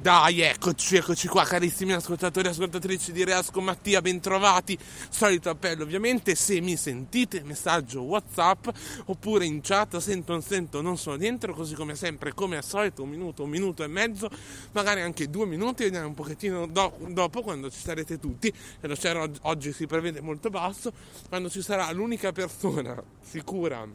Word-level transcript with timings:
Dai, 0.00 0.40
eccoci, 0.40 0.96
eccoci 0.96 1.28
qua, 1.28 1.44
carissimi 1.44 1.92
ascoltatori 1.92 2.46
e 2.46 2.52
ascoltatrici 2.52 3.12
di 3.12 3.22
Reasco 3.22 3.60
Mattia, 3.60 4.00
bentrovati. 4.00 4.78
Solito 5.10 5.50
appello, 5.50 5.82
ovviamente, 5.82 6.34
se 6.36 6.58
mi 6.62 6.74
sentite, 6.76 7.42
messaggio 7.42 8.00
WhatsApp 8.00 8.68
oppure 9.04 9.44
in 9.44 9.60
chat, 9.60 9.98
sento, 9.98 10.32
non 10.32 10.40
sento, 10.40 10.80
non 10.80 10.96
sono 10.96 11.18
dentro, 11.18 11.52
così 11.52 11.74
come 11.74 11.96
sempre, 11.96 12.32
come 12.32 12.56
al 12.56 12.64
solito, 12.64 13.02
un 13.02 13.10
minuto, 13.10 13.42
un 13.42 13.50
minuto 13.50 13.84
e 13.84 13.88
mezzo, 13.88 14.30
magari 14.72 15.02
anche 15.02 15.28
due 15.28 15.44
minuti, 15.44 15.82
vediamo 15.82 16.06
un 16.06 16.14
pochettino 16.14 16.66
do- 16.66 16.96
dopo, 17.08 17.42
quando 17.42 17.70
ci 17.70 17.80
sarete 17.80 18.18
tutti, 18.18 18.50
e 18.80 18.86
lo 18.88 18.96
og- 19.20 19.38
oggi 19.42 19.70
si 19.70 19.86
prevede 19.86 20.22
molto 20.22 20.48
basso, 20.48 20.94
quando 21.28 21.50
ci 21.50 21.60
sarà 21.60 21.92
l'unica 21.92 22.32
persona 22.32 23.02
sicura 23.20 23.86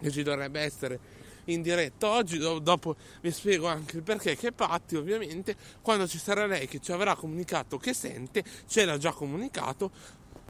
che 0.00 0.10
ci 0.12 0.22
dovrebbe 0.22 0.60
essere 0.60 1.21
in 1.46 1.62
diretta. 1.62 2.08
Oggi, 2.08 2.38
do- 2.38 2.58
dopo 2.58 2.96
vi 3.20 3.30
spiego 3.30 3.66
anche 3.66 3.96
il 3.96 4.02
perché, 4.02 4.36
che 4.36 4.52
Patti 4.52 4.96
ovviamente 4.96 5.56
quando 5.80 6.06
ci 6.06 6.18
sarà 6.18 6.46
lei 6.46 6.66
che 6.66 6.80
ci 6.80 6.92
avrà 6.92 7.14
comunicato 7.14 7.78
che 7.78 7.94
sente, 7.94 8.44
ce 8.66 8.84
l'ha 8.84 8.98
già 8.98 9.12
comunicato, 9.12 9.90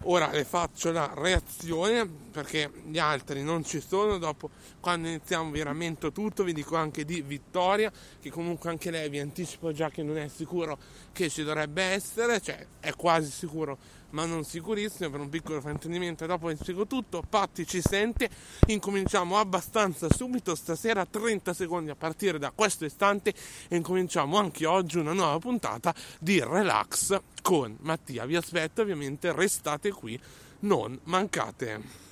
ora 0.05 0.31
le 0.33 0.45
faccio 0.45 0.91
la 0.91 1.13
reazione 1.15 2.07
perché 2.07 2.71
gli 2.87 2.99
altri 2.99 3.43
non 3.43 3.65
ci 3.65 3.81
sono, 3.81 4.19
dopo 4.19 4.51
quando 4.81 5.09
iniziamo 5.09 5.51
vi 5.51 5.63
rammento 5.63 6.11
tutto, 6.13 6.43
vi 6.43 6.53
dico 6.53 6.77
anche 6.77 7.05
di 7.05 7.23
Vittoria, 7.23 7.93
che 8.21 8.31
comunque 8.31 8.71
anche 8.71 8.91
lei 8.91 9.09
vi 9.09 9.21
anticipo 9.21 9.73
già 9.73 9.91
che 9.91 10.03
non 10.03 10.19
è 10.19 10.29
sicuro 10.29 10.79
che 11.13 11.29
ci 11.29 11.45
dovrebbe 11.45 11.83
essere, 11.83 12.41
cioè 12.41 12.67
è 12.81 12.95
quasi 12.95 13.31
sicuro 13.31 14.01
ma 14.13 14.25
non 14.25 14.45
sicurissimo 14.45 15.11
per 15.11 15.21
un 15.21 15.29
piccolo 15.29 15.61
fraintendimento. 15.61 16.27
Dopo 16.27 16.49
vi 16.49 16.57
spiego 16.57 16.87
tutto. 16.87 17.23
Patti 17.29 17.67
ci 17.67 17.81
sente. 17.83 18.31
Incominciamo 18.67 19.39
abbastanza 19.39 20.09
subito. 20.11 20.55
Stasera 20.55 21.05
30 21.05 21.53
secondi 21.53 21.91
a 21.91 21.97
partire 21.97 22.39
da 22.39 22.53
questo 22.55 22.85
istante. 22.85 23.35
E 23.69 23.77
incominciamo 23.77 24.39
anche 24.39 24.67
oggi 24.67 24.99
una 24.99 25.13
nuova 25.13 25.39
puntata 25.39 25.95
di 26.19 26.41
Relax 26.43 27.21
con 27.43 27.77
Mattia. 27.81 28.25
Vi 28.25 28.37
aspetto 28.37 28.83
ovviamente 28.83 29.33
restate 29.33 29.91
qui. 29.93 30.19
Non 30.61 30.99
mancate 31.05 32.11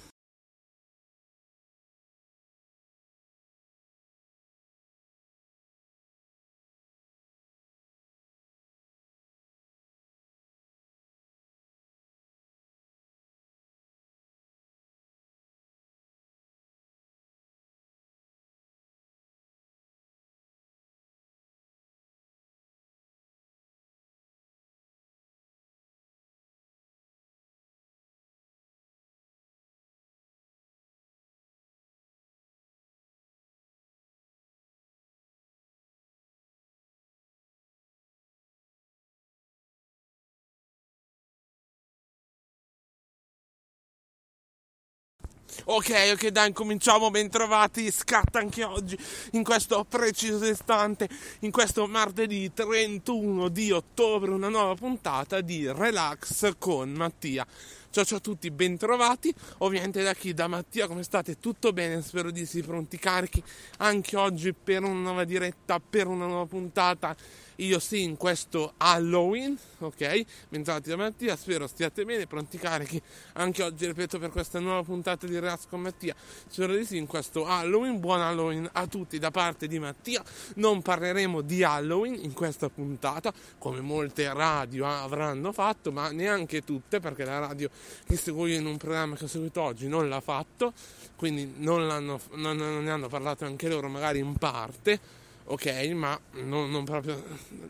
Ok, 45.72 45.93
ok, 46.14 46.26
dai, 46.31 46.52
cominciamo, 46.52 47.11
ben 47.11 47.31
trovati, 47.31 47.93
scatta 47.93 48.40
anche 48.40 48.64
oggi, 48.64 48.99
in 49.34 49.44
questo 49.44 49.84
preciso 49.88 50.44
istante, 50.44 51.08
in 51.43 51.52
questo 51.52 51.87
martedì 51.87 52.52
31 52.52 53.49
di 53.50 53.70
ottobre, 53.70 54.32
una 54.32 54.49
nuova 54.49 54.75
puntata 54.75 55.40
di 55.40 55.70
Relax 55.70 56.55
con 56.58 56.90
Mattia. 56.90 57.46
Ciao 57.93 58.05
ciao 58.05 58.19
a 58.19 58.20
tutti, 58.20 58.50
ben 58.50 58.76
trovati. 58.76 59.32
Ovviamente 59.58 60.02
da 60.02 60.12
chi? 60.12 60.34
Da 60.34 60.49
Mattia, 60.49 60.88
come 60.88 61.05
state? 61.05 61.38
Tutto 61.38 61.73
bene? 61.73 62.02
Spero 62.02 62.32
di 62.32 62.46
sì, 62.46 62.62
pronti 62.62 62.99
carichi 62.99 63.40
anche 63.78 64.16
oggi 64.16 64.52
per 64.52 64.82
una 64.82 65.00
nuova 65.00 65.25
diretta, 65.25 65.78
per 65.78 66.08
una 66.08 66.26
nuova 66.26 66.46
puntata 66.46 67.16
io 67.61 67.79
sì 67.79 68.03
in 68.03 68.17
questo 68.17 68.75
Halloween, 68.79 69.57
ok? 69.79 70.25
Bentrovati 70.49 70.89
da 70.89 70.97
Mattia, 70.97 71.37
spero 71.37 71.67
stiate 71.67 72.05
bene, 72.05 72.27
pronti 72.27 72.59
carichi 72.59 73.01
anche 73.35 73.62
oggi, 73.62 73.87
ripeto, 73.87 74.19
per 74.19 74.31
questa 74.31 74.59
nuova 74.59 74.83
puntata 74.83 75.27
di 75.27 75.39
Relax 75.39 75.67
con 75.69 75.81
Mattia. 75.81 76.15
Spero 76.49 76.75
di 76.75 76.85
sì 76.85 76.97
in 76.97 77.07
questo 77.07 77.45
Halloween, 77.45 78.01
buon 78.01 78.21
Halloween 78.21 78.69
a 78.73 78.87
tutti 78.87 79.19
da 79.19 79.31
parte 79.31 79.67
di 79.67 79.79
Mattia. 79.79 80.23
Non 80.55 80.81
parleremo 80.81 81.43
di 81.43 81.62
Halloween 81.62 82.15
in 82.15 82.33
questa 82.33 82.69
puntata, 82.69 83.33
come 83.59 83.81
molte 83.81 84.33
radio 84.33 84.87
avranno 84.87 85.53
fatto, 85.53 85.93
ma 85.93 86.11
neanche 86.11 86.65
tutte, 86.65 87.01
perché 87.01 87.25
la 87.25 87.41
radio 87.41 87.69
che 88.07 88.17
seguo 88.17 88.47
io 88.47 88.59
in 88.59 88.67
un 88.67 88.79
programma 88.79 89.17
che 89.17 89.25
ho 89.25 89.29
seguito 89.29 89.61
oggi 89.61 89.87
non 89.87 90.09
l'ha 90.09 90.21
fatto, 90.21 90.73
quindi 91.17 91.53
non, 91.59 91.87
non, 91.87 92.19
non 92.33 92.83
ne 92.83 92.91
hanno 92.91 93.09
parlato 93.09 93.45
anche 93.45 93.69
loro, 93.69 93.89
magari 93.89 94.19
in 94.19 94.37
parte 94.37 95.19
ok, 95.44 95.66
ma 95.94 96.19
non, 96.42 96.70
non, 96.70 96.84
proprio 96.84 97.22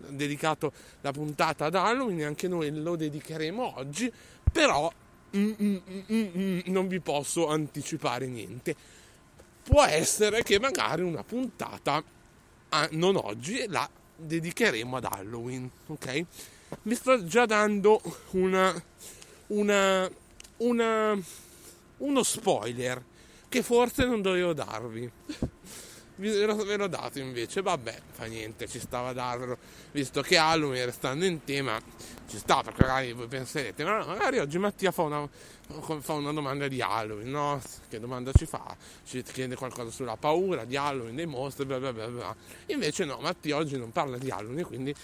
dedicato 0.09 0.73
la 1.01 1.13
puntata 1.13 1.67
ad 1.67 1.75
Halloween, 1.75 2.17
neanche 2.17 2.49
noi 2.49 2.71
lo 2.71 2.97
dedicheremo 2.97 3.79
oggi, 3.79 4.13
però 4.53 4.93
mm, 5.37 5.53
mm, 5.63 5.77
mm, 6.13 6.27
mm, 6.37 6.59
non 6.67 6.89
vi 6.89 7.01
posso 7.01 7.49
anticipare 7.49 8.27
niente. 8.27 8.75
Può 9.63 9.83
essere 9.85 10.43
che 10.43 10.59
magari 10.59 11.03
una 11.03 11.23
puntata, 11.23 12.03
ah, 12.71 12.89
non 12.93 13.17
oggi, 13.17 13.65
la 13.69 13.89
dedicheremo 14.17 14.97
ad 14.97 15.05
Halloween, 15.05 15.71
ok? 15.87 16.25
Vi 16.83 16.95
sto 16.95 17.25
già 17.25 17.47
dando 17.47 18.01
una, 18.31 18.83
una, 19.49 20.11
una, 20.59 21.19
uno 21.99 22.23
spoiler 22.23 23.03
che 23.49 23.63
forse 23.63 24.05
non 24.05 24.23
dovevo 24.23 24.53
darvi 24.53 25.11
ve 26.21 26.77
l'ho, 26.77 26.87
dato 26.87 27.19
invece, 27.19 27.63
vabbè, 27.63 28.01
fa 28.11 28.27
niente, 28.27 28.69
ci 28.69 28.79
stava 28.79 29.09
a 29.09 29.13
darvelo, 29.13 29.59
visto 29.93 30.23
che 30.23 30.37
Halloween 30.37 30.85
restando 30.85 31.25
in 31.25 31.43
tema 31.45 31.81
ci 32.29 32.39
sta, 32.39 32.63
perché 32.63 32.83
magari 32.83 33.13
voi 33.13 33.27
penserete, 33.27 33.83
ma 33.85 34.05
magari 34.05 34.39
oggi 34.39 34.59
Mattia 34.59 34.93
fa 34.93 35.03
una, 35.03 35.29
fa 36.01 36.13
una 36.13 36.33
domanda 36.33 36.69
di 36.69 36.81
Halloween, 36.81 37.31
no? 37.31 37.61
Che 37.89 37.99
domanda 37.99 38.31
ci 38.33 38.47
fa? 38.47 38.77
Ci 39.05 39.23
chiede 39.23 39.57
qualcosa 39.57 39.91
sulla 39.91 40.17
paura 40.17 40.65
di 40.65 40.77
Halloween, 40.77 41.17
dei 41.17 41.27
mostri, 41.27 41.65
bla 41.65 41.79
bla 41.79 41.93
bla 41.93 42.07
bla. 42.07 42.37
Invece 42.67 43.05
no, 43.05 43.19
Mattia 43.21 43.57
oggi 43.57 43.77
non 43.77 43.91
parla 43.91 44.17
di 44.17 44.31
Halloween, 44.31 44.65
quindi 44.65 44.95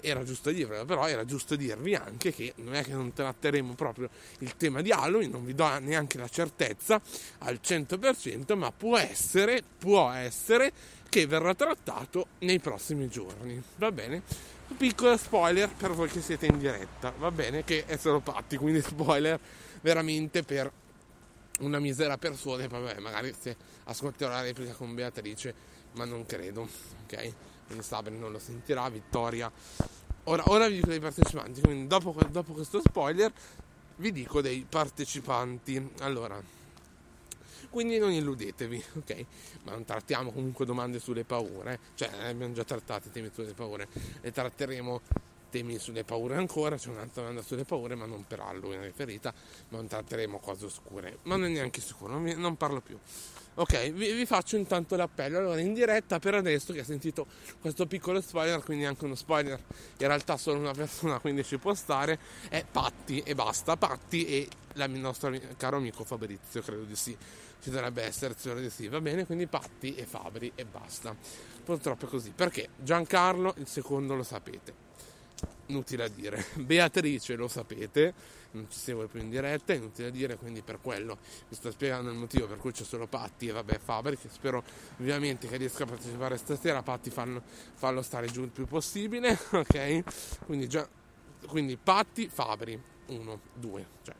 era 0.00 0.24
giusto 0.24 0.50
dirvelo, 0.50 0.84
però 0.84 1.08
era 1.08 1.24
giusto 1.24 1.56
dirvi 1.56 1.94
anche 1.94 2.32
che 2.32 2.52
non 2.56 2.74
è 2.74 2.82
che 2.82 2.92
non 2.92 3.12
tratteremo 3.12 3.74
proprio 3.74 4.08
il 4.40 4.56
tema 4.56 4.82
di 4.82 4.90
Halloween, 4.90 5.30
non 5.30 5.44
vi 5.44 5.54
do 5.54 5.66
neanche 5.78 6.18
la 6.18 6.28
certezza 6.28 7.00
al 7.38 7.60
100%, 7.62 8.56
ma 8.56 8.72
può 8.72 8.96
essere, 8.98 9.62
può 9.78 10.10
essere 10.10 10.72
che 11.08 11.26
verrà 11.26 11.54
trattato 11.54 12.28
nei 12.40 12.60
prossimi 12.60 13.08
giorni, 13.08 13.60
va 13.76 13.90
bene? 13.90 14.22
Piccolo 14.76 15.16
spoiler 15.16 15.68
per 15.68 15.90
voi 15.90 16.08
che 16.08 16.20
siete 16.20 16.46
in 16.46 16.58
diretta, 16.58 17.12
va 17.18 17.30
bene? 17.32 17.64
Che 17.64 17.84
è 17.86 17.96
solo 17.96 18.20
Patti, 18.20 18.56
quindi 18.56 18.80
spoiler 18.80 19.38
veramente 19.80 20.44
per 20.44 20.70
una 21.60 21.78
misera 21.78 22.16
persona, 22.16 22.66
vabbè, 22.66 23.00
magari 23.00 23.34
se 23.38 23.56
ascolterò 23.84 24.30
la 24.30 24.42
replica 24.42 24.72
con 24.72 24.94
Beatrice, 24.94 25.52
ma 25.92 26.04
non 26.04 26.24
credo, 26.24 26.68
ok? 27.04 27.32
Quindi 27.70 27.86
Sabri 27.86 28.18
non 28.18 28.32
lo 28.32 28.40
sentirà, 28.40 28.88
Vittoria. 28.88 29.50
Ora, 30.24 30.50
ora 30.50 30.66
vi 30.66 30.74
dico 30.74 30.88
dei 30.88 30.98
partecipanti, 30.98 31.60
quindi 31.60 31.86
dopo, 31.86 32.12
dopo 32.28 32.52
questo 32.52 32.80
spoiler 32.80 33.32
vi 33.96 34.10
dico 34.10 34.40
dei 34.40 34.66
partecipanti. 34.68 35.90
Allora, 36.00 36.42
quindi 37.70 37.98
non 37.98 38.10
illudetevi, 38.10 38.84
ok? 38.96 39.24
Ma 39.62 39.72
non 39.72 39.84
trattiamo 39.84 40.32
comunque 40.32 40.66
domande 40.66 40.98
sulle 40.98 41.22
paure, 41.22 41.78
cioè 41.94 42.10
abbiamo 42.24 42.52
già 42.52 42.64
trattato 42.64 43.06
i 43.06 43.12
temi 43.12 43.30
sulle 43.32 43.54
paure, 43.54 43.86
e 44.20 44.32
tratteremo 44.32 45.00
temi 45.48 45.78
sulle 45.78 46.02
paure 46.02 46.34
ancora, 46.34 46.76
c'è 46.76 46.88
un'altra 46.88 47.22
domanda 47.22 47.42
sulle 47.42 47.64
paure, 47.64 47.94
ma 47.94 48.04
non 48.04 48.26
per 48.26 48.40
Halloween 48.40 48.82
riferita, 48.82 49.32
ma 49.68 49.76
non 49.76 49.86
tratteremo 49.86 50.40
cose 50.40 50.64
oscure, 50.66 51.18
ma 51.22 51.36
non 51.36 51.46
è 51.46 51.50
neanche 51.50 51.80
sicuro, 51.80 52.18
non, 52.18 52.24
non 52.36 52.56
parlo 52.56 52.80
più. 52.80 52.98
Ok, 53.54 53.90
vi, 53.90 54.12
vi, 54.12 54.26
faccio 54.26 54.56
intanto 54.56 54.96
l'appello. 54.96 55.38
Allora, 55.38 55.60
in 55.60 55.74
diretta 55.74 56.18
per 56.18 56.34
adesso 56.34 56.72
che 56.72 56.80
ha 56.80 56.84
sentito 56.84 57.26
questo 57.60 57.86
piccolo 57.86 58.20
spoiler, 58.20 58.62
quindi 58.62 58.84
anche 58.84 59.04
uno 59.04 59.14
spoiler, 59.14 59.58
in 59.98 60.06
realtà 60.06 60.36
solo 60.36 60.58
una 60.58 60.72
persona, 60.72 61.18
quindi 61.18 61.44
ci 61.44 61.58
può 61.58 61.74
stare, 61.74 62.18
è 62.48 62.64
Patti 62.70 63.20
e 63.20 63.34
basta. 63.34 63.76
Patti 63.76 64.24
e 64.26 64.48
il 64.74 64.90
nostro 64.92 65.36
caro 65.56 65.78
amico 65.78 66.04
Fabrizio, 66.04 66.62
credo 66.62 66.84
di 66.84 66.96
sì. 66.96 67.16
Ci 67.62 67.68
dovrebbe 67.68 68.02
essere, 68.02 68.34
spero 68.38 68.60
di 68.60 68.70
sì, 68.70 68.88
va 68.88 69.00
bene? 69.00 69.26
Quindi 69.26 69.46
Patti 69.46 69.94
e 69.94 70.06
Fabri 70.06 70.52
e 70.54 70.64
basta. 70.64 71.14
Purtroppo 71.62 72.06
è 72.06 72.08
così. 72.08 72.32
Perché 72.34 72.70
Giancarlo, 72.76 73.54
il 73.58 73.66
secondo 73.66 74.14
lo 74.14 74.22
sapete 74.22 74.88
inutile 75.66 76.04
a 76.04 76.08
dire. 76.08 76.44
Beatrice 76.54 77.34
lo 77.36 77.48
sapete, 77.48 78.12
non 78.52 78.66
ci 78.70 78.78
segue 78.78 79.06
più 79.06 79.20
in 79.20 79.30
diretta, 79.30 79.72
è 79.72 79.76
inutile 79.76 80.10
dire, 80.10 80.36
quindi 80.36 80.62
per 80.62 80.80
quello 80.80 81.18
vi 81.48 81.54
sto 81.54 81.70
spiegando 81.70 82.10
il 82.10 82.16
motivo 82.16 82.46
per 82.46 82.58
cui 82.58 82.72
c'è 82.72 82.84
solo 82.84 83.06
Patti 83.06 83.48
e 83.48 83.52
vabbè 83.52 83.78
Fabri, 83.78 84.16
che 84.16 84.28
spero 84.30 84.62
ovviamente 84.98 85.46
che 85.48 85.56
riesca 85.56 85.84
a 85.84 85.86
partecipare 85.86 86.36
stasera, 86.36 86.82
Patti 86.82 87.10
fallo, 87.10 87.42
fallo 87.74 88.02
stare 88.02 88.26
giù 88.26 88.42
il 88.42 88.50
più 88.50 88.66
possibile, 88.66 89.38
ok? 89.50 90.44
Quindi, 90.46 90.68
già, 90.68 90.88
quindi 91.46 91.76
Patti, 91.76 92.28
Fabri, 92.28 92.80
uno, 93.06 93.40
due, 93.54 93.86
cioè. 94.02 94.14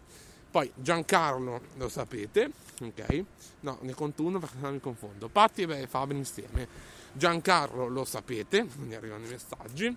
Poi 0.50 0.70
Giancarlo 0.74 1.60
lo 1.76 1.88
sapete, 1.88 2.50
ok? 2.80 3.24
No, 3.60 3.78
ne 3.82 3.94
conto 3.94 4.24
uno 4.24 4.40
perché 4.40 4.56
non 4.58 4.72
mi 4.72 4.80
confondo. 4.80 5.28
Patti 5.28 5.62
e 5.62 5.86
Fabri 5.86 6.16
insieme. 6.16 6.66
Giancarlo 7.12 7.86
lo 7.86 8.04
sapete, 8.04 8.66
quindi 8.66 8.96
arrivano 8.96 9.26
i 9.26 9.28
messaggi. 9.28 9.96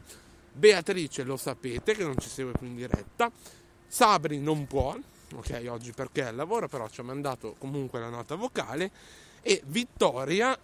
Beatrice 0.51 1.23
lo 1.23 1.37
sapete 1.37 1.95
che 1.95 2.03
non 2.03 2.15
ci 2.19 2.29
segue 2.29 2.51
più 2.51 2.67
in 2.67 2.75
diretta. 2.75 3.31
Sabri 3.93 4.39
non 4.39 4.65
può, 4.65 4.97
ok, 5.35 5.65
oggi 5.69 5.91
perché 5.91 6.23
è 6.23 6.25
al 6.25 6.35
lavoro, 6.35 6.67
però 6.67 6.89
ci 6.89 7.01
ha 7.01 7.03
mandato 7.03 7.53
comunque 7.59 7.99
la 7.99 8.09
nota 8.09 8.33
vocale. 8.33 8.89
E 9.43 9.61
Vittoria 9.67 10.57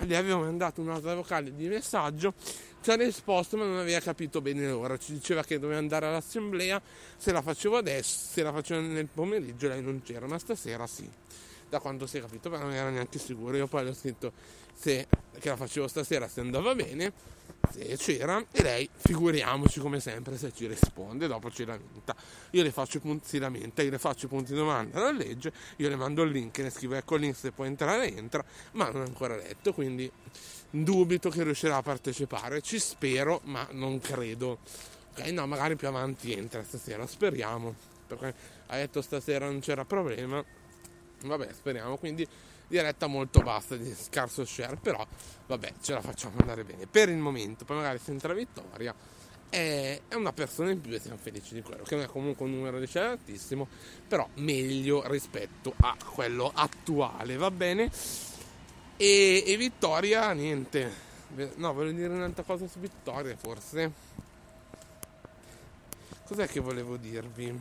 gli 0.00 0.12
avevo 0.12 0.40
mandato 0.40 0.80
una 0.80 0.94
nota 0.94 1.14
vocale 1.14 1.54
di 1.54 1.68
messaggio, 1.68 2.34
ci 2.80 2.90
ha 2.90 2.96
risposto 2.96 3.56
ma 3.56 3.64
non 3.64 3.78
aveva 3.78 4.00
capito 4.00 4.40
bene 4.40 4.68
l'ora, 4.68 4.98
ci 4.98 5.12
diceva 5.12 5.44
che 5.44 5.60
doveva 5.60 5.78
andare 5.78 6.06
all'assemblea, 6.06 6.82
se 7.16 7.30
la 7.30 7.42
facevo 7.42 7.76
adesso, 7.76 8.26
se 8.28 8.42
la 8.42 8.50
facevo 8.50 8.80
nel 8.80 9.06
pomeriggio 9.06 9.68
lei 9.68 9.80
non 9.80 10.02
c'era, 10.02 10.26
ma 10.26 10.40
stasera 10.40 10.84
sì, 10.88 11.08
da 11.68 11.78
quanto 11.80 12.06
si 12.06 12.18
è 12.18 12.20
capito, 12.20 12.50
ma 12.50 12.58
non 12.58 12.72
era 12.72 12.90
neanche 12.90 13.18
sicuro, 13.18 13.56
io 13.56 13.66
poi 13.66 13.84
le 13.84 13.90
ho 13.90 13.94
scritto 13.94 14.32
se, 14.74 15.06
che 15.38 15.48
la 15.48 15.56
facevo 15.56 15.88
stasera 15.88 16.28
se 16.28 16.40
andava 16.40 16.74
bene 16.74 17.12
se 17.70 17.96
c'era 17.96 18.44
e 18.50 18.62
lei 18.62 18.88
figuriamoci 18.94 19.80
come 19.80 20.00
sempre 20.00 20.36
se 20.38 20.52
ci 20.54 20.66
risponde 20.66 21.26
dopo 21.26 21.50
ci 21.50 21.64
lamenta. 21.64 22.14
Io 22.50 22.62
le 22.62 22.70
faccio 22.70 22.98
i 22.98 23.00
punti 23.00 23.26
si 23.26 23.38
lamenta 23.38 23.82
io 23.82 23.90
le 23.90 23.98
faccio 23.98 24.26
i 24.26 24.28
punti 24.28 24.54
domanda 24.54 25.00
la 25.00 25.10
legge 25.10 25.52
io 25.76 25.88
le 25.88 25.96
mando 25.96 26.22
il 26.22 26.30
link 26.30 26.58
ne 26.58 26.70
scrivo 26.70 26.94
ecco 26.94 27.16
il 27.16 27.22
link 27.22 27.36
se 27.36 27.50
può 27.50 27.64
entrare 27.64 28.14
entra 28.14 28.44
ma 28.72 28.88
non 28.90 29.02
è 29.02 29.06
ancora 29.06 29.36
letto 29.36 29.72
quindi 29.72 30.10
dubito 30.70 31.30
che 31.30 31.42
riuscirà 31.42 31.76
a 31.76 31.82
partecipare 31.82 32.60
ci 32.60 32.78
spero 32.78 33.40
ma 33.44 33.66
non 33.72 33.98
credo. 33.98 34.58
Ok 35.10 35.26
no 35.28 35.46
magari 35.46 35.76
più 35.76 35.88
avanti 35.88 36.32
entra 36.32 36.62
stasera 36.62 37.06
speriamo. 37.06 37.74
Perché 38.06 38.34
ha 38.66 38.76
detto 38.76 39.02
stasera 39.02 39.46
non 39.46 39.60
c'era 39.60 39.84
problema 39.84 40.42
vabbè 41.22 41.52
speriamo 41.52 41.96
quindi 41.96 42.26
diretta 42.68 43.06
molto 43.06 43.40
bassa, 43.40 43.76
di 43.76 43.92
scarso 43.94 44.44
share, 44.44 44.76
però 44.76 45.04
vabbè, 45.46 45.72
ce 45.80 45.94
la 45.94 46.00
facciamo 46.00 46.36
andare 46.38 46.64
bene. 46.64 46.86
Per 46.86 47.08
il 47.08 47.16
momento, 47.16 47.64
poi 47.64 47.76
magari 47.76 47.98
se 47.98 48.10
entra 48.10 48.32
vittoria, 48.34 48.94
è, 49.48 50.00
una 50.14 50.32
persona 50.32 50.70
in 50.70 50.80
più 50.80 50.92
e 50.92 51.00
siamo 51.00 51.16
felici 51.16 51.54
di 51.54 51.62
quello, 51.62 51.82
che 51.82 51.94
non 51.94 52.04
è 52.04 52.06
comunque 52.06 52.44
un 52.44 52.52
numero 52.52 52.78
di 52.78 52.86
share 52.86 53.08
altissimo, 53.08 53.66
però 54.06 54.28
meglio 54.34 55.08
rispetto 55.08 55.72
a 55.80 55.96
quello 56.12 56.50
attuale, 56.54 57.36
va 57.36 57.50
bene? 57.50 57.90
E, 58.96 59.44
e 59.46 59.56
Vittoria, 59.56 60.30
niente. 60.32 61.06
No, 61.56 61.72
volevo 61.72 61.96
dire 61.96 62.08
un'altra 62.08 62.42
cosa 62.42 62.66
su 62.66 62.78
Vittoria, 62.78 63.36
forse. 63.36 63.92
Cos'è 66.26 66.46
che 66.46 66.60
volevo 66.60 66.96
dirvi? 66.96 67.58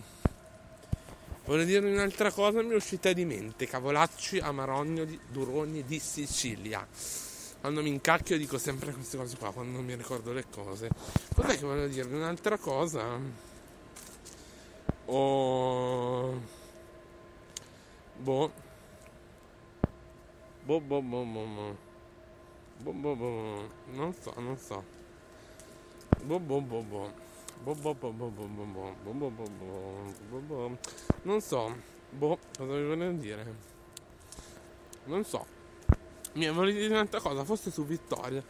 Voglio 1.47 1.63
dire 1.63 1.89
un'altra 1.89 2.29
cosa, 2.29 2.61
mi 2.61 2.71
è 2.71 2.75
uscita 2.75 3.13
di 3.13 3.23
mente. 3.23 3.67
Cavolacci, 3.67 4.37
amarognoli, 4.37 5.17
duroni 5.31 5.85
di 5.85 5.97
Sicilia. 5.97 6.85
Quando 7.61 7.81
mi 7.81 7.87
incacchio 7.87 8.37
dico 8.37 8.57
sempre 8.57 8.91
queste 8.91 9.15
cose 9.15 9.37
qua, 9.37 9.53
quando 9.53 9.77
non 9.77 9.85
mi 9.85 9.95
ricordo 9.95 10.33
le 10.33 10.43
cose. 10.51 10.89
Cos'è 11.33 11.57
che 11.57 11.65
voglio 11.65 11.87
dirvi? 11.87 12.15
Un'altra 12.15 12.57
cosa? 12.57 13.17
Oh... 15.05 16.41
Boh. 18.17 18.51
Boh, 20.63 20.81
boh, 20.81 21.01
boh, 21.01 21.23
boh, 21.23 21.45
boh. 21.45 21.77
Boh, 22.79 22.91
boh, 22.91 23.15
boh. 23.15 23.69
Non 23.93 24.13
so, 24.21 24.33
non 24.35 24.57
so. 24.57 24.83
Boh, 26.23 26.39
boh, 26.39 26.59
boh, 26.59 26.81
boh. 26.81 27.25
Boh, 27.63 27.75
boh, 27.75 27.93
boh, 27.93 28.11
boh, 28.11 28.29
boh, 28.29 28.45
boh, 28.45 28.65
boh. 28.65 28.95
Boh, 29.03 29.11
boh, 29.13 29.29
boh, 29.29 29.49
boh. 29.49 30.13
Boh, 30.29 30.39
boh. 30.39 30.77
Non 31.23 31.41
so. 31.41 31.75
Boh, 32.09 32.37
cosa 32.55 32.73
vi 32.75 32.83
voglio 32.85 33.11
dire? 33.13 33.55
Non 35.05 35.23
so. 35.25 35.45
Mi 36.33 36.49
volevo 36.49 36.77
dire 36.77 36.93
un'altra 36.93 37.19
cosa, 37.19 37.43
forse 37.43 37.71
su 37.71 37.85
Vittoria. 37.85 38.43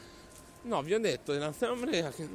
No, 0.64 0.82
vi 0.82 0.94
ho 0.94 1.00
detto 1.00 1.32
dell'assemblea 1.32 2.10
che... 2.10 2.28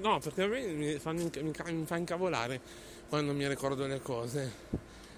No, 0.00 0.20
perché 0.20 0.42
a 0.42 0.46
me 0.46 0.66
mi 0.66 0.98
fa, 0.98 1.12
mi, 1.12 1.30
mi 1.42 1.84
fa 1.84 1.96
incavolare 1.96 2.60
quando 3.08 3.32
mi 3.32 3.46
ricordo 3.48 3.86
le 3.86 4.00
cose. 4.00 4.52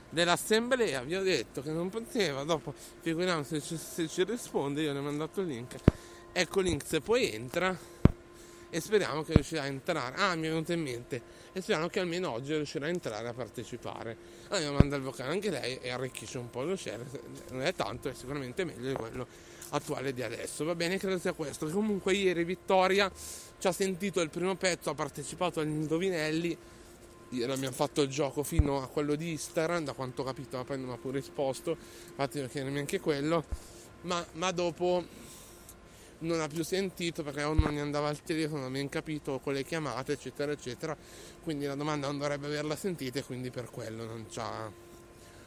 Dell'assemblea 0.09 1.03
vi 1.03 1.15
ho 1.15 1.23
detto 1.23 1.63
che 1.63 1.71
non 1.71 1.91
poteva, 1.91 2.45
dopo 2.45 2.73
figuriamo 3.01 3.43
se 3.45 3.61
ci, 3.61 3.77
se 3.77 4.09
ci 4.09 4.25
risponde, 4.25 4.83
io 4.83 4.93
ne 4.93 4.99
ho 4.99 5.03
mandato 5.03 5.41
il 5.43 5.49
link. 5.49 5.77
Ecco 6.33 6.61
il 6.61 6.67
link 6.67 6.85
se 6.87 7.01
poi 7.01 7.31
entra 7.33 7.77
e 8.75 8.81
speriamo 8.81 9.23
che 9.23 9.35
riuscirà 9.35 9.63
a 9.63 9.67
entrare. 9.67 10.17
Ah, 10.17 10.35
mi 10.35 10.47
è 10.47 10.49
venuto 10.49 10.73
in 10.73 10.81
mente. 10.81 11.21
E 11.53 11.61
speriamo 11.61 11.89
che 11.89 12.01
almeno 12.01 12.31
oggi 12.31 12.55
riuscirà 12.55 12.87
a 12.87 12.89
entrare 12.89 13.29
a 13.29 13.35
partecipare. 13.35 14.17
Allora 14.49 14.79
manda 14.79 14.97
il 14.97 15.03
vocale 15.03 15.31
anche 15.31 15.51
lei 15.51 15.79
e 15.83 15.91
arricchisce 15.91 16.39
un 16.39 16.49
po' 16.49 16.63
lo 16.63 16.75
share. 16.75 17.05
Non 17.51 17.61
è 17.61 17.75
tanto, 17.75 18.09
è 18.09 18.15
sicuramente 18.15 18.65
meglio 18.65 18.89
di 18.89 18.95
quello 18.95 19.27
attuale 19.69 20.15
di 20.15 20.23
adesso. 20.23 20.65
Va 20.65 20.75
bene, 20.75 20.97
credo 20.97 21.19
sia 21.19 21.35
questo. 21.35 21.69
Comunque 21.69 22.15
ieri 22.15 22.45
Vittoria 22.45 23.13
ci 23.59 23.67
ha 23.67 23.73
sentito 23.73 24.23
il 24.23 24.31
primo 24.31 24.55
pezzo, 24.55 24.89
ha 24.89 24.95
partecipato 24.95 25.61
agli 25.61 25.69
indovinelli. 25.69 26.57
Ieri 27.29 27.53
abbiamo 27.53 27.75
fatto 27.75 28.01
il 28.01 28.09
gioco 28.09 28.43
fino 28.43 28.83
a 28.83 28.89
quello 28.89 29.17
di 29.17 29.33
Instagram, 29.33 29.85
da 29.85 29.93
quanto 29.93 30.23
ho 30.23 30.25
capito, 30.25 30.57
ma 30.57 30.65
poi 30.65 30.81
non 30.81 30.89
ha 30.89 30.97
pure 30.97 31.19
risposto. 31.19 31.77
Infatti 32.09 32.39
non 32.39 32.49
chiedermi 32.49 32.79
anche 32.79 33.01
quello. 33.01 33.45
Ma, 34.05 34.25
ma 34.33 34.51
dopo 34.51 35.05
non 36.23 36.41
ha 36.41 36.49
più 36.49 36.65
sentito 36.65 37.23
perché 37.23 37.43
o 37.43 37.53
non 37.55 37.73
gli 37.73 37.79
andava 37.79 38.09
al 38.09 38.23
telefono, 38.23 38.63
non 38.63 38.73
ben 38.73 38.89
capito 38.89 39.39
con 39.39 39.53
le 39.53 39.65
chiamate, 39.65 40.13
eccetera, 40.13 40.53
eccetera. 40.53 40.97
Quindi 41.43 41.67
la 41.67 41.75
domanda 41.75 42.07
non 42.07 42.19
dovrebbe 42.19 42.47
averla 42.47 42.77
sentita 42.77 43.19
e 43.19 43.25
quindi 43.25 43.51
per 43.51 43.71
quello 43.71 44.05
non 44.05 44.27
ci 44.31 44.41
ha, 44.41 44.71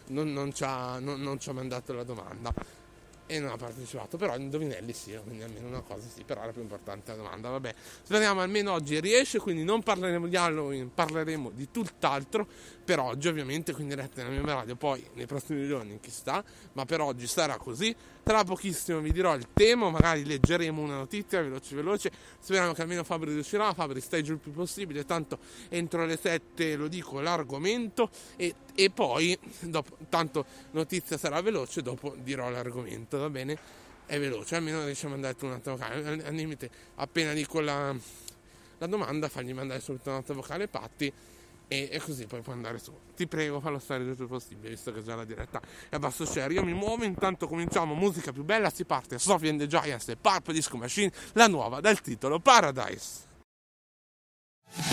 non, 0.07 0.31
non 0.31 0.53
ci 0.53 0.63
ha, 0.63 0.99
non, 0.99 1.21
non 1.21 1.39
ci 1.39 1.49
ha 1.49 1.53
mandato 1.53 1.93
la 1.93 2.03
domanda. 2.03 2.53
E 3.27 3.39
non 3.39 3.49
ha 3.49 3.57
partecipato, 3.57 4.17
però 4.17 4.37
indovinelli 4.37 4.93
sì, 4.93 5.19
quindi 5.23 5.41
almeno 5.41 5.67
una 5.67 5.81
cosa 5.81 6.07
sì, 6.07 6.21
però 6.23 6.43
era 6.43 6.51
più 6.51 6.61
importante 6.61 7.09
la 7.09 7.17
domanda, 7.17 7.49
vabbè, 7.49 7.73
speriamo 8.03 8.41
almeno 8.41 8.73
oggi 8.73 8.99
riesce, 8.99 9.39
quindi 9.39 9.63
non 9.63 9.81
parleremo 9.81 10.27
di 10.27 10.35
Halloween, 10.35 10.93
parleremo 10.93 11.49
di 11.49 11.71
tutt'altro, 11.71 12.47
per 12.83 12.99
oggi 12.99 13.27
ovviamente, 13.27 13.73
quindi 13.73 13.95
dirette 13.95 14.21
nella 14.21 14.43
mia 14.43 14.53
radio, 14.53 14.75
poi 14.75 15.03
nei 15.13 15.25
prossimi 15.25 15.67
giorni 15.67 15.99
chi 15.99 16.11
sta, 16.11 16.43
ma 16.73 16.85
per 16.85 17.01
oggi 17.01 17.25
sarà 17.25 17.57
così, 17.57 17.95
tra 18.25 18.43
pochissimo 18.43 19.01
vi 19.01 19.11
dirò 19.11 19.35
il 19.35 19.49
tema, 19.53 19.91
magari 19.91 20.25
leggeremo 20.25 20.81
una 20.81 20.95
notizia 20.95 21.43
veloce 21.43 21.75
veloce, 21.75 22.11
speriamo 22.39 22.73
che 22.73 22.81
almeno 22.81 23.03
Fabri 23.03 23.31
riuscirà, 23.31 23.71
Fabri 23.73 24.01
stai 24.01 24.23
giù 24.23 24.31
il 24.33 24.39
più 24.39 24.51
possibile, 24.51 25.05
tanto 25.05 25.37
entro 25.69 26.07
le 26.07 26.17
7 26.17 26.75
lo 26.75 26.87
dico 26.87 27.21
l'argomento. 27.21 28.09
E, 28.35 28.55
e 28.73 28.89
poi, 28.89 29.37
dopo, 29.59 29.97
tanto 30.09 30.43
notizia 30.71 31.19
sarà 31.19 31.39
veloce, 31.41 31.83
dopo 31.83 32.15
dirò 32.17 32.49
l'argomento, 32.49 33.19
va 33.19 33.29
bene? 33.29 33.59
È 34.07 34.19
veloce, 34.19 34.55
almeno 34.55 34.83
riusciamo 34.83 35.13
a 35.13 35.17
mandare 35.17 35.45
un 35.45 35.51
attimo 35.51 35.75
vocale, 35.75 36.23
al 36.25 36.33
limite 36.33 36.69
appena 36.95 37.31
dico 37.31 37.59
la, 37.59 37.95
la 38.79 38.87
domanda 38.87 39.29
fagli 39.29 39.53
mandare 39.53 39.81
subito 39.81 40.09
un 40.09 40.15
attimo 40.15 40.41
vocale 40.41 40.67
Patti 40.67 41.13
e, 41.67 41.89
e, 41.91 41.99
così 41.99 42.25
poi 42.25 42.41
può 42.41 42.53
andare 42.53 42.79
su. 42.79 42.93
Ti 43.15 43.27
prego, 43.27 43.59
fallo 43.59 43.79
stare 43.79 44.03
il 44.03 44.15
più 44.15 44.27
possibile, 44.27 44.69
visto 44.69 44.91
che 44.91 45.03
già 45.03 45.15
la 45.15 45.25
diretta 45.25 45.61
è 45.89 45.95
a 45.95 45.99
basso 45.99 46.25
share. 46.25 46.53
Io 46.53 46.63
mi 46.63 46.73
muovo, 46.73 47.03
intanto 47.03 47.47
cominciamo, 47.47 47.93
musica 47.93 48.31
più 48.31 48.43
bella, 48.43 48.69
si 48.69 48.85
parte 48.85 49.17
Sophie 49.19 49.49
and 49.49 49.59
the 49.59 49.67
Giants 49.67 50.09
e 50.09 50.15
Purple 50.15 50.53
Disco 50.53 50.77
Machine, 50.77 51.11
la 51.33 51.47
nuova 51.47 51.79
dal 51.79 52.01
titolo 52.01 52.39
Paradise. 52.39 53.23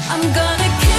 I'm 0.09 0.33
gonna 0.33 0.92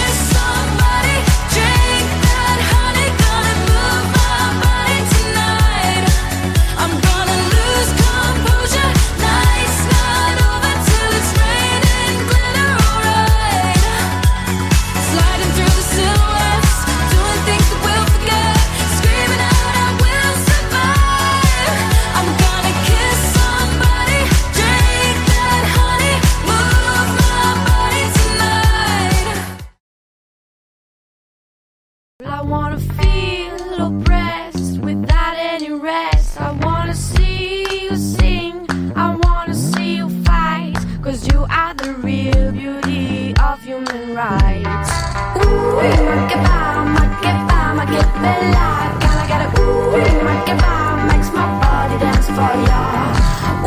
rights. 44.23 44.91
Ooh, 45.35 45.75
ma 46.07 46.25
che 46.27 46.37
fa, 46.45 46.83
ma 46.95 47.03
che 47.19 47.31
fa, 47.47 47.73
ma 47.73 47.83
che 47.85 48.01
bella. 48.21 48.67
Gotta 48.99 49.25
get 49.27 49.41
a 49.41 49.59
ooh, 49.59 50.23
ma 50.23 50.43
che 50.43 50.55
fa, 50.55 50.75
makes 51.07 51.29
my 51.31 51.45
body 51.61 51.97
dance 51.97 52.31
for 52.35 52.53
ya. 52.67 52.83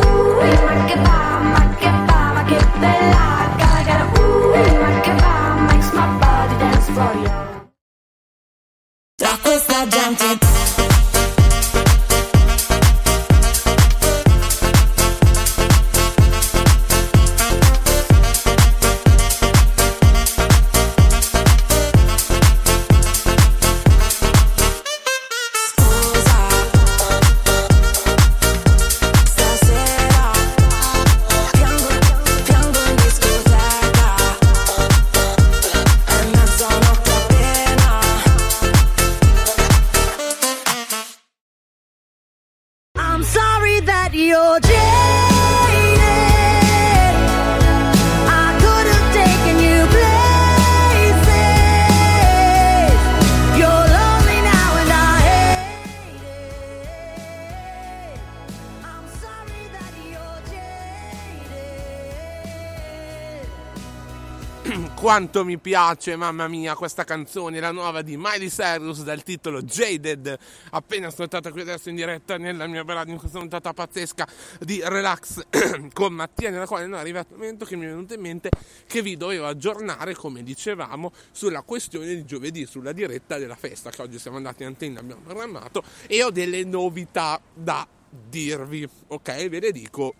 Ooh, 0.01 0.41
ma 0.67 0.85
che 0.89 0.97
fa, 1.05 1.21
ma 1.55 1.63
che 1.81 1.91
fa, 2.07 2.21
ma 2.35 2.43
che 2.45 2.59
bella. 2.81 3.25
Gotta 3.61 3.83
get 3.89 4.01
a 4.01 4.07
ooh, 4.21 4.55
ma 4.83 5.01
che 5.01 5.13
fa, 5.23 5.35
makes 5.69 5.91
my 5.93 6.07
body 6.21 6.57
dance 6.59 6.91
for 6.93 7.15
ya. 7.25 7.35
Tra 9.17 9.37
questa 9.43 9.87
gente 9.89 10.46
your 44.17 44.59
day. 44.61 44.96
Quanto 65.07 65.45
mi 65.45 65.57
piace, 65.57 66.17
mamma 66.17 66.49
mia, 66.49 66.75
questa 66.75 67.05
canzone, 67.05 67.61
la 67.61 67.71
nuova 67.71 68.03
di 68.03 68.17
Miley 68.17 68.49
Cyrus 68.49 69.05
dal 69.05 69.23
titolo 69.23 69.63
Jaded, 69.63 70.37
appena 70.71 71.07
ascoltata 71.07 71.53
qui 71.53 71.61
adesso 71.61 71.91
in 71.91 71.95
diretta 71.95 72.37
nella 72.39 72.67
mia 72.67 72.83
radio 72.85 73.13
in 73.13 73.21
questa 73.21 73.39
puntata 73.39 73.73
pazzesca 73.73 74.27
di 74.59 74.81
Relax 74.83 75.45
con 75.95 76.13
Mattia, 76.13 76.51
nella 76.51 76.67
quale 76.67 76.89
non 76.89 76.99
è 76.99 77.03
arrivato 77.03 77.35
il 77.35 77.39
momento 77.39 77.65
che 77.65 77.77
mi 77.77 77.85
è 77.85 77.89
venuto 77.89 78.15
in 78.15 78.21
mente 78.21 78.51
che 78.85 79.01
vi 79.01 79.17
dovevo 79.17 79.47
aggiornare, 79.47 80.17
come 80.17 80.43
dicevamo, 80.43 81.13
sulla 81.31 81.63
questione 81.63 82.07
di 82.07 82.25
giovedì, 82.25 82.67
sulla 82.67 82.91
diretta 82.91 83.39
della 83.39 83.55
festa, 83.55 83.91
che 83.91 84.03
oggi 84.03 84.19
siamo 84.19 84.39
andati 84.39 84.65
in 84.65 84.71
antenna, 84.71 84.99
abbiamo 84.99 85.21
programmato, 85.23 85.85
e 86.09 86.25
ho 86.25 86.33
delle 86.33 86.65
novità 86.65 87.41
da 87.55 87.87
dirvi, 88.11 88.89
ok? 89.07 89.49
Ve 89.49 89.61
le 89.61 89.71
dico 89.71 90.15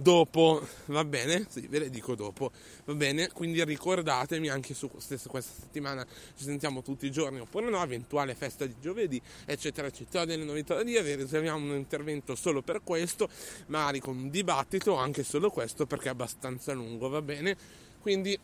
dopo, 0.00 0.64
va 0.86 1.04
bene? 1.04 1.44
Sì, 1.48 1.66
ve 1.66 1.80
le 1.80 1.90
dico 1.90 2.14
dopo, 2.14 2.52
va 2.84 2.94
bene? 2.94 3.30
Quindi 3.32 3.62
ricordatemi 3.64 4.48
anche 4.48 4.72
su 4.72 4.88
questa 4.88 5.16
settimana 5.18 6.06
ci 6.36 6.44
sentiamo 6.44 6.82
tutti 6.82 7.06
i 7.06 7.10
giorni 7.10 7.40
oppure 7.40 7.68
no, 7.68 7.82
eventuale 7.82 8.34
festa 8.36 8.64
di 8.64 8.76
giovedì, 8.80 9.20
eccetera, 9.44 9.88
eccetera. 9.88 10.24
Delle 10.24 10.44
novità 10.44 10.74
da 10.76 10.84
dire, 10.84 11.16
riserviamo 11.16 11.64
un 11.72 11.76
intervento 11.76 12.36
solo 12.36 12.62
per 12.62 12.82
questo, 12.84 13.28
magari 13.66 13.98
con 13.98 14.16
un 14.16 14.30
dibattito, 14.30 14.94
anche 14.94 15.24
solo 15.24 15.50
questo 15.50 15.84
perché 15.86 16.06
è 16.06 16.10
abbastanza 16.10 16.72
lungo, 16.72 17.08
va 17.08 17.20
bene? 17.20 17.56
Quindi 18.00 18.38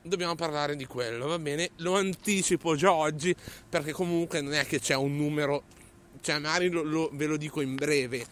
dobbiamo 0.00 0.34
parlare 0.34 0.76
di 0.76 0.86
quello, 0.86 1.26
va 1.26 1.38
bene? 1.38 1.70
Lo 1.76 1.94
anticipo 1.96 2.74
già 2.74 2.92
oggi 2.92 3.34
perché 3.68 3.92
comunque 3.92 4.40
non 4.40 4.54
è 4.54 4.64
che 4.64 4.80
c'è 4.80 4.94
un 4.94 5.14
numero, 5.14 5.64
cioè 6.22 6.38
magari 6.38 6.70
lo- 6.70 6.82
lo- 6.82 7.10
ve 7.12 7.26
lo 7.26 7.36
dico 7.36 7.60
in 7.60 7.74
breve, 7.74 8.24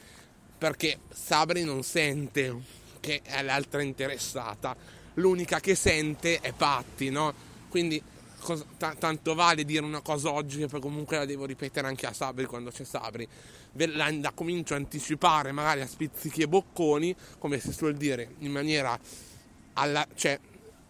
perché 0.65 1.01
Sabri 1.11 1.63
non 1.63 1.83
sente 1.83 2.59
che 2.99 3.21
è 3.23 3.43
l'altra 3.43 3.83
interessata, 3.83 4.75
l'unica 5.15 5.61
che 5.61 5.75
sente 5.75 6.41
è 6.41 6.55
Patti, 6.55 7.11
no? 7.11 7.35
Quindi 7.69 8.03
cosa, 8.39 8.65
t- 8.79 8.97
tanto 8.97 9.35
vale 9.35 9.67
dire 9.67 9.85
una 9.85 10.01
cosa 10.01 10.33
oggi 10.33 10.61
che 10.61 10.67
poi 10.67 10.81
comunque 10.81 11.19
la 11.19 11.27
devo 11.27 11.45
ripetere 11.45 11.87
anche 11.87 12.07
a 12.07 12.15
Sabri 12.15 12.47
quando 12.47 12.71
c'è 12.71 12.85
Sabri. 12.85 13.29
La, 13.73 14.11
la 14.11 14.33
comincio 14.33 14.73
a 14.73 14.79
anticipare 14.79 15.53
magari 15.53 15.83
a 15.83 15.87
spizzichi 15.87 16.41
e 16.41 16.49
bocconi, 16.49 17.15
come 17.37 17.61
si 17.61 17.71
suol 17.71 17.97
dire, 17.97 18.37
in 18.39 18.51
maniera 18.51 18.99
alla, 19.75 20.07
cioè, 20.15 20.41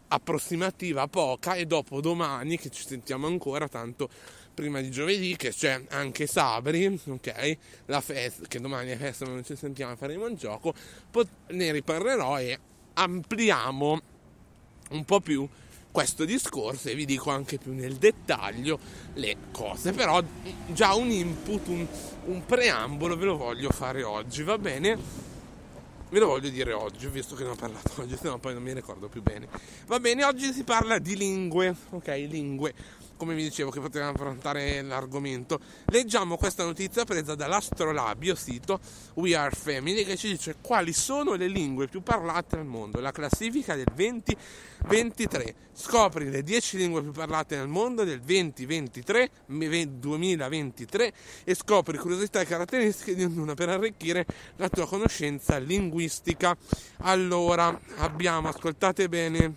approssimativa, 0.07 1.09
poca, 1.09 1.55
e 1.55 1.67
dopo 1.67 2.01
domani 2.01 2.59
che 2.59 2.71
ci 2.71 2.87
sentiamo 2.87 3.27
ancora, 3.27 3.67
tanto 3.67 4.09
prima 4.55 4.81
di 4.81 4.91
giovedì 4.91 5.37
che 5.37 5.51
c'è 5.51 5.85
anche 5.91 6.27
Sabri, 6.27 6.99
ok? 7.07 7.57
La 7.87 8.01
festa, 8.01 8.47
che 8.47 8.61
domani 8.61 8.91
è 8.91 8.97
festa, 8.97 9.27
ma 9.27 9.33
non 9.33 9.45
ci 9.45 9.57
sentiamo, 9.57 9.97
faremo 9.97 10.27
un 10.27 10.37
gioco, 10.37 10.73
pot- 11.11 11.29
ne 11.49 11.73
riparlerò 11.73 12.39
e 12.39 12.59
ampliamo 12.95 14.01
un 14.91 15.05
po' 15.05 15.21
più 15.21 15.47
questo 15.91 16.25
discorso 16.25 16.89
e 16.89 16.95
vi 16.95 17.05
dico 17.05 17.31
anche 17.31 17.59
più 17.59 17.73
nel 17.73 17.95
dettaglio 17.95 18.79
le 19.15 19.37
cose, 19.53 19.93
però 19.93 20.23
già 20.67 20.95
un 20.95 21.11
input, 21.11 21.69
un, 21.69 21.87
un 22.25 22.45
preambolo 22.45 23.17
ve 23.17 23.25
lo 23.27 23.37
voglio 23.37 23.71
fare 23.71 24.03
oggi, 24.03 24.43
va 24.43 24.59
bene? 24.59 24.99
Ve 26.11 26.19
lo 26.19 26.27
voglio 26.27 26.49
dire 26.49 26.73
oggi, 26.73 27.07
visto 27.09 27.35
che 27.35 27.45
ne 27.45 27.51
ho 27.51 27.55
parlato 27.55 27.93
oggi, 28.03 28.17
se 28.17 28.29
no 28.29 28.39
poi 28.39 28.55
non 28.55 28.63
mi 28.63 28.73
ricordo 28.73 29.09
più 29.09 29.23
bene. 29.23 29.49
Va 29.87 30.01
bene, 30.01 30.25
oggi 30.25 30.53
si 30.53 30.65
parla 30.65 30.99
di 30.99 31.17
lingue, 31.17 31.75
ok? 31.91 32.09
Lingue 32.29 32.75
come 33.17 33.35
vi 33.35 33.43
dicevo 33.43 33.71
che 33.71 33.81
potevamo 33.81 34.13
affrontare 34.13 34.83
l'argomento, 34.83 35.61
leggiamo 35.87 36.37
questa 36.37 36.65
notizia 36.65 37.05
presa 37.05 37.35
dall'astrolabio 37.35 38.35
sito 38.35 38.81
We 39.15 39.35
Are 39.35 39.55
Family 39.55 40.05
che 40.05 40.17
ci 40.17 40.29
dice 40.29 40.57
quali 40.61 40.93
sono 40.93 41.35
le 41.35 41.47
lingue 41.47 41.87
più 41.89 42.03
parlate 42.03 42.57
al 42.57 42.65
mondo, 42.65 43.01
la 43.01 43.13
classifica 43.13 43.75
del 43.75 43.89
2023. 43.95 45.55
Scopri 45.77 46.31
le 46.31 46.43
10 46.43 46.77
lingue 46.77 47.03
più 47.03 47.11
parlate 47.11 47.57
nel 47.57 47.67
mondo 47.67 48.05
del 48.05 48.21
2023, 48.21 49.31
2023 49.47 51.13
e 51.45 51.55
scopri 51.55 51.99
curiosità 51.99 52.41
e 52.41 52.47
caratteristiche 52.47 53.15
di 53.17 53.25
ognuna 53.25 53.55
per 53.55 53.71
arricchire 53.71 54.25
la 54.57 54.69
tua 54.69 54.87
conoscenza 54.87 55.59
linguistica. 55.59 56.57
Allora, 56.99 57.77
abbiamo, 57.97 58.49
ascoltate 58.49 59.09
bene 59.09 59.57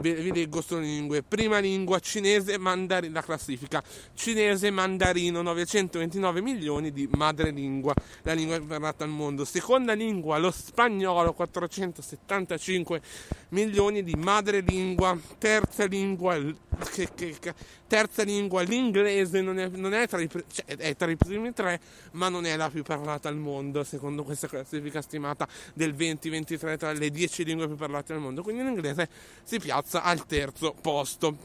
vi 0.00 0.32
leggo 0.32 0.60
solo 0.60 0.80
lingue. 0.80 1.22
Prima 1.22 1.58
lingua 1.58 1.98
cinese, 2.00 2.58
mandarino, 2.58 3.12
la 3.14 3.22
classifica. 3.22 3.82
Cinese, 4.14 4.70
mandarino, 4.70 5.42
929 5.42 6.40
milioni 6.40 6.92
di 6.92 7.08
madrelingua, 7.12 7.94
la 8.22 8.32
lingua 8.32 8.60
parlata 8.60 9.04
al 9.04 9.10
mondo. 9.10 9.44
Seconda 9.44 9.92
lingua, 9.92 10.38
lo 10.38 10.50
spagnolo, 10.50 11.32
475 11.32 13.00
milioni 13.50 14.02
di 14.02 14.14
madrelingua. 14.14 15.16
Terza 15.38 15.84
lingua, 15.84 16.36
che, 16.92 17.08
che, 17.14 17.36
che, 17.38 17.54
terza 17.94 18.24
lingua, 18.24 18.62
l'inglese, 18.62 19.40
non 19.40 19.56
è, 19.60 19.68
non 19.68 19.94
è, 19.94 20.08
tra 20.08 20.20
i, 20.20 20.28
cioè, 20.28 20.64
è 20.76 20.96
tra 20.96 21.08
i 21.08 21.16
primi 21.16 21.52
tre, 21.52 21.78
ma 22.12 22.28
non 22.28 22.44
è 22.44 22.56
la 22.56 22.68
più 22.68 22.82
parlata 22.82 23.28
al 23.28 23.36
mondo, 23.36 23.84
secondo 23.84 24.24
questa 24.24 24.48
classifica 24.48 25.00
stimata 25.00 25.46
del 25.74 25.94
2023 25.94 26.76
tra 26.76 26.90
le 26.90 27.10
10 27.10 27.44
lingue 27.44 27.68
più 27.68 27.76
parlate 27.76 28.12
al 28.12 28.18
mondo. 28.18 28.42
Quindi 28.42 28.64
l'inglese 28.64 29.08
si 29.44 29.60
piazza 29.60 30.02
al 30.02 30.26
terzo 30.26 30.74
posto. 30.80 31.36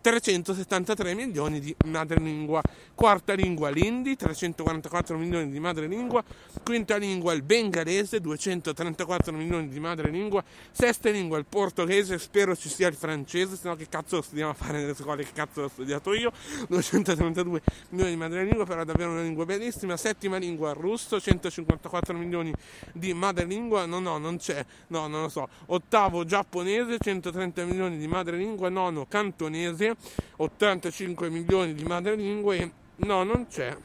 373 0.00 1.14
milioni 1.14 1.60
di 1.60 1.74
madrelingua, 1.86 2.62
quarta 2.94 3.34
lingua 3.34 3.68
l'indi, 3.68 4.16
344 4.16 5.18
milioni 5.18 5.50
di 5.50 5.58
madrelingua, 5.60 6.22
quinta 6.62 6.96
lingua 6.96 7.32
il 7.32 7.42
bengalese, 7.42 8.20
234 8.20 9.32
milioni 9.32 9.68
di 9.68 9.80
madrelingua, 9.80 10.42
sesta 10.70 11.10
lingua 11.10 11.38
il 11.38 11.46
portoghese, 11.46 12.18
spero 12.18 12.54
ci 12.54 12.68
sia 12.68 12.88
il 12.88 12.94
francese, 12.94 13.56
se 13.56 13.68
no 13.68 13.74
che 13.74 13.88
cazzo 13.88 14.16
lo 14.16 14.22
studiamo 14.22 14.50
a 14.50 14.54
fare 14.54 14.80
nelle 14.80 14.94
scuole, 14.94 15.24
che 15.24 15.32
cazzo 15.32 15.62
l'ho 15.62 15.68
studiato 15.68 16.12
io, 16.14 16.32
232 16.68 17.60
milioni 17.90 18.12
di 18.12 18.18
madrelingua, 18.18 18.64
però 18.64 18.82
è 18.82 18.84
davvero 18.84 19.10
una 19.10 19.22
lingua 19.22 19.44
bellissima, 19.44 19.96
settima 19.96 20.36
lingua 20.36 20.70
il 20.70 20.76
russo, 20.76 21.20
154 21.20 22.16
milioni 22.16 22.52
di 22.92 23.12
madrelingua, 23.14 23.84
no 23.86 23.98
no 23.98 24.18
non 24.18 24.36
c'è, 24.38 24.64
no 24.88 25.06
non 25.08 25.22
lo 25.22 25.28
so, 25.28 25.48
ottavo 25.66 26.24
giapponese, 26.24 26.98
130 26.98 27.64
milioni 27.64 27.98
di 27.98 28.06
madrelingua, 28.06 28.68
nono 28.68 29.06
cantonese, 29.06 29.87
85 30.36 31.30
milioni 31.30 31.74
di 31.74 31.84
madrelingue, 31.84 32.72
no, 32.96 33.22
non 33.22 33.46
c'è. 33.46 33.76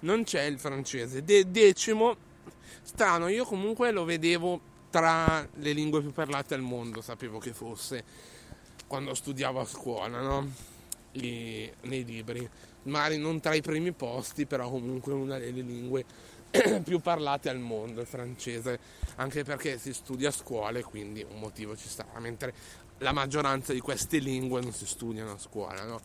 Non 0.00 0.24
c'è 0.24 0.42
il 0.42 0.58
francese. 0.58 1.24
De- 1.24 1.50
decimo, 1.50 2.16
strano, 2.82 3.28
io 3.28 3.44
comunque 3.44 3.90
lo 3.90 4.04
vedevo 4.04 4.74
tra 4.90 5.46
le 5.54 5.72
lingue 5.72 6.00
più 6.00 6.12
parlate 6.12 6.54
al 6.54 6.62
mondo, 6.62 7.00
sapevo 7.00 7.38
che 7.38 7.52
fosse 7.52 8.04
quando 8.86 9.14
studiavo 9.14 9.60
a 9.60 9.64
scuola, 9.64 10.20
no? 10.20 10.50
I, 11.12 11.70
nei 11.82 12.04
libri. 12.04 12.48
Magari 12.84 13.18
non 13.18 13.40
tra 13.40 13.54
i 13.54 13.62
primi 13.62 13.92
posti, 13.92 14.46
però 14.46 14.70
comunque 14.70 15.12
una 15.12 15.38
delle 15.38 15.60
lingue 15.60 16.04
più 16.84 17.00
parlate 17.00 17.48
al 17.48 17.58
mondo, 17.58 18.00
il 18.00 18.06
francese, 18.06 18.78
anche 19.16 19.42
perché 19.42 19.78
si 19.78 19.92
studia 19.92 20.28
a 20.28 20.32
scuola 20.32 20.78
e 20.78 20.82
quindi 20.82 21.26
un 21.28 21.40
motivo 21.40 21.76
ci 21.76 21.88
sta, 21.88 22.06
mentre 22.18 22.54
la 22.98 23.12
maggioranza 23.12 23.72
di 23.72 23.80
queste 23.80 24.18
lingue 24.18 24.60
non 24.60 24.72
si 24.72 24.86
studiano 24.86 25.32
a 25.32 25.38
scuola, 25.38 25.84
no? 25.84 26.00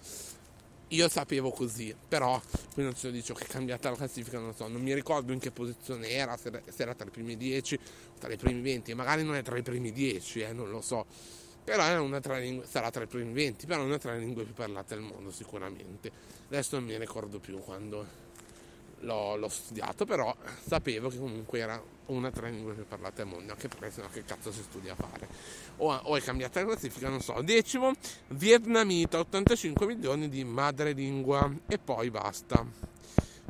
Io 0.89 1.07
sapevo 1.07 1.51
così, 1.51 1.95
però 2.07 2.41
qui 2.73 2.83
non 2.83 2.93
ce 2.93 3.07
lo 3.07 3.13
dico 3.13 3.33
che 3.33 3.45
è 3.45 3.47
cambiata 3.47 3.89
la 3.89 3.95
classifica, 3.95 4.39
non 4.39 4.53
so, 4.53 4.67
non 4.67 4.81
mi 4.81 4.93
ricordo 4.93 5.31
in 5.31 5.39
che 5.39 5.49
posizione 5.51 6.09
era, 6.09 6.35
se 6.35 6.51
era, 6.75 6.93
tra 6.93 7.07
i 7.07 7.11
primi 7.11 7.37
10 7.37 7.75
o 7.75 8.19
tra 8.19 8.31
i 8.31 8.35
primi 8.35 8.59
20, 8.59 8.93
magari 8.93 9.23
non 9.23 9.35
è 9.35 9.41
tra 9.41 9.57
i 9.57 9.61
primi 9.61 9.93
10, 9.93 10.41
eh, 10.41 10.51
non 10.51 10.69
lo 10.69 10.81
so, 10.81 11.05
però 11.63 12.19
tra 12.19 12.37
lingue, 12.39 12.65
sarà 12.67 12.89
tra 12.91 13.03
i 13.03 13.07
primi 13.07 13.31
20, 13.31 13.65
però 13.67 13.81
è 13.81 13.85
una 13.85 13.97
tra 13.97 14.11
le 14.11 14.19
lingue 14.19 14.43
più 14.43 14.53
parlate 14.53 14.93
al 14.95 15.01
mondo 15.01 15.31
sicuramente. 15.31 16.11
Adesso 16.47 16.75
non 16.75 16.85
mi 16.85 16.97
ricordo 16.97 17.39
più 17.39 17.59
quando 17.59 18.05
l'ho, 19.01 19.35
l'ho 19.35 19.49
studiato, 19.49 20.05
però 20.05 20.35
sapevo 20.65 21.09
che 21.09 21.17
comunque 21.17 21.59
era 21.59 21.81
una 22.07 22.31
tra 22.31 22.47
le 22.47 22.51
lingue 22.53 22.73
più 22.73 22.85
parlate 22.85 23.21
al 23.21 23.27
mondo, 23.27 23.53
anche 23.53 23.67
perché 23.67 23.91
sennò 23.91 24.09
che 24.09 24.23
cazzo 24.23 24.51
si 24.51 24.61
studia 24.61 24.93
a 24.93 24.95
fare. 24.95 25.27
O, 25.83 25.91
o 25.91 26.15
è 26.15 26.21
cambiata 26.21 26.59
la 26.59 26.67
classifica, 26.67 27.09
non 27.09 27.21
so. 27.21 27.41
Decimo, 27.41 27.93
vietnamita, 28.29 29.17
85 29.19 29.85
milioni 29.87 30.29
di 30.29 30.43
madrelingua 30.43 31.51
e 31.67 31.79
poi 31.79 32.11
basta 32.11 32.63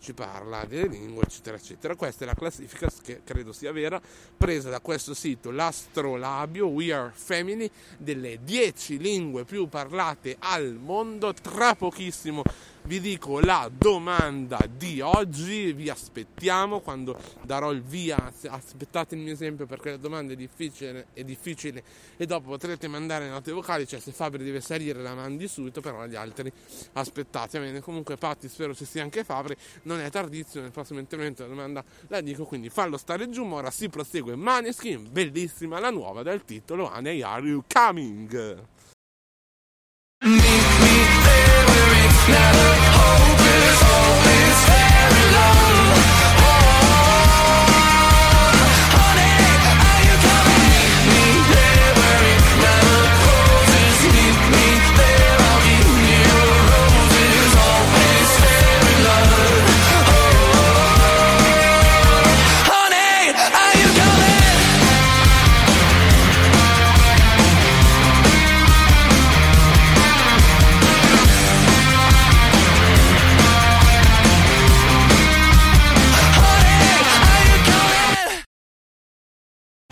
ci 0.01 0.13
parla 0.13 0.65
delle 0.65 0.87
lingue, 0.87 1.23
eccetera, 1.23 1.55
eccetera. 1.55 1.95
Questa 1.95 2.23
è 2.23 2.27
la 2.27 2.33
classifica 2.33 2.89
che 3.03 3.21
credo 3.23 3.53
sia 3.53 3.71
vera, 3.71 4.01
presa 4.35 4.69
da 4.69 4.79
questo 4.79 5.13
sito, 5.13 5.51
l'Astrolabio 5.51 6.67
We 6.67 6.91
Are 6.91 7.11
Family, 7.13 7.69
delle 7.97 8.39
10 8.43 8.97
lingue 8.97 9.45
più 9.45 9.67
parlate 9.67 10.37
al 10.39 10.79
mondo. 10.81 11.33
Tra 11.33 11.75
pochissimo 11.75 12.41
vi 12.83 12.99
dico 12.99 13.39
la 13.39 13.69
domanda 13.71 14.59
di 14.69 15.01
oggi, 15.01 15.71
vi 15.73 15.89
aspettiamo 15.89 16.79
quando 16.79 17.17
darò 17.41 17.71
il 17.71 17.81
via, 17.81 18.31
aspettate 18.47 19.15
il 19.15 19.21
mio 19.21 19.33
esempio 19.33 19.65
perché 19.65 19.91
la 19.91 19.97
domanda 19.97 20.33
è 20.33 20.35
difficile, 20.35 21.07
è 21.13 21.23
difficile 21.23 21.83
e 22.17 22.25
dopo 22.25 22.49
potrete 22.49 22.87
mandare 22.87 23.29
note 23.29 23.51
vocali, 23.51 23.87
cioè 23.87 23.99
se 23.99 24.11
Fabri 24.11 24.43
deve 24.43 24.61
salire 24.61 25.01
la 25.01 25.13
mandi 25.13 25.47
subito, 25.47 25.81
però 25.81 26.05
gli 26.05 26.15
altri 26.15 26.51
aspettate, 26.93 27.59
bene, 27.59 27.79
comunque 27.79 28.17
Patti 28.17 28.49
spero 28.49 28.73
ci 28.73 28.85
sia 28.85 29.03
anche 29.03 29.23
Fabri, 29.23 29.55
non 29.83 29.99
è 29.99 30.09
tardissimo, 30.09 30.63
nel 30.63 30.71
prossimo 30.71 30.99
intervento 30.99 31.43
la 31.43 31.49
domanda 31.49 31.83
la 32.07 32.21
dico, 32.21 32.45
quindi 32.45 32.69
fallo 32.69 32.97
stare 32.97 33.29
giù, 33.29 33.45
ma 33.45 33.55
ora 33.55 33.71
si 33.71 33.89
prosegue. 33.89 34.35
Maneskin, 34.35 35.09
bellissima 35.11 35.79
la 35.79 35.91
nuova 35.91 36.23
dal 36.23 36.43
titolo 36.43 36.91
Honey 36.93 37.21
Are 37.21 37.45
You 37.47 37.63
Coming? 37.67 38.69
never 42.31 42.61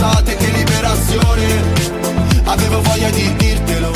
pensate 0.00 0.34
che 0.34 0.50
liberazione. 0.50 1.62
Avevo 2.44 2.80
voglia 2.80 3.10
di 3.10 3.36
dirtelo. 3.36 3.89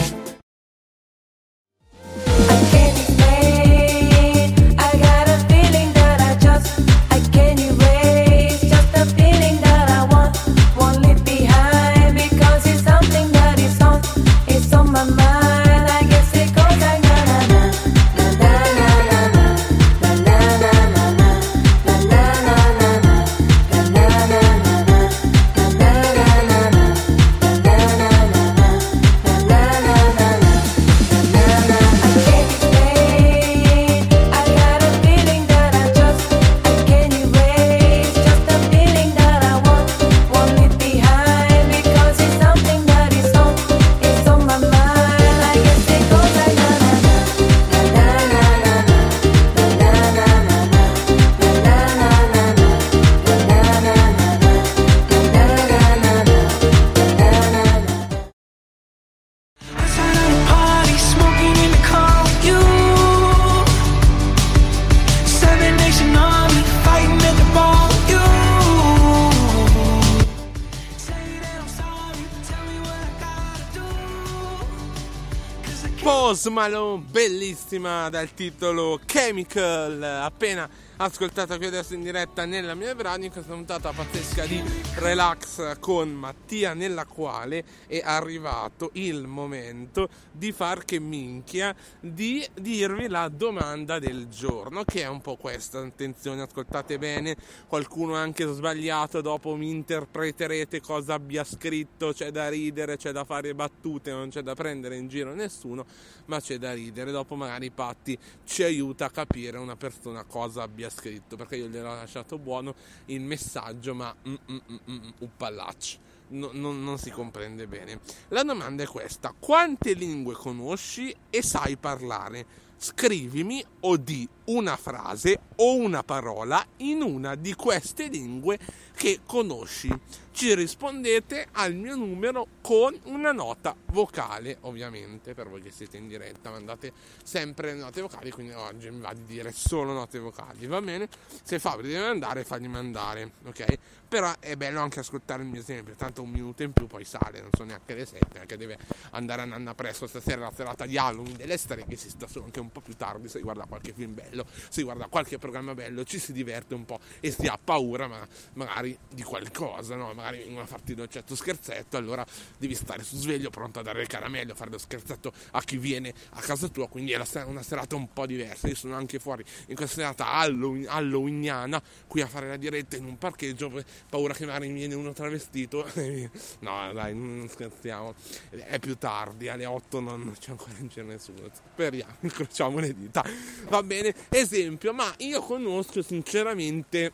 Malone, 76.65 77.05
bellissima 77.11 78.09
dal 78.09 78.33
titolo 78.33 78.99
Chemical, 79.05 80.03
appena 80.03 80.67
ascoltata 80.97 81.57
qui 81.57 81.67
adesso 81.67 81.95
in 81.95 82.03
diretta 82.03 82.45
nella 82.45 82.75
mia 82.75 82.95
brani, 82.95 83.31
questa 83.31 83.53
puntata 83.53 83.91
pazzesca 83.91 84.47
di 84.47 84.63
relax 84.97 85.79
con 85.81 86.11
Mattia, 86.11 86.73
nella 86.73 87.05
quale 87.05 87.65
è 87.87 88.01
arrivato 88.05 88.91
il 88.95 89.27
momento 89.27 90.09
di 90.31 90.53
far 90.53 90.85
che 90.85 91.01
minchia 91.01 91.75
di 91.99 92.47
dirvi 92.55 93.09
la 93.09 93.29
domanda 93.29 93.99
del 93.99 94.29
giorno, 94.29 94.85
che 94.85 95.03
è 95.03 95.09
un 95.09 95.21
po' 95.21 95.37
questa, 95.37 95.81
attenzione, 95.81 96.43
ascoltate 96.43 96.99
bene, 96.99 97.37
qualcuno 97.67 98.15
anche 98.15 98.47
sbagliato, 98.47 99.21
dopo 99.21 99.57
mi 99.57 99.71
interpreterete 99.71 100.81
cosa 100.81 101.15
abbia 101.15 101.43
scritto, 101.43 102.13
c'è 102.13 102.31
da 102.31 102.49
ridere, 102.49 102.97
c'è 102.97 103.11
da 103.11 103.25
fare 103.25 103.55
battute, 103.55 104.13
non 104.13 104.29
c'è 104.29 104.43
da 104.43 104.55
prendere 104.55 104.97
in 104.97 105.09
giro 105.09 105.35
nessuno, 105.35 105.85
ma 106.27 106.41
c'è 106.41 106.59
da 106.59 106.73
ridere, 106.73 107.11
dopo 107.11 107.35
magari 107.35 107.71
Patti 107.71 108.17
ci 108.45 108.63
aiuta 108.63 109.07
a 109.07 109.11
capire 109.11 109.59
una 109.59 109.77
persona 109.77 110.23
cosa 110.23 110.63
abbia 110.63 110.84
scritto, 110.91 111.37
perché 111.37 111.57
io 111.57 111.69
gliel'ho 111.69 111.95
lasciato 111.95 112.39
buono 112.39 112.75
il 113.07 113.21
messaggio, 113.21 113.95
ma 113.95 114.15
mm, 114.29 114.35
mm, 114.51 114.59
mm, 114.91 115.09
un 115.21 115.31
pallaccio. 115.37 115.99
No- 116.27 116.51
non, 116.53 116.83
non 116.83 116.99
si 116.99 117.11
comprende 117.11 117.67
bene. 117.67 118.01
La 118.29 118.43
domanda 118.43 118.83
è 118.83 118.87
questa: 118.87 119.35
quante 119.39 119.93
lingue 119.93 120.35
conosci 120.35 121.15
e 121.31 121.43
sai 121.43 121.77
parlare? 121.77 122.63
Scrivimi 122.77 123.65
o 123.81 123.97
di 123.97 124.29
una 124.47 124.77
frase 124.77 125.39
o 125.57 125.77
una 125.77 126.03
parola 126.03 126.65
in 126.79 127.03
una 127.03 127.35
di 127.35 127.55
queste 127.55 128.09
lingue 128.09 128.59
che 128.95 129.21
conosci. 129.25 129.89
Ci 130.35 130.53
rispondete 130.53 131.47
al 131.53 131.75
mio 131.77 131.95
numero 131.95 132.49
con 132.61 132.99
una 133.05 133.31
nota 133.31 133.77
vocale, 133.93 134.57
ovviamente, 134.63 135.33
per 135.33 135.49
voi 135.49 135.63
che 135.63 135.71
siete 135.71 135.97
in 135.97 136.09
diretta, 136.09 136.51
mandate 136.51 136.93
sempre 137.23 137.73
note 137.75 138.01
vocali, 138.01 138.33
quindi 138.33 138.53
oggi 138.53 138.91
mi 138.91 138.99
va 138.99 139.13
di 139.13 139.23
dire 139.27 139.53
solo 139.53 139.93
note 139.93 140.19
vocali, 140.19 140.67
va 140.67 140.81
bene? 140.81 141.09
Se 141.41 141.61
Fabri 141.61 141.87
deve 141.87 142.09
mandare, 142.09 142.43
fagli 142.43 142.67
mandare, 142.67 143.31
ok? 143.45 143.79
Però 144.09 144.33
è 144.41 144.57
bello 144.57 144.81
anche 144.81 144.99
ascoltare 144.99 145.43
il 145.43 145.49
mio 145.49 145.61
esempio, 145.61 145.95
tanto 145.95 146.23
un 146.23 146.31
minuto 146.31 146.65
in 146.65 146.73
più 146.73 146.89
poi 146.89 147.05
sale, 147.05 147.41
non 147.41 147.51
so 147.57 147.63
neanche 147.63 147.95
le 147.95 148.05
sette, 148.05 148.41
anche 148.41 148.57
deve 148.57 148.77
andare 149.11 149.43
a 149.43 149.45
nanna 149.45 149.73
presto 149.75 150.09
stasera 150.09 150.41
la 150.41 150.53
serata 150.53 150.85
di 150.85 150.99
Halloween 150.99 151.37
delle 151.37 151.57
streghe, 151.57 151.95
si 151.95 152.11
sta 152.11 152.27
solo 152.27 152.47
anche 152.47 152.59
un 152.59 152.71
po' 152.73 152.81
più 152.81 152.97
tardi, 152.97 153.29
si 153.29 153.41
guarda 153.41 153.67
qualche 153.67 153.93
film 153.93 154.15
bello, 154.15 154.47
si 154.69 154.83
guarda 154.83 155.07
qualche 155.07 155.39
programma 155.39 155.75
bello, 155.75 156.03
ci 156.05 156.19
si 156.19 156.33
diverte 156.33 156.75
un 156.75 156.85
po' 156.85 156.99
e 157.21 157.31
si 157.31 157.47
ha 157.47 157.57
paura 157.63 158.09
ma 158.09 158.27
magari 158.55 158.99
di 159.09 159.23
qualcosa, 159.23 159.95
no? 159.95 160.07
Magari 160.07 160.23
vengono 160.31 160.63
a 160.63 160.67
farti 160.67 160.93
un 160.93 161.07
certo 161.09 161.35
scherzetto, 161.35 161.97
allora 161.97 162.25
devi 162.59 162.75
stare 162.75 163.03
su 163.03 163.17
sveglio, 163.17 163.51
pronto 163.51 163.81
a 163.81 163.83
dare 163.83 164.03
il 164.03 164.09
caramello, 164.09 164.53
a 164.53 164.55
fare 164.55 164.71
lo 164.71 164.79
scherzetto 164.79 165.33
a 165.53 165.63
chi 165.63 165.77
viene 165.77 166.13
a 166.31 166.41
casa 166.41 166.69
tua, 166.69 166.89
quindi 166.89 167.13
è 167.13 167.23
una 167.45 167.63
serata 167.63 167.97
un 167.97 168.13
po' 168.13 168.27
diversa. 168.27 168.69
Io 168.69 168.75
sono 168.75 168.95
anche 168.95 169.19
fuori 169.19 169.45
in 169.67 169.77
questa 169.77 169.97
serata 169.97 170.33
Halloween, 170.33 170.87
halloweeniana, 170.89 171.83
qui 172.07 172.21
a 172.21 172.27
fare 172.27 172.49
la 172.49 172.57
diretta 172.57 172.97
in 172.97 173.05
un 173.05 173.19
parcheggio, 173.19 173.83
paura 174.09 174.35
che 174.35 174.47
magari 174.47 174.69
mi 174.69 174.75
viene 174.75 174.95
uno 174.95 175.13
travestito. 175.13 175.85
no, 176.61 176.93
dai, 176.93 177.15
non 177.15 177.49
scherziamo. 177.49 178.15
È 178.51 178.79
più 178.79 178.97
tardi, 178.97 179.49
alle 179.49 179.67
8 179.67 180.01
non 180.01 180.35
c'è 180.39 180.51
ancora 180.51 180.73
in 180.79 180.89
giro 180.89 181.07
nessuno. 181.07 181.51
Speriamo, 181.53 182.17
incrociamo 182.21 182.79
le 182.79 182.95
dita. 182.95 183.25
Va 183.69 183.83
bene, 183.83 184.15
esempio, 184.29 184.93
ma 184.93 185.13
io 185.19 185.41
conosco 185.41 186.03
sinceramente 186.03 187.13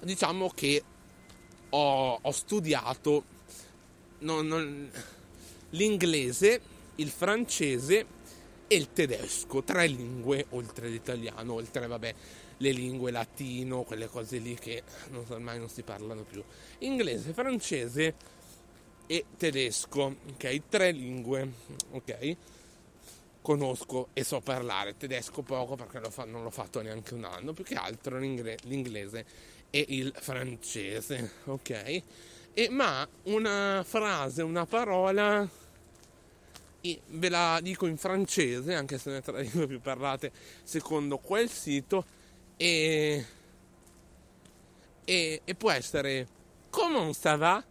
diciamo 0.00 0.50
che 0.54 0.82
ho, 1.70 2.18
ho 2.20 2.30
studiato 2.32 3.24
non- 4.20 4.46
non- 4.46 4.90
l'inglese, 5.70 6.60
il 6.96 7.10
francese 7.10 8.06
e 8.66 8.76
il 8.76 8.92
tedesco, 8.92 9.62
tre 9.62 9.86
lingue 9.86 10.46
oltre 10.50 10.88
l'italiano, 10.88 11.54
oltre 11.54 11.86
vabbè 11.86 12.14
le 12.58 12.70
lingue 12.72 13.10
latino, 13.10 13.82
quelle 13.82 14.08
cose 14.08 14.38
lì 14.38 14.54
che 14.54 14.82
non 15.10 15.24
ormai 15.28 15.58
non 15.58 15.68
si 15.68 15.82
parlano 15.82 16.22
più. 16.22 16.42
Inglese, 16.80 17.32
francese 17.32 18.14
e 19.06 19.24
tedesco, 19.36 20.16
ok? 20.34 20.62
Tre 20.68 20.90
lingue, 20.90 21.52
ok? 21.92 22.36
Conosco 23.40 24.08
e 24.12 24.24
so 24.24 24.40
parlare 24.40 24.96
tedesco 24.96 25.42
poco 25.42 25.76
perché 25.76 26.00
lo 26.00 26.10
fa- 26.10 26.24
non 26.24 26.42
l'ho 26.42 26.50
fatto 26.50 26.82
neanche 26.82 27.14
un 27.14 27.24
anno, 27.24 27.52
più 27.52 27.64
che 27.64 27.76
altro 27.76 28.18
l'ingle- 28.18 28.58
l'inglese 28.64 29.24
e 29.70 29.84
il 29.88 30.12
francese, 30.16 31.32
ok? 31.44 32.02
E, 32.54 32.68
ma 32.70 33.06
una 33.24 33.84
frase, 33.86 34.42
una 34.42 34.66
parola, 34.66 35.48
ve 36.80 37.28
la 37.28 37.60
dico 37.62 37.86
in 37.86 37.96
francese, 37.96 38.74
anche 38.74 38.98
se 38.98 39.10
non 39.10 39.18
è 39.18 39.22
tra 39.22 39.36
le 39.36 39.42
lingue 39.42 39.66
più 39.66 39.80
parlate 39.80 40.32
secondo 40.62 41.18
quel 41.18 41.48
sito, 41.48 42.04
e, 42.56 43.24
e, 45.04 45.40
e 45.44 45.54
può 45.54 45.70
essere 45.70 46.26
Comment 46.70 47.14
ça 47.14 47.36
va? 47.36 47.64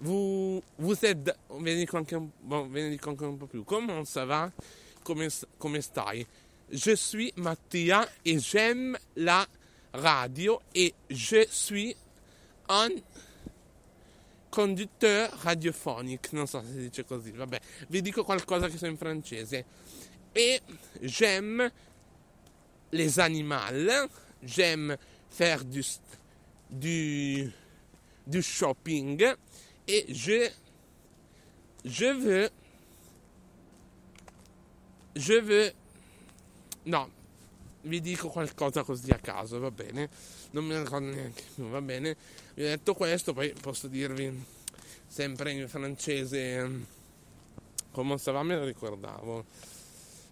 Vous, 0.00 0.62
vous 0.78 1.04
êtes, 1.04 1.32
ve 1.48 1.74
ne 1.74 1.74
dico 1.76 1.96
anche 1.96 2.16
un, 2.16 2.28
bon, 2.40 2.68
ve 2.70 2.82
ne 2.82 2.88
dico 2.90 3.10
anche 3.10 3.24
un 3.24 3.36
po' 3.36 3.46
più, 3.46 3.64
Comment 3.64 4.04
ça 4.04 4.24
va? 4.24 4.50
Come, 5.02 5.28
come 5.58 5.80
stai? 5.80 6.26
Je 6.70 6.96
suis 6.96 7.32
Mattia 7.36 8.08
et 8.24 8.38
j'aime 8.38 8.98
la 9.14 9.46
radio 9.94 10.60
et 10.74 10.92
je 11.08 11.46
suis 11.48 11.96
un 12.68 12.88
conducteur 14.50 15.30
radiophonique, 15.42 16.32
non 16.32 16.46
so 16.46 16.60
se 16.62 16.72
si 16.72 16.78
dice 16.88 17.04
così, 17.04 17.32
vabbè, 17.32 17.60
vi 17.88 18.00
dico 18.00 18.22
qualcosa 18.22 18.68
che 18.68 18.76
so 18.76 18.86
in 18.86 18.96
francese. 18.96 19.64
Et 20.32 20.60
j'aime 21.00 21.70
les 22.92 23.18
animaux, 23.18 24.08
j'aime 24.42 24.96
faire 25.28 25.64
du, 25.64 25.82
du, 26.70 27.52
du 28.26 28.42
shopping. 28.42 29.34
Et 29.86 30.06
je, 30.08 30.50
je 31.84 32.06
veux, 32.06 32.50
je 35.14 35.34
veux, 35.34 35.72
no, 36.86 37.10
vi 37.84 38.00
dico 38.00 38.28
qualcosa 38.28 38.82
così 38.82 39.10
a 39.10 39.18
caso, 39.18 39.58
va 39.58 39.70
bene? 39.70 40.08
Non 40.50 40.66
ne 40.66 40.82
ricordo 40.82 41.06
neanche 41.06 41.42
più, 41.54 41.68
va 41.68 41.80
bene? 41.80 42.16
Vi 42.54 42.62
ho 42.62 42.66
detto 42.66 42.94
questo, 42.94 43.32
poi 43.32 43.52
posso 43.60 43.88
dirvi 43.88 44.44
sempre 45.06 45.52
in 45.52 45.68
francese 45.68 47.02
come 47.94 48.16
va, 48.22 48.42
me 48.42 48.56
lo 48.56 48.64
ricordavo. 48.64 49.44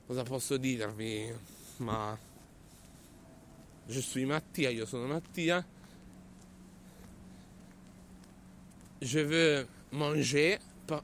Cosa 0.07 0.25
posso 0.25 0.57
dirvi? 0.57 1.33
Ma 1.77 2.19
je 3.87 4.01
suis 4.01 4.27
Mattia, 4.27 4.69
io 4.69 4.85
sono 4.85 5.07
Mattia. 5.07 5.65
Je 9.01 9.25
veux 9.25 9.67
manger 9.91 10.59
pa- 10.87 11.03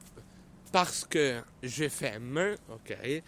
parce 0.71 1.05
que 1.07 1.43
je 1.61 1.89
femme, 1.89 2.57
ok? 2.67 3.21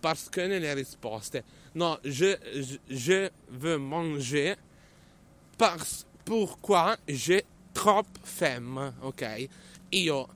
Parce 0.00 0.28
que 0.28 0.40
nelle 0.46 0.74
risposte. 0.74 1.42
No, 1.74 1.98
je, 2.04 2.36
je, 2.54 2.76
je 2.88 3.30
veux 3.50 3.78
manger 3.78 4.56
parce, 5.56 6.06
pourquoi 6.24 6.96
j'ai 7.06 7.44
trop 7.72 8.06
faim, 8.22 8.94
ok? 9.02 9.48
Io 9.90 10.28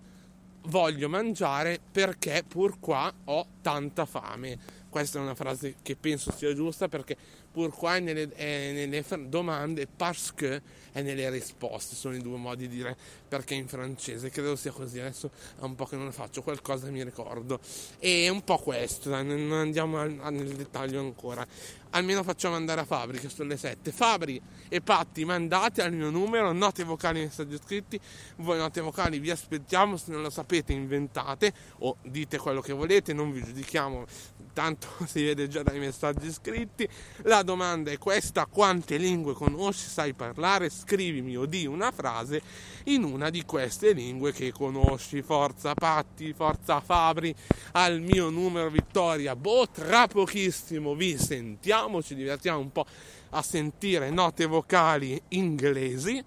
voglio 0.66 1.09
mangiare 1.09 1.79
perché 1.92 2.42
pourquoi 2.46 3.12
ho 3.25 3.46
tanta 3.62 4.05
fame. 4.07 4.59
Questa 4.93 5.19
è 5.19 5.23
una 5.23 5.35
frase 5.35 5.77
che 5.81 5.97
penso 5.97 6.31
sia 6.37 6.53
giusta 6.53 6.87
perché 6.87 7.17
pourquoi 7.51 7.97
è 7.97 8.01
nelle, 8.01 8.29
è 8.35 8.73
nelle 8.75 9.03
fr- 9.03 9.25
domande, 9.25 9.87
parce 9.87 10.33
que 10.37 10.61
è 10.93 11.01
nelle 11.01 11.31
risposte. 11.31 11.95
Sono 11.95 12.15
i 12.15 12.21
due 12.21 12.37
modi 12.37 12.69
di 12.69 12.77
dire 12.77 12.95
perché 13.27 13.55
in 13.55 13.69
francese. 13.69 14.29
Credo 14.29 14.55
sia 14.55 14.71
così. 14.71 15.01
Adesso 15.01 15.31
è 15.59 15.63
un 15.63 15.77
po' 15.77 15.87
che 15.87 15.97
non 15.97 16.05
lo 16.05 16.13
faccio, 16.13 16.43
qualcosa 16.43 16.91
mi 16.91 17.03
ricordo. 17.03 17.59
E 17.99 18.27
è 18.27 18.29
un 18.29 18.45
po' 18.45 18.59
questo, 18.59 19.09
non 19.09 19.51
andiamo 19.53 19.99
al- 19.99 20.19
al- 20.21 20.35
nel 20.35 20.55
dettaglio 20.57 21.01
ancora. 21.01 21.47
Almeno 21.95 22.23
facciamo 22.23 22.55
andare 22.55 22.81
a 22.83 22.85
Fabri 22.85 23.19
che 23.19 23.29
sono 23.29 23.49
le 23.49 23.57
7. 23.57 23.93
Fabri 23.93 24.41
e 24.69 24.81
Patti 24.81 25.25
mandate 25.27 25.83
al 25.83 25.93
mio 25.93 26.09
numero 26.11 26.53
note 26.53 26.85
vocali 26.85 27.21
e 27.21 27.25
messaggi 27.25 27.59
scritti. 27.63 28.01
Voi 28.37 28.57
note 28.59 28.81
vocali 28.81 29.19
vi 29.19 29.31
aspettiamo, 29.31 29.97
se 29.99 30.11
non 30.11 30.23
lo 30.23 30.31
sapete 30.31 30.73
inventate 30.73 31.53
o 31.79 31.97
dite 32.03 32.39
quello 32.39 32.63
che 32.63 32.73
volete, 32.73 33.13
non 33.13 33.31
vi 33.31 33.43
giudichiamo, 33.43 34.07
tanto 34.53 34.88
si 35.07 35.25
vede 35.25 35.49
già 35.49 35.62
dai 35.62 35.79
messaggi 35.79 36.31
scritti. 36.33 36.88
La 37.23 37.43
domanda 37.43 37.91
è 37.91 37.99
questa, 37.99 38.47
quante 38.47 38.97
lingue 38.97 39.35
conosci, 39.35 39.87
sai 39.88 40.12
parlare? 40.12 40.71
Scrivimi 40.71 41.37
o 41.37 41.47
di 41.47 41.67
una 41.67 41.91
frase 41.91 42.43
in 42.85 43.05
una 43.05 43.31
di 43.31 43.45
queste 43.45 43.93
lingue 43.93 44.33
che 44.33 44.53
conosci. 44.53 45.23
Forza 45.23 45.75
Patti, 45.75 46.33
forza 46.33 46.81
Fabri, 46.81 47.35
al 47.73 48.01
mio 48.01 48.31
numero 48.31 48.71
Vittoria. 48.71 49.37
Boh, 49.37 49.69
tra 49.69 50.07
pochissimo 50.07 50.95
vi 50.95 51.19
sentiamo, 51.19 52.03
ci 52.03 52.15
divertiamo 52.15 52.59
un 52.59 52.73
po' 52.73 52.87
a 53.31 53.43
sentire 53.43 54.11
note 54.11 54.47
vocali 54.47 55.21
inglesi, 55.29 56.23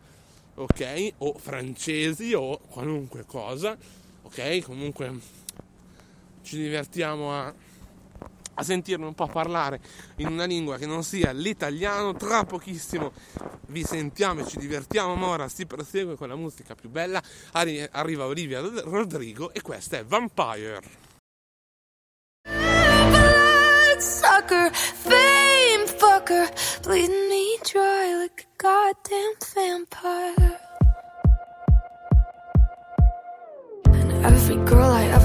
ok? 0.56 1.14
O 1.20 1.38
francesi 1.38 2.34
o 2.34 2.60
qualunque 2.68 3.26
cosa, 3.26 3.78
ok? 4.24 4.62
Comunque 4.62 5.44
ci 6.42 6.58
divertiamo 6.58 7.34
a, 7.34 7.54
a 8.56 8.64
sentirmi 8.64 9.06
un 9.06 9.14
po' 9.14 9.28
parlare 9.28 9.80
in 10.18 10.28
una 10.28 10.46
lingua 10.46 10.78
che 10.78 10.86
non 10.86 11.04
sia 11.04 11.32
l'italiano. 11.32 12.14
Tra 12.14 12.44
pochissimo 12.44 13.12
vi 13.68 13.84
sentiamo 13.84 14.42
e 14.42 14.48
ci 14.48 14.58
divertiamo, 14.58 15.16
ma 15.16 15.28
ora 15.28 15.48
si 15.48 15.66
prosegue 15.66 16.16
con 16.16 16.28
la 16.28 16.36
musica 16.36 16.76
più 16.76 16.90
bella. 16.90 17.22
Arri- 17.54 17.88
arriva 17.92 18.26
Olivia 18.26 18.60
Rod- 18.60 18.84
Rodrigo 18.86 19.54
e 19.54 19.62
questa 19.62 19.98
è 19.98 20.04
Vampire. 20.06 21.04
sucker, 24.00 24.70
fame 24.74 25.88
fucker, 25.88 26.48
bleeding 26.84 27.30
me 27.30 27.58
dry 27.64 28.14
like 28.22 28.46
a 28.46 28.48
goddamn 28.58 29.34
vampire. 29.54 30.60
And 33.88 34.26
every 34.26 34.58
girl 34.66 34.92
I 34.92 35.06
ever 35.06 35.25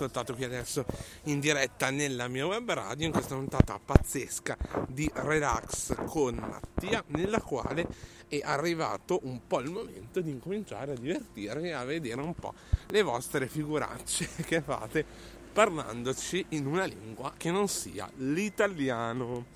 ascoltato 0.00 0.34
qui 0.34 0.44
adesso 0.44 0.86
in 1.24 1.40
diretta 1.40 1.90
nella 1.90 2.26
mia 2.26 2.46
web 2.46 2.72
radio 2.72 3.04
in 3.04 3.12
questa 3.12 3.34
puntata 3.34 3.78
pazzesca 3.78 4.56
di 4.88 5.10
Relax 5.12 5.94
con 6.06 6.36
Mattia 6.36 7.04
nella 7.08 7.42
quale 7.42 7.86
è 8.26 8.40
arrivato 8.42 9.20
un 9.24 9.46
po' 9.46 9.60
il 9.60 9.70
momento 9.70 10.22
di 10.22 10.30
incominciare 10.30 10.92
a 10.92 10.94
divertirvi 10.94 11.68
e 11.68 11.72
a 11.72 11.84
vedere 11.84 12.20
un 12.22 12.34
po' 12.34 12.54
le 12.88 13.02
vostre 13.02 13.46
figuracce 13.46 14.26
che 14.46 14.62
fate 14.62 15.04
parlandoci 15.52 16.46
in 16.50 16.64
una 16.64 16.84
lingua 16.84 17.34
che 17.36 17.50
non 17.50 17.68
sia 17.68 18.10
l'italiano. 18.16 19.46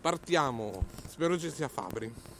Partiamo, 0.00 0.86
spero 1.06 1.38
ci 1.38 1.50
sia 1.50 1.68
Fabri. 1.68 2.37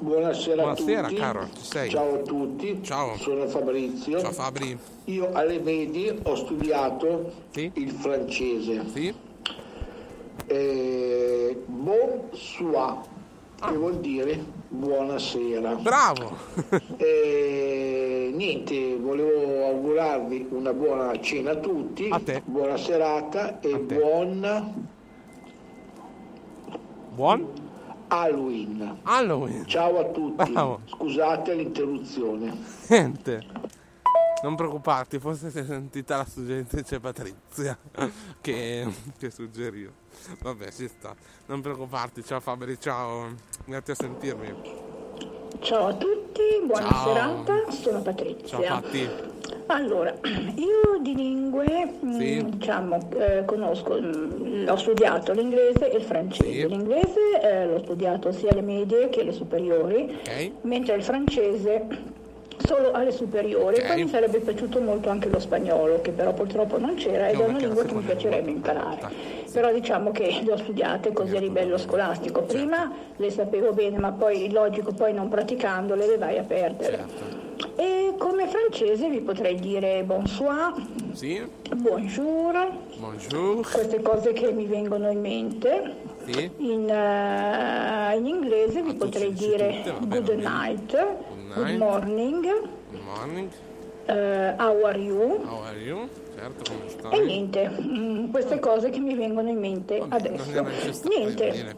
Buonasera, 0.00 0.62
Buonasera, 0.62 1.00
a 1.00 1.08
tutti. 1.08 1.20
caro, 1.20 1.48
ci 1.56 1.64
sei? 1.64 1.90
Ciao 1.90 2.14
a 2.14 2.18
tutti. 2.18 2.78
Ciao. 2.82 3.16
Sono 3.16 3.48
Fabrizio. 3.48 4.20
Ciao 4.20 4.30
Fabri. 4.32 4.78
Io 5.06 5.30
alle 5.32 5.58
medie 5.58 6.16
ho 6.22 6.34
studiato 6.36 7.32
Sì? 7.50 7.70
il 7.74 7.90
francese. 7.90 8.84
Sì? 8.92 9.12
Eh, 10.46 11.62
bonsoir, 11.66 12.96
Ah. 13.60 13.70
che 13.70 13.76
vuol 13.76 13.96
dire 13.98 14.40
buonasera. 14.68 15.74
Bravo! 15.74 16.36
E 16.96 18.30
niente, 18.32 18.96
volevo 18.98 19.64
augurarvi 19.66 20.46
una 20.50 20.72
buona 20.72 21.18
cena 21.20 21.50
a 21.52 21.56
tutti, 21.56 22.08
A 22.08 22.20
te. 22.20 22.40
buona 22.44 22.76
serata 22.76 23.58
e 23.60 23.76
buon 23.78 24.86
Buon 27.16 27.48
Halloween. 28.08 28.98
Halloween! 29.02 29.66
Ciao 29.66 29.98
a 29.98 30.04
tutti. 30.10 30.50
Bravo. 30.50 30.80
Scusate 30.86 31.54
l'interruzione. 31.54 32.56
Niente. 32.88 33.46
Non 34.42 34.54
preoccuparti, 34.54 35.18
forse 35.18 35.50
si 35.50 35.58
è 35.58 35.64
sentita 35.64 36.16
la 36.16 36.24
suggeritrice 36.24 37.00
Patrizia 37.00 37.76
che, 38.40 38.86
che 39.18 39.30
suggerivo. 39.30 39.90
Vabbè, 40.40 40.70
ci 40.70 40.86
sta. 40.86 41.14
Non 41.46 41.60
preoccuparti, 41.60 42.24
ciao 42.24 42.38
Fabri, 42.40 42.78
ciao. 42.80 43.34
Grazie 43.64 43.92
a 43.94 43.96
sentirmi. 43.96 44.54
Ciao 45.60 45.88
a 45.88 45.94
tutti, 45.94 46.42
buona 46.64 46.88
Ciao. 46.88 47.06
serata, 47.06 47.70
sono 47.70 48.02
Patrizia. 48.02 48.46
Ciao 48.46 48.80
Patti. 48.80 49.36
Allora, 49.70 50.14
io 50.56 50.98
di 51.00 51.14
lingue, 51.14 51.90
mm, 52.04 52.18
Sì. 52.18 52.44
diciamo, 52.48 52.98
eh, 53.18 53.44
conosco, 53.44 53.98
mm, 54.00 54.66
ho 54.68 54.76
studiato 54.76 55.32
l'inglese 55.32 55.90
e 55.90 55.96
il 55.96 56.02
francese. 56.04 56.50
Sì. 56.52 56.68
L'inglese 56.68 57.40
eh, 57.42 57.66
l'ho 57.66 57.78
studiato 57.80 58.32
sia 58.32 58.50
alle 58.50 58.62
medie 58.62 59.08
che 59.10 59.20
alle 59.20 59.32
superiori, 59.32 60.16
Ok. 60.22 60.50
mentre 60.62 60.94
il 60.96 61.02
francese 61.02 61.86
solo 62.64 62.92
alle 62.92 63.10
superiori. 63.12 63.76
Ok. 63.76 63.86
Poi 63.86 64.02
mi 64.04 64.08
sarebbe 64.08 64.38
piaciuto 64.40 64.80
molto 64.80 65.10
anche 65.10 65.28
lo 65.28 65.38
spagnolo, 65.38 66.00
che 66.00 66.12
però 66.12 66.32
purtroppo 66.32 66.78
non 66.78 66.94
c'era 66.94 67.28
ed 67.28 67.36
No, 67.36 67.42
è 67.42 67.48
una 67.48 67.58
lingua 67.58 67.84
che 67.84 67.94
mi 67.94 68.02
piacerebbe 68.02 68.50
imparare. 68.50 69.00
Sì. 69.44 69.52
Però 69.52 69.70
diciamo 69.72 70.10
che 70.12 70.40
le 70.44 70.52
ho 70.52 70.56
studiate 70.56 71.12
così 71.12 71.36
a 71.36 71.40
livello 71.40 71.76
scolastico. 71.76 72.40
Prima 72.42 72.90
le 73.16 73.30
sapevo 73.30 73.72
bene, 73.72 73.98
ma 73.98 74.12
poi 74.12 74.50
logico, 74.50 74.92
poi 74.92 75.12
non 75.12 75.28
praticandole 75.28 76.06
le 76.06 76.16
vai 76.16 76.38
a 76.38 76.42
perdere. 76.42 76.96
Certo. 76.96 77.37
E 77.76 78.14
come 78.18 78.46
francese 78.46 79.08
vi 79.08 79.20
potrei 79.20 79.56
dire 79.56 80.02
bonsoir, 80.04 80.74
Sì, 81.12 81.42
bonjour, 81.76 82.70
bonjour, 82.98 83.68
queste 83.70 84.00
cose 84.00 84.32
che 84.32 84.52
mi 84.52 84.66
vengono 84.66 85.10
in 85.10 85.20
mente. 85.20 85.96
sì, 86.24 86.50
In, 86.58 86.88
eh, 86.88 88.16
in 88.16 88.26
inglese 88.26 88.82
vi 88.82 88.90
tu 88.92 88.96
potrei 88.98 89.32
dire 89.32 89.82
tutte, 89.82 89.90
va 89.92 89.98
bene, 90.06 90.20
good 90.24 90.42
va 90.42 90.50
bene. 90.50 90.68
night, 90.68 90.92
night. 90.92 91.54
good 91.54 91.76
morning, 91.78 92.40
good 92.42 93.02
morning, 93.04 93.48
eh, 94.06 94.54
how 94.58 94.84
are 94.84 94.98
you? 94.98 95.44
how 95.44 95.62
are 95.64 95.78
you? 95.78 96.08
Certo, 96.38 97.10
E 97.10 97.20
niente, 97.20 97.68
mm, 97.68 98.30
queste 98.30 98.60
cose 98.60 98.90
che 98.90 99.00
mi 99.00 99.16
vengono 99.16 99.48
in 99.48 99.58
mente 99.58 100.00
adesso. 100.08 101.08
Niente, 101.08 101.74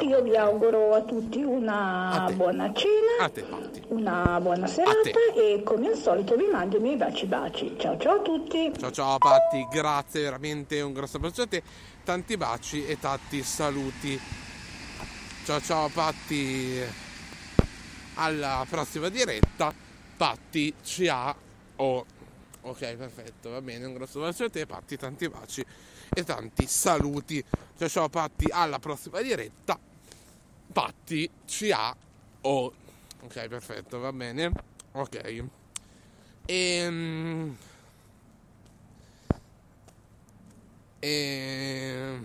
io 0.00 0.20
vi 0.20 0.36
auguro 0.36 0.92
a 0.92 1.00
tutti 1.00 1.42
una 1.42 2.26
A 2.26 2.30
buona 2.32 2.70
cena, 2.74 3.30
te, 3.32 3.42
una 3.88 4.38
buona 4.42 4.66
serata 4.66 5.08
e 5.34 5.62
come 5.64 5.88
al 5.88 5.96
solito 5.96 6.36
vi 6.36 6.46
mando 6.46 6.76
i 6.76 6.80
miei 6.80 6.96
baci 6.96 7.24
baci. 7.24 7.74
Ciao 7.78 7.96
ciao 7.96 8.16
a 8.16 8.20
tutti! 8.20 8.70
Ciao 8.78 8.90
ciao 8.90 9.16
Patti, 9.16 9.66
grazie 9.70 10.20
veramente, 10.20 10.82
un 10.82 10.92
grosso 10.92 11.16
abbraccio 11.16 11.42
a 11.42 11.46
te, 11.46 11.62
tanti 12.04 12.36
baci 12.36 12.84
e 12.84 12.98
tanti 13.00 13.42
saluti. 13.42 14.20
Ciao 15.46 15.60
ciao 15.62 15.88
Patti, 15.88 16.80
alla 18.16 18.66
prossima 18.68 19.08
diretta, 19.08 19.72
Patti 20.18 20.74
ci 20.82 21.08
ha 21.08 21.34
o 21.76 22.04
ok 22.62 22.94
perfetto, 22.96 23.50
va 23.50 23.60
bene, 23.60 23.84
un 23.84 23.94
grosso 23.94 24.20
bacio 24.20 24.44
a 24.44 24.50
te 24.50 24.66
Patti, 24.66 24.96
tanti 24.96 25.28
baci 25.28 25.64
e 26.14 26.24
tanti 26.24 26.66
saluti. 26.66 27.44
Ciao 27.76 27.88
ciao 27.88 28.08
Patti, 28.08 28.48
alla 28.50 28.78
prossima 28.78 29.20
diretta, 29.20 29.78
Patti 30.72 31.30
ci 31.46 31.70
ha 31.70 31.94
o 32.42 32.72
ok 33.22 33.46
perfetto, 33.48 33.98
va 33.98 34.12
bene, 34.12 34.50
ok. 34.92 35.44
Ehm... 36.46 37.56
E... 41.04 42.18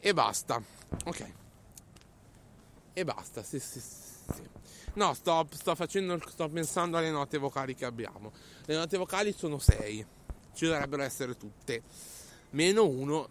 e 0.00 0.14
basta. 0.14 0.62
Ok. 1.04 1.32
E 2.94 3.04
basta, 3.04 3.42
sì, 3.42 3.58
sì, 3.60 3.80
sì. 3.80 4.01
No, 4.94 5.14
sto, 5.14 5.48
sto 5.50 5.74
facendo, 5.74 6.20
sto 6.28 6.48
pensando 6.50 6.98
alle 6.98 7.10
note 7.10 7.38
vocali 7.38 7.74
che 7.74 7.86
abbiamo. 7.86 8.30
Le 8.66 8.76
note 8.76 8.98
vocali 8.98 9.32
sono 9.32 9.58
6. 9.58 10.06
Ci 10.52 10.66
dovrebbero 10.66 11.02
essere 11.02 11.34
tutte. 11.36 11.82
Meno 12.50 12.86
1 12.86 13.28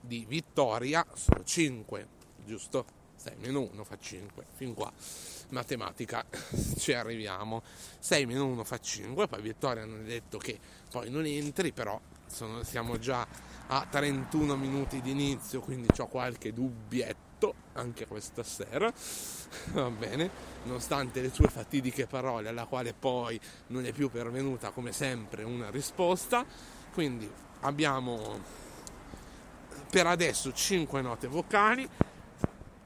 di 0.00 0.24
vittoria 0.26 1.06
sono 1.14 1.44
5, 1.44 2.08
giusto? 2.44 2.84
6 3.14 3.36
meno 3.38 3.60
1 3.72 3.84
fa 3.84 3.96
5. 3.96 4.44
Fin 4.54 4.74
qua. 4.74 4.92
Matematica 5.50 6.24
ci 6.78 6.92
arriviamo. 6.92 7.62
6 8.00 8.26
meno 8.26 8.46
1 8.46 8.64
fa 8.64 8.78
5. 8.80 9.28
Poi 9.28 9.40
vittoria 9.40 9.84
non 9.84 10.00
è 10.00 10.04
detto 10.04 10.38
che 10.38 10.58
poi 10.90 11.10
non 11.10 11.24
entri, 11.26 11.72
però 11.72 12.00
sono- 12.26 12.64
siamo 12.64 12.98
già 12.98 13.24
a 13.68 13.86
31 13.88 14.56
minuti 14.56 15.00
di 15.00 15.12
inizio, 15.12 15.60
quindi 15.60 15.88
ho 15.96 16.08
qualche 16.08 16.52
dubbietto 16.52 17.33
anche 17.72 18.06
questa 18.06 18.42
sera. 18.42 18.92
Va 19.72 19.90
bene, 19.90 20.30
nonostante 20.64 21.20
le 21.20 21.30
sue 21.32 21.48
fatidiche 21.48 22.06
parole, 22.06 22.48
alla 22.48 22.66
quale 22.66 22.92
poi 22.92 23.40
non 23.68 23.84
è 23.84 23.92
più 23.92 24.10
pervenuta 24.10 24.70
come 24.70 24.92
sempre 24.92 25.42
una 25.42 25.70
risposta. 25.70 26.44
Quindi 26.92 27.28
abbiamo 27.60 28.38
per 29.90 30.06
adesso 30.06 30.52
5 30.52 31.00
note 31.02 31.26
vocali, 31.26 31.88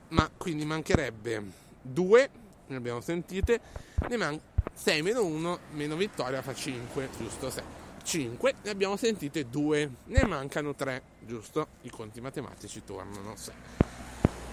ma 0.08 0.30
quindi 0.36 0.64
mancherebbe 0.64 1.42
2, 1.82 2.30
ne 2.66 2.76
abbiamo 2.76 3.00
sentite, 3.00 3.60
ne 4.08 4.16
manca 4.16 4.42
6 4.74 5.02
meno 5.02 5.24
1 5.24 5.58
meno 5.72 5.96
vittoria 5.96 6.40
fa 6.40 6.54
5, 6.54 7.08
giusto? 7.18 7.50
6. 7.50 7.62
5, 8.04 8.54
ne 8.62 8.70
abbiamo 8.70 8.96
sentite 8.96 9.48
2, 9.48 9.90
ne 10.04 10.24
mancano 10.24 10.74
3, 10.74 11.02
giusto? 11.20 11.66
I 11.82 11.90
conti 11.90 12.20
matematici 12.20 12.82
tornano 12.84 13.34
6. 13.36 13.54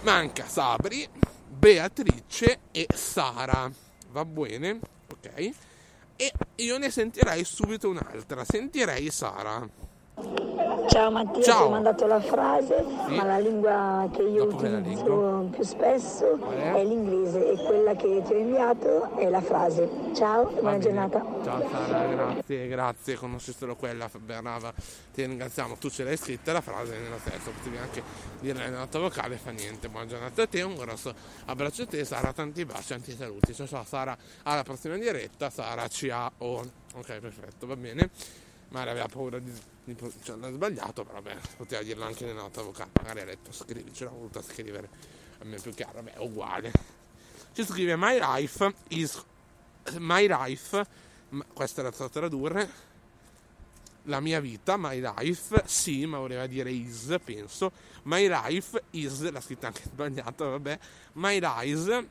Manca 0.01 0.45
Sabri, 0.47 1.07
Beatrice 1.47 2.59
e 2.71 2.87
Sara. 2.93 3.71
Va 4.11 4.25
bene? 4.25 4.79
Ok? 5.11 5.51
E 6.15 6.31
io 6.55 6.77
ne 6.77 6.89
sentirei 6.89 7.43
subito 7.43 7.89
un'altra. 7.89 8.45
Sentirei 8.45 9.11
Sara. 9.11 9.67
Ciao 10.87 11.11
Mattia, 11.11 11.41
Ciao. 11.43 11.57
ti 11.57 11.63
ho 11.63 11.69
mandato 11.69 12.07
la 12.07 12.21
frase, 12.21 12.85
Sì. 13.07 13.15
ma 13.15 13.23
la 13.25 13.37
lingua 13.37 14.07
che 14.13 14.21
io 14.21 14.45
Dopo 14.45 14.63
utilizzo 14.63 15.49
più 15.51 15.63
spesso 15.63 16.39
è? 16.51 16.71
è 16.73 16.83
l'inglese 16.85 17.51
e 17.51 17.55
quella 17.65 17.95
che 17.95 18.21
ti 18.25 18.31
ho 18.33 18.37
inviato 18.37 19.11
è 19.17 19.29
la 19.29 19.41
frase. 19.41 19.89
Ciao, 20.13 20.45
buona 20.45 20.69
bene. 20.77 20.79
giornata. 20.79 21.25
Ciao 21.43 21.67
Sara, 21.69 22.05
grazie, 22.05 22.67
grazie. 22.69 23.15
Conosci 23.15 23.51
solo 23.51 23.75
quella, 23.75 24.09
brava. 24.17 24.73
Ti 25.13 25.25
ringraziamo. 25.25 25.75
Tu 25.75 25.89
ce 25.89 26.05
l'hai 26.05 26.15
scritta 26.15 26.53
la 26.53 26.61
frase 26.61 26.97
nella 26.97 27.17
testa. 27.21 27.51
Potevi 27.51 27.77
anche 27.77 28.01
dire 28.39 28.57
la 28.69 28.77
nota 28.77 28.99
vocale, 28.99 29.35
fa 29.35 29.51
niente. 29.51 29.89
Buona 29.89 30.05
giornata 30.05 30.43
a 30.43 30.47
te, 30.47 30.61
un 30.61 30.75
grosso 30.75 31.13
abbraccio 31.45 31.81
a 31.83 31.87
te, 31.87 32.05
Sara. 32.05 32.31
Tanti 32.31 32.63
baci, 32.63 32.87
tanti 32.89 33.11
saluti. 33.11 33.53
Ciao 33.53 33.67
ciao 33.67 33.83
Sara, 33.83 34.15
alla 34.43 34.63
prossima 34.63 34.95
diretta. 34.95 35.49
Sara 35.49 35.85
ciao. 35.89 36.31
Ok, 36.39 37.19
perfetto, 37.19 37.67
va 37.67 37.75
bene. 37.75 38.09
Magari 38.75 38.89
aveva 38.89 39.07
paura 39.07 39.39
di, 39.39 39.51
di 39.85 39.95
cioè, 40.21 40.35
l'ha 40.35 40.51
sbagliato, 40.51 41.05
però 41.05 41.21
vabbè, 41.21 41.37
poteva 41.55 41.81
dirlo 41.81 42.03
anche 42.03 42.25
nella 42.25 42.41
nota 42.41 42.61
vocale. 42.61 42.89
Magari 42.97 43.21
ha 43.21 43.25
detto 43.25 43.53
scrivi, 43.53 43.93
ce 43.93 44.03
l'ho 44.03 44.09
voluta 44.11 44.41
scrivere. 44.41 44.89
A 45.39 45.45
me 45.45 45.55
è 45.55 45.61
più 45.61 45.73
chiaro, 45.73 45.93
vabbè, 45.93 46.13
è 46.15 46.19
uguale. 46.19 46.73
Ci 47.53 47.63
scrive 47.63 47.95
My 47.95 48.19
life 48.19 48.73
is 48.89 49.23
My 49.99 50.27
life, 50.27 50.85
questa 51.53 51.79
era 51.79 51.89
da 51.89 52.09
tradurre, 52.09 52.69
la 54.03 54.19
mia 54.19 54.41
vita, 54.41 54.75
my 54.75 54.99
life, 54.99 55.63
sì, 55.65 56.05
ma 56.05 56.17
voleva 56.17 56.45
dire 56.47 56.69
is, 56.69 57.15
penso. 57.23 57.71
My 58.03 58.27
life 58.27 58.83
is, 58.91 59.29
l'ha 59.29 59.39
scritta 59.39 59.67
anche 59.67 59.83
sbagliata, 59.85 60.49
vabbè. 60.49 60.79
My 61.13 61.39
life, 61.39 62.07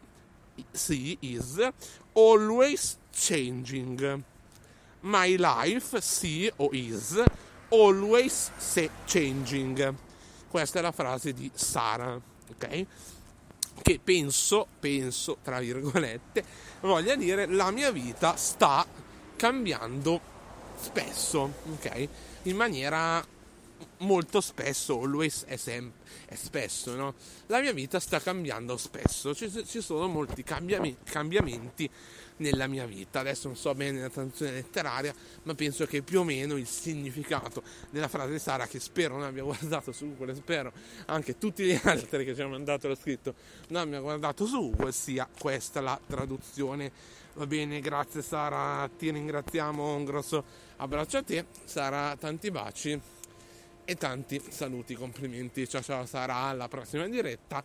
sì, 0.70 1.16
is, 1.20 1.68
always 2.14 2.96
changing. 3.12 4.22
My 5.04 5.36
life, 5.36 6.00
sì, 6.00 6.50
o 6.56 6.70
is, 6.72 7.22
always 7.68 8.50
changing. 9.06 9.94
Questa 10.48 10.78
è 10.78 10.82
la 10.82 10.92
frase 10.92 11.32
di 11.32 11.50
Sara, 11.54 12.18
ok? 12.50 12.86
che 13.82 14.00
penso, 14.02 14.66
penso, 14.78 15.38
tra 15.42 15.58
virgolette, 15.58 16.44
voglia 16.80 17.16
dire 17.16 17.46
la 17.46 17.70
mia 17.70 17.90
vita 17.90 18.36
sta 18.36 18.86
cambiando 19.36 20.20
spesso, 20.80 21.52
ok? 21.72 22.08
In 22.42 22.56
maniera 22.56 23.24
molto 23.98 24.40
spesso, 24.40 25.00
always 25.00 25.44
è, 25.44 25.56
sem- 25.56 25.92
è 26.26 26.34
spesso, 26.34 26.94
no? 26.94 27.14
La 27.46 27.60
mia 27.60 27.72
vita 27.72 27.98
sta 28.00 28.20
cambiando 28.20 28.76
spesso, 28.76 29.34
ci, 29.34 29.50
ci 29.66 29.80
sono 29.80 30.06
molti 30.08 30.42
cambiami- 30.42 30.98
cambiamenti 31.04 31.90
nella 32.36 32.66
mia 32.66 32.86
vita. 32.86 33.20
Adesso 33.20 33.48
non 33.48 33.56
so 33.56 33.74
bene 33.74 34.00
la 34.00 34.08
traduzione 34.08 34.52
letteraria, 34.52 35.14
ma 35.44 35.54
penso 35.54 35.86
che 35.86 36.02
più 36.02 36.20
o 36.20 36.24
meno 36.24 36.56
il 36.56 36.66
significato 36.66 37.62
della 37.90 38.08
frase 38.08 38.32
di 38.32 38.38
Sara, 38.38 38.66
che 38.66 38.80
spero 38.80 39.14
non 39.14 39.24
abbia 39.24 39.42
guardato 39.44 39.92
su 39.92 40.14
Google, 40.16 40.34
spero 40.34 40.72
anche 41.06 41.38
tutti 41.38 41.64
gli 41.64 41.78
altri 41.82 42.24
che 42.24 42.34
ci 42.34 42.40
hanno 42.40 42.50
mandato 42.50 42.88
lo 42.88 42.94
scritto 42.94 43.34
non 43.68 43.82
abbia 43.82 44.00
guardato 44.00 44.46
su 44.46 44.70
Google, 44.70 44.92
sia 44.92 45.28
questa 45.38 45.80
la 45.80 45.98
traduzione. 46.06 46.90
Va 47.34 47.46
bene, 47.46 47.80
grazie 47.80 48.22
Sara, 48.22 48.88
ti 48.96 49.10
ringraziamo, 49.10 49.96
un 49.96 50.04
grosso 50.04 50.44
abbraccio 50.76 51.18
a 51.18 51.22
te. 51.22 51.46
Sara, 51.64 52.16
tanti 52.16 52.50
baci 52.50 53.00
e 53.84 53.94
tanti 53.96 54.40
saluti, 54.48 54.94
complimenti. 54.94 55.68
Ciao 55.68 55.82
ciao 55.82 56.06
Sara, 56.06 56.34
alla 56.36 56.68
prossima 56.68 57.08
diretta. 57.08 57.62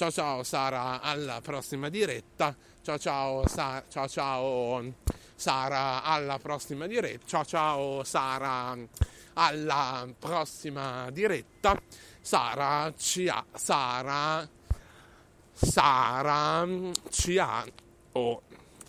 Ciao 0.00 0.10
ciao 0.10 0.42
Sara, 0.42 1.02
alla 1.02 1.42
prossima 1.42 1.90
diretta. 1.90 2.56
Ciao 2.80 2.96
ciao 2.96 3.46
Sa- 3.46 3.84
ciao 3.86 4.08
ciao 4.08 4.94
Sara, 5.34 6.02
alla 6.02 6.38
prossima 6.38 6.86
diretta. 6.86 7.26
Ciao 7.26 7.44
ciao 7.44 8.02
Sara, 8.02 8.78
alla 9.34 10.08
prossima 10.18 11.10
diretta. 11.10 11.78
Sara 12.18 12.90
ci 12.96 13.28
ha 13.28 13.44
Sara 13.52 14.48
Sara 15.52 16.66
ci 17.10 17.36
ha 17.36 17.62
oh, 18.12 18.42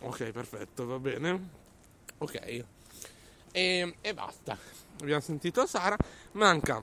Ok, 0.03 0.31
perfetto, 0.31 0.85
va 0.85 0.97
bene. 0.97 1.49
Ok. 2.19 2.63
E, 3.51 3.95
e 3.99 4.13
basta. 4.13 4.57
Abbiamo 5.01 5.19
sentito 5.19 5.65
Sara. 5.65 5.97
Manca 6.31 6.81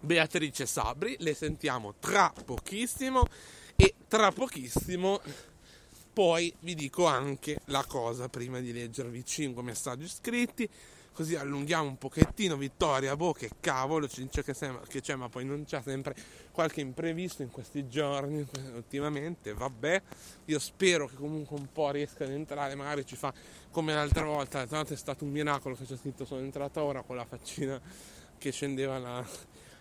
Beatrice 0.00 0.66
Sabri. 0.66 1.16
Le 1.18 1.34
sentiamo 1.34 1.94
tra 1.98 2.32
pochissimo. 2.44 3.24
E 3.76 3.94
tra 4.08 4.30
pochissimo 4.32 5.20
poi 6.12 6.52
vi 6.60 6.74
dico 6.74 7.06
anche 7.06 7.60
la 7.66 7.84
cosa 7.86 8.28
prima 8.28 8.60
di 8.60 8.72
leggervi 8.72 9.24
5 9.24 9.62
messaggi 9.62 10.08
scritti. 10.08 10.68
Così 11.12 11.34
allunghiamo 11.34 11.88
un 11.88 11.98
pochettino. 11.98 12.56
Vittoria, 12.56 13.16
boh, 13.16 13.32
che 13.32 13.50
cavolo, 13.60 14.08
ci 14.08 14.22
dice 14.22 14.42
che, 14.42 14.54
sembra- 14.54 14.84
che 14.86 15.00
c'è, 15.00 15.14
ma 15.14 15.28
poi 15.28 15.44
non 15.44 15.64
c'è 15.64 15.80
sempre 15.82 16.14
qualche 16.50 16.80
imprevisto 16.80 17.42
in 17.42 17.50
questi 17.50 17.88
giorni, 17.88 18.46
ultimamente. 18.74 19.54
Vabbè, 19.54 20.02
io 20.46 20.58
spero 20.58 21.06
che 21.06 21.16
comunque 21.16 21.56
un 21.56 21.70
po' 21.72 21.90
riesca 21.90 22.24
ad 22.24 22.30
entrare. 22.30 22.74
Magari 22.74 23.06
ci 23.06 23.16
fa 23.16 23.32
come 23.70 23.94
l'altra 23.94 24.24
volta. 24.24 24.58
L'altra 24.58 24.78
volta 24.78 24.94
è 24.94 24.96
stato 24.96 25.24
un 25.24 25.30
miracolo 25.30 25.74
che 25.74 25.84
c'è 25.84 25.96
scritto 25.96 26.24
sono 26.24 26.40
entrata 26.40 26.82
ora 26.82 27.02
con 27.02 27.16
la 27.16 27.24
faccina 27.24 27.80
che 28.38 28.52
scendeva 28.52 28.98
la, 28.98 29.26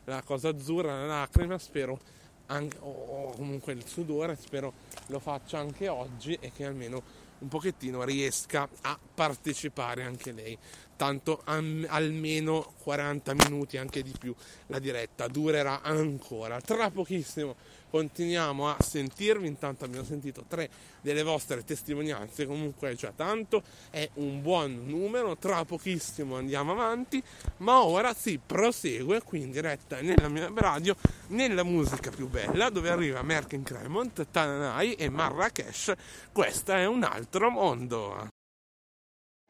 la 0.09 0.21
cosa 0.23 0.49
azzurra, 0.49 0.99
la 0.99 1.05
lacrima. 1.05 1.57
Spero 1.57 1.99
anche, 2.47 2.77
o, 2.81 3.31
comunque 3.35 3.73
il 3.73 3.85
sudore, 3.85 4.35
spero 4.35 4.73
lo 5.07 5.19
faccia 5.19 5.59
anche 5.59 5.87
oggi 5.87 6.37
e 6.39 6.51
che 6.51 6.65
almeno 6.65 7.27
un 7.39 7.47
pochettino 7.47 8.03
riesca 8.03 8.67
a 8.81 8.99
partecipare 9.15 10.03
anche 10.03 10.31
lei. 10.31 10.57
Tanto 10.95 11.41
almeno 11.45 12.73
40 12.83 13.33
minuti, 13.33 13.77
anche 13.77 14.03
di 14.03 14.13
più, 14.17 14.35
la 14.67 14.79
diretta 14.79 15.27
durerà 15.27 15.81
ancora. 15.81 16.59
Tra 16.59 16.89
pochissimo 16.89 17.55
continuiamo 17.89 18.69
a 18.69 18.77
sentirvi. 18.79 19.47
Intanto 19.47 19.85
abbiamo 19.85 20.05
sentito 20.05 20.43
tre 20.47 20.69
delle 21.01 21.23
vostre 21.23 21.63
testimonianze. 21.63 22.45
Comunque, 22.45 22.95
cioè, 22.95 23.11
tanto 23.15 23.63
è 23.89 24.07
un 24.15 24.41
buon 24.41 24.85
numero. 24.85 25.37
Tra 25.37 25.65
pochissimo 25.65 26.37
andiamo 26.37 26.71
avanti. 26.71 27.21
Ma 27.57 27.83
ora 27.83 28.13
si 28.13 28.39
prosegue 28.43 29.21
qui 29.23 29.41
in 29.41 29.51
diretta 29.51 30.01
nella 30.01 30.29
mia 30.29 30.51
radio, 30.53 30.95
nella 31.27 31.63
musica 31.63 32.09
più 32.09 32.27
bella, 32.27 32.69
dove 32.69 32.89
arriva 32.89 33.21
Merkin 33.21 33.63
Cremont, 33.63 34.27
Tananai 34.31 34.93
e 34.93 35.09
Marrakesh. 35.09 35.93
Questo 36.31 36.73
è 36.73 36.85
un 36.85 37.03
altro 37.03 37.49
mondo. 37.49 38.27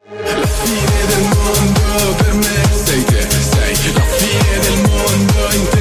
La 0.02 0.46
fine 0.46 1.06
del 1.06 1.22
mondo 1.36 2.14
per 2.16 2.32
me 2.32 2.64
sei 2.84 3.04
te, 3.04 3.30
sei 3.30 3.92
la 3.92 4.00
fine 4.00 4.58
del 4.60 4.88
mondo 4.88 5.54
in 5.54 5.68
te 5.68 5.79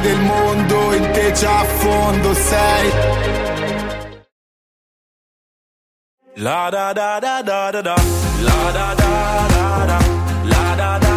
del 0.00 0.20
mondo, 0.20 0.94
in 0.94 1.10
te 1.12 1.32
già 1.32 1.60
a 1.60 1.64
fondo 1.64 2.34
sei. 2.34 2.90
La 6.36 6.68
da 6.70 6.92
da 6.92 7.18
da 7.20 7.42
da 7.42 7.70
da 7.70 7.80
da 7.80 7.94
La 8.40 8.70
da 8.72 8.94
da 8.94 9.46
da 9.54 9.84
da 9.86 9.98
La 10.44 10.74
da 10.74 10.98
da 10.98 11.13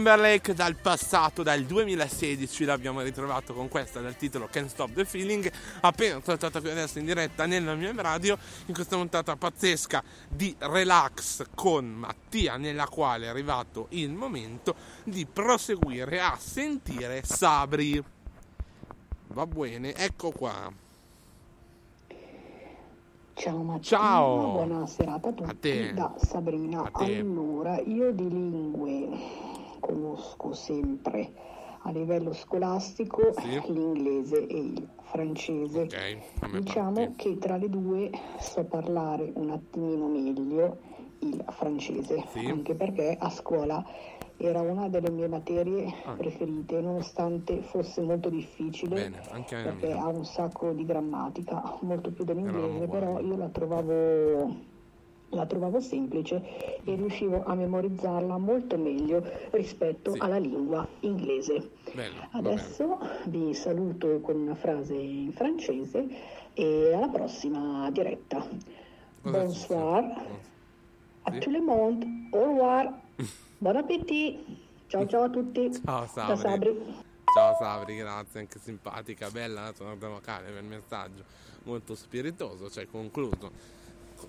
Timberlake 0.00 0.54
dal 0.54 0.76
passato, 0.76 1.42
dal 1.42 1.62
2016, 1.62 2.64
l'abbiamo 2.64 3.02
ritrovato 3.02 3.52
con 3.52 3.68
questa 3.68 4.00
dal 4.00 4.16
titolo 4.16 4.48
Can't 4.50 4.70
Stop 4.70 4.94
the 4.94 5.04
Feeling, 5.04 5.52
appena 5.82 6.18
trattata 6.20 6.58
qui 6.62 6.70
adesso 6.70 6.98
in 6.98 7.04
diretta 7.04 7.44
nella 7.44 7.74
mia 7.74 7.92
radio, 7.94 8.38
in 8.64 8.72
questa 8.72 8.96
puntata 8.96 9.36
pazzesca 9.36 10.02
di 10.26 10.56
Relax 10.58 11.44
con 11.54 11.84
Mattia, 11.84 12.56
nella 12.56 12.86
quale 12.86 13.26
è 13.26 13.28
arrivato 13.28 13.88
il 13.90 14.08
momento 14.08 14.74
di 15.04 15.26
proseguire 15.26 16.18
a 16.18 16.34
sentire 16.40 17.20
Sabri. 17.22 18.02
Va 19.26 19.46
bene, 19.46 19.94
ecco 19.94 20.30
qua. 20.30 20.72
Ciao 23.34 23.62
Mattia, 23.62 23.98
Ciao. 23.98 24.52
buona 24.52 24.86
serata 24.86 25.28
a 25.28 25.32
tutti 25.32 25.50
A 25.50 25.56
te. 25.60 25.92
da 25.92 26.14
Sabrina. 26.16 26.90
A 26.90 27.04
te. 27.04 27.18
Allora, 27.18 27.78
io 27.80 28.12
di 28.12 28.28
lingue 28.28 29.49
conosco 29.80 30.52
sempre 30.52 31.32
a 31.82 31.90
livello 31.90 32.32
scolastico 32.32 33.32
Sì. 33.32 33.60
l'inglese 33.72 34.46
e 34.46 34.56
il 34.58 34.88
francese. 35.02 35.80
Ok, 35.82 36.18
come 36.40 36.60
Diciamo 36.60 36.92
parti? 36.92 37.14
che 37.16 37.38
tra 37.38 37.56
le 37.56 37.68
due 37.68 38.10
so 38.38 38.64
parlare 38.64 39.32
un 39.34 39.50
attimino 39.50 40.06
meglio 40.06 40.78
il 41.20 41.42
francese, 41.48 42.24
Sì. 42.28 42.46
anche 42.46 42.74
perché 42.74 43.16
a 43.18 43.28
scuola 43.30 43.84
era 44.36 44.60
una 44.62 44.88
delle 44.88 45.10
mie 45.10 45.28
materie 45.28 45.92
Ah. 46.04 46.14
preferite, 46.14 46.80
nonostante 46.80 47.60
fosse 47.62 48.00
molto 48.00 48.30
difficile 48.30 49.10
Bene, 49.10 49.20
perché 49.46 49.92
ha 49.92 50.08
un 50.08 50.24
sacco 50.24 50.72
di 50.72 50.84
grammatica, 50.86 51.78
molto 51.82 52.10
più 52.10 52.24
dell'inglese, 52.24 52.88
però 52.88 53.20
io 53.20 53.36
la 53.36 53.48
trovavo 53.48 54.69
la 55.30 55.46
trovavo 55.46 55.80
semplice 55.80 56.80
e 56.84 56.94
riuscivo 56.94 57.44
a 57.44 57.54
memorizzarla 57.54 58.36
molto 58.38 58.76
meglio 58.76 59.22
rispetto 59.50 60.14
alla 60.18 60.38
lingua 60.38 60.86
inglese. 61.00 61.70
Bello. 61.92 62.28
Adesso 62.32 62.98
vi 63.26 63.54
saluto 63.54 64.20
con 64.20 64.36
una 64.36 64.54
frase 64.54 64.94
in 64.94 65.32
francese 65.32 66.06
e 66.54 66.92
alla 66.92 67.08
prossima 67.08 67.90
diretta. 67.90 68.46
Bonsoir 69.22 70.48
a 71.22 71.30
tout 71.32 71.52
le 71.52 71.60
monde, 71.60 72.06
au 72.32 72.46
revoir, 72.46 72.92
buon 73.58 73.76
appétit, 73.76 74.38
ciao 74.88 75.06
ciao 75.06 75.24
a 75.24 75.28
tutti. 75.28 75.70
Ciao 75.84 76.06
Sabri. 76.06 76.36
Sabri. 76.36 76.94
Ciao 77.34 77.54
Sabri, 77.58 77.96
grazie, 77.96 78.40
anche 78.40 78.58
simpatica, 78.58 79.30
bella 79.30 79.64
la 79.64 79.72
tua 79.72 79.86
nota 79.88 80.08
vocale 80.08 80.50
per 80.50 80.62
il 80.62 80.68
messaggio, 80.68 81.24
molto 81.64 81.94
spiritoso, 81.94 82.70
cioè 82.70 82.86
concluso 82.86 83.78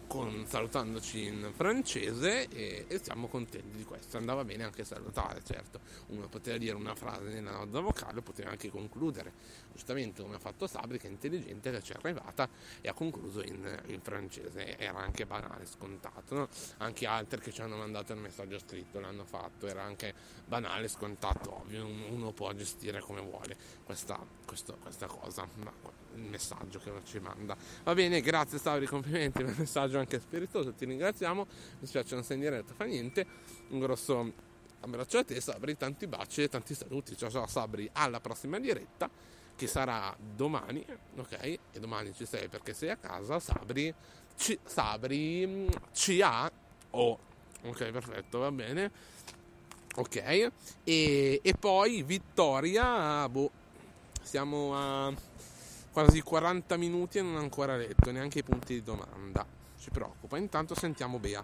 con, 0.07 0.45
salutandoci 0.47 1.25
in 1.25 1.51
francese 1.55 2.47
e, 2.49 2.85
e 2.87 2.99
siamo 3.03 3.27
contenti 3.27 3.77
di 3.77 3.83
questo. 3.83 4.17
Andava 4.17 4.43
bene 4.43 4.63
anche 4.63 4.83
salutare, 4.83 5.41
certo. 5.43 5.79
Uno 6.07 6.27
poteva 6.27 6.57
dire 6.57 6.75
una 6.75 6.95
frase 6.95 7.29
nella 7.29 7.51
nota 7.51 7.79
vocale, 7.79 8.21
poteva 8.21 8.49
anche 8.51 8.69
concludere. 8.69 9.31
Giustamente 9.73 10.21
come 10.21 10.35
ha 10.35 10.39
fatto 10.39 10.67
Sabri, 10.67 10.97
che 10.99 11.07
è 11.07 11.09
intelligente, 11.09 11.71
che 11.71 11.81
ci 11.81 11.93
è 11.93 11.95
arrivata 12.01 12.47
e 12.81 12.89
ha 12.89 12.93
concluso 12.93 13.41
in, 13.43 13.81
in 13.87 14.01
francese. 14.01 14.77
Era 14.77 14.99
anche 14.99 15.25
banale, 15.25 15.65
scontato. 15.65 16.35
no? 16.35 16.49
Anche 16.77 17.05
altri 17.07 17.39
che 17.39 17.51
ci 17.51 17.61
hanno 17.61 17.77
mandato 17.77 18.13
il 18.13 18.19
messaggio 18.19 18.59
scritto 18.59 18.99
l'hanno 18.99 19.25
fatto. 19.25 19.67
Era 19.67 19.83
anche 19.83 20.13
banale, 20.45 20.87
scontato, 20.87 21.61
ovvio. 21.61 21.85
un- 21.85 21.99
Uno 22.11 22.31
può 22.33 22.51
gestire 22.53 22.99
come 22.99 23.21
vuole 23.21 23.55
questa, 23.83 24.19
questo- 24.45 24.77
questa 24.81 25.07
cosa. 25.07 25.47
Ma 25.55 25.71
il 26.15 26.23
messaggio 26.23 26.79
che 26.79 26.91
ci 27.05 27.19
manda. 27.19 27.55
Va 27.83 27.93
bene, 27.93 28.19
grazie 28.19 28.57
Sabri, 28.59 28.85
complimenti 28.85 29.41
per 29.43 29.53
il 29.53 29.59
messaggio 29.59 29.79
anche 29.81 30.19
spiritoso, 30.19 30.73
ti 30.73 30.85
ringraziamo. 30.85 31.45
Mi 31.79 31.87
spiace 31.87 32.15
non 32.15 32.23
sei 32.23 32.37
in 32.37 32.43
diretta, 32.43 32.73
fa 32.73 32.85
niente. 32.85 33.25
Un 33.69 33.79
grosso 33.79 34.33
abbraccio 34.81 35.19
a 35.19 35.23
te 35.23 35.39
Sabri, 35.39 35.77
tanti 35.77 36.07
baci 36.07 36.43
e 36.43 36.49
tanti 36.49 36.73
saluti. 36.73 37.15
Ciao 37.15 37.29
ciao 37.29 37.47
Sabri, 37.47 37.89
alla 37.93 38.19
prossima 38.19 38.59
diretta 38.59 39.09
che 39.55 39.67
sarà 39.67 40.15
domani, 40.19 40.83
ok? 41.17 41.41
E 41.41 41.79
domani 41.79 42.13
ci 42.13 42.25
sei 42.25 42.47
perché 42.47 42.73
sei 42.73 42.89
a 42.89 42.97
casa, 42.97 43.39
Sabri, 43.39 43.93
ci, 44.35 44.57
Sabri 44.63 45.69
ci 45.93 46.21
ha 46.21 46.51
o 46.91 47.19
ok, 47.63 47.91
perfetto, 47.91 48.39
va 48.39 48.51
bene. 48.51 48.91
Ok, 49.95 50.15
e, 50.15 50.51
e 51.43 51.53
poi 51.59 52.01
Vittoria, 52.01 53.27
boh, 53.27 53.51
siamo 54.21 54.71
a 54.73 55.13
quasi 55.91 56.21
40 56.21 56.77
minuti 56.77 57.17
e 57.17 57.21
non 57.21 57.35
ha 57.35 57.39
ancora 57.39 57.75
letto 57.75 58.11
neanche 58.11 58.39
i 58.39 58.43
punti 58.43 58.75
di 58.75 58.83
domanda. 58.83 59.45
Ci 59.81 59.89
preoccupa. 59.89 60.37
Intanto 60.37 60.75
sentiamo 60.75 61.17
Bea. 61.17 61.41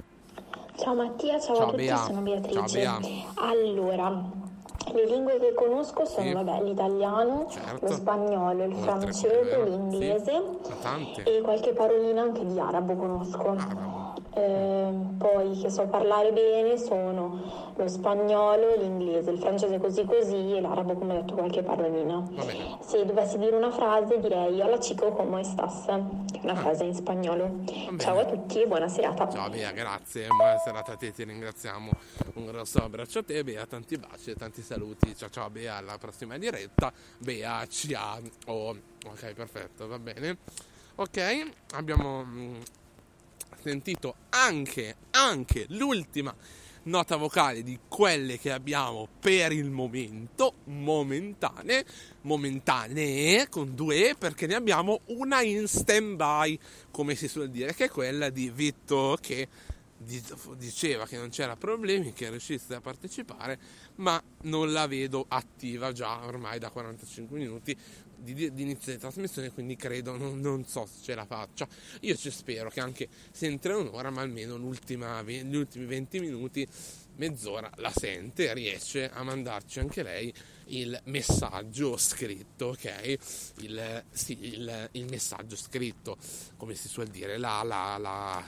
Ciao 0.75 0.93
Mattia, 0.93 1.39
ciao, 1.39 1.55
Ciao, 1.55 1.63
a 1.65 1.69
tutti, 1.71 1.85
Bea. 1.85 1.97
sono 1.97 2.21
Beatrice. 2.21 2.53
Ciao, 2.53 2.99
Bea. 2.99 2.99
Allora, 3.33 4.09
le 4.93 5.05
lingue 5.07 5.39
che 5.39 5.55
conosco 5.55 6.05
sono 6.05 6.27
Sì. 6.27 6.33
vabbè, 6.33 6.61
l'italiano, 6.61 7.47
Certo. 7.49 7.87
lo 7.87 7.91
spagnolo, 7.91 8.63
il 8.63 8.73
Oltre 8.75 8.91
francese, 8.91 9.63
l'inglese 9.63 10.43
sì, 10.61 11.21
e 11.23 11.41
qualche 11.41 11.73
parolina 11.73 12.21
anche 12.21 12.45
di 12.45 12.59
arabo 12.59 12.95
conosco. 12.95 13.86
Ehm, 14.37 15.15
poi 15.17 15.59
che 15.59 15.71
so 15.71 15.87
parlare 15.87 16.31
bene 16.31 16.77
sono 16.77 17.71
lo 17.75 17.87
spagnolo, 17.87 18.75
l'inglese, 18.75 19.31
il 19.31 19.39
francese 19.39 19.79
così 19.79 20.05
così 20.05 20.55
e 20.55 20.61
l'arabo 20.61 20.93
come 20.93 21.13
ho 21.13 21.21
detto 21.21 21.33
qualche 21.33 21.63
parolina. 21.63 22.23
Se 22.79 23.03
dovessi 23.03 23.39
dire 23.39 23.55
una 23.55 23.71
frase 23.71 24.19
direi 24.19 24.61
hola 24.61 24.77
chico 24.77 25.09
como 25.11 25.39
estás, 25.39 25.85
che 25.85 26.39
è 26.39 26.43
una 26.43 26.55
frase 26.55 26.83
in 26.83 26.93
spagnolo. 26.93 27.63
Ciao 27.97 28.19
a 28.19 28.25
tutti 28.25 28.61
e 28.61 28.67
buona 28.67 28.87
serata. 28.87 29.27
Ciao 29.27 29.49
Bea, 29.49 29.71
grazie. 29.71 30.27
Buona 30.27 30.59
serata 30.59 30.91
a 30.91 30.95
te, 30.97 31.11
ti 31.11 31.23
ringraziamo. 31.23 31.89
Un 32.35 32.45
grosso 32.45 32.77
abbraccio 32.77 33.19
a 33.19 33.23
te, 33.23 33.43
Bea, 33.43 33.65
tanti 33.65 33.97
baci 33.97 34.29
e 34.29 34.35
tanti 34.35 34.61
saluti. 34.61 35.15
Ciao 35.15 35.29
ciao 35.29 35.49
Bea, 35.49 35.77
alla 35.77 35.97
prossima 35.97 36.37
diretta. 36.37 36.93
Bea 37.17 37.65
ci 37.67 37.95
ha. 37.95 38.19
Oh, 38.45 38.69
ok, 38.69 39.33
perfetto, 39.33 39.87
va 39.87 39.97
bene. 39.97 40.37
Ok, 40.95 41.51
abbiamo 41.73 42.23
mm, 42.23 42.55
sentito 43.67 44.15
anche, 44.29 44.95
anche 45.11 45.65
l'ultima 45.69 46.33
nota 46.83 47.17
vocale 47.17 47.63
di 47.63 47.77
quelle 47.85 48.39
che 48.39 48.53
abbiamo 48.53 49.09
per 49.19 49.51
il 49.51 49.69
momento, 49.69 50.53
momentanee, 50.65 51.85
momentanee 52.21 53.49
con 53.49 53.75
due 53.75 54.15
perché 54.17 54.47
ne 54.47 54.55
abbiamo 54.55 55.01
una 55.07 55.41
in 55.41 55.67
stand 55.67 56.15
by, 56.15 56.57
come 56.91 57.15
si 57.15 57.27
suol 57.27 57.49
dire, 57.49 57.73
che 57.75 57.85
è 57.85 57.89
quella 57.89 58.29
di 58.29 58.49
Vitto 58.49 59.17
che 59.19 59.49
di- 59.97 60.23
diceva 60.55 61.05
che 61.05 61.17
non 61.17 61.27
c'era 61.29 61.57
problemi, 61.57 62.13
che 62.13 62.29
riuscisse 62.29 62.73
a 62.75 62.79
partecipare, 62.79 63.59
ma 63.95 64.21
non 64.43 64.71
la 64.71 64.87
vedo 64.87 65.25
attiva 65.27 65.91
già 65.91 66.25
ormai 66.25 66.57
da 66.57 66.69
45 66.69 67.37
minuti 67.37 67.77
di, 68.17 68.53
di 68.53 68.61
inizio 68.61 68.91
di 68.91 68.97
trasmissione, 68.97 69.51
quindi 69.51 69.75
credo, 69.75 70.17
non, 70.17 70.39
non 70.39 70.65
so 70.65 70.85
se 70.85 71.03
ce 71.03 71.15
la 71.15 71.25
faccia. 71.25 71.67
Io 72.01 72.15
ci 72.15 72.31
spero 72.31 72.69
che 72.69 72.79
anche 72.79 73.07
se 73.31 73.45
entra 73.45 73.77
un'ora, 73.77 74.09
ma 74.09 74.21
almeno 74.21 74.57
gli 74.57 75.55
ultimi 75.55 75.85
20 75.85 76.19
minuti, 76.19 76.67
mezz'ora, 77.15 77.69
la 77.77 77.91
sente, 77.95 78.53
riesce 78.53 79.09
a 79.09 79.23
mandarci 79.23 79.79
anche 79.79 80.03
lei 80.03 80.33
il 80.67 80.99
messaggio 81.05 81.97
scritto, 81.97 82.67
ok? 82.67 83.17
Il, 83.61 84.03
sì, 84.11 84.37
il, 84.41 84.89
il 84.93 85.05
messaggio 85.05 85.55
scritto, 85.55 86.17
come 86.57 86.75
si 86.75 86.87
suol 86.87 87.07
dire, 87.07 87.37
la, 87.37 87.63
la, 87.63 87.97
la, 87.97 88.45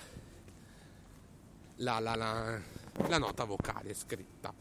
la, 1.77 1.99
la, 1.99 2.15
la, 2.15 2.61
la 3.07 3.17
nota 3.17 3.43
vocale 3.45 3.93
scritta. 3.93 4.53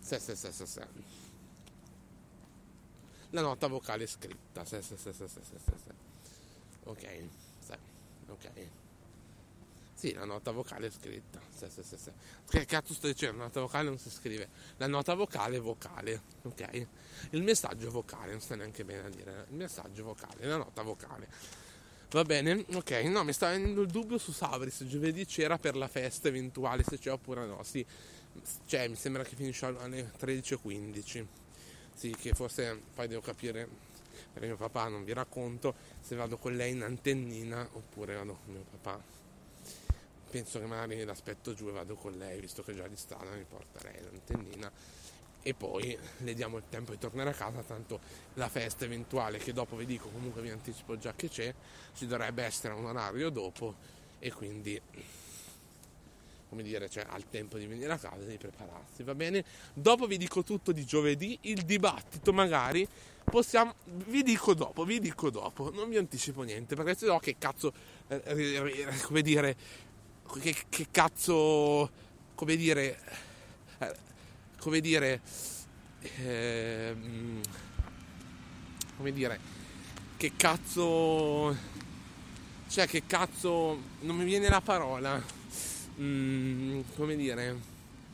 Sì, 0.00 0.18
sì, 0.18 0.36
sì, 0.36 0.52
sì, 0.52 0.66
sì. 0.66 1.13
La 3.34 3.40
nota 3.40 3.66
vocale 3.66 4.06
scritta. 4.06 4.64
Sì, 4.64 4.80
sì, 4.80 4.96
sì. 4.96 5.10
Ok, 6.84 7.28
ok. 8.28 8.50
Sì, 9.92 10.12
la 10.12 10.24
nota 10.24 10.52
vocale 10.52 10.88
scritta. 10.88 11.40
Sì, 11.52 11.66
sì, 11.68 11.82
sì, 11.82 11.96
sì. 11.96 12.12
Che 12.48 12.64
cazzo 12.64 12.94
sto 12.94 13.08
dicendo? 13.08 13.38
La 13.38 13.44
nota 13.44 13.60
vocale 13.60 13.88
non 13.88 13.98
si 13.98 14.08
scrive. 14.08 14.48
La 14.76 14.86
nota 14.86 15.14
vocale 15.14 15.56
è 15.56 15.60
vocale, 15.60 16.22
ok? 16.42 16.86
Il 17.30 17.42
messaggio 17.42 17.90
vocale, 17.90 18.30
non 18.30 18.40
sta 18.40 18.54
neanche 18.54 18.84
bene 18.84 19.06
a 19.06 19.10
dire. 19.10 19.46
Il 19.50 19.56
messaggio 19.56 20.04
vocale, 20.04 20.46
la 20.46 20.56
nota 20.56 20.82
vocale. 20.82 21.28
Va 22.10 22.22
bene, 22.22 22.64
ok, 22.72 22.90
no, 23.06 23.24
mi 23.24 23.32
sta 23.32 23.50
venendo 23.50 23.82
il 23.82 23.88
dubbio 23.88 24.18
su 24.18 24.30
Sabri 24.30 24.70
se 24.70 24.86
giovedì 24.86 25.26
c'era 25.26 25.58
per 25.58 25.74
la 25.74 25.88
festa 25.88 26.28
eventuale, 26.28 26.84
se 26.84 26.98
c'è 26.98 27.10
oppure 27.10 27.46
no. 27.46 27.64
Sì, 27.64 27.84
cioè 28.66 28.86
mi 28.86 28.94
sembra 28.94 29.24
che 29.24 29.34
finisce 29.34 29.66
alle 29.66 30.12
13.15. 30.20 31.26
Sì, 31.94 32.14
che 32.18 32.34
forse 32.34 32.80
poi 32.94 33.08
devo 33.08 33.20
capire, 33.20 33.68
perché 34.32 34.46
mio 34.46 34.56
papà 34.56 34.88
non 34.88 35.04
vi 35.04 35.12
racconto, 35.12 35.74
se 36.00 36.16
vado 36.16 36.36
con 36.36 36.54
lei 36.54 36.72
in 36.72 36.82
antennina 36.82 37.66
oppure 37.72 38.14
vado 38.14 38.38
con 38.44 38.52
mio 38.52 38.64
papà. 38.78 39.02
Penso 40.30 40.58
che 40.58 40.66
magari 40.66 41.02
l'aspetto 41.04 41.54
giù 41.54 41.68
e 41.68 41.72
vado 41.72 41.94
con 41.94 42.12
lei, 42.18 42.40
visto 42.40 42.62
che 42.62 42.74
già 42.74 42.88
di 42.88 42.96
strada 42.96 43.30
mi 43.30 43.44
porterei 43.48 44.02
l'antennina 44.02 44.70
e 45.46 45.52
poi 45.52 45.96
le 46.18 46.34
diamo 46.34 46.56
il 46.56 46.64
tempo 46.70 46.92
di 46.92 46.98
tornare 46.98 47.30
a 47.30 47.34
casa, 47.34 47.62
tanto 47.62 48.00
la 48.34 48.48
festa 48.48 48.86
eventuale 48.86 49.38
che 49.38 49.52
dopo 49.52 49.76
vi 49.76 49.84
dico, 49.84 50.08
comunque 50.08 50.40
vi 50.40 50.48
anticipo 50.48 50.96
già 50.96 51.12
che 51.14 51.28
c'è, 51.28 51.54
ci 51.94 52.06
dovrebbe 52.06 52.42
essere 52.42 52.72
un 52.72 52.86
orario 52.86 53.28
dopo 53.28 53.74
e 54.18 54.32
quindi 54.32 54.80
come 56.54 56.62
dire, 56.62 56.88
cioè, 56.88 57.04
ha 57.08 57.16
il 57.16 57.26
tempo 57.28 57.58
di 57.58 57.66
venire 57.66 57.92
a 57.92 57.98
casa 57.98 58.24
di 58.24 58.38
prepararsi, 58.38 59.02
va 59.02 59.16
bene? 59.16 59.44
Dopo 59.72 60.06
vi 60.06 60.16
dico 60.16 60.44
tutto 60.44 60.70
di 60.70 60.84
giovedì, 60.84 61.36
il 61.42 61.62
dibattito 61.62 62.32
magari 62.32 62.86
possiamo, 63.24 63.74
vi 64.06 64.22
dico 64.22 64.54
dopo, 64.54 64.84
vi 64.84 65.00
dico 65.00 65.30
dopo, 65.30 65.72
non 65.72 65.88
vi 65.88 65.96
anticipo 65.96 66.42
niente, 66.42 66.76
perché 66.76 66.94
se 66.94 67.06
no 67.06 67.18
che 67.18 67.34
cazzo, 67.38 67.72
eh, 68.06 68.22
eh, 68.24 69.00
come 69.02 69.22
dire, 69.22 69.56
che, 70.40 70.54
che 70.68 70.86
cazzo, 70.92 71.90
come 72.36 72.54
dire, 72.54 73.00
eh, 73.78 73.94
come 74.60 74.78
dire, 74.78 75.20
ehm, 76.18 77.40
come 78.96 79.12
dire, 79.12 79.40
che 80.16 80.32
cazzo, 80.36 81.56
cioè 82.68 82.86
che 82.86 83.02
cazzo, 83.06 83.76
non 84.02 84.14
mi 84.14 84.24
viene 84.24 84.48
la 84.48 84.60
parola, 84.60 85.42
Mm, 86.00 86.80
come 86.96 87.14
dire, 87.14 87.56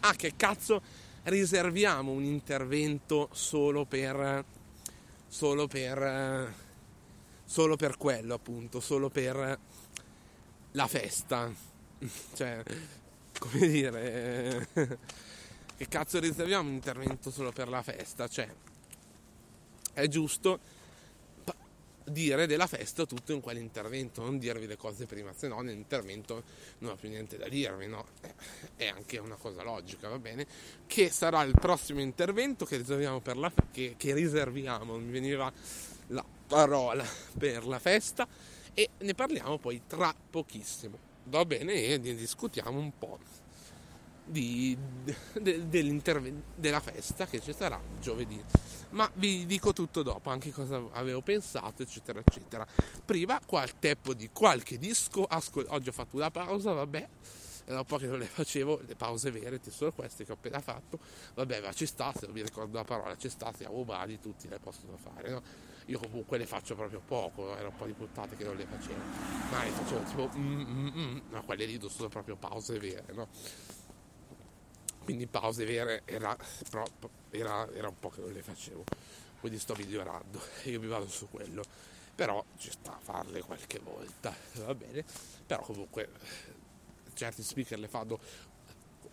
ah 0.01 0.15
che 0.15 0.35
cazzo 0.37 0.83
riserviamo 1.25 2.13
un 2.13 2.25
intervento 2.25 3.29
solo 3.33 3.87
per, 3.87 4.45
solo 5.27 5.67
per, 5.67 6.55
solo 7.45 7.77
per 7.77 7.97
quello 7.97 8.35
appunto, 8.35 8.81
solo 8.81 9.09
per 9.09 9.59
la 10.73 10.87
festa, 10.87 11.51
cioè, 12.35 12.63
come 13.39 13.67
dire, 13.67 14.69
che 15.77 15.89
cazzo 15.89 16.21
riserviamo 16.21 16.69
un 16.69 16.75
intervento 16.75 17.31
solo 17.31 17.51
per 17.51 17.69
la 17.69 17.83
festa, 17.83 18.29
cioè, 18.29 18.53
è 19.95 20.07
giusto 20.07 20.59
dire 22.05 22.47
della 22.47 22.67
festa 22.67 23.07
tutto 23.07 23.33
in 23.33 23.41
quell'intervento, 23.41 24.23
non 24.23 24.39
dirvi 24.39 24.67
le 24.67 24.77
cose 24.77 25.07
prima, 25.07 25.33
se 25.33 25.49
no 25.49 25.61
nell'intervento 25.61 26.43
non 26.79 26.93
ho 26.93 26.97
più 26.97 27.09
niente 27.09 27.37
da 27.37 27.49
dirvi, 27.49 27.87
no? 27.87 28.07
Eh, 28.23 28.35
È 28.77 28.89
anche 28.89 29.19
una 29.19 29.37
cosa 29.37 29.63
logica, 29.63 30.09
va 30.09 30.19
bene? 30.19 30.47
Che 30.87 31.11
sarà 31.11 31.43
il 31.43 31.55
prossimo 31.59 32.01
intervento 32.01 32.65
che 32.65 32.77
riserviamo 32.77 33.21
per 33.21 33.37
la 33.37 33.53
che, 33.71 33.95
che 33.97 34.15
riserviamo, 34.15 34.99
mi 34.99 35.11
veniva 35.11 35.53
la 36.09 36.25
parola 36.47 37.05
per 37.39 37.67
la 37.67 37.79
festa 37.79 38.27
e 38.75 38.91
ne 38.99 39.15
parliamo 39.15 39.59
poi 39.59 39.83
tra 39.87 40.15
pochissimo, 40.31 40.99
va 41.25 41.45
bene? 41.45 41.73
E 41.75 41.99
ne 41.99 42.15
discutiamo 42.15 42.79
un 42.79 42.93
po' 42.99 43.19
di, 44.31 44.77
de- 45.41 45.67
della 46.55 46.81
festa 46.81 47.27
che 47.27 47.41
ci 47.41 47.53
sarà 47.53 47.81
giovedì. 48.01 48.43
Ma 48.91 49.09
vi 49.15 49.47
dico 49.47 49.73
tutto 49.73 50.03
dopo, 50.03 50.31
anche 50.31 50.51
cosa 50.53 50.83
avevo 50.93 51.21
pensato, 51.21 51.83
eccetera, 51.83 52.21
eccetera. 52.21 52.67
Prima 53.05 53.41
qualche 53.45 53.77
tempo 53.79 54.15
di 54.15 54.31
qualche 54.33 54.79
disco, 54.79 55.25
ascol- 55.25 55.67
oggi 55.69 55.89
ho 55.89 55.93
fatto 55.93 56.17
una 56.17 56.31
pausa, 56.31 56.73
vabbè, 56.73 57.09
era 57.67 57.79
un 57.79 57.85
po' 57.85 57.99
che 57.99 58.07
non 58.07 58.19
le 58.19 58.27
facevo, 58.27 58.81
le 58.87 58.97
pause 58.97 59.31
vere, 59.31 59.61
solo 59.69 59.93
queste 59.93 60.25
che 60.25 60.33
ho 60.33 60.35
appena 60.35 60.61
fatto, 60.61 60.99
vabbè, 61.35 61.61
ma 61.61 61.73
ci 61.73 61.87
sta, 61.87 62.13
se 62.13 62.27
non 62.27 62.35
mi 62.35 62.43
ricordo 62.43 62.77
la 62.77 62.85
parola, 62.85 63.17
ci 63.17 63.29
sta, 63.29 63.53
siamo 63.53 63.77
umani, 63.77 64.19
tutti 64.19 64.49
le 64.49 64.59
possono 64.59 64.97
fare, 64.97 65.31
no? 65.31 65.43
Io 65.87 65.99
comunque 65.99 66.39
le 66.39 66.47
faccio 66.47 66.75
proprio 66.75 67.01
poco, 67.05 67.57
era 67.57 67.69
un 67.69 67.77
po' 67.77 67.87
di 67.87 67.93
puntate 67.93 68.37
che 68.37 68.45
non 68.45 68.57
le 68.57 68.67
facevo, 68.67 69.01
ma 69.51 69.63
le 69.65 69.71
facevo 69.71 70.03
tipo, 70.03 70.31
mm, 70.37 70.61
mm, 70.61 70.89
mm, 70.97 71.19
ma 71.31 71.41
quelle 71.43 71.65
lì 71.65 71.81
sono 71.89 72.09
proprio 72.09 72.37
pause 72.37 72.79
vere, 72.79 73.13
no? 73.13 73.29
Quindi 75.05 75.27
pause 75.27 75.65
vere 75.65 76.03
era, 76.05 76.37
era, 77.31 77.69
era 77.73 77.89
un 77.89 77.99
po' 77.99 78.09
che 78.11 78.21
non 78.21 78.33
le 78.33 78.43
facevo. 78.43 78.85
Quindi 79.41 79.59
sto 79.59 79.75
migliorando 79.77 80.41
io 80.65 80.81
mi 80.81 80.87
vado 80.87 81.09
su 81.09 81.29
quello. 81.31 81.63
Però 82.15 82.45
ci 82.59 82.71
sta 82.71 82.93
a 82.95 83.01
farle 83.01 83.41
qualche 83.41 83.79
volta 83.79 84.35
va 84.65 84.75
bene. 84.75 85.05
Però 85.47 85.63
comunque 85.63 86.09
certi 87.15 87.43
speaker 87.43 87.79
le 87.79 87.89
fanno 87.89 88.19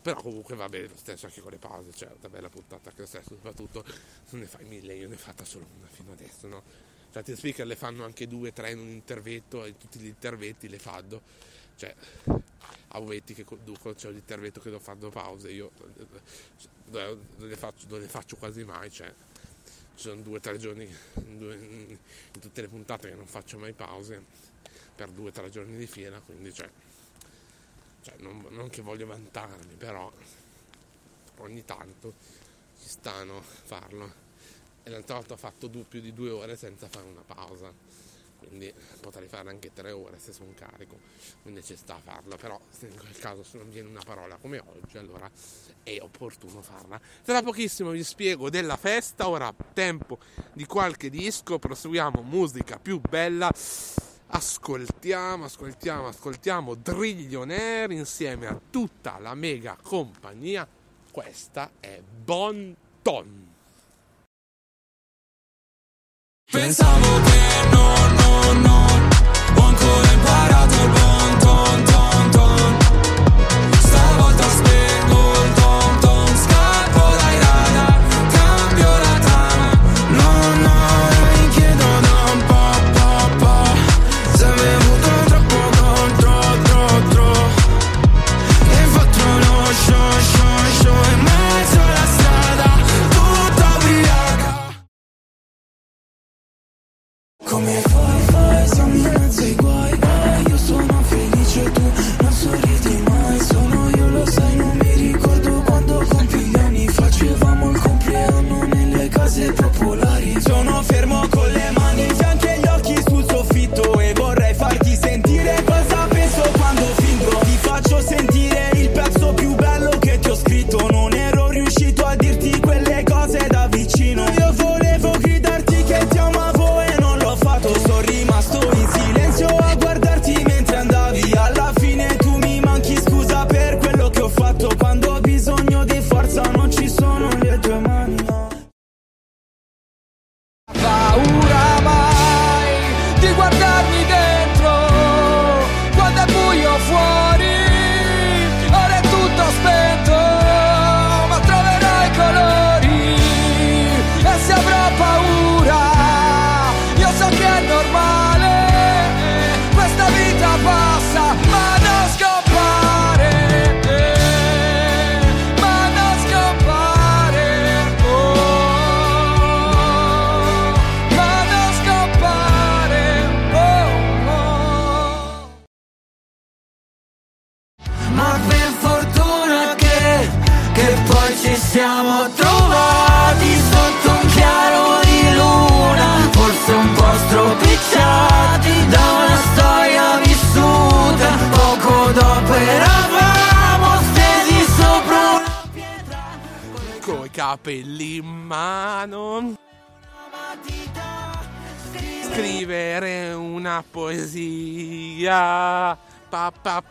però 0.01 0.21
comunque 0.21 0.55
va 0.55 0.69
bene 0.69 0.87
lo 0.87 0.95
stesso 0.95 1.25
anche 1.25 1.41
con 1.41 1.51
le 1.51 1.57
pause 1.57 1.91
cioè 1.93 2.09
una 2.17 2.29
bella 2.29 2.47
puntata 2.47 2.91
che 2.91 3.01
lo 3.01 3.05
stesso 3.05 3.29
soprattutto 3.29 3.83
non 4.29 4.41
ne 4.41 4.47
fai 4.47 4.63
mille 4.63 4.93
io 4.93 5.07
ne 5.09 5.15
ho 5.15 5.17
fatta 5.17 5.43
solo 5.43 5.65
una 5.77 5.87
fino 5.87 6.13
adesso 6.13 6.47
no? 6.47 6.63
Certi 7.11 7.35
speaker 7.35 7.65
le 7.65 7.75
fanno 7.75 8.05
anche 8.05 8.27
due 8.27 8.53
tre 8.53 8.71
in 8.71 8.79
un 8.79 8.87
intervento 8.87 9.65
e 9.65 9.75
tutti 9.77 9.99
gli 9.99 10.05
interventi 10.05 10.69
le 10.69 10.79
fanno 10.79 11.21
cioè 11.77 11.95
a 12.89 12.99
momenti 12.99 13.33
che 13.33 13.43
conducono 13.43 13.93
c'è 13.95 14.09
un 14.09 14.15
intervento 14.15 14.59
che 14.59 14.69
non 14.69 14.79
fanno 14.79 15.09
pause 15.09 15.49
io 15.51 15.71
non 16.89 17.19
le 17.37 17.55
faccio, 17.55 17.85
non 17.89 17.99
le 17.99 18.07
faccio 18.07 18.35
quasi 18.35 18.63
mai 18.63 18.91
cioè 18.91 19.13
ci 19.95 20.03
sono 20.03 20.21
due 20.21 20.37
o 20.37 20.39
tre 20.39 20.57
giorni 20.57 20.87
due- 21.13 21.55
in 21.55 22.39
tutte 22.39 22.61
le 22.61 22.67
puntate 22.67 23.09
che 23.09 23.15
non 23.15 23.27
faccio 23.27 23.57
mai 23.57 23.73
pause 23.73 24.23
per 24.95 25.09
due 25.09 25.29
o 25.29 25.31
tre 25.31 25.49
giorni 25.49 25.77
di 25.77 25.87
fila 25.87 26.19
quindi 26.19 26.53
cioè, 26.53 26.69
cioè, 28.01 28.15
non, 28.19 28.45
non 28.49 28.69
che 28.69 28.81
voglio 28.81 29.05
vantarmi 29.05 29.75
però 29.75 30.11
ogni 31.37 31.63
tanto 31.65 32.13
ci 32.79 32.89
stanno 32.89 33.37
a 33.37 33.41
farlo. 33.41 34.25
E 34.83 34.89
l'altra 34.89 35.15
volta 35.15 35.33
ho 35.33 35.37
fatto 35.37 35.69
più 35.69 35.99
di 35.99 36.13
due 36.13 36.29
ore 36.29 36.55
senza 36.55 36.87
fare 36.87 37.07
una 37.07 37.21
pausa 37.21 37.73
quindi 38.37 38.73
potrei 39.01 39.27
fare 39.27 39.49
anche 39.49 39.71
tre 39.73 39.91
ore 39.91 40.19
se 40.19 40.31
sono 40.31 40.53
carico 40.55 40.99
quindi 41.41 41.63
ci 41.63 41.75
sta 41.75 41.95
a 41.95 41.99
farlo 41.99 42.35
però 42.35 42.59
se 42.69 42.87
in 42.87 42.97
quel 42.97 43.17
caso 43.17 43.43
se 43.43 43.57
non 43.57 43.69
viene 43.69 43.89
una 43.89 44.03
parola 44.03 44.37
come 44.37 44.59
oggi 44.59 44.97
allora 44.97 45.29
è 45.83 45.97
opportuno 46.01 46.61
farla. 46.61 46.99
Tra 47.23 47.41
pochissimo 47.41 47.91
vi 47.91 48.03
spiego 48.03 48.49
della 48.49 48.75
festa 48.75 49.27
ora 49.27 49.53
tempo 49.73 50.19
di 50.53 50.65
qualche 50.65 51.09
disco 51.09 51.59
proseguiamo 51.59 52.21
musica 52.21 52.77
più 52.77 52.99
bella. 52.99 53.51
Ascoltiamo 54.29 55.45
ascoltiamo 55.45 56.07
ascoltiamo 56.07 56.75
Drillionaire 56.75 57.93
insieme 57.93 58.47
a 58.47 58.59
tutta 58.69 59.17
la 59.19 59.33
mega 59.33 59.77
compagnia. 59.81 60.67
Questa 61.09 61.71
è 61.79 62.01
Bon 62.01 62.75
Ton 63.01 63.46
Pensavo 66.49 67.21
che 67.23 67.67
no, 67.71 67.93
no, 68.07 68.53
no 68.53 68.76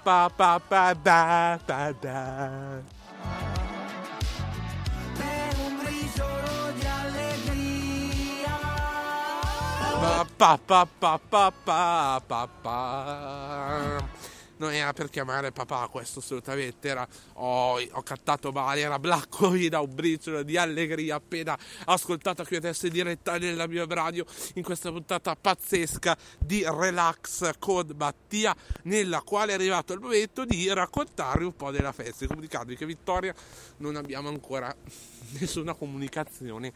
pa 0.07 0.31
pa 0.31 0.55
pa 0.71 0.95
da 0.95 1.59
da 1.67 1.91
da. 1.91 2.23
Per 5.19 5.55
un 5.67 5.73
briciolo 5.83 6.71
di 6.79 6.87
allegria. 6.87 8.57
Pa 9.99 10.23
pa 10.39 10.53
pa 10.69 10.87
pa 10.87 11.19
pa 11.19 11.51
pa 11.67 11.83
pa. 12.31 12.43
pa 12.63 14.36
non 14.59 14.73
era 14.73 14.93
per 14.93 15.11
chiamare 15.11 15.53
papà 15.53 15.89
questo 15.89 16.21
assolutamente 16.21 16.89
era 16.89 17.07
ho, 17.35 17.79
ho 17.79 18.03
cantato 18.03 18.53
male 18.53 18.81
era 18.81 18.99
Blackowi 18.99 19.69
da 19.71 19.81
un 19.81 19.95
briciolo 19.95 20.43
di 20.43 20.57
allegria 20.57 21.17
appena 21.17 21.59
ascoltato 21.85 22.45
qui 22.45 22.57
adesso 22.57 22.87
in 22.87 22.93
diretta 22.93 23.39
nella 23.39 23.67
mia 23.67 23.85
radio 23.89 24.25
in 24.55 24.63
questa 24.63 24.91
puntata 24.91 25.35
pazzesca 25.37 26.17
di 26.39 26.65
Relax 26.67 27.53
con 27.59 27.93
Mattia 27.97 28.55
nella 28.83 29.23
quale 29.23 29.53
è 29.53 29.55
arrivato 29.55 29.93
il 29.93 30.01
momento 30.01 30.45
di 30.45 30.73
raccontarvi 30.73 31.45
un 31.45 31.57
po' 31.57 31.71
della 31.71 31.93
festa. 31.93 32.27
Comunicarvi 32.27 32.77
che 32.77 32.87
Vittoria 32.87 33.35
non 33.79 33.97
abbiamo 33.97 34.29
ancora 34.29 34.75
nessuna 35.39 35.75
comunicazione 35.75 36.73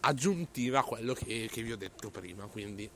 aggiuntiva 0.00 0.80
a 0.80 0.82
quello 0.82 1.14
che, 1.14 1.48
che 1.50 1.62
vi 1.62 1.72
ho 1.72 1.76
detto 1.76 2.10
prima 2.10 2.44
quindi 2.46 2.88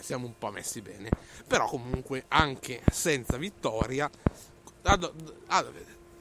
siamo 0.00 0.26
un 0.26 0.36
po' 0.38 0.50
messi 0.50 0.80
bene. 0.80 1.10
Però 1.46 1.66
comunque 1.68 2.24
anche 2.28 2.82
senza 2.90 3.36
vittoria... 3.36 4.10
ah, 4.82 4.96
do- 4.96 5.14
ah, 5.46 5.64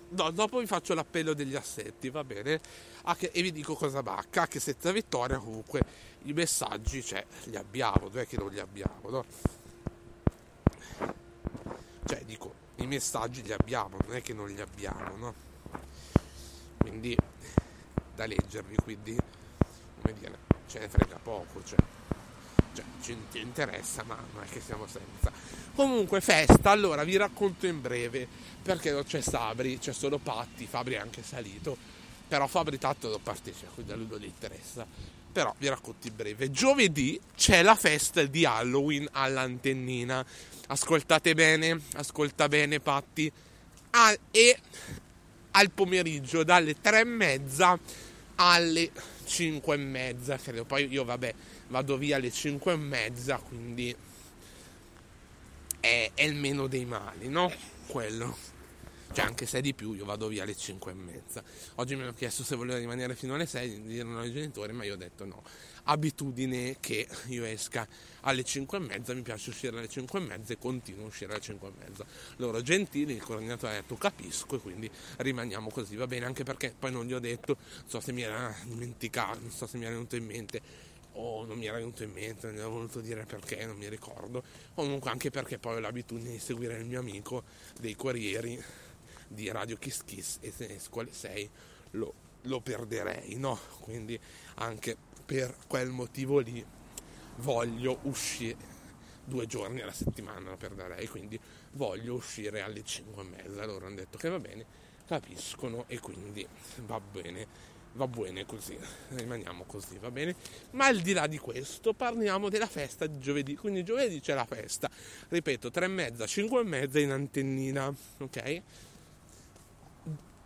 do- 0.09 0.31
dopo 0.31 0.59
vi 0.59 0.65
faccio 0.65 0.93
l'appello 0.93 1.33
degli 1.33 1.55
assetti, 1.55 2.09
va 2.09 2.23
bene? 2.23 2.59
Anche- 3.03 3.31
e 3.31 3.41
vi 3.41 3.51
dico 3.51 3.75
cosa 3.75 4.01
bacca, 4.01 4.47
che 4.47 4.59
senza 4.59 4.91
vittoria 4.91 5.37
comunque 5.37 5.81
i 6.23 6.33
messaggi, 6.33 7.03
cioè, 7.03 7.25
li 7.45 7.55
abbiamo, 7.55 8.09
non 8.09 8.19
è 8.19 8.27
che 8.27 8.37
non 8.37 8.49
li 8.49 8.59
abbiamo, 8.59 9.09
no? 9.09 9.25
Cioè, 12.05 12.23
dico, 12.25 12.53
i 12.77 12.87
messaggi 12.87 13.41
li 13.43 13.53
abbiamo, 13.53 13.97
non 14.05 14.15
è 14.15 14.21
che 14.21 14.33
non 14.33 14.47
li 14.47 14.59
abbiamo, 14.61 15.15
no? 15.17 15.33
Quindi, 16.77 17.17
da 18.15 18.25
leggervi, 18.25 18.75
quindi, 18.75 19.17
come 20.01 20.13
dire, 20.13 20.37
ce 20.67 20.79
ne 20.79 20.89
frega 20.89 21.17
poco, 21.21 21.63
cioè 21.63 21.79
cioè, 22.73 22.85
ci 23.01 23.17
interessa, 23.39 24.03
ma 24.03 24.15
non 24.15 24.43
è 24.43 24.47
che 24.47 24.61
siamo 24.61 24.87
senza. 24.87 25.31
Comunque, 25.75 26.21
festa, 26.21 26.71
allora 26.71 27.03
vi 27.03 27.15
racconto 27.17 27.67
in 27.67 27.81
breve, 27.81 28.27
perché 28.61 28.91
non 28.91 29.03
c'è 29.03 29.21
Sabri, 29.21 29.79
c'è 29.79 29.93
solo 29.93 30.17
Patti, 30.17 30.65
Fabri 30.67 30.93
è 30.93 30.97
anche 30.97 31.23
salito, 31.23 31.75
però 32.27 32.47
Fabri 32.47 32.77
tanto 32.77 33.09
non 33.09 33.21
partecipa, 33.21 33.71
quindi 33.73 33.91
a 33.91 33.95
lui 33.95 34.07
non 34.07 34.19
gli 34.19 34.25
interessa. 34.25 34.85
Però 35.33 35.51
vi 35.57 35.67
racconto 35.67 36.05
in 36.07 36.15
breve. 36.15 36.51
Giovedì 36.51 37.19
c'è 37.35 37.63
la 37.63 37.73
festa 37.73 38.23
di 38.23 38.45
Halloween 38.45 39.07
all'antennina. 39.13 40.23
Ascoltate 40.67 41.33
bene, 41.33 41.81
ascolta 41.95 42.47
bene 42.47 42.79
Patti. 42.79 43.31
Ah, 43.89 44.15
e 44.29 44.59
al 45.51 45.71
pomeriggio 45.71 46.43
dalle 46.43 46.79
tre 46.79 46.99
e 46.99 47.05
mezza 47.05 47.79
alle 48.35 48.91
cinque 49.25 49.73
e 49.73 49.79
mezza, 49.79 50.37
credo. 50.37 50.65
Poi 50.65 50.87
io, 50.87 51.03
vabbè, 51.03 51.33
vado 51.73 51.97
via 51.97 52.17
alle 52.17 52.29
5 52.29 52.71
e 52.71 52.75
mezza, 52.75 53.37
quindi 53.37 53.95
è, 55.79 56.11
è 56.13 56.21
il 56.21 56.35
meno 56.35 56.67
dei 56.67 56.85
mali, 56.85 57.29
no? 57.29 57.51
Quello. 57.87 58.37
Cioè, 59.11 59.25
anche 59.25 59.47
se 59.47 59.57
è 59.57 59.61
di 59.61 59.73
più, 59.73 59.93
io 59.93 60.05
vado 60.05 60.27
via 60.27 60.43
alle 60.43 60.55
5 60.55 60.91
e 60.91 60.93
mezza. 60.93 61.43
Oggi 61.75 61.95
mi 61.95 62.03
hanno 62.03 62.13
chiesto 62.13 62.43
se 62.43 62.55
volevo 62.55 62.77
rimanere 62.77 63.15
fino 63.15 63.33
alle 63.33 63.47
6, 63.47 63.81
di 63.81 63.87
dire 63.87 64.03
no 64.03 64.19
ai 64.19 64.31
genitori, 64.31 64.71
ma 64.71 64.83
io 64.83 64.93
ho 64.93 64.97
detto 64.97 65.25
no. 65.25 65.41
Abitudine 65.85 66.77
che 66.79 67.07
io 67.29 67.43
esca 67.43 67.87
alle 68.21 68.43
5 68.43 68.77
e 68.77 68.81
mezza, 68.81 69.15
mi 69.15 69.23
piace 69.23 69.49
uscire 69.49 69.75
alle 69.75 69.89
5 69.89 70.19
e 70.19 70.21
mezza 70.21 70.53
e 70.53 70.59
continuo 70.59 71.05
a 71.05 71.07
uscire 71.07 71.31
alle 71.31 71.41
5 71.41 71.67
e 71.67 71.71
mezza. 71.79 72.05
Loro 72.35 72.61
gentili, 72.61 73.13
il 73.13 73.23
coordinatore 73.23 73.77
ha 73.77 73.81
detto 73.81 73.95
capisco 73.95 74.57
e 74.57 74.59
quindi 74.59 74.89
rimaniamo 75.17 75.71
così, 75.71 75.95
va 75.95 76.05
bene, 76.05 76.25
anche 76.25 76.43
perché 76.43 76.73
poi 76.77 76.91
non 76.91 77.07
gli 77.07 77.13
ho 77.13 77.19
detto, 77.19 77.57
non 77.57 77.89
so 77.89 77.99
se 77.99 78.11
mi 78.11 78.21
era 78.21 78.55
dimenticato, 78.65 79.39
non 79.39 79.51
so 79.51 79.65
se 79.65 79.77
mi 79.77 79.85
era 79.85 79.93
venuto 79.93 80.15
in 80.15 80.25
mente 80.25 80.91
o 81.13 81.45
non 81.45 81.57
mi 81.57 81.65
era 81.65 81.77
venuto 81.77 82.03
in 82.03 82.11
mente, 82.11 82.47
non 82.47 82.55
gli 82.55 82.59
ho 82.59 82.69
voluto 82.69 82.99
dire 83.01 83.25
perché, 83.25 83.65
non 83.65 83.77
mi 83.77 83.89
ricordo. 83.89 84.43
Comunque 84.73 85.09
anche 85.09 85.29
perché 85.29 85.57
poi 85.57 85.75
ho 85.75 85.79
l'abitudine 85.79 86.31
di 86.31 86.39
seguire 86.39 86.77
il 86.77 86.85
mio 86.85 86.99
amico 86.99 87.43
dei 87.79 87.95
Corrieri 87.95 88.61
di 89.27 89.49
Radio 89.49 89.77
Kiss 89.77 90.03
Kiss 90.03 90.37
e 90.41 90.51
se 90.51 90.67
ne 90.67 90.75
esco 90.75 90.99
alle 90.99 91.13
6 91.13 91.49
lo, 91.91 92.13
lo 92.41 92.61
perderei, 92.61 93.35
no? 93.35 93.59
Quindi 93.79 94.19
anche 94.55 94.95
per 95.25 95.55
quel 95.67 95.89
motivo 95.89 96.39
lì 96.39 96.63
voglio 97.37 97.99
uscire 98.03 98.71
due 99.25 99.45
giorni 99.45 99.81
alla 99.81 99.93
settimana 99.93 100.49
lo 100.49 100.57
perderei, 100.57 101.07
quindi 101.07 101.39
voglio 101.71 102.15
uscire 102.15 102.61
alle 102.61 102.83
5 102.83 103.21
e 103.21 103.25
mezza. 103.25 103.65
Loro 103.65 103.85
hanno 103.85 103.95
detto 103.95 104.17
che 104.17 104.29
va 104.29 104.39
bene, 104.39 104.65
capiscono 105.05 105.85
e 105.87 105.99
quindi 105.99 106.45
va 106.85 106.99
bene 106.99 107.71
va 107.93 108.07
bene 108.07 108.45
così, 108.45 108.77
rimaniamo 109.09 109.63
così, 109.65 109.97
va 109.99 110.11
bene? 110.11 110.35
Ma 110.71 110.85
al 110.85 110.99
di 110.99 111.13
là 111.13 111.27
di 111.27 111.37
questo 111.37 111.93
parliamo 111.93 112.49
della 112.49 112.67
festa 112.67 113.05
di 113.05 113.19
giovedì, 113.19 113.55
quindi 113.55 113.83
giovedì 113.83 114.19
c'è 114.19 114.33
la 114.33 114.45
festa, 114.45 114.89
ripeto, 115.29 115.71
tre 115.71 115.85
e 115.85 115.89
mezza, 115.89 116.25
cinque 116.25 116.61
e 116.61 116.63
mezza 116.63 116.99
in 116.99 117.11
antennina, 117.11 117.93
ok? 118.19 118.61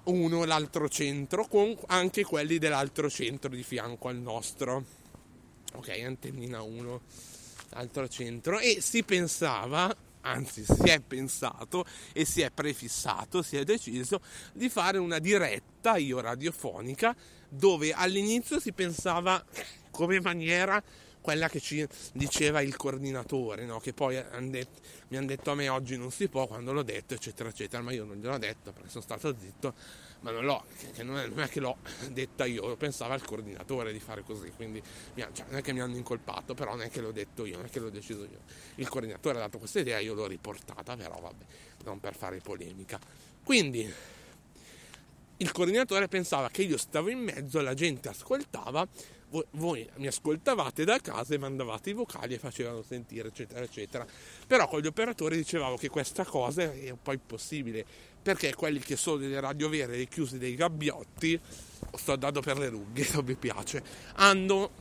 Uno 0.04 0.45
l'altro 0.45 0.88
centro, 0.88 1.48
con 1.48 1.78
anche 1.88 2.24
quelli 2.24 2.58
dell'altro 2.60 3.10
centro 3.10 3.50
di 3.50 3.64
fianco 3.64 4.08
al 4.08 4.18
nostro, 4.18 4.86
ok? 5.74 5.89
Antennina 5.89 6.62
1, 6.62 7.02
altro 7.72 8.08
centro, 8.08 8.60
e 8.60 8.80
si 8.82 9.04
pensava 9.04 9.93
anzi 10.22 10.66
si 10.66 10.89
è 10.89 11.00
pensato 11.00 11.86
e 12.12 12.26
si 12.26 12.41
è 12.41 12.52
prefissato, 12.52 13.41
si 13.41 13.56
è 13.56 13.64
deciso 13.64 14.20
di 14.52 14.68
fare 14.68 14.98
una 14.98 15.20
diretta 15.20 15.95
io 15.95 16.20
radiofonica 16.20 17.16
dove 17.50 17.93
all'inizio 17.93 18.60
si 18.60 18.72
pensava 18.72 19.43
come 19.91 20.20
maniera 20.22 20.84
quella 21.28 21.50
che 21.50 21.60
ci 21.60 21.86
diceva 22.14 22.62
il 22.62 22.78
coordinatore, 22.78 23.66
no? 23.66 23.82
che 23.82 23.91
poi 23.91 24.16
han 24.16 24.50
det- 24.50 24.70
mi 25.10 25.18
hanno 25.18 25.26
detto 25.26 25.52
a 25.52 25.56
me 25.56 25.68
oggi 25.68 25.98
non 25.98 26.10
si 26.10 26.30
può 26.30 26.48
quando 26.48 26.72
l'ho 26.72 26.84
detto, 26.84 27.16
eccetera, 27.16 27.50
eccetera, 27.50 27.84
ma 27.84 27.91
io 27.91 28.06
non 28.06 28.16
gliel'ho 28.16 28.38
detto 28.38 28.72
perché 28.72 28.88
sono 28.88 29.04
stato 29.04 29.36
zitto, 29.38 29.74
ma 30.22 30.32
non, 30.32 30.45
l'ho, 30.45 30.64
non, 31.04 31.18
è, 31.18 31.28
non 31.28 31.41
è 31.41 31.50
che 31.50 31.60
l'ho 31.60 31.80
detta 32.12 32.45
io, 32.45 32.78
pensava 32.78 33.14
il 33.16 33.24
coordinatore 33.24 33.91
di 33.91 34.00
fare 34.00 34.24
così, 34.24 34.54
quindi 34.56 34.82
cioè, 35.16 35.45
non 35.50 35.58
è 35.58 35.62
che 35.62 35.74
mi 35.74 35.82
hanno 35.82 35.98
incolpato, 35.98 36.54
però 36.54 36.72
non 36.72 36.84
è 36.84 36.89
che 36.89 37.02
l'ho 37.02 37.12
detto 37.12 37.45
io, 37.45 37.58
non 37.58 37.66
è 37.66 37.70
che 37.70 37.80
l'ho 37.80 37.89
deciso 37.89 38.22
io. 38.22 38.39
Il 38.76 38.88
coordinatore 38.88 39.36
ha 39.38 39.41
dato 39.41 39.58
questa 39.58 39.82
idea, 39.82 40.00
io 40.00 40.14
l'ho 40.14 40.28
riportata, 40.28 40.95
però 40.95 41.20
vabbè, 41.20 41.45
non 41.84 42.00
per 42.00 42.16
fare 42.16 42.39
polemica. 42.39 42.98
Quindi 43.43 43.93
il 45.38 45.51
coordinatore 45.51 46.07
pensava 46.07 46.49
che 46.49 46.63
io 46.63 46.77
stavo 46.77 47.09
in 47.09 47.19
mezzo, 47.19 47.61
la 47.61 47.73
gente 47.73 48.09
ascoltava, 48.09 48.88
voi, 49.29 49.45
voi 49.51 49.89
mi 49.95 50.07
ascoltavate 50.07 50.83
da 50.83 50.99
casa 50.99 51.33
e 51.35 51.38
mandavate 51.38 51.89
i 51.89 51.93
vocali 51.93 52.33
e 52.33 52.39
facevano 52.39 52.81
sentire, 52.81 53.27
eccetera, 53.27 53.61
eccetera. 53.61 54.05
Però 54.45 54.67
con 54.67 54.79
gli 54.79 54.88
operatori 54.88 55.35
dicevamo 55.35 55.75
che 55.75 55.89
questa 55.89 56.25
cosa 56.25 56.63
è 56.63 56.89
un 56.89 57.01
po' 57.01 57.13
impossibile, 57.13 57.85
perché 58.21 58.53
quelli 58.55 58.79
che 58.79 58.95
sono 58.95 59.17
delle 59.17 59.39
radio 59.39 59.69
vere 59.69 60.05
chiusi 60.05 60.38
dei 60.38 60.55
gabbiotti, 60.55 61.39
sto 61.95 62.13
andando 62.13 62.41
per 62.41 62.57
le 62.57 62.69
rughe, 62.69 63.07
non 63.13 63.25
mi 63.25 63.35
piace, 63.35 63.83
hanno 64.15 64.71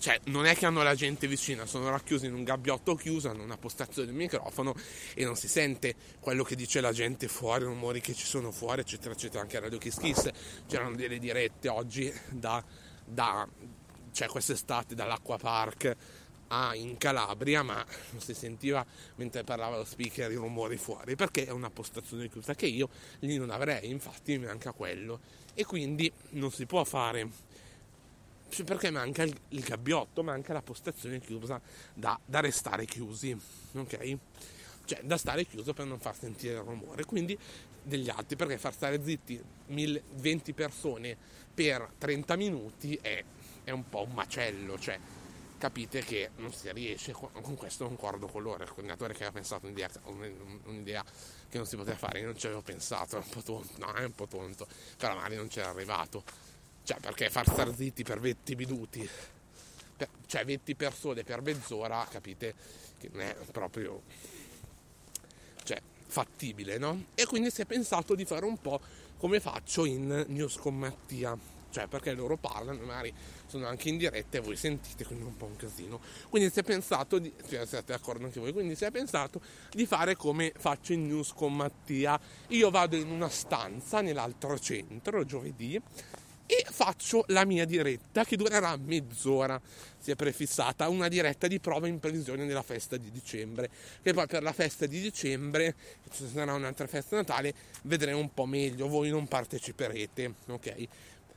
cioè 0.00 0.18
non 0.24 0.46
è 0.46 0.56
che 0.56 0.64
hanno 0.64 0.82
la 0.82 0.94
gente 0.94 1.28
vicina, 1.28 1.66
sono 1.66 1.90
racchiusi 1.90 2.24
in 2.24 2.32
un 2.32 2.42
gabbiotto 2.42 2.94
chiuso, 2.94 3.28
hanno 3.28 3.42
una 3.42 3.58
postazione 3.58 4.08
del 4.08 4.16
microfono 4.16 4.74
e 5.14 5.24
non 5.24 5.36
si 5.36 5.46
sente 5.46 5.94
quello 6.18 6.42
che 6.42 6.56
dice 6.56 6.80
la 6.80 6.92
gente 6.92 7.28
fuori, 7.28 7.64
rumori 7.64 8.00
che 8.00 8.14
ci 8.14 8.24
sono 8.24 8.50
fuori, 8.50 8.80
eccetera, 8.80 9.12
eccetera. 9.12 9.42
Anche 9.42 9.58
a 9.58 9.60
Radio 9.60 9.78
Kiss 9.78 9.98
Kiss 9.98 10.30
c'erano 10.66 10.96
delle 10.96 11.18
dirette 11.18 11.68
oggi 11.68 12.10
da, 12.30 12.64
da 13.04 13.46
cioè 14.10 14.26
quest'estate 14.28 14.94
dall'Acqua 14.94 15.36
Park 15.36 15.96
a, 16.48 16.74
in 16.74 16.96
Calabria, 16.96 17.62
ma 17.62 17.84
non 18.12 18.22
si 18.22 18.32
sentiva 18.32 18.84
mentre 19.16 19.44
parlava 19.44 19.76
lo 19.76 19.84
speaker 19.84 20.30
i 20.30 20.36
rumori 20.36 20.78
fuori, 20.78 21.14
perché 21.14 21.44
è 21.44 21.50
una 21.50 21.68
postazione 21.68 22.30
chiusa 22.30 22.54
che 22.54 22.66
io 22.66 22.88
lì 23.18 23.36
non 23.36 23.50
avrei, 23.50 23.90
infatti 23.90 24.38
mi 24.38 24.46
manca 24.46 24.72
quello. 24.72 25.20
E 25.52 25.66
quindi 25.66 26.10
non 26.30 26.50
si 26.50 26.64
può 26.64 26.84
fare 26.84 27.28
perché 28.64 28.90
manca 28.90 29.22
il, 29.22 29.36
il 29.48 29.60
gabbiotto, 29.62 30.22
manca 30.22 30.52
la 30.52 30.62
postazione 30.62 31.20
chiusa 31.20 31.60
da, 31.94 32.18
da 32.24 32.40
restare 32.40 32.84
chiusi, 32.84 33.36
ok? 33.72 34.16
Cioè 34.84 35.00
da 35.02 35.16
stare 35.16 35.46
chiuso 35.46 35.72
per 35.72 35.86
non 35.86 36.00
far 36.00 36.16
sentire 36.16 36.54
il 36.54 36.60
rumore, 36.60 37.04
quindi 37.04 37.38
degli 37.82 38.08
altri, 38.10 38.36
perché 38.36 38.58
far 38.58 38.72
stare 38.72 39.02
zitti 39.02 39.40
1000, 39.66 40.02
20 40.14 40.52
persone 40.52 41.16
per 41.52 41.92
30 41.98 42.36
minuti 42.36 42.98
è, 43.00 43.22
è 43.64 43.70
un 43.70 43.88
po' 43.88 44.02
un 44.02 44.12
macello, 44.12 44.78
cioè 44.78 44.98
capite 45.60 46.00
che 46.00 46.30
non 46.36 46.52
si 46.54 46.72
riesce, 46.72 47.12
con 47.12 47.54
questo 47.54 47.86
concordo 47.86 48.26
con 48.26 48.42
loro, 48.42 48.62
il 48.62 48.70
coordinatore 48.70 49.12
che 49.12 49.24
aveva 49.24 49.32
pensato 49.32 49.66
un'idea, 49.66 49.90
un'idea 50.64 51.04
che 51.48 51.58
non 51.58 51.66
si 51.66 51.76
poteva 51.76 51.98
fare, 51.98 52.20
io 52.20 52.26
non 52.26 52.38
ci 52.38 52.46
avevo 52.46 52.62
pensato, 52.62 53.16
è 53.16 53.18
un 53.18 53.28
po' 53.28 53.42
tonto, 53.42 53.74
no 53.76 53.92
è 53.92 54.04
un 54.04 54.14
po' 54.14 54.26
tonto, 54.26 54.66
però 54.96 55.14
magari 55.14 55.36
non 55.36 55.48
c'era 55.48 55.68
arrivato. 55.68 56.24
Cioè, 56.82 56.98
perché 57.00 57.30
far 57.30 57.48
star 57.48 57.74
zitti 57.74 58.02
per 58.02 58.20
20 58.20 58.54
minuti, 58.56 59.08
per, 59.96 60.08
cioè 60.26 60.44
20 60.44 60.74
persone 60.74 61.22
per 61.22 61.40
mezz'ora, 61.42 62.06
capite 62.10 62.54
che 62.98 63.08
non 63.12 63.20
è 63.22 63.36
proprio 63.52 64.02
cioè, 65.64 65.80
fattibile, 66.06 66.78
no? 66.78 67.06
E 67.14 67.26
quindi 67.26 67.50
si 67.50 67.62
è 67.62 67.64
pensato 67.66 68.14
di 68.14 68.24
fare 68.24 68.44
un 68.44 68.58
po' 68.58 68.80
come 69.16 69.40
faccio 69.40 69.84
in 69.84 70.24
News 70.28 70.56
con 70.56 70.76
Mattia. 70.76 71.36
cioè 71.70 71.86
perché 71.86 72.12
loro 72.12 72.36
parlano, 72.36 72.80
magari 72.84 73.12
sono 73.46 73.66
anche 73.66 73.88
in 73.88 73.96
diretta 73.96 74.38
e 74.38 74.40
voi 74.40 74.56
sentite, 74.56 75.04
quindi 75.04 75.24
è 75.24 75.28
un 75.28 75.36
po' 75.36 75.46
un 75.46 75.56
casino. 75.56 76.00
Quindi 76.28 76.50
si 76.50 76.60
è 76.60 76.62
pensato, 76.62 77.18
di, 77.18 77.32
cioè 77.48 77.66
siete 77.66 77.92
d'accordo 77.92 78.24
anche 78.24 78.40
voi, 78.40 78.52
quindi 78.52 78.74
si 78.74 78.84
è 78.84 78.90
pensato 78.90 79.40
di 79.70 79.86
fare 79.86 80.16
come 80.16 80.52
faccio 80.56 80.92
in 80.92 81.06
news 81.06 81.32
con 81.32 81.54
Mattia. 81.54 82.18
Io 82.48 82.70
vado 82.70 82.96
in 82.96 83.10
una 83.10 83.28
stanza 83.28 84.00
nell'altro 84.00 84.58
centro 84.58 85.24
giovedì 85.24 85.80
e 86.50 86.66
faccio 86.68 87.22
la 87.28 87.44
mia 87.44 87.64
diretta 87.64 88.24
che 88.24 88.36
durerà 88.36 88.76
mezz'ora. 88.76 89.60
Si 89.98 90.10
è 90.10 90.16
prefissata 90.16 90.88
una 90.88 91.06
diretta 91.06 91.46
di 91.46 91.60
prova 91.60 91.86
in 91.86 92.00
previsione 92.00 92.44
della 92.44 92.62
festa 92.62 92.96
di 92.96 93.12
dicembre. 93.12 93.70
Che 94.02 94.12
poi 94.12 94.26
per 94.26 94.42
la 94.42 94.52
festa 94.52 94.86
di 94.86 95.00
dicembre, 95.00 95.76
ci 96.10 96.28
sarà 96.28 96.54
un'altra 96.54 96.88
festa 96.88 97.14
natale, 97.14 97.54
vedremo 97.82 98.18
un 98.18 98.34
po' 98.34 98.46
meglio. 98.46 98.88
Voi 98.88 99.10
non 99.10 99.28
parteciperete, 99.28 100.34
ok? 100.48 100.88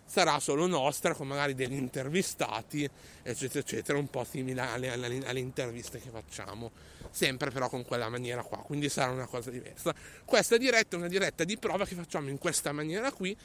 Sarà 0.03 0.39
solo 0.39 0.66
nostra, 0.66 1.14
con 1.14 1.28
magari 1.28 1.53
degli 1.53 1.74
intervistati, 1.74 2.89
eccetera, 3.22 3.59
eccetera, 3.59 3.97
un 3.99 4.09
po' 4.09 4.24
simile 4.24 4.61
alle, 4.61 4.89
alle- 4.89 5.26
alle 5.26 5.39
interviste 5.39 5.99
che 5.99 6.09
facciamo. 6.09 6.72
Sempre 7.11 7.51
però 7.51 7.70
con 7.70 7.86
quella 7.86 8.09
maniera 8.09 8.41
qua, 8.41 8.57
quindi 8.57 8.89
sarà 8.89 9.11
una 9.11 9.28
cosa 9.28 9.51
diversa. 9.51 9.93
Questa 10.26 10.57
diretta 10.57 10.95
è 10.95 10.99
una 10.99 11.07
diretta 11.07 11.43
di 11.43 11.57
prova 11.57 11.86
che 11.86 11.93
facciamo 11.93 12.30
in 12.30 12.39
questa 12.39 12.72
maniera 12.72 13.11
qui 13.11 13.38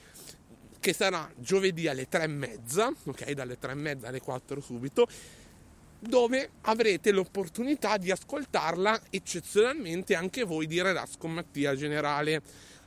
che 0.80 0.92
sarà 0.92 1.30
giovedì 1.36 1.88
alle 1.88 2.08
tre 2.08 2.24
e 2.24 2.28
mezza, 2.28 2.92
ok, 3.04 3.32
dalle 3.32 3.58
tre 3.58 3.72
e 3.72 3.74
mezza 3.74 4.08
alle 4.08 4.20
4 4.20 4.60
subito, 4.60 5.06
dove 5.98 6.50
avrete 6.62 7.10
l'opportunità 7.10 7.96
di 7.96 8.10
ascoltarla 8.10 9.00
eccezionalmente 9.10 10.14
anche 10.14 10.44
voi 10.44 10.66
di 10.66 10.80
Relax 10.80 11.16
con 11.18 11.32
Mattia 11.32 11.74
Generale, 11.74 12.40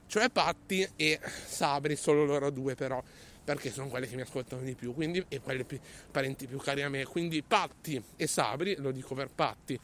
cioè 0.08 0.30
Patti 0.30 0.88
e 0.96 1.20
Sabri, 1.46 1.96
solo 1.96 2.26
loro 2.26 2.50
due 2.50 2.76
però, 2.76 3.04
perché 3.44 3.72
sono 3.72 3.88
quelle 3.88 4.08
che 4.08 4.16
mi 4.16 4.22
ascoltano 4.22 4.62
di 4.62 4.76
più, 4.76 4.94
quindi, 4.94 5.24
e 5.28 5.40
quelle 5.40 5.66
più, 5.66 5.80
parenti 6.10 6.48
più 6.48 6.58
cari 6.58 6.84
a 6.84 6.90
me, 6.90 7.06
quindi 7.06 7.42
Patti 7.44 8.02
e 8.16 8.28
Sabri, 8.28 8.76
lo 8.78 8.92
dico 8.92 9.14
per 9.16 9.30
Patti, 9.34 9.80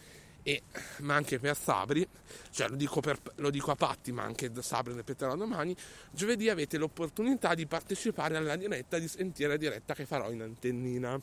e, 0.48 0.62
ma 1.00 1.16
anche 1.16 1.40
per 1.40 1.58
Sabri, 1.58 2.08
cioè 2.52 2.70
lo 2.70 2.78
dico, 2.78 3.02
per- 3.02 3.20
lo 3.36 3.50
dico 3.50 3.72
a 3.72 3.76
Patti, 3.76 4.14
ma 4.14 4.24
anche 4.24 4.50
Sabri 4.62 4.94
ripeterò 4.94 5.36
domani, 5.36 5.76
giovedì 6.10 6.48
avete 6.48 6.78
l'opportunità 6.78 7.54
di 7.54 7.66
partecipare 7.66 8.38
alla 8.38 8.56
diretta, 8.56 8.98
di 8.98 9.10
sentire 9.10 9.50
la 9.50 9.58
diretta 9.58 9.94
che 9.94 10.06
farò 10.06 10.32
in 10.32 10.44
antennina, 10.44 11.20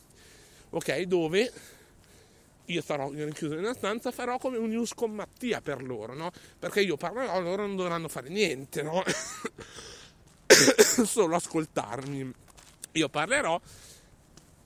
ok? 0.68 1.00
Dove 1.04 1.52
io 2.66 2.82
sarò 2.82 3.08
rinchiuso 3.10 3.54
in 3.54 3.60
una 3.60 3.72
stanza, 3.72 4.10
farò 4.10 4.36
come 4.36 4.58
un 4.58 4.68
news 4.68 4.92
con 4.92 5.12
Mattia 5.12 5.62
per 5.62 5.82
loro, 5.82 6.12
no? 6.12 6.30
Perché 6.58 6.82
io 6.82 6.98
parlerò, 6.98 7.40
loro 7.40 7.64
non 7.64 7.76
dovranno 7.76 8.08
fare 8.08 8.28
niente, 8.28 8.82
no? 8.82 9.02
Solo 11.06 11.36
ascoltarmi. 11.36 12.30
Io 12.92 13.08
parlerò, 13.08 13.58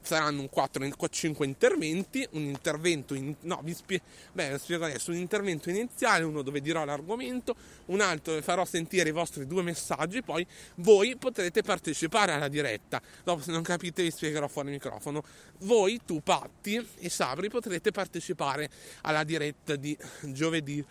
saranno 0.09 0.41
un 0.41 0.49
4 0.49 0.89
5 1.11 1.45
interventi, 1.45 2.27
un 2.31 2.43
intervento 2.43 3.13
in, 3.13 3.35
no, 3.43 3.61
vi 3.63 3.75
spie- 3.75 4.01
beh, 4.33 4.53
vi 4.53 4.59
spiego 4.59 4.87
adesso, 4.87 5.11
un 5.11 5.19
intervento 5.19 5.69
iniziale, 5.69 6.25
uno 6.25 6.41
dove 6.41 6.63
dirò 6.63 6.83
l'argomento, 6.87 7.55
un 7.87 8.01
altro 8.01 8.33
dove 8.33 8.43
farò 8.43 8.65
sentire 8.65 9.11
i 9.11 9.13
vostri 9.13 9.47
due 9.47 9.63
messaggi, 9.63 10.23
poi 10.23 10.47
voi 10.77 11.17
potrete 11.17 11.61
partecipare 11.61 12.33
alla 12.33 12.49
diretta. 12.49 13.03
Dopo 13.23 13.43
se 13.43 13.51
non 13.51 13.61
capite 13.61 14.03
vi 14.03 14.11
spiegherò 14.11 14.49
fuori 14.49 14.71
microfono. 14.71 15.23
Voi, 15.59 16.01
tu 16.07 16.23
Patti 16.23 16.87
e 17.01 17.11
Sabri 17.11 17.51
potrete 17.51 17.91
partecipare 17.91 18.71
alla 19.03 19.25
diretta 19.25 19.77
di 19.77 19.95
giovedì. 20.23 20.83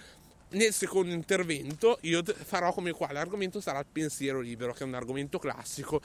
Nel 0.49 0.73
secondo 0.73 1.11
intervento 1.11 1.97
io 2.01 2.21
farò 2.23 2.71
come 2.71 2.91
qua, 2.91 3.11
l'argomento 3.11 3.59
sarà 3.59 3.79
il 3.79 3.87
pensiero 3.91 4.39
libero, 4.39 4.73
che 4.73 4.83
è 4.83 4.87
un 4.87 4.93
argomento 4.93 5.39
classico 5.39 6.01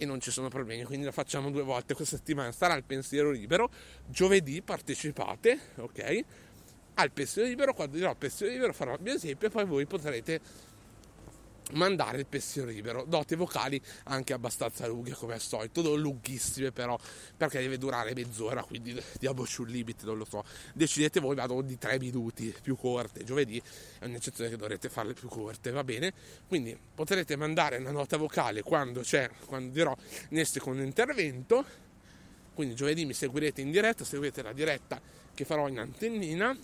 e 0.00 0.06
non 0.06 0.18
ci 0.18 0.30
sono 0.30 0.48
problemi, 0.48 0.82
quindi 0.84 1.04
lo 1.04 1.12
facciamo 1.12 1.50
due 1.50 1.62
volte 1.62 1.92
questa 1.92 2.16
settimana. 2.16 2.50
Sarà 2.52 2.74
il 2.74 2.84
pensiero 2.84 3.30
libero, 3.30 3.70
giovedì 4.06 4.62
partecipate, 4.62 5.58
ok? 5.76 6.24
Al 6.94 7.10
pensiero 7.12 7.46
libero, 7.46 7.74
quando 7.74 7.96
dirò 7.96 8.14
pensiero 8.14 8.50
libero 8.50 8.72
farò 8.72 8.94
il 8.94 9.02
mio 9.02 9.12
esempio 9.12 9.48
e 9.48 9.50
poi 9.50 9.66
voi 9.66 9.84
potrete 9.84 10.40
mandare 11.72 12.18
il 12.18 12.26
pensiero 12.26 12.68
libero. 12.68 13.04
Dote 13.06 13.36
vocali 13.36 13.80
anche 14.04 14.32
abbastanza 14.32 14.86
lunghe 14.86 15.12
come 15.12 15.34
al 15.34 15.40
solito, 15.40 15.82
non 15.82 16.00
lunghissime 16.00 16.72
però, 16.72 16.98
perché 17.36 17.60
deve 17.60 17.78
durare 17.78 18.14
mezz'ora, 18.14 18.62
quindi 18.62 19.00
diamo 19.18 19.44
sul 19.44 19.70
limite, 19.70 20.04
non 20.04 20.18
lo 20.18 20.24
so. 20.24 20.44
Decidete 20.74 21.20
voi, 21.20 21.34
vado 21.34 21.60
di 21.62 21.78
tre 21.78 21.98
minuti 21.98 22.54
più 22.62 22.76
corte. 22.76 23.24
Giovedì 23.24 23.60
è 23.98 24.04
un'eccezione 24.04 24.50
che 24.50 24.56
dovrete 24.56 24.88
farle 24.88 25.14
più 25.14 25.28
corte, 25.28 25.70
va 25.70 25.84
bene? 25.84 26.12
Quindi 26.46 26.76
potrete 26.94 27.36
mandare 27.36 27.76
una 27.78 27.90
nota 27.90 28.16
vocale 28.16 28.62
quando 28.62 29.00
c'è, 29.00 29.30
quando 29.46 29.72
dirò 29.72 29.96
nel 30.30 30.46
secondo 30.46 30.82
intervento. 30.82 31.64
Quindi 32.54 32.74
giovedì 32.74 33.04
mi 33.06 33.14
seguirete 33.14 33.60
in 33.60 33.70
diretta, 33.70 34.04
seguite 34.04 34.42
la 34.42 34.52
diretta 34.52 35.00
che 35.32 35.44
farò 35.44 35.68
in 35.68 35.78
antennina 35.78 36.56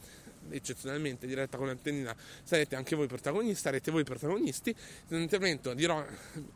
eccezionalmente 0.50 1.26
diretta 1.26 1.56
con 1.56 1.66
l'antennina 1.66 2.14
sarete 2.42 2.76
anche 2.76 2.96
voi 2.96 3.06
protagonisti 3.06 3.60
sarete 3.60 3.90
voi 3.90 4.04
protagonisti. 4.04 4.74
Nell'intervento 5.08 5.74
dirò 5.74 6.04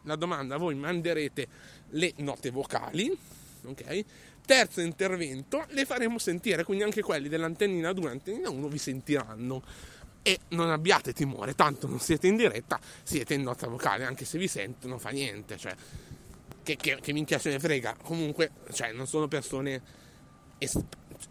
la 0.05 0.17
domanda 0.17 0.57
voi 0.57 0.75
manderete 0.75 1.49
le 1.91 2.13
note 2.19 2.51
vocali 2.51 3.17
ok? 3.65 4.05
Terzo 4.45 4.81
intervento 4.81 5.65
le 5.69 5.85
faremo 5.85 6.19
sentire 6.19 6.65
quindi 6.65 6.85
anche 6.85 7.03
quelli 7.03 7.29
dell'antennina 7.29 7.93
2 7.93 8.05
l'antennina 8.05 8.51
1 8.51 8.69
vi 8.69 8.79
sentiranno. 8.79 9.63
E 10.23 10.39
non 10.49 10.69
abbiate 10.69 11.15
timore 11.15 11.55
tanto 11.55 11.87
non 11.87 11.99
siete 11.99 12.27
in 12.27 12.37
diretta 12.37 12.79
siete 13.03 13.33
in 13.33 13.43
nota 13.43 13.67
vocale 13.69 14.05
anche 14.05 14.27
se 14.27 14.37
vi 14.37 14.49
sento 14.49 14.87
non 14.87 14.99
fa 14.99 15.09
niente 15.09 15.57
cioè 15.57 15.75
che, 16.63 16.77
che, 16.77 16.99
che 17.01 17.13
minchia 17.13 17.39
se 17.39 17.51
ne 17.51 17.59
frega. 17.59 17.97
Comunque 18.03 18.53
cioè 18.73 18.93
non 18.93 19.07
sono 19.07 19.29
persone 19.29 19.81
es- 20.59 20.79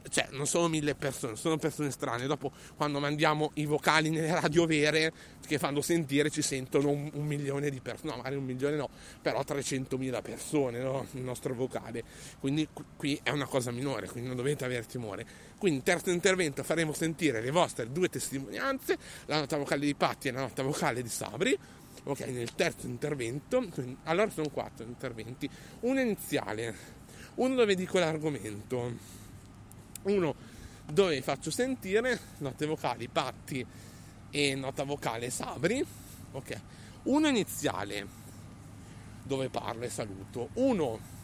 cioè 0.10 0.28
non 0.32 0.48
sono 0.48 0.68
mille 0.68 0.96
persone, 0.96 1.36
sono 1.36 1.58
persone 1.58 1.92
strane. 1.92 2.26
Dopo, 2.28 2.52
quando 2.76 3.00
mandiamo 3.00 3.52
i 3.56 3.66
vocali 3.66 4.10
nelle 4.10 4.34
radio 4.40 4.66
vere 4.66 5.12
che 5.46 5.58
fanno 5.58 5.82
sentire, 5.82 6.30
ci 6.30 6.42
sentono 6.42 6.90
un, 6.90 7.10
un 7.14 7.26
milione 7.26 7.70
di 7.70 7.80
persone, 7.80 8.12
no, 8.12 8.18
magari 8.18 8.36
un 8.36 8.44
milione 8.44 8.76
no, 8.76 8.90
però 9.22 9.42
300.000 9.42 10.22
persone 10.22 10.80
no? 10.80 11.06
il 11.14 11.22
nostro 11.22 11.54
vocale. 11.54 12.04
Quindi 12.40 12.68
qu- 12.72 12.86
qui 12.96 13.20
è 13.24 13.32
una 13.32 13.46
cosa 13.46 13.72
minore, 13.72 14.08
quindi 14.08 14.28
non 14.28 14.38
dovete 14.38 14.66
avere 14.66 14.86
timore. 14.86 15.26
Quindi, 15.58 15.84
terzo 15.84 16.10
intervento, 16.12 16.64
faremo 16.64 16.94
sentire 16.94 17.42
le 17.42 17.52
vostre 17.52 17.92
due 17.92 18.10
testimonianze, 18.10 18.98
la 19.26 19.40
nota 19.40 19.58
vocale 19.58 19.86
di 19.86 19.96
Patti 19.96 20.30
e 20.30 20.32
la 20.32 20.42
nota 20.42 20.64
vocale 20.64 21.02
di 21.02 21.10
Sabri. 21.10 21.58
Ok, 22.04 22.22
nel 22.28 22.56
terzo 22.56 22.88
intervento, 22.88 23.66
quindi- 23.70 23.98
allora 24.04 24.30
sono 24.30 24.50
quattro 24.50 24.86
interventi. 24.86 25.50
Uno 25.82 26.00
iniziale, 26.00 26.76
uno 27.36 27.56
dove 27.56 27.76
dico 27.76 28.00
l'argomento 28.00 29.18
uno 30.04 30.36
dove 30.86 31.22
faccio 31.22 31.52
sentire 31.52 32.20
note 32.40 32.66
vocali 32.66 33.08
Patti 33.08 33.66
e 34.32 34.56
nota 34.56 34.84
vocale 34.84 35.30
Sabri. 35.30 35.86
Ok. 36.32 36.62
Uno 37.04 37.28
iniziale 37.28 38.08
dove 39.24 39.50
parlo 39.50 39.84
e 39.84 39.90
saluto. 39.90 40.50
Uno 40.54 41.18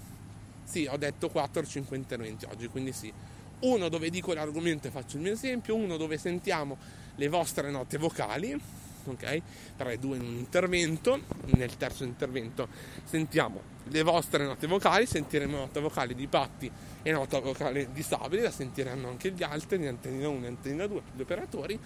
sì 0.64 0.88
ho 0.90 0.98
detto 0.98 1.30
4 1.30 1.62
o 1.62 1.66
5 1.66 1.98
interventi 1.98 2.46
oggi 2.46 2.68
quindi 2.68 2.92
sì. 2.92 3.12
Uno 3.60 3.90
dove 3.90 4.10
dico 4.10 4.34
l'argomento 4.34 4.88
e 4.88 4.92
faccio 4.92 5.18
il 5.18 5.24
mio 5.24 5.32
esempio. 5.32 5.76
Uno 5.76 5.98
dove 5.98 6.18
sentiamo 6.18 6.78
le 7.16 7.28
vostre 7.30 7.72
note 7.72 7.98
vocali 7.98 8.84
ok? 9.06 9.42
3 9.78 10.00
2 10.00 10.16
in 10.18 10.22
un 10.24 10.36
intervento. 10.36 11.20
Nel 11.56 11.76
terzo 11.78 12.04
intervento 12.04 12.68
sentiamo 13.04 13.74
le 13.90 14.02
vostre 14.02 14.46
note 14.46 14.66
vocali 14.68 15.06
sentiremo 15.06 15.58
nota 15.58 15.80
vocale 15.80 16.16
di 16.16 16.28
Patti 16.28 16.72
e 17.04 17.12
nota 17.12 17.40
vocale 17.40 17.92
di 17.92 18.02
Sabri 18.02 18.42
la 18.42 18.50
sentiranno 18.50 19.10
anche 19.10 19.32
gli 19.32 19.44
altri 19.44 19.78
di 19.78 19.86
antennina 19.86 20.28
1 20.28 20.46
e 20.46 20.48
antennina 20.48 20.88
2 20.88 21.02
gli 21.16 21.22
operatori. 21.22 21.80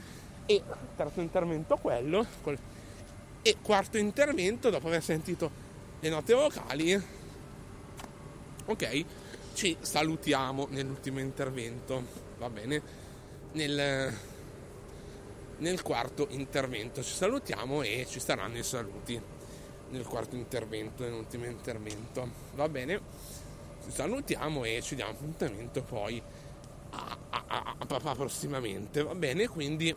E 0.46 0.64
terzo 0.96 1.22
intervento 1.22 1.78
quello 1.78 2.26
col- 2.42 2.58
e 3.42 3.58
quarto 3.62 3.98
intervento 3.98 4.70
dopo 4.70 4.88
aver 4.88 5.04
sentito 5.04 5.68
le 6.00 6.10
note 6.10 6.34
vocali 6.34 7.02
ok 8.66 9.06
ci 9.54 9.76
salutiamo 9.80 10.68
nell'ultimo 10.70 11.20
intervento 11.20 12.04
va 12.38 12.50
bene? 12.50 12.82
Nel, 13.54 14.14
nel 15.60 15.82
quarto 15.82 16.28
intervento. 16.32 17.04
Ci 17.04 17.14
salutiamo 17.14 17.82
e 17.82 18.06
ci 18.08 18.20
saranno 18.20 18.58
i 18.58 18.64
saluti 18.64 19.20
nel 19.90 20.06
quarto 20.06 20.36
intervento 20.36 21.04
nell'ultimo 21.04 21.46
intervento. 21.46 22.30
Va 22.56 22.68
bene? 22.70 23.00
Ci 23.84 23.92
salutiamo 23.92 24.64
e 24.66 24.82
ci 24.82 24.96
diamo 24.96 25.12
appuntamento 25.12 25.82
poi 25.82 26.22
a, 26.92 27.18
a- 27.30 27.44
a- 27.48 27.76
a- 27.78 28.00
a- 28.10 28.16
prossimamente. 28.16 29.04
Va 29.04 29.16
bene? 29.16 29.48
Quindi 29.48 29.96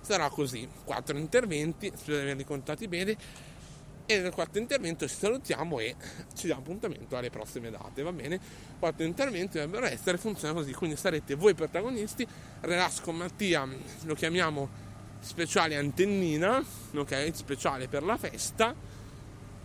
sarà 0.00 0.28
così. 0.28 0.68
Quattro 0.84 1.16
interventi 1.16 1.90
spero 1.94 2.16
di 2.18 2.22
averli 2.22 2.44
contati 2.44 2.88
bene 2.88 3.16
e 4.06 4.20
nel 4.20 4.32
quarto 4.32 4.58
intervento 4.58 5.08
ci 5.08 5.14
salutiamo 5.14 5.78
e 5.80 5.96
ci 6.34 6.46
diamo 6.46 6.60
appuntamento 6.60 7.16
alle 7.16 7.30
prossime 7.30 7.70
date 7.70 8.02
va 8.02 8.12
bene 8.12 8.38
quarto 8.78 9.02
intervento 9.02 9.58
dovrebbero 9.58 9.86
essere 9.86 10.18
funziona 10.18 10.52
così 10.52 10.72
quindi 10.72 10.96
sarete 10.96 11.34
voi 11.34 11.54
protagonisti 11.54 12.26
Relax 12.60 13.00
con 13.00 13.16
Mattia 13.16 13.66
lo 14.02 14.14
chiamiamo 14.14 14.68
speciale 15.20 15.76
antennina 15.76 16.62
ok 16.94 17.30
speciale 17.32 17.88
per 17.88 18.02
la 18.02 18.16
festa 18.16 18.74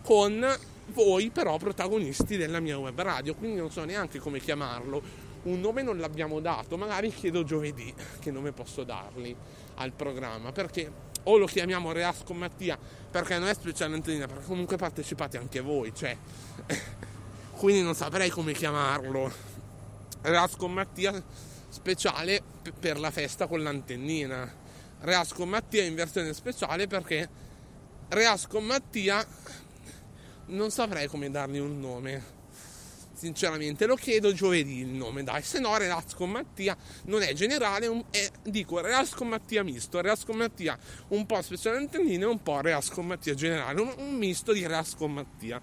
con 0.01 0.45
voi 0.93 1.29
però 1.29 1.57
protagonisti 1.57 2.37
della 2.37 2.59
mia 2.59 2.77
web 2.77 2.99
radio, 2.99 3.35
quindi 3.35 3.57
non 3.57 3.71
so 3.71 3.83
neanche 3.83 4.19
come 4.19 4.39
chiamarlo. 4.39 5.27
Un 5.41 5.59
nome 5.61 5.81
non 5.81 5.97
l'abbiamo 5.97 6.39
dato, 6.39 6.77
magari 6.77 7.11
chiedo 7.13 7.43
giovedì 7.43 7.93
che 8.19 8.31
nome 8.31 8.51
posso 8.51 8.83
dargli 8.83 9.33
al 9.75 9.91
programma, 9.93 10.51
perché 10.51 10.91
o 11.23 11.37
lo 11.37 11.45
chiamiamo 11.45 11.91
Reas 11.91 12.23
con 12.23 12.37
Mattia, 12.37 12.77
perché 13.09 13.37
non 13.37 13.47
è 13.47 13.53
speciale 13.53 13.93
Antonina, 13.95 14.27
perché 14.27 14.45
comunque 14.45 14.77
partecipate 14.77 15.37
anche 15.37 15.59
voi, 15.59 15.93
cioè 15.95 16.15
quindi 17.57 17.81
non 17.81 17.95
saprei 17.95 18.29
come 18.29 18.53
chiamarlo. 18.53 19.31
Reas 20.21 20.55
con 20.55 20.73
Mattia 20.73 21.23
speciale 21.69 22.41
per 22.79 22.99
la 22.99 23.11
festa 23.11 23.47
con 23.47 23.61
l'antennina. 23.61 24.51
Reas 25.01 25.33
con 25.33 25.49
Mattia 25.49 25.83
in 25.83 25.95
versione 25.95 26.33
speciale 26.33 26.87
perché 26.87 27.29
Reas 28.09 28.47
con 28.47 28.65
Mattia 28.65 29.25
non 30.47 30.71
saprei 30.71 31.07
come 31.07 31.29
dargli 31.29 31.59
un 31.59 31.79
nome. 31.79 32.37
Sinceramente 33.19 33.85
lo 33.85 33.95
chiedo 33.95 34.31
giovedì 34.31 34.77
il 34.79 34.87
nome, 34.87 35.23
dai, 35.23 35.43
se 35.43 35.59
no 35.59 35.75
Reas 35.75 36.13
con 36.15 36.31
Mattia 36.31 36.77
non 37.07 37.21
è 37.21 37.33
generale, 37.33 38.05
è- 38.11 38.31
dico 38.43 38.79
Reas 38.79 39.09
con 39.09 39.27
Mattia 39.27 39.61
misto, 39.61 39.99
Reas 39.99 40.23
con 40.23 40.37
Mattia 40.37 40.79
un 41.09 41.25
po' 41.25 41.41
speciale 41.41 41.85
e 41.91 42.25
un 42.25 42.41
po' 42.41 42.61
Reas 42.61 42.87
con 42.87 43.05
Mattia 43.07 43.33
generale, 43.33 43.81
un, 43.81 43.93
un 43.97 44.15
misto 44.15 44.53
di 44.53 44.65
Reas 44.65 44.95
con 44.95 45.11
Mattia 45.11 45.59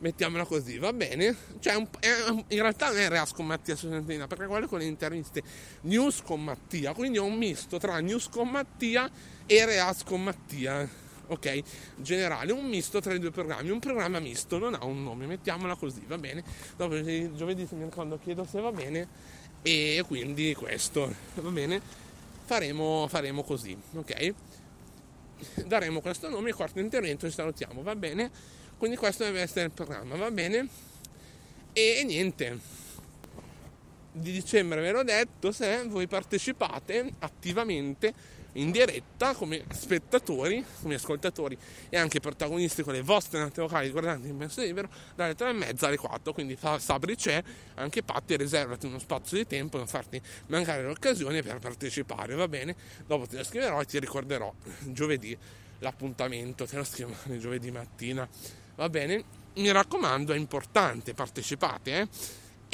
mettiamola 0.00 0.44
così, 0.44 0.78
va 0.78 0.92
bene? 0.92 1.36
Cioè, 1.60 1.74
un- 1.76 1.86
è- 2.00 2.30
in 2.48 2.60
realtà 2.60 2.88
non 2.88 2.98
è 2.98 3.08
Reas 3.08 3.30
con 3.30 3.46
Mattia 3.46 3.76
Sosantina, 3.76 4.26
perché 4.26 4.46
quello 4.46 4.66
con 4.66 4.80
le 4.80 4.86
interviste 4.86 5.40
News 5.82 6.20
con 6.22 6.42
Mattia, 6.42 6.94
quindi 6.94 7.18
è 7.18 7.20
un 7.20 7.36
misto 7.36 7.78
tra 7.78 8.00
News 8.00 8.28
con 8.28 8.48
Mattia 8.48 9.08
e 9.46 9.64
Reas 9.64 10.02
con 10.02 10.20
Mattia. 10.24 10.88
Ok, 11.32 11.62
generale, 11.96 12.52
un 12.52 12.66
misto 12.66 13.00
tra 13.00 13.14
i 13.14 13.18
due 13.18 13.30
programmi, 13.30 13.70
un 13.70 13.78
programma 13.78 14.20
misto, 14.20 14.58
non 14.58 14.74
ha 14.74 14.84
un 14.84 15.02
nome, 15.02 15.24
mettiamola 15.24 15.76
così, 15.76 16.04
va 16.06 16.18
bene? 16.18 16.44
Dopo 16.76 16.94
eh, 16.94 17.30
giovedì 17.34 17.66
se 17.66 17.74
mi 17.74 17.84
ricordo 17.84 18.18
chiedo 18.18 18.44
se 18.44 18.60
va 18.60 18.70
bene 18.70 19.08
e 19.62 20.04
quindi 20.06 20.54
questo, 20.54 21.10
va 21.36 21.48
bene? 21.48 21.80
Faremo, 22.44 23.06
faremo 23.08 23.42
così, 23.44 23.74
ok? 23.94 24.34
Daremo 25.64 26.02
questo 26.02 26.28
nome 26.28 26.50
e 26.50 26.52
quarto 26.52 26.80
intervento 26.80 27.26
ci 27.26 27.34
salutiamo, 27.34 27.82
va 27.82 27.96
bene? 27.96 28.30
Quindi 28.76 28.98
questo 28.98 29.24
deve 29.24 29.40
essere 29.40 29.64
il 29.64 29.72
programma, 29.72 30.16
va 30.16 30.30
bene? 30.30 30.68
E, 31.72 31.96
e 32.00 32.04
niente. 32.04 32.58
Di 34.12 34.32
dicembre 34.32 34.82
ve 34.82 34.90
l'ho 34.90 35.02
detto, 35.02 35.50
se 35.50 35.84
voi 35.86 36.06
partecipate 36.06 37.10
attivamente 37.20 38.12
in 38.54 38.70
diretta 38.70 39.34
come 39.34 39.64
spettatori, 39.70 40.64
come 40.80 40.94
ascoltatori 40.94 41.56
e 41.88 41.96
anche 41.96 42.20
protagonisti 42.20 42.82
con 42.82 42.92
le 42.92 43.02
vostre 43.02 43.38
note 43.38 43.62
vocali 43.62 43.86
riguardanti 43.86 44.26
il 44.26 44.34
mezzo 44.34 44.60
libero 44.60 44.88
dalle 45.14 45.34
3 45.34 45.50
e 45.50 45.52
mezza 45.52 45.86
alle 45.86 45.96
4 45.96 46.32
quindi 46.32 46.58
Sabri 46.78 47.16
c'è 47.16 47.42
anche 47.74 48.02
Patti 48.02 48.36
riservati 48.36 48.86
uno 48.86 48.98
spazio 48.98 49.36
di 49.36 49.46
tempo 49.46 49.78
non 49.78 49.86
farti 49.86 50.20
mancare 50.48 50.82
l'occasione 50.82 51.42
per 51.42 51.58
partecipare 51.58 52.34
va 52.34 52.48
bene? 52.48 52.74
Dopo 53.06 53.26
te 53.26 53.38
lo 53.38 53.44
scriverò 53.44 53.80
e 53.80 53.84
ti 53.86 53.98
ricorderò 53.98 54.52
giovedì 54.86 55.36
l'appuntamento 55.78 56.66
te 56.66 56.76
lo 56.76 56.84
scrivo 56.84 57.14
giovedì 57.38 57.70
mattina 57.70 58.28
va 58.76 58.88
bene? 58.88 59.40
Mi 59.54 59.70
raccomando 59.70 60.32
è 60.32 60.36
importante 60.36 61.14
partecipate 61.14 62.00
eh 62.00 62.08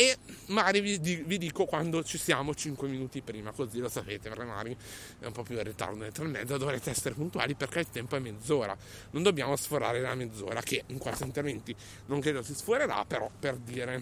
e 0.01 0.17
magari 0.47 0.79
vi, 0.81 1.25
vi 1.27 1.39
dico 1.39 1.65
quando 1.65 2.05
ci 2.05 2.19
siamo 2.19 2.55
5 2.55 2.87
minuti 2.87 3.21
prima, 3.21 3.51
così 3.51 3.81
lo 3.81 3.89
sapete, 3.89 4.29
magari 4.29 4.77
è 5.19 5.27
un 5.27 5.33
po' 5.33 5.43
più 5.43 5.57
in 5.57 5.65
ritardo 5.65 5.99
delle 5.99 6.13
3 6.13 6.25
e 6.25 6.29
mezza, 6.29 6.57
dovrete 6.57 6.91
essere 6.91 7.17
puntuali 7.17 7.57
perché 7.57 7.81
il 7.81 7.91
tempo 7.91 8.15
è 8.15 8.21
mezz'ora, 8.21 8.77
non 9.11 9.25
dobbiamo 9.25 9.57
sforare 9.57 10.01
la 10.01 10.15
mezz'ora, 10.15 10.61
che 10.61 10.85
in 10.87 10.99
questi 10.99 11.25
interventi 11.25 11.75
non 12.07 12.21
credo 12.21 12.43
si 12.43 12.55
sforerà, 12.55 13.05
però 13.07 13.29
per 13.41 13.57
dire, 13.57 14.01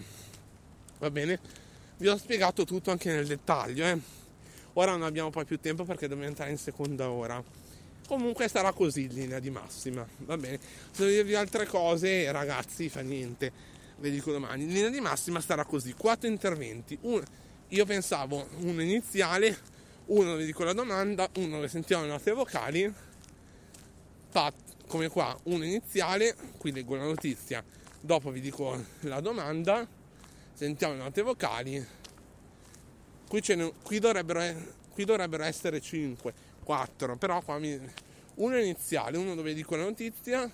va 0.98 1.10
bene? 1.10 1.40
Vi 1.96 2.08
ho 2.08 2.18
spiegato 2.18 2.66
tutto 2.66 2.90
anche 2.90 3.10
nel 3.10 3.26
dettaglio, 3.26 3.86
eh? 3.86 3.98
Ora 4.74 4.90
non 4.90 5.04
abbiamo 5.04 5.30
poi 5.30 5.46
più 5.46 5.58
tempo 5.58 5.84
perché 5.84 6.08
dobbiamo 6.08 6.28
entrare 6.28 6.50
in 6.50 6.58
seconda 6.58 7.08
ora. 7.08 7.42
Comunque 8.06 8.48
sarà 8.48 8.70
così 8.72 9.04
in 9.04 9.14
linea 9.14 9.38
di 9.38 9.48
massima, 9.48 10.06
va 10.18 10.36
bene? 10.36 10.58
Se 10.90 11.04
devo 11.04 11.10
dirvi 11.10 11.34
altre 11.36 11.64
cose, 11.64 12.30
ragazzi, 12.30 12.90
fa 12.90 13.00
niente 13.00 13.75
ve 13.98 14.10
dico 14.10 14.32
domani. 14.32 14.64
In 14.64 14.72
linea 14.72 14.90
di 14.90 15.00
massima 15.00 15.40
sarà 15.40 15.64
così: 15.64 15.92
quattro 15.94 16.28
interventi. 16.28 16.96
Un- 17.02 17.22
io 17.68 17.84
pensavo 17.84 18.48
uno 18.60 18.80
iniziale, 18.80 19.56
uno 20.06 20.30
dove 20.30 20.44
dico 20.44 20.62
la 20.64 20.72
domanda, 20.72 21.28
uno 21.36 21.56
dove 21.56 21.68
sentiamo 21.68 22.04
le 22.04 22.10
note 22.10 22.32
vocali. 22.32 22.92
Fa 24.28 24.52
come 24.86 25.08
qua, 25.08 25.36
uno 25.44 25.64
iniziale, 25.64 26.36
qui 26.58 26.70
leggo 26.70 26.94
la 26.94 27.04
notizia, 27.04 27.64
dopo 28.00 28.30
vi 28.30 28.40
dico 28.40 28.80
la 29.00 29.20
domanda, 29.20 29.86
sentiamo 30.52 30.94
le 30.94 31.00
note 31.00 31.22
vocali. 31.22 31.86
Qui, 33.28 33.42
ce 33.42 33.54
ne- 33.56 33.72
qui 33.82 33.98
dovrebbero, 33.98 34.40
qui 34.92 35.04
dovrebbero 35.04 35.42
essere 35.42 35.80
5, 35.80 36.32
4, 36.62 37.16
però 37.16 37.40
qua 37.42 37.58
mi, 37.58 37.76
uno 38.36 38.58
iniziale, 38.58 39.18
uno 39.18 39.34
dove 39.34 39.54
dico 39.54 39.74
la 39.74 39.82
notizia, 39.82 40.48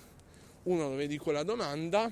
uno 0.63 0.89
dove 0.89 1.05
dico 1.05 1.29
la 1.31 1.43
domanda, 1.43 2.11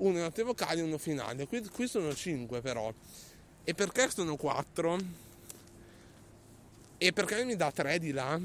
uno 0.00 0.18
note 0.18 0.42
vocali 0.42 0.80
e 0.80 0.82
uno 0.82 0.98
finale. 0.98 1.46
Qui, 1.46 1.66
qui 1.68 1.86
sono 1.86 2.14
5 2.14 2.60
però. 2.60 2.92
E 3.64 3.74
perché 3.74 4.10
sono 4.10 4.36
4? 4.36 4.96
E 6.98 7.12
perché 7.12 7.44
mi 7.44 7.56
dà 7.56 7.70
3 7.70 7.98
di 7.98 8.12
là? 8.12 8.38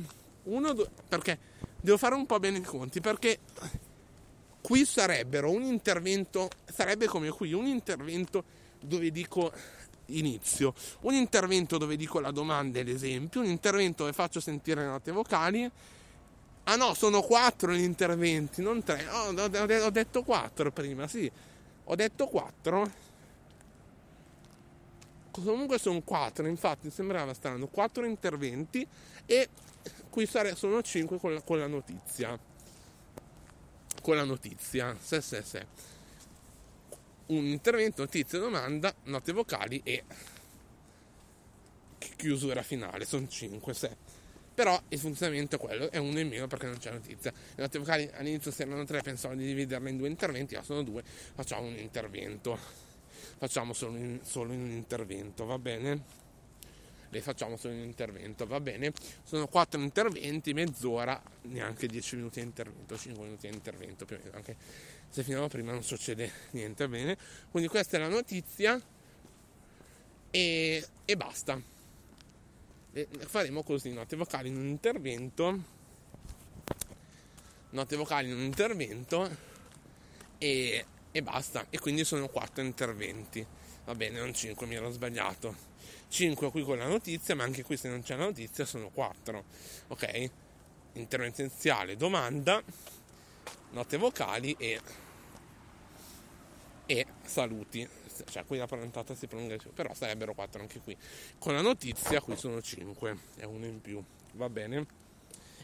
Uno, 0.44 0.74
do- 0.74 0.90
perché 1.08 1.38
devo 1.82 1.98
fare 1.98 2.16
un 2.16 2.26
po' 2.26 2.40
bene 2.40 2.60
i 2.60 2.62
conti, 2.62 3.02
perché 3.02 3.40
qui 4.62 4.86
sarebbero 4.86 5.52
un 5.52 5.64
intervento, 5.64 6.50
sarebbe 6.66 7.06
come 7.06 7.30
qui, 7.30 7.54
un 7.54 7.66
intervento 7.66 8.44
dove 8.80 9.12
dico 9.12 9.52
inizio, 10.08 10.74
un 11.02 11.14
intervento 11.14 11.78
dove 11.78 11.96
dico 11.96 12.20
la 12.20 12.32
domanda 12.32 12.80
e 12.80 12.84
l'esempio, 12.84 13.42
un 13.42 13.48
intervento 13.48 14.04
dove 14.04 14.14
faccio 14.14 14.40
sentire 14.40 14.82
le 14.82 14.88
note 14.88 15.12
vocali. 15.12 15.70
Ah 16.68 16.76
no, 16.76 16.96
sono 16.96 17.22
quattro 17.22 17.74
gli 17.74 17.84
interventi, 17.84 18.62
non 18.62 18.84
tre. 18.84 19.08
Oh, 19.10 19.30
ho, 19.30 19.90
detto 19.92 20.24
quattro 20.24 20.72
prima, 20.72 21.08
sì. 21.08 21.32
Ho 21.86 21.96
detto 21.96 22.28
quattro. 22.28 22.92
Comunque 25.30 25.78
sono 25.78 26.02
quattro, 26.02 26.48
infatti 26.48 26.90
sembrava 26.90 27.36
strano. 27.36 27.68
Quattro 27.68 28.06
interventi 28.06 28.88
e 29.28 29.50
qui 30.10 30.26
sare- 30.26 30.56
sono 30.56 30.82
cinque 30.82 31.20
con 31.20 31.36
la, 31.36 31.42
con 31.42 31.60
la 31.60 31.68
notizia. 31.68 32.40
Con 34.02 34.16
la 34.16 34.24
notizia. 34.24 34.96
Se, 35.00 35.22
se, 35.22 35.44
se. 35.44 35.68
Un 37.28 37.46
intervento, 37.46 38.02
notizia, 38.02 38.40
domanda, 38.40 38.94
note 39.04 39.32
vocali 39.34 39.82
e 39.84 40.04
chi- 42.00 42.14
chiusura 42.16 42.64
finale. 42.64 43.06
Sono 43.06 43.28
cinque, 43.28 43.76
se. 43.76 44.15
Però 44.56 44.82
il 44.88 45.00
funzionamento 45.00 45.58
è 45.58 45.60
quello, 45.60 45.92
è 45.92 45.98
uno 45.98 46.18
in 46.18 46.30
meno 46.30 46.48
perché 46.48 46.66
non 46.66 46.78
c'è 46.78 46.90
notizia. 46.90 47.32
Le 47.32 47.62
note 47.62 47.78
vocali 47.78 48.10
all'inizio 48.14 48.52
se 48.52 48.64
erano 48.64 48.86
tre, 48.86 49.02
pensavo 49.02 49.36
di 49.36 49.46
dividerle 49.46 49.90
in 49.90 49.98
due 49.98 50.08
interventi, 50.08 50.56
ma 50.56 50.64
sono 50.64 50.82
due, 50.82 51.04
facciamo 51.04 51.68
un 51.68 51.78
intervento. 51.78 52.58
Facciamo 53.38 53.74
solo, 53.74 53.98
in- 53.98 54.20
solo 54.24 54.54
in 54.54 54.62
un 54.62 54.72
intervento, 54.72 55.46
va 55.46 55.60
bene? 55.60 56.24
Le 57.10 57.22
facciamo 57.22 57.58
solo 57.58 57.74
in 57.74 57.82
un 57.82 57.86
intervento, 57.86 58.48
va 58.48 58.62
bene? 58.62 58.94
Sono 59.24 59.48
quattro 59.48 59.82
interventi, 59.82 60.54
mezz'ora, 60.54 61.22
neanche 61.44 61.88
10 61.88 62.16
minuti 62.16 62.40
di 62.40 62.46
intervento, 62.46 62.98
5 62.98 63.24
minuti 63.24 63.50
di 63.50 63.54
intervento 63.54 64.06
più 64.06 64.16
o 64.16 64.20
meno, 64.24 64.38
anche 64.38 64.56
se 65.10 65.24
fino 65.24 65.44
a 65.44 65.50
prima 65.50 65.74
non 65.74 65.84
succede 65.84 66.32
niente, 66.52 66.88
bene? 66.88 67.18
Quindi 67.52 67.68
questa 67.68 67.98
è 67.98 68.00
la 68.00 68.08
notizia 68.08 68.82
e, 70.32 70.86
e 71.04 71.18
basta. 71.18 71.74
E 72.98 73.10
faremo 73.28 73.62
così, 73.62 73.92
note 73.92 74.16
vocali 74.16 74.48
in 74.48 74.56
un 74.56 74.68
intervento, 74.68 75.64
note 77.72 77.96
vocali 77.98 78.30
in 78.30 78.38
un 78.38 78.44
intervento 78.44 79.30
e, 80.38 80.86
e 81.12 81.22
basta. 81.22 81.66
E 81.70 81.78
quindi 81.78 82.06
sono 82.06 82.30
quattro 82.30 82.64
interventi. 82.64 83.46
Va 83.84 83.94
bene, 83.96 84.20
non 84.20 84.34
5, 84.34 84.66
mi 84.66 84.76
ero 84.76 84.92
sbagliato. 84.92 85.54
5 86.08 86.50
qui 86.52 86.64
con 86.64 86.78
la 86.78 86.88
notizia, 86.88 87.36
ma 87.36 87.44
anche 87.44 87.64
qui 87.64 87.76
se 87.76 87.90
non 87.90 88.02
c'è 88.02 88.16
la 88.16 88.24
notizia 88.24 88.64
sono 88.64 88.88
4. 88.88 89.44
Ok? 89.90 90.30
Intervento 90.94 91.42
iniziale, 91.42 91.98
domanda, 91.98 92.64
note 93.72 93.98
vocali 93.98 94.56
e, 94.58 94.80
e 96.86 97.06
saluti. 97.26 98.05
Cioè 98.24 98.46
qui 98.46 98.58
la 98.58 98.68
puntata 98.68 99.14
si 99.16 99.28
prolunga 99.28 99.58
però 99.74 99.94
sarebbero 99.94 100.34
4 100.34 100.62
anche 100.62 100.80
qui. 100.80 100.96
Con 101.38 101.54
la 101.54 101.62
notizia 101.62 102.22
qui 102.22 102.38
sono 102.38 102.62
5, 102.62 103.18
è 103.38 103.44
uno 103.44 103.66
in 103.66 103.82
più. 103.82 104.04
Va 104.34 104.50
bene? 104.50 104.86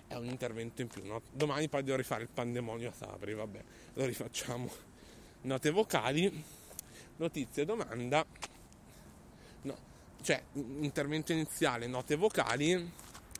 È 0.07 0.15
un 0.15 0.25
intervento 0.25 0.81
in 0.81 0.87
più. 0.87 1.05
no? 1.05 1.21
Domani 1.31 1.69
poi 1.69 1.83
devo 1.83 1.97
rifare 1.97 2.23
il 2.23 2.29
pandemonio 2.33 2.89
a 2.89 2.93
Sabri, 2.93 3.33
vabbè, 3.33 3.63
lo 3.93 4.05
rifacciamo. 4.05 4.69
Note 5.43 5.69
vocali, 5.71 6.43
notizie, 7.17 7.65
domanda, 7.65 8.23
no, 9.61 9.77
cioè 10.21 10.41
intervento 10.53 11.31
iniziale, 11.31 11.87
note 11.87 12.15
vocali, 12.15 12.91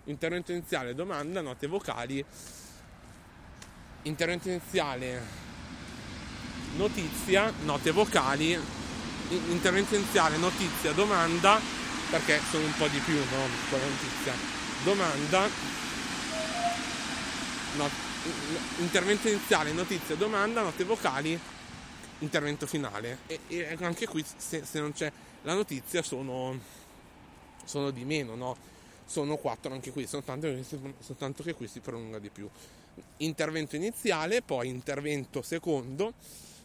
intervento 0.06 0.52
iniziale, 0.52 0.96
domanda, 0.96 1.42
note 1.42 1.68
vocali, 1.68 2.26
intervento 4.04 4.50
iniziale, 4.50 5.22
notizia, 6.76 7.52
note 7.64 7.92
vocali, 7.92 8.58
in- 9.32 9.52
intervento 9.52 9.96
iniziale, 9.96 10.38
notizia, 10.38 10.92
domanda, 10.92 11.60
perché 12.10 12.40
sono 12.50 12.66
un 12.66 12.74
po' 12.78 12.88
di 12.88 13.00
più, 13.00 13.16
no? 13.16 13.48
Con 13.70 13.80
la 13.80 13.86
notizia. 13.86 14.34
Domanda, 14.84 15.48
no- 17.76 18.10
intervento 18.80 19.28
iniziale, 19.28 19.72
notizia, 19.72 20.16
domanda, 20.16 20.62
note 20.62 20.84
vocali, 20.84 21.40
intervento 22.20 22.68
finale. 22.68 23.20
E, 23.28 23.40
e 23.48 23.78
anche 23.80 24.08
qui, 24.08 24.24
se, 24.38 24.64
se 24.66 24.80
non 24.80 24.92
c'è 24.92 25.12
la 25.44 25.54
notizia, 25.54 26.02
sono, 26.02 26.60
sono 27.64 27.92
di 27.92 28.04
meno, 28.04 28.36
no? 28.36 28.56
Sono 29.06 29.36
quattro 29.38 29.74
anche 29.74 29.92
qui, 29.92 30.08
soltanto 30.08 30.48
soltanto 31.00 31.44
che 31.44 31.54
qui 31.54 31.68
si 31.68 31.80
prolunga 31.80 32.20
di 32.20 32.30
più. 32.30 32.48
Intervento 33.18 33.76
iniziale, 33.76 34.42
poi 34.42 34.68
intervento 34.70 35.42
secondo, 35.42 36.14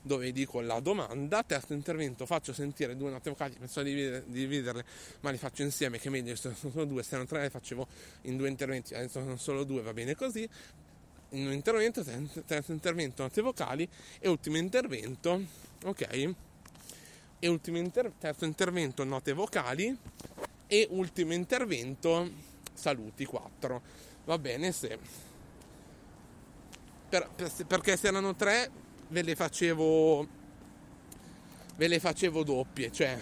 dove 0.07 0.31
dico 0.31 0.61
la 0.61 0.79
domanda, 0.79 1.43
terzo 1.43 1.73
intervento 1.73 2.27
faccio 2.27 2.53
sentire 2.53 2.97
due 2.97 3.11
note 3.11 3.29
vocali, 3.31 3.57
penso 3.59 3.83
di 3.83 4.23
dividerle, 4.27 4.85
ma 5.21 5.31
li 5.31 5.37
faccio 5.37 5.63
insieme, 5.63 5.99
che 5.99 6.09
meglio, 6.11 6.37
se 6.37 6.55
sono 6.55 6.73
solo 6.73 6.85
due, 6.85 7.03
se 7.03 7.11
erano 7.15 7.27
tre 7.27 7.43
le 7.43 7.51
facevo 7.51 7.87
in 8.23 8.37
due 8.37 8.49
interventi, 8.49 8.95
adesso 8.95 9.21
sono 9.21 9.37
solo 9.37 9.65
due, 9.65 9.83
va 9.83 9.93
bene 9.93 10.15
così. 10.15 10.49
In 11.31 11.47
un 11.47 11.53
intervento, 11.53 12.05
terzo 12.47 12.71
intervento, 12.71 13.25
note 13.25 13.43
vocali 13.43 13.89
e 14.21 14.29
ultimo 14.29 14.57
intervento, 14.59 15.43
ok? 15.85 16.35
E 17.41 17.49
ultimo 17.49 17.79
inter- 17.79 18.13
terzo 18.19 18.45
intervento, 18.45 19.03
note 19.03 19.33
vocali 19.33 19.95
e 20.69 20.87
ultimo 20.91 21.33
intervento, 21.33 22.31
saluti 22.73 23.25
4. 23.25 23.83
Va 24.25 24.39
bene 24.39 24.71
se 24.71 24.99
per- 27.09 27.29
per- 27.35 27.67
perché 27.67 27.97
se 27.97 28.07
erano 28.09 28.35
tre 28.35 28.71
ve 29.09 29.23
le 29.23 29.35
facevo 29.35 30.27
ve 31.77 31.89
le 31.89 32.01
facevo 32.01 32.43
doppie 32.43 32.91
cioè 32.91 33.19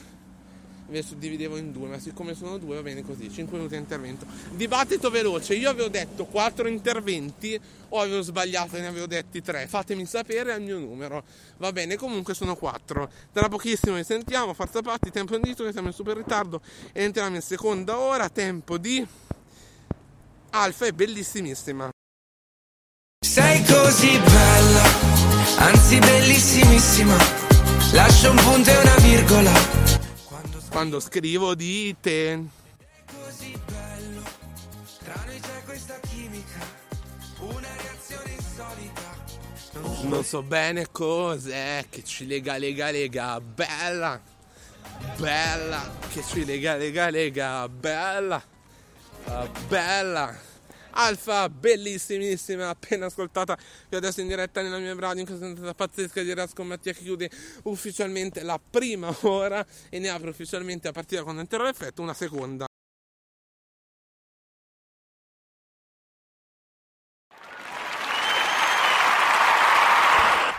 ve 0.87 0.97
le 0.97 1.03
suddividevo 1.03 1.57
in 1.57 1.73
due 1.73 1.89
ma 1.89 1.99
siccome 1.99 2.35
sono 2.35 2.59
due 2.59 2.77
va 2.77 2.83
bene 2.83 3.03
così 3.03 3.31
5 3.31 3.57
minuti 3.57 3.75
di 3.75 3.81
intervento. 3.81 4.27
Dibattito 4.53 5.11
veloce 5.11 5.55
io 5.55 5.71
avevo 5.71 5.89
detto 5.89 6.27
4 6.27 6.69
interventi 6.69 7.59
o 7.89 8.01
avevo 8.01 8.21
sbagliato 8.23 8.77
e 8.77 8.81
ne 8.81 8.89
avevo 8.89 9.07
detti 9.07 9.41
3 9.41 9.67
fatemi 9.67 10.05
sapere 10.05 10.53
al 10.53 10.63
mio 10.63 10.79
numero. 10.79 11.25
Va 11.57 11.73
bene 11.73 11.97
comunque 11.97 12.35
sono 12.35 12.55
4 12.55 13.11
tra 13.33 13.49
pochissimo 13.49 13.97
ci 13.97 14.05
sentiamo 14.05 14.53
forza 14.53 14.83
patti 14.83 15.11
tempo 15.11 15.35
indito 15.35 15.65
che 15.65 15.73
siamo 15.73 15.89
in 15.89 15.95
super 15.95 16.17
ritardo 16.17 16.61
e 16.93 17.03
entriamo 17.03 17.37
in 17.37 17.43
seconda 17.43 17.99
ora 17.99 18.29
tempo 18.29 18.77
di 18.79 19.07
Alfa 20.51 20.87
è 20.87 20.93
bellissimissima 20.93 21.91
Sei 23.35 23.65
così 23.65 24.17
bella, 24.17 24.83
anzi 25.59 25.99
bellissimissima. 25.99 27.17
Lascia 27.91 28.31
un 28.31 28.37
punto 28.37 28.71
e 28.71 28.77
una 28.77 28.95
virgola. 28.99 29.51
quando 30.71 31.01
scrivo 31.01 31.57
di 31.57 31.97
te 32.01 32.45
Così 33.11 33.59
bello, 33.67 34.23
tra 35.03 35.21
noi 35.27 35.41
c'è 35.41 35.65
questa 35.65 35.99
chimica, 36.09 36.61
una 37.41 37.69
reazione 37.83 38.37
insolita. 38.39 40.07
Non 40.07 40.23
so 40.23 40.41
bene 40.45 40.87
cos'è 40.93 41.87
che 41.91 42.05
ci 42.05 42.29
lega, 42.29 42.57
lega, 42.57 42.93
lega, 42.93 43.41
bella, 43.41 44.21
bella, 45.17 45.91
che 46.13 46.23
ci 46.23 46.45
lega, 46.45 46.77
lega, 46.77 47.11
lega, 47.11 47.69
bella, 47.69 48.41
ah, 49.25 49.49
bella. 49.67 50.53
Alfa, 50.97 51.49
bellissimissima, 51.49 52.69
appena 52.69 53.07
ascoltata, 53.07 53.59
che 53.89 53.97
adesso 53.97 54.21
in 54.21 54.29
diretta 54.29 54.63
nella 54.63 54.79
mia 54.79 54.95
radio, 54.97 55.21
in 55.21 55.27
questa 55.27 55.47
puntata 55.47 55.75
pazzesca 55.75 56.23
di 56.23 56.33
Rasco 56.33 56.63
Mattia 56.63 56.93
che 56.93 57.01
chiude 57.01 57.31
ufficialmente 57.65 58.43
la 58.43 58.59
prima 58.59 59.15
ora 59.23 59.65
e 59.89 59.99
ne 59.99 60.09
apre 60.09 60.31
ufficialmente 60.31 60.89
a 60.89 60.93
partire 60.93 61.19
da 61.19 61.25
quando 61.25 61.41
entrerà 61.41 61.65
l'effetto 61.65 62.01
una 62.01 62.15
seconda. 62.15 62.67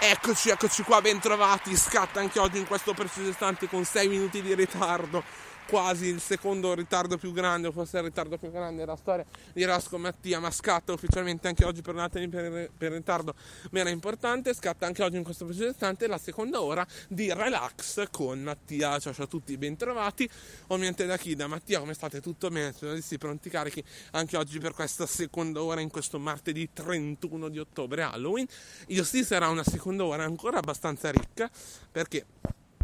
Eccoci, 0.07 0.49
eccoci 0.49 0.83
qua, 0.83 1.01
bentrovati. 1.01 1.75
Scatta 1.75 2.19
anche 2.19 2.39
oggi 2.39 2.59
in 2.59 2.67
questo 2.67 2.93
preciso 2.93 3.29
istante 3.29 3.67
con 3.67 3.85
6 3.85 4.07
minuti 4.07 4.41
di 4.41 4.53
ritardo. 4.53 5.23
Quasi 5.67 6.05
il 6.05 6.21
secondo 6.21 6.73
ritardo 6.75 7.17
più 7.17 7.31
grande, 7.31 7.67
o 7.67 7.71
forse 7.71 7.97
il 7.97 8.03
ritardo 8.03 8.37
più 8.37 8.51
grande 8.51 8.81
della 8.81 8.95
storia 8.95 9.25
di 9.51 9.65
Rasco 9.65 9.97
Mattia, 9.97 10.39
ma 10.39 10.51
scatta 10.51 10.93
ufficialmente 10.93 11.47
anche 11.47 11.65
oggi 11.65 11.81
per 11.81 11.93
per, 12.29 12.71
per 12.77 12.91
ritardo 12.91 13.33
meno 13.71 13.89
importante. 13.89 14.53
Scatta 14.53 14.85
anche 14.85 15.03
oggi 15.03 15.17
in 15.17 15.23
questo 15.23 15.45
preciso 15.45 15.67
istante 15.67 16.05
la 16.07 16.19
seconda 16.19 16.61
ora 16.61 16.85
di 17.07 17.33
relax 17.33 18.07
con 18.11 18.41
Mattia. 18.41 18.99
Ciao, 18.99 19.13
ciao 19.13 19.25
a 19.25 19.27
tutti, 19.27 19.57
bentrovati. 19.57 20.29
Ovviamente 20.67 21.05
da 21.05 21.17
chi? 21.17 21.35
Da 21.35 21.47
Mattia, 21.47 21.79
come 21.79 21.95
state? 21.95 22.21
Tutto 22.21 22.49
bene? 22.49 22.71
Sono 22.71 22.99
sì, 23.01 23.17
pronti 23.17 23.49
carichi 23.49 23.83
anche 24.11 24.37
oggi 24.37 24.59
per 24.59 24.73
questa 24.73 25.07
seconda 25.07 25.63
ora 25.63 25.81
in 25.81 25.89
questo 25.89 26.19
martedì 26.19 26.69
31 26.71 27.49
di 27.49 27.57
ottobre, 27.57 28.03
Halloween. 28.03 28.45
Io 28.87 29.03
sì, 29.03 29.23
sarà 29.23 29.47
una 29.47 29.63
seconda 29.63 30.05
ora 30.05 30.23
ancora 30.23 30.59
abbastanza 30.59 31.09
ricca 31.09 31.49
perché 31.91 32.25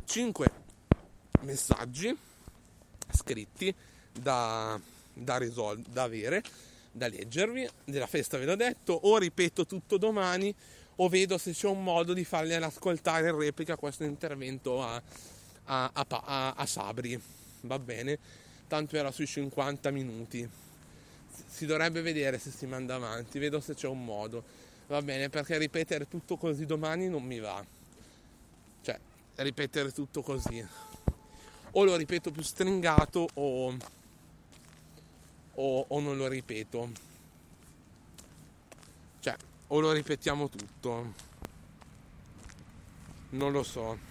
5 0.05 0.47
messaggi 1.41 2.29
scritti 3.13 3.73
da, 4.11 4.79
da, 5.13 5.37
risol- 5.37 5.81
da 5.89 6.03
avere, 6.03 6.43
da 6.91 7.07
leggervi. 7.07 7.67
Della 7.85 8.07
festa 8.07 8.37
ve 8.37 8.45
l'ho 8.45 8.55
detto, 8.55 8.93
o 8.93 9.17
ripeto 9.17 9.65
tutto 9.65 9.97
domani 9.97 10.53
o 10.97 11.07
vedo 11.09 11.37
se 11.37 11.51
c'è 11.51 11.67
un 11.67 11.83
modo 11.83 12.13
di 12.13 12.23
fargli 12.23 12.53
ascoltare 12.53 13.29
in 13.29 13.37
replica 13.37 13.75
questo 13.75 14.03
intervento 14.03 14.83
a, 14.83 15.01
a, 15.65 15.91
a- 15.93 16.53
a 16.55 16.65
Sabri. 16.65 17.19
Va 17.61 17.79
bene? 17.79 18.17
Tanto 18.67 18.95
era 18.97 19.11
sui 19.11 19.25
50 19.27 19.89
minuti. 19.91 20.47
Si 21.47 21.65
dovrebbe 21.65 22.01
vedere 22.01 22.39
se 22.39 22.51
si 22.51 22.65
manda 22.65 22.95
avanti, 22.95 23.39
vedo 23.39 23.59
se 23.59 23.73
c'è 23.73 23.87
un 23.87 24.03
modo. 24.03 24.43
Va 24.87 25.01
bene, 25.01 25.29
perché 25.29 25.57
ripetere 25.57 26.07
tutto 26.07 26.37
così 26.37 26.65
domani 26.65 27.07
non 27.07 27.23
mi 27.23 27.39
va. 27.39 27.63
Cioè, 28.81 28.99
ripetere 29.35 29.91
tutto 29.91 30.21
così 30.21 30.65
o 31.71 31.83
lo 31.83 31.95
ripeto 31.95 32.31
più 32.31 32.41
stringato 32.41 33.27
o, 33.33 33.77
o, 35.55 35.85
o 35.87 35.99
non 35.99 36.17
lo 36.17 36.27
ripeto. 36.27 36.89
Cioè, 39.19 39.35
o 39.67 39.79
lo 39.79 39.91
ripetiamo 39.91 40.49
tutto. 40.49 41.13
Non 43.29 43.51
lo 43.51 43.63
so. 43.63 44.09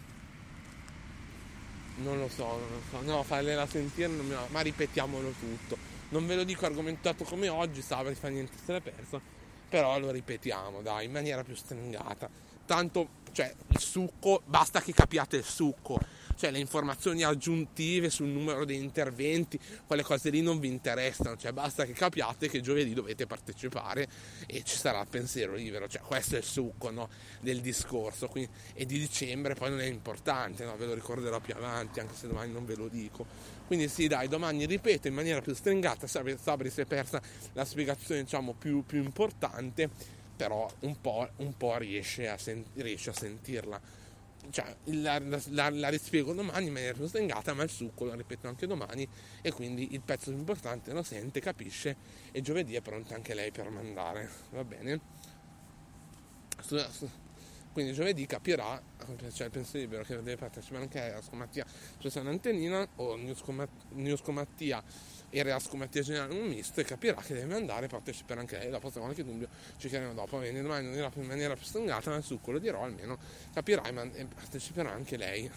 Non 1.97 2.19
lo 2.19 2.29
so, 2.29 2.45
non 2.47 2.69
lo 2.71 2.81
so. 2.91 3.01
No, 3.03 3.23
fargliela 3.23 3.67
sentire 3.67 4.09
non 4.09 4.27
mi 4.27 4.35
ma 4.49 4.61
ripetiamolo 4.61 5.35
tutto. 5.39 5.77
Non 6.11 6.27
ve 6.27 6.37
lo 6.37 6.45
dico 6.45 6.65
argomentato 6.65 7.25
come 7.25 7.49
oggi, 7.49 7.83
Sabri 7.83 8.15
fa 8.15 8.29
niente 8.29 8.57
se 8.65 8.73
l'è 8.73 8.81
perso. 8.81 9.21
Però 9.69 9.99
lo 9.99 10.11
ripetiamo, 10.11 10.81
dai, 10.81 11.05
in 11.05 11.13
maniera 11.13 11.45
più 11.45 11.55
stringata. 11.55 12.29
Tanto, 12.65 13.09
cioè, 13.33 13.55
il 13.69 13.79
succo, 13.79 14.41
basta 14.47 14.81
che 14.81 14.93
capiate 14.93 15.37
il 15.37 15.45
succo 15.45 15.99
cioè 16.41 16.51
le 16.51 16.59
informazioni 16.59 17.23
aggiuntive 17.23 18.09
sul 18.09 18.29
numero 18.29 18.65
degli 18.65 18.81
interventi, 18.83 19.61
quelle 19.87 20.03
cose 20.03 20.31
lì 20.31 20.41
non 20.41 20.59
vi 20.59 20.69
interessano, 20.69 21.37
cioè 21.37 21.53
basta 21.53 21.85
che 21.85 21.93
capiate 21.93 22.49
che 22.49 22.63
giovedì 22.63 22.95
dovete 22.95 23.27
partecipare 23.27 24.09
e 24.47 24.63
ci 24.65 24.79
sarà 24.79 25.03
il 25.03 25.07
pensiero 25.11 25.53
libero, 25.53 25.87
cioè 25.87 26.01
questo 26.01 26.37
è 26.37 26.39
il 26.39 26.45
succo 26.45 26.91
no, 26.91 27.11
del 27.41 27.61
discorso, 27.61 28.29
quindi, 28.29 28.49
e 28.73 28.87
di 28.87 28.99
dicembre 28.99 29.53
poi 29.53 29.69
non 29.69 29.81
è 29.81 29.85
importante, 29.85 30.65
no, 30.65 30.79
ve 30.79 30.87
lo 30.87 30.95
ricorderò 30.95 31.41
più 31.41 31.53
avanti, 31.55 32.01
anche 32.01 32.15
se 32.15 32.27
domani 32.27 32.51
non 32.51 32.65
ve 32.65 32.75
lo 32.75 32.89
dico. 32.89 33.27
Quindi 33.67 33.89
sì, 33.89 34.09
dai, 34.09 34.27
domani 34.27 34.65
ripeto 34.65 35.09
in 35.09 35.15
maniera 35.15 35.43
più 35.43 35.55
stringata, 35.55 36.07
Sabri, 36.07 36.39
Sabri 36.41 36.71
si 36.71 36.81
è 36.81 36.87
persa 36.87 37.21
la 37.53 37.67
spiegazione 37.67 38.23
diciamo 38.23 38.55
più, 38.55 38.83
più 38.87 39.03
importante, 39.03 39.91
però 40.35 40.67
un 40.81 40.99
po', 41.03 41.29
un 41.37 41.55
po 41.55 41.77
riesce, 41.77 42.29
a 42.29 42.39
sen- 42.39 42.65
riesce 42.77 43.11
a 43.11 43.13
sentirla 43.13 44.00
cioè, 44.51 44.77
la, 44.85 45.19
la, 45.51 45.71
la 45.71 45.89
rispiego 45.89 46.33
domani 46.33 46.67
in 46.67 46.73
maniera 46.73 46.95
più 46.95 47.07
stringata, 47.07 47.55
ma 47.55 47.63
il 47.63 47.71
succo 47.71 48.05
lo 48.05 48.15
ripeto 48.15 48.49
anche 48.49 48.67
domani 48.67 49.09
e 49.43 49.53
quindi 49.53 49.93
il 49.93 50.01
pezzo 50.01 50.31
più 50.31 50.39
importante 50.39 50.93
lo 50.93 51.03
sente, 51.03 51.41
capisce 51.41 51.97
e 52.33 52.41
giovedì 52.41 52.75
è 52.75 52.81
pronta 52.81 53.15
anche 53.15 53.35
lei 53.35 53.51
per 53.51 53.71
mandare, 53.71 54.29
va 54.51 54.65
bene? 54.65 55.01
Quindi 57.73 57.93
giovedì 57.93 58.27
capirà, 58.27 58.83
c'è 59.33 59.45
il 59.45 59.51
pensiero 59.51 59.85
libero 59.85 60.03
che 60.03 60.17
deve 60.17 60.37
partecipare 60.37 60.83
anche 60.83 61.13
a 61.13 61.23
Scomattia 61.23 61.65
su 61.99 62.09
San 62.09 62.27
Antenina 62.27 62.87
o 62.97 63.15
News 63.15 63.43
Comat- 63.43 63.93
News 65.31 65.39
Comattia 65.39 65.41
e 65.41 65.43
Real 65.43 65.63
Scomattia 65.63 66.03
Generale 66.03 66.35
un 66.35 66.49
misto 66.49 66.81
e 66.81 66.85
capirà 66.85 67.21
che 67.21 67.35
deve 67.35 67.55
andare 67.55 67.87
e 67.87 67.89
partecipare 67.89 68.41
anche 68.41 68.59
lei. 68.59 68.71
La 68.71 68.79
prossima 68.79 69.05
qualche 69.05 69.25
dubbio 69.25 69.49
ci 69.79 69.89
chiederemo 69.89 70.15
dopo. 70.15 70.39
Viene 70.39 70.61
domani 70.61 70.87
non 70.87 71.11
in 71.15 71.27
maniera 71.27 71.55
più 71.55 71.65
stringata, 71.65 72.11
ma 72.11 72.17
il 72.17 72.25
succo 72.25 72.51
lo 72.51 72.59
dirò 72.59 72.83
almeno 72.83 73.19
capirà 73.53 73.83
e, 73.85 74.27
parteciperà 74.27 74.91
anche 74.91 75.17
lei 75.17 75.51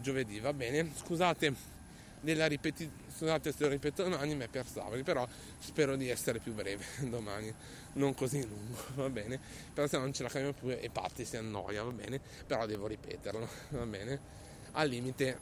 giovedì, 0.00 0.38
va 0.38 0.52
bene? 0.52 0.90
Scusate 0.94 1.72
nella 2.20 2.46
ripetizione, 2.46 3.02
scusate 3.14 3.52
se 3.52 3.62
lo 3.64 3.68
ripeto 3.68 4.02
domani, 4.02 4.34
ma 4.34 4.44
è 4.44 4.48
per 4.48 4.66
Savri, 4.66 5.02
però 5.02 5.26
spero 5.58 5.94
di 5.96 6.08
essere 6.08 6.38
più 6.38 6.52
breve 6.52 6.84
domani, 7.08 7.52
non 7.94 8.14
così 8.14 8.46
lungo, 8.46 8.76
va 8.94 9.10
bene? 9.10 9.38
Però 9.72 9.86
se 9.86 9.98
non 9.98 10.12
ce 10.12 10.22
la 10.22 10.28
caviamo 10.28 10.52
più 10.52 10.70
e 10.70 10.88
Patti 10.90 11.24
si 11.24 11.36
annoia, 11.36 11.82
va 11.82 11.90
bene? 11.90 12.20
Però 12.46 12.64
devo 12.66 12.86
ripeterlo, 12.86 13.48
va 13.70 13.86
bene? 13.86 14.42
Al 14.72 14.88
limite 14.88 15.38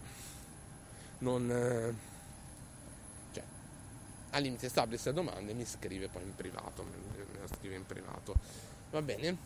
non... 1.19 2.11
eh, 4.33 4.37
cioè, 4.37 4.37
al 4.37 4.43
limite 4.43 4.69
Sabri 4.69 4.97
se 4.97 5.11
ha 5.11 5.13
domande 5.13 5.53
mi 5.55 5.65
scrive 5.65 6.09
poi 6.09 6.23
in 6.23 6.35
privato, 6.35 6.85
me 6.85 7.41
lo 7.41 7.47
scrive 7.57 7.77
in 7.77 7.87
privato, 7.87 8.35
va 8.91 9.03
bene? 9.03 9.37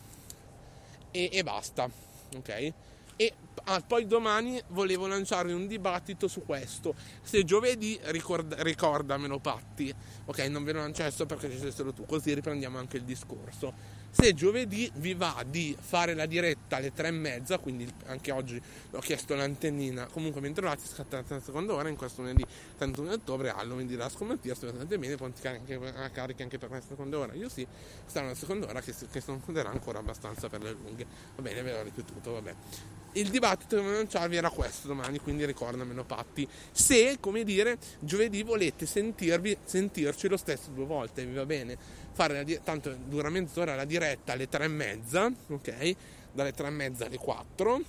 E, 1.10 1.28
e 1.32 1.42
basta, 1.42 1.88
ok? 2.36 2.72
E 3.18 3.32
ah, 3.64 3.80
poi 3.80 4.06
domani 4.06 4.60
volevo 4.68 5.06
lanciarvi 5.06 5.52
un 5.52 5.66
dibattito 5.66 6.28
su 6.28 6.44
questo. 6.44 6.94
Se 7.22 7.44
giovedì 7.44 7.98
ricorda- 8.04 8.62
ricordamelo 8.62 9.38
Patti, 9.38 9.92
ok? 10.26 10.38
Non 10.48 10.64
ve 10.64 10.72
lo 10.72 10.80
lancio 10.80 11.02
adesso 11.02 11.24
perché 11.24 11.50
ci 11.50 11.58
sei 11.58 11.72
solo 11.72 11.92
tu, 11.92 12.04
così 12.04 12.34
riprendiamo 12.34 12.78
anche 12.78 12.98
il 12.98 13.04
discorso. 13.04 13.95
Se 14.18 14.32
giovedì 14.32 14.90
vi 14.94 15.12
va 15.12 15.44
di 15.46 15.76
fare 15.78 16.14
la 16.14 16.24
diretta 16.24 16.76
alle 16.76 16.90
tre 16.94 17.08
e 17.08 17.10
mezza, 17.10 17.58
quindi 17.58 17.86
anche 18.06 18.32
oggi 18.32 18.60
ho 18.92 18.98
chiesto 19.00 19.34
l'antennina, 19.34 20.06
comunque 20.06 20.40
ben 20.40 20.54
trovati, 20.54 20.86
scattata 20.86 21.34
la 21.34 21.40
seconda 21.40 21.74
ora 21.74 21.90
in 21.90 21.96
questo 21.96 22.22
lunedì 22.22 22.42
31 22.78 23.12
ottobre, 23.12 23.50
Halloween 23.50 23.86
di 23.86 23.94
la 23.94 24.08
scommettia, 24.08 24.54
state 24.54 24.98
bene, 24.98 25.16
pronti 25.16 25.46
anche 25.46 25.74
a 25.74 26.08
carica 26.08 26.42
anche 26.42 26.56
per 26.56 26.70
la 26.70 26.80
seconda 26.80 27.18
ora. 27.18 27.34
Io 27.34 27.50
sì, 27.50 27.66
sarà 28.06 28.24
una 28.24 28.34
seconda 28.34 28.66
ora 28.66 28.80
che, 28.80 28.94
che 29.12 29.22
conterà 29.22 29.68
ancora 29.68 29.98
abbastanza 29.98 30.48
per 30.48 30.62
le 30.62 30.72
lunghe. 30.72 31.06
Va 31.34 31.42
bene, 31.42 31.60
ve 31.60 31.72
l'ho 31.72 31.82
ripetuto, 31.82 32.32
vabbè. 32.32 32.95
Il 33.16 33.30
dibattito 33.30 33.76
che 33.76 33.80
volevo 33.80 33.96
lanciarvi 34.00 34.36
era 34.36 34.50
questo 34.50 34.88
domani, 34.88 35.18
quindi 35.20 35.46
ricordamelo 35.46 36.04
Patti. 36.04 36.46
Se, 36.70 37.16
come 37.18 37.44
dire, 37.44 37.78
giovedì 37.98 38.42
volete 38.42 38.84
sentirvi, 38.84 39.56
sentirci 39.64 40.28
lo 40.28 40.36
stesso 40.36 40.68
due 40.70 40.84
volte, 40.84 41.24
vi 41.24 41.32
va 41.32 41.46
bene? 41.46 41.78
Fare 42.12 42.44
la 42.44 42.58
tanto 42.62 42.94
dura 43.06 43.30
mezz'ora 43.30 43.74
la 43.74 43.86
diretta 43.86 44.34
alle 44.34 44.48
tre 44.48 44.64
e 44.64 44.68
mezza, 44.68 45.32
ok? 45.48 45.96
Dalle 46.30 46.52
tre 46.52 46.66
e 46.66 46.70
mezza 46.70 47.06
alle 47.06 47.16
quattro, 47.16 47.80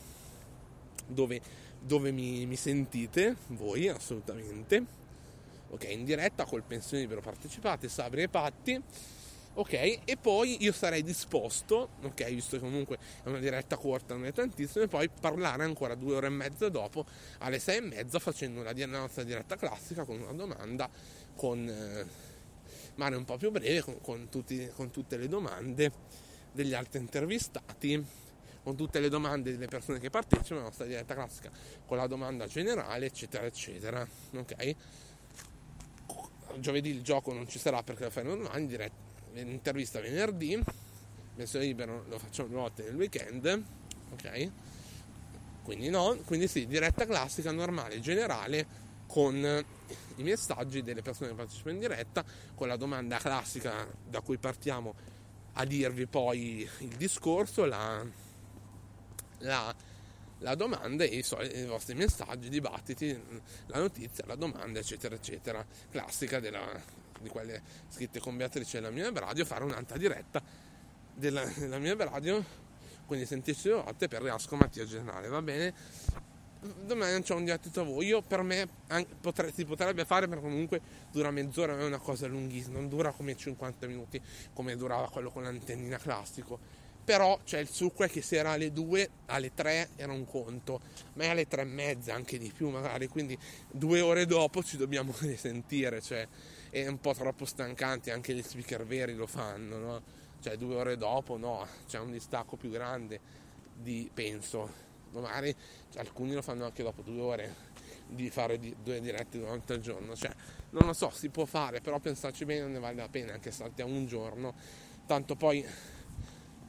dove, 1.05 1.41
dove 1.81 2.11
mi, 2.11 2.45
mi 2.45 2.55
sentite, 2.55 3.35
voi 3.47 3.89
assolutamente. 3.89 4.81
Ok, 5.71 5.89
in 5.89 6.05
diretta 6.05 6.45
col 6.45 6.63
pensione 6.63 7.03
libero 7.03 7.19
partecipate, 7.19 7.89
Sabri 7.89 8.21
e 8.21 8.29
Patti. 8.29 8.81
Ok, 9.57 9.73
e 9.73 10.17
poi 10.21 10.57
io 10.59 10.71
sarei 10.71 11.01
disposto, 11.01 11.89
ok, 12.03 12.25
visto 12.25 12.57
che 12.57 12.61
comunque 12.61 12.99
è 13.23 13.27
una 13.27 13.39
diretta 13.39 13.75
corta, 13.75 14.13
non 14.13 14.27
è 14.27 14.31
tantissimo, 14.31 14.83
e 14.83 14.87
poi 14.87 15.09
parlare 15.09 15.63
ancora 15.63 15.95
due 15.95 16.17
ore 16.17 16.27
e 16.27 16.29
mezza 16.29 16.69
dopo, 16.69 17.07
alle 17.39 17.57
sei 17.57 17.77
e 17.77 17.81
mezza, 17.81 18.19
facendo 18.19 18.61
la 18.61 18.71
nostra 18.85 19.23
diretta 19.23 19.55
classica 19.55 20.03
con 20.03 20.21
una 20.21 20.33
domanda, 20.33 20.87
con 21.35 21.67
eh, 21.67 22.05
magari 22.97 23.15
un 23.15 23.25
po' 23.25 23.37
più 23.37 23.49
breve, 23.49 23.81
con, 23.81 23.99
con 23.99 24.29
tutti- 24.29 24.69
con 24.75 24.91
tutte 24.91 25.17
le 25.17 25.27
domande 25.27 25.91
degli 26.51 26.75
altri 26.75 26.99
intervistati, 26.99 28.05
con 28.61 28.75
tutte 28.75 28.99
le 28.99 29.09
domande 29.09 29.53
delle 29.53 29.65
persone 29.65 29.97
che 29.97 30.11
partecipano 30.11 30.59
alla 30.59 30.69
nostra 30.69 30.85
diretta 30.85 31.15
classica, 31.15 31.49
con 31.83 31.97
la 31.97 32.05
domanda 32.05 32.45
generale, 32.45 33.07
eccetera, 33.07 33.43
eccetera. 33.43 34.07
Ok? 34.35 34.75
Giovedì 36.59 36.91
il 36.91 37.01
gioco 37.01 37.33
non 37.33 37.47
ci 37.49 37.57
sarà 37.57 37.81
perché 37.81 38.03
lo 38.03 38.11
faremo 38.11 38.35
domani, 38.35 38.67
diretta 38.67 39.06
intervista 39.39 39.99
venerdì, 39.99 40.61
messo 41.35 41.59
libero 41.59 42.05
lo 42.07 42.17
facciamo 42.17 42.47
due 42.49 42.57
volte 42.57 42.83
nel 42.83 42.95
weekend, 42.95 43.63
ok? 44.11 44.51
Quindi 45.63 45.89
no, 45.89 46.17
quindi 46.25 46.47
sì, 46.47 46.65
diretta 46.65 47.05
classica, 47.05 47.51
normale, 47.51 47.99
generale, 47.99 48.65
con 49.05 49.35
i 50.15 50.23
messaggi 50.23 50.81
delle 50.81 51.01
persone 51.01 51.29
che 51.29 51.35
partecipano 51.35 51.75
in 51.75 51.79
diretta, 51.81 52.23
con 52.55 52.67
la 52.67 52.77
domanda 52.77 53.17
classica 53.17 53.87
da 54.07 54.21
cui 54.21 54.37
partiamo 54.37 54.95
a 55.53 55.65
dirvi 55.65 56.05
poi 56.05 56.69
il 56.79 56.95
discorso, 56.95 57.65
la, 57.65 58.05
la, 59.39 59.75
la 60.39 60.55
domanda 60.55 61.03
e 61.03 61.17
i, 61.17 61.25
i 61.57 61.65
vostri 61.65 61.95
messaggi, 61.95 62.47
i 62.47 62.49
dibattiti, 62.49 63.19
la 63.67 63.79
notizia, 63.79 64.23
la 64.27 64.35
domanda, 64.35 64.79
eccetera, 64.79 65.15
eccetera. 65.15 65.65
Classica 65.89 66.39
della- 66.39 66.81
di 67.21 67.29
quelle 67.29 67.61
scritte 67.89 68.19
con 68.19 68.37
Beatrice 68.37 68.79
nella 68.79 68.91
mia 68.91 69.11
radio, 69.13 69.45
fare 69.45 69.63
un'altra 69.63 69.97
diretta 69.97 70.41
della, 71.17 71.43
della 71.45 71.79
mia 71.79 71.95
radio, 71.97 72.43
quindi 73.05 73.25
sentirci 73.25 73.69
due 73.69 73.81
volte 73.81 74.07
per 74.07 74.21
Riasco 74.21 74.55
Mattia 74.55 74.85
Generale, 74.85 75.27
va 75.27 75.41
bene? 75.41 75.73
Domani 76.59 77.11
non 77.11 77.21
c'è 77.21 77.33
un 77.33 77.45
dibattito 77.45 77.81
a 77.81 77.83
voi, 77.83 78.07
io 78.07 78.21
per 78.21 78.41
me 78.41 78.67
anche- 78.87 79.15
potre- 79.19 79.51
si 79.53 79.63
potrebbe 79.65 80.05
fare 80.05 80.27
perché 80.27 80.43
comunque 80.43 80.81
dura 81.11 81.31
mezz'ora, 81.31 81.73
non 81.73 81.83
è 81.83 81.85
una 81.85 81.99
cosa 81.99 82.27
lunghissima, 82.27 82.77
non 82.77 82.89
dura 82.89 83.11
come 83.11 83.35
50 83.35 83.87
minuti 83.87 84.21
come 84.53 84.75
durava 84.75 85.09
quello 85.09 85.29
con 85.29 85.43
l'antennina 85.43 85.97
classico. 85.97 86.59
Però 87.05 87.39
c'è 87.45 87.59
il 87.59 87.69
succo 87.69 88.03
è 88.03 88.09
che 88.09 88.21
se 88.21 88.35
era 88.35 88.51
alle 88.51 88.73
2 88.73 89.09
alle 89.27 89.53
3 89.53 89.91
era 89.95 90.11
un 90.11 90.25
conto 90.25 90.81
ma 91.13 91.23
è 91.23 91.27
alle 91.29 91.47
3 91.47 91.61
e 91.61 91.65
mezza 91.65 92.13
anche 92.13 92.37
di 92.37 92.51
più 92.53 92.67
magari 92.67 93.07
quindi 93.07 93.37
due 93.71 94.01
ore 94.01 94.25
dopo 94.25 94.61
ci 94.61 94.75
dobbiamo 94.75 95.13
risentire 95.21 96.01
cioè 96.01 96.27
è 96.69 96.87
un 96.87 96.99
po' 96.99 97.13
troppo 97.13 97.45
stancante 97.45 98.11
anche 98.11 98.33
gli 98.33 98.41
speaker 98.41 98.85
veri 98.85 99.13
lo 99.13 99.27
fanno 99.27 99.77
no? 99.77 100.01
cioè 100.39 100.57
due 100.57 100.75
ore 100.75 100.97
dopo 100.97 101.37
no 101.37 101.65
c'è 101.87 101.99
un 101.99 102.11
distacco 102.11 102.55
più 102.55 102.69
grande 102.69 103.45
di 103.77 104.09
penso. 104.13 104.85
Magari 105.11 105.55
alcuni 105.95 106.33
lo 106.33 106.41
fanno 106.41 106.65
anche 106.65 106.83
dopo 106.83 107.01
due 107.01 107.21
ore 107.21 107.55
di 108.07 108.29
fare 108.29 108.59
due 108.59 108.99
dirette 108.99 109.39
durante 109.39 109.73
il 109.73 109.81
giorno. 109.81 110.15
Cioè 110.15 110.31
non 110.71 110.85
lo 110.85 110.93
so 110.93 111.09
si 111.09 111.29
può 111.29 111.45
fare 111.45 111.81
però 111.81 111.99
pensarci 111.99 112.45
bene 112.45 112.61
non 112.61 112.71
ne 112.71 112.79
vale 112.79 112.95
la 112.95 113.07
pena 113.07 113.33
anche 113.33 113.51
saltiamo 113.51 113.93
un 113.93 114.05
giorno. 114.05 114.53
Tanto 115.05 115.35
poi 115.35 115.65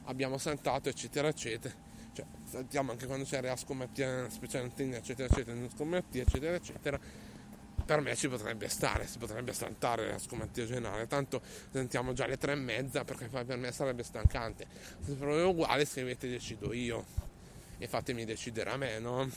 abbiamo 0.05 0.39
saltato 0.39 0.89
eccetera 0.89 1.29
eccetera. 1.29 1.75
Cioè 2.13 2.25
saltiamo 2.45 2.93
anche 2.93 3.07
quando 3.07 3.25
c'è 3.25 3.41
Reasco 3.41 3.75
Mattia 3.75 4.29
speciale 4.31 4.73
eccetera 4.77 5.29
eccetera 5.29 5.57
Nusco 5.57 5.85
Mattia 5.85 6.23
eccetera 6.23 6.55
eccetera 6.55 6.99
per 7.89 8.03
me 8.03 8.15
ci 8.15 8.29
potrebbe 8.29 8.69
stare 8.69 9.07
si 9.07 9.17
potrebbe 9.17 9.55
saltare 9.55 10.05
Reasco 10.05 10.37
Mattia 10.37 10.67
generale 10.67 11.07
tanto 11.07 11.41
sentiamo 11.71 12.13
già 12.13 12.27
le 12.27 12.37
tre 12.37 12.53
e 12.53 12.55
mezza 12.55 13.03
perché 13.03 13.29
per 13.29 13.57
me 13.57 13.73
sarebbe 13.73 14.03
stancante. 14.03 14.67
Se 15.01 15.15
proprio 15.15 15.49
uguale 15.49 15.87
scrivete 15.87 16.29
decido 16.29 16.75
io. 16.75 17.03
E 17.79 17.89
fatemi 17.89 18.27
decidere 18.27 18.71
a 18.73 18.77
me 18.77 18.99
no? 18.99 19.31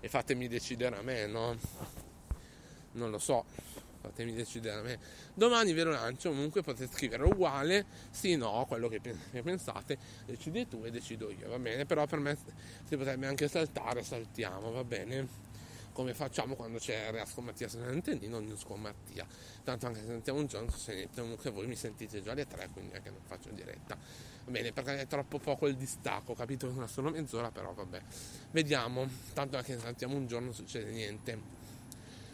e 0.00 0.08
fatemi 0.08 0.48
decidere 0.48 0.96
a 0.96 1.02
me 1.02 1.26
no? 1.26 1.58
non 2.92 3.10
lo 3.10 3.18
so 3.18 3.44
fatemi 4.00 4.32
decidere 4.32 4.78
a 4.78 4.82
me. 4.82 4.98
Domani 5.34 5.74
ve 5.74 5.82
lo 5.82 5.90
lancio 5.90 6.30
comunque 6.30 6.62
potete 6.62 6.90
scrivere 6.90 7.24
uguale 7.24 7.84
sì 8.08 8.36
no 8.36 8.64
quello 8.66 8.88
che 8.88 9.02
pensate 9.42 9.98
decidi 10.24 10.66
tu 10.66 10.82
e 10.84 10.90
decido 10.90 11.30
io 11.30 11.46
va 11.50 11.58
bene? 11.58 11.84
Però 11.84 12.06
per 12.06 12.20
me 12.20 12.38
si 12.84 12.96
potrebbe 12.96 13.26
anche 13.26 13.48
saltare 13.48 14.02
saltiamo 14.02 14.70
va 14.70 14.84
bene 14.84 15.47
come 15.98 16.14
facciamo 16.14 16.54
quando 16.54 16.78
c'è 16.78 17.10
Reasco 17.10 17.40
Mattia? 17.40 17.66
Sull'antennino 17.66 18.38
News 18.38 18.62
con 18.62 18.80
Mattia. 18.80 19.26
Tanto 19.64 19.86
anche 19.86 19.98
se 19.98 20.06
sentiamo 20.06 20.38
un 20.38 20.46
giorno 20.46 20.70
se 20.70 20.94
niente 20.94 21.20
comunque 21.20 21.50
voi 21.50 21.66
mi 21.66 21.74
sentite 21.74 22.22
già 22.22 22.30
alle 22.30 22.46
tre 22.46 22.68
quindi 22.72 22.94
anche 22.94 23.10
non 23.10 23.18
faccio 23.26 23.50
diretta. 23.50 23.96
Va 24.44 24.50
bene 24.52 24.72
perché 24.72 25.00
è 25.00 25.06
troppo 25.08 25.40
poco 25.40 25.66
il 25.66 25.74
distacco 25.74 26.34
capito? 26.34 26.68
Una 26.68 26.86
solo 26.86 27.10
mezz'ora 27.10 27.50
però 27.50 27.72
vabbè. 27.72 28.00
Vediamo. 28.52 29.08
Tanto 29.32 29.56
anche 29.56 29.74
se 29.74 29.80
saltiamo 29.80 30.14
un 30.14 30.28
giorno 30.28 30.46
non 30.46 30.54
succede 30.54 30.92
niente 30.92 31.57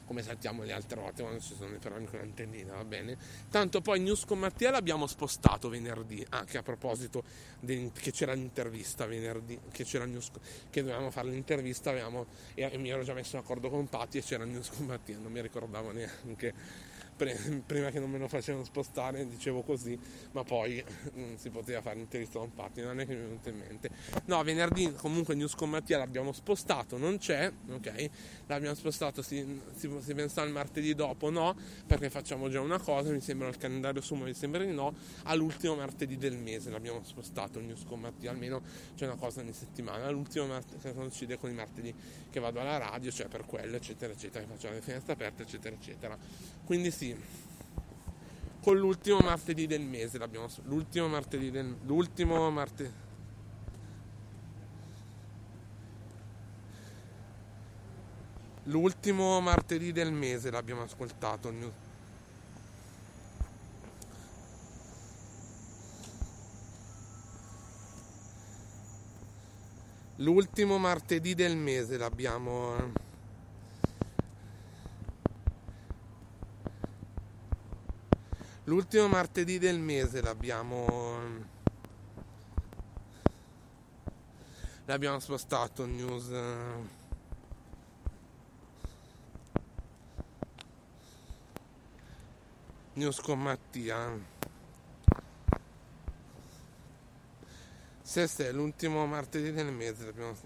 come 0.05 0.23
saltiamo 0.23 0.63
le 0.63 0.73
altre 0.73 1.01
volte 1.01 1.23
quando 1.23 1.41
ci 1.41 1.55
sono 1.55 1.75
i 1.75 1.79
programmi 1.79 2.07
con 2.07 2.19
l'antennina, 2.19 2.75
va 2.75 2.85
bene? 2.85 3.17
Tanto 3.51 3.81
poi 3.81 4.01
News 4.01 4.25
con 4.25 4.39
Mattia 4.39 4.71
l'abbiamo 4.71 5.07
spostato 5.07 5.69
venerdì, 5.69 6.25
anche 6.31 6.59
a 6.59 6.63
proposito 6.63 7.23
del- 7.61 7.91
che 7.93 8.13
c'era 8.13 8.33
l'intervista 8.33 9.07
venerdì, 9.07 9.59
che 9.73 9.85
c'era 9.85 10.05
News, 10.05 10.31
che 10.71 10.83
dovevamo 10.83 11.11
fare 11.11 11.29
l'intervista, 11.29 11.91
avevamo, 11.91 12.27
e, 12.55 12.69
e 12.73 12.79
mi 12.79 12.91
ero 12.91 13.03
già 13.03 13.15
messo 13.15 13.37
d'accordo 13.37 13.71
con 13.71 13.89
Patti 13.89 14.19
e 14.19 14.23
c'era 14.23 14.45
News 14.45 14.71
con 14.71 14.87
Mattia, 14.87 15.19
non 15.19 15.33
mi 15.33 15.41
ricordavo 15.41 15.91
neanche. 15.93 16.93
Pre- 17.17 17.63
prima 17.67 17.91
che 17.91 18.01
non 18.01 18.11
me 18.11 18.19
lo 18.19 18.29
facevano 18.29 18.65
spostare 18.65 19.27
dicevo 19.29 19.63
così 19.63 19.99
ma 20.33 20.43
poi 20.43 20.83
non 21.15 21.37
si 21.39 21.51
poteva 21.51 21.81
fare 21.81 21.97
l'intervista 21.97 22.39
con 22.39 22.53
Patti 22.53 22.81
non 22.81 23.01
è 23.01 23.07
che 23.07 23.15
mi 23.15 23.21
è 23.21 23.25
venuto 23.25 23.49
in 23.49 23.57
mente. 23.57 23.91
No 24.27 24.43
venerdì 24.43 24.93
comunque 24.95 25.35
News 25.35 25.55
con 25.55 25.71
Mattia 25.71 25.99
l'abbiamo 25.99 26.33
spostato 26.33 26.99
non 26.99 27.19
c'è 27.19 27.51
ok? 27.71 28.11
L'abbiamo 28.47 28.75
spostato 28.75 29.23
si, 29.23 29.61
si, 29.75 29.91
si 30.01 30.15
pensa 30.15 30.43
al 30.43 30.51
martedì 30.51 30.95
dopo 30.95 31.31
no? 31.31 31.57
Perché 31.87 32.11
facciamo 32.11 32.49
già 32.49 32.61
una 32.61 32.79
cosa 32.79 33.11
mi 33.11 33.21
sembra 33.21 33.49
il 33.49 33.57
calendario 33.57 34.01
su 34.01 34.15
ma 34.15 34.25
mi 34.25 34.35
sembra 34.35 34.65
di 34.65 34.73
no 34.73 34.95
all'ultimo 35.25 35.75
martedì 35.75 36.17
del 36.17 36.37
mese 36.37 36.71
l'abbiamo 36.71 37.03
spostato 37.05 37.61
News 37.61 37.85
con 37.85 38.01
Mattia 38.01 38.31
almeno 38.31 38.63
c'è 38.97 39.07
una 39.07 39.17
cosa 39.17 39.41
ogni 39.41 39.53
settimana 39.53 40.09
l'ultimo 40.11 40.47
martedì 40.47 40.81
che 40.81 40.95
coincide 40.95 41.39
con 41.39 41.51
i 41.51 41.55
martedì 41.55 41.95
che 42.35 42.41
vado 42.41 42.59
alla 42.59 42.79
radio 42.79 43.13
cioè 43.13 43.29
per 43.29 43.47
quello 43.47 43.77
eccetera 43.77 44.13
eccetera 44.13 44.45
che 44.45 44.51
facciamo 44.53 44.75
le 44.75 44.81
finestre 44.81 45.13
aperte 45.13 45.43
eccetera 45.43 45.73
eccetera 45.77 46.19
quindi 46.65 46.91
sì 46.91 47.17
con 48.61 48.77
l'ultimo 48.77 49.21
martedì 49.21 49.69
del 49.69 49.83
mese 49.83 50.19
l'abbiamo 50.19 50.49
l'ultimo 50.65 51.07
martedì 51.07 51.53
del 51.53 51.77
l'ultimo 51.85 52.51
martedì 52.51 53.03
L'ultimo 58.69 59.43
martedì 59.43 59.93
del 59.93 60.11
mese 60.11 60.51
l'abbiamo 60.51 60.85
ascoltato. 60.85 61.51
New- 61.51 61.84
L'ultimo 70.19 70.79
martedì 70.79 71.35
del 71.35 71.57
mese 71.57 71.99
l'abbiamo. 71.99 72.93
L'ultimo 78.65 79.09
martedì 79.09 79.59
del 79.59 79.81
mese 79.81 80.23
l'abbiamo. 80.23 81.53
L'abbiamo 84.85 85.19
spostato 85.19 85.85
news. 85.85 86.31
eh, 86.31 87.03
News 92.93 93.21
con 93.21 93.41
Mattia. 93.41 94.34
Se 98.15 98.29
è 98.37 98.53
l'ultimo 98.53 99.05
martedì 99.07 99.51
del 99.51 99.73
mese 99.73 100.05
l'abbiamo, 100.05 100.37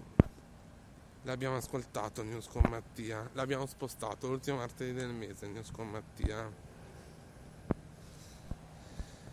l'abbiamo 1.21 1.57
ascoltato 1.57 2.23
News 2.23 2.47
con 2.47 2.63
Mattia. 2.67 3.29
L'abbiamo 3.33 3.67
spostato 3.67 4.25
l'ultimo 4.27 4.57
martedì 4.57 4.91
del 4.91 5.09
mese 5.09 5.45
News 5.45 5.69
con 5.69 5.87
Mattia. 5.87 6.51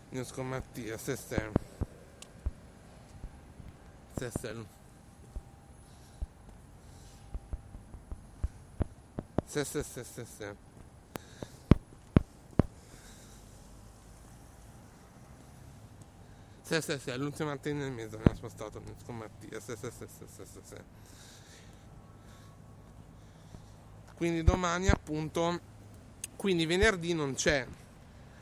News 0.09 0.31
con 0.33 0.49
Mattia, 0.49 0.99
se 0.99 1.15
se. 1.15 1.51
Se 4.15 4.29
se. 4.29 4.65
Se 9.45 9.63
se 9.63 9.81
se 9.81 10.03
se 10.03 10.25
se. 10.25 10.66
Sì, 16.67 16.81
sì, 16.81 16.99
sì, 16.99 17.15
l'ultima 17.15 17.51
mattina 17.51 17.79
del 17.83 17.93
mese 17.93 18.17
abbiamo 18.17 18.35
spostato 18.35 18.83
con 19.05 19.15
Mattia. 19.15 19.57
Sì, 19.61 19.73
sì, 19.79 19.89
sì, 19.89 20.05
sì, 20.05 20.25
sì, 20.35 20.43
sì, 20.43 20.59
sì. 20.63 20.75
Quindi 24.15 24.43
domani 24.43 24.89
appunto, 24.89 25.61
quindi 26.35 26.65
venerdì 26.65 27.13
non 27.13 27.35
c'è 27.35 27.65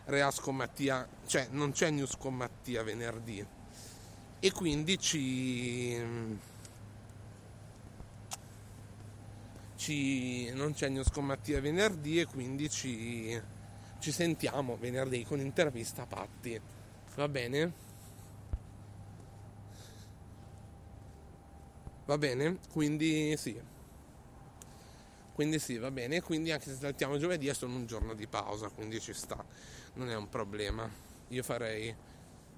Reas 0.06 0.40
con 0.40 0.56
Mattia, 0.56 1.08
cioè 1.28 1.50
non 1.52 1.72
c'è 1.72 1.92
News 1.92 2.18
con 2.18 2.34
Mattia 2.36 2.82
venerdì. 2.82 3.46
E 4.40 4.52
quindi 4.52 4.98
ci... 4.98 6.04
ci 9.76 10.50
non 10.54 10.74
c'è 10.74 10.90
News 10.90 11.12
con 11.12 11.26
Mattia 11.26 11.62
venerdì 11.62 12.20
e 12.22 12.26
quindi 12.26 12.72
ci, 12.72 13.40
ci 14.00 14.12
sentiamo 14.12 14.78
venerdì 14.78 15.24
con 15.26 15.40
intervista 15.40 16.02
a 16.02 16.06
Patti. 16.08 16.60
Va 17.14 17.28
bene? 17.28 17.85
Va 22.06 22.18
bene? 22.18 22.60
Quindi 22.72 23.36
sì. 23.36 23.60
Quindi 25.34 25.60
sì, 25.60 25.78
va 25.78 25.92
bene. 25.92 26.22
Quindi 26.22 26.52
anche 26.52 26.70
se 26.70 26.78
saltiamo 26.80 27.18
giovedì 27.18 27.48
è 27.48 27.54
solo 27.54 27.74
un 27.74 27.88
giorno 27.88 28.14
di 28.14 28.28
pausa, 28.28 28.70
quindi 28.70 29.00
ci 29.00 29.14
sta. 29.14 29.44
Non 29.96 30.10
è 30.10 30.16
un 30.16 30.30
problema. 30.30 30.90
Io 31.30 31.44
farei. 31.44 31.94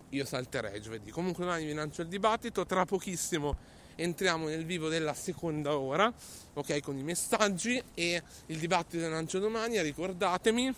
Io 0.10 0.26
salterei 0.26 0.82
giovedì. 0.82 1.12
Comunque 1.12 1.44
domani 1.44 1.66
vi 1.66 1.74
lancio 1.74 2.02
il 2.02 2.08
dibattito. 2.10 2.66
Tra 2.66 2.86
pochissimo 2.86 3.76
entriamo 3.96 4.48
nel 4.48 4.66
vivo 4.66 4.90
della 4.90 5.14
seconda 5.14 5.78
ora. 5.78 6.14
Ok, 6.54 6.82
con 6.82 6.98
i 6.98 7.04
messaggi. 7.04 7.82
E 7.94 8.22
il 8.48 8.60
dibattito 8.60 9.04
lo 9.04 9.10
lancio 9.12 9.40
domani. 9.40 9.82
Ricordatemi 9.82 10.74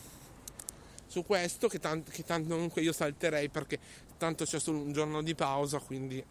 su 1.07 1.25
questo 1.25 1.67
che 1.67 1.79
tanto, 1.79 2.11
che 2.11 2.23
tanto 2.23 2.53
comunque 2.53 2.83
io 2.83 2.93
salterei 2.93 3.49
perché 3.49 3.79
tanto 4.17 4.45
c'è 4.45 4.59
solo 4.59 4.77
un 4.77 4.93
giorno 4.93 5.23
di 5.23 5.33
pausa, 5.33 5.79
quindi 5.79 6.23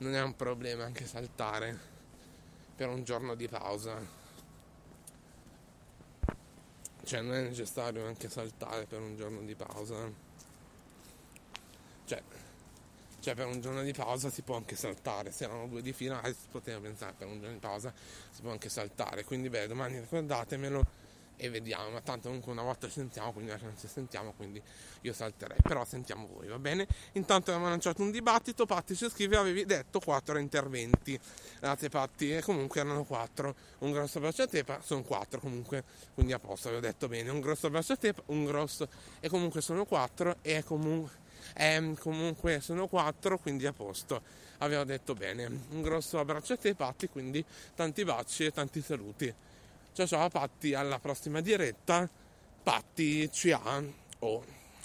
non 0.00 0.14
è 0.14 0.22
un 0.22 0.34
problema 0.34 0.84
anche 0.84 1.06
saltare 1.06 1.78
per 2.74 2.88
un 2.88 3.04
giorno 3.04 3.34
di 3.34 3.48
pausa. 3.48 4.18
Cioè 7.04 7.20
non 7.20 7.34
è 7.34 7.42
necessario 7.42 8.06
anche 8.06 8.28
saltare 8.28 8.86
per 8.86 9.00
un 9.00 9.16
giorno 9.16 9.40
di 9.40 9.54
pausa. 9.54 10.10
Cioè, 12.06 12.22
cioè 13.20 13.34
per 13.34 13.46
un 13.46 13.60
giorno 13.60 13.82
di 13.82 13.92
pausa 13.92 14.30
si 14.30 14.40
può 14.40 14.56
anche 14.56 14.74
saltare. 14.74 15.32
Se 15.32 15.44
erano 15.44 15.66
due 15.66 15.82
di 15.82 15.92
finale 15.92 16.32
si 16.32 16.46
poteva 16.50 16.80
pensare 16.80 17.14
per 17.18 17.26
un 17.26 17.38
giorno 17.38 17.54
di 17.54 17.60
pausa 17.60 17.92
si 18.30 18.40
può 18.40 18.52
anche 18.52 18.70
saltare. 18.70 19.24
Quindi 19.24 19.50
beh, 19.50 19.66
domani 19.66 20.00
ricordatemelo 20.00 20.99
e 21.40 21.48
vediamo. 21.48 21.90
Ma 21.90 22.00
tanto 22.02 22.28
comunque 22.28 22.52
una 22.52 22.62
volta 22.62 22.88
sentiamo, 22.88 23.32
quindi 23.32 23.50
non 23.50 23.74
ci 23.78 23.88
sentiamo, 23.88 24.32
quindi 24.36 24.62
io 25.00 25.12
salterei. 25.12 25.58
Però 25.62 25.84
sentiamo 25.84 26.28
voi, 26.32 26.46
va 26.46 26.58
bene? 26.58 26.86
Intanto 27.12 27.50
abbiamo 27.50 27.68
lanciato 27.68 28.02
un 28.02 28.10
dibattito, 28.10 28.66
Patti 28.66 28.94
ci 28.94 29.08
scrive, 29.08 29.36
avevi 29.36 29.64
detto 29.64 30.00
quattro 30.00 30.38
interventi. 30.38 31.18
Grazie 31.58 31.88
Patti, 31.88 32.36
e 32.36 32.42
comunque 32.42 32.80
erano 32.80 33.04
quattro. 33.04 33.54
Un 33.78 33.92
grosso 33.92 34.20
bacio 34.20 34.42
a 34.42 34.46
te, 34.46 34.64
sono 34.82 35.02
quattro 35.02 35.40
comunque, 35.40 35.82
quindi 36.14 36.32
a 36.34 36.38
posto, 36.38 36.68
avevo 36.68 36.82
detto 36.82 37.08
bene. 37.08 37.30
Un 37.30 37.40
grosso 37.40 37.70
bacio 37.70 37.94
a 37.94 37.96
te, 37.96 38.14
un 38.26 38.44
grosso... 38.44 38.88
E 39.20 39.28
comunque 39.28 39.62
sono 39.62 39.84
quattro 39.86 40.36
e 40.42 40.62
comunque... 40.62 41.28
Eh, 41.54 41.96
comunque 41.98 42.60
sono 42.60 42.86
quattro, 42.86 43.38
quindi 43.38 43.66
a 43.66 43.72
posto. 43.72 44.20
Avevo 44.58 44.84
detto 44.84 45.14
bene. 45.14 45.46
Un 45.46 45.80
grosso 45.80 46.18
abbraccio 46.18 46.52
a 46.52 46.56
te, 46.58 46.74
Patti, 46.74 47.08
quindi 47.08 47.42
tanti 47.74 48.04
baci 48.04 48.44
e 48.44 48.52
tanti 48.52 48.82
saluti. 48.82 49.34
Ciao 49.92 50.06
ciao 50.06 50.28
Patti, 50.28 50.72
alla 50.72 51.00
prossima 51.00 51.40
diretta. 51.40 52.08
Patti 52.62 53.28
CA. 53.32 53.82
Oh, 54.20 54.44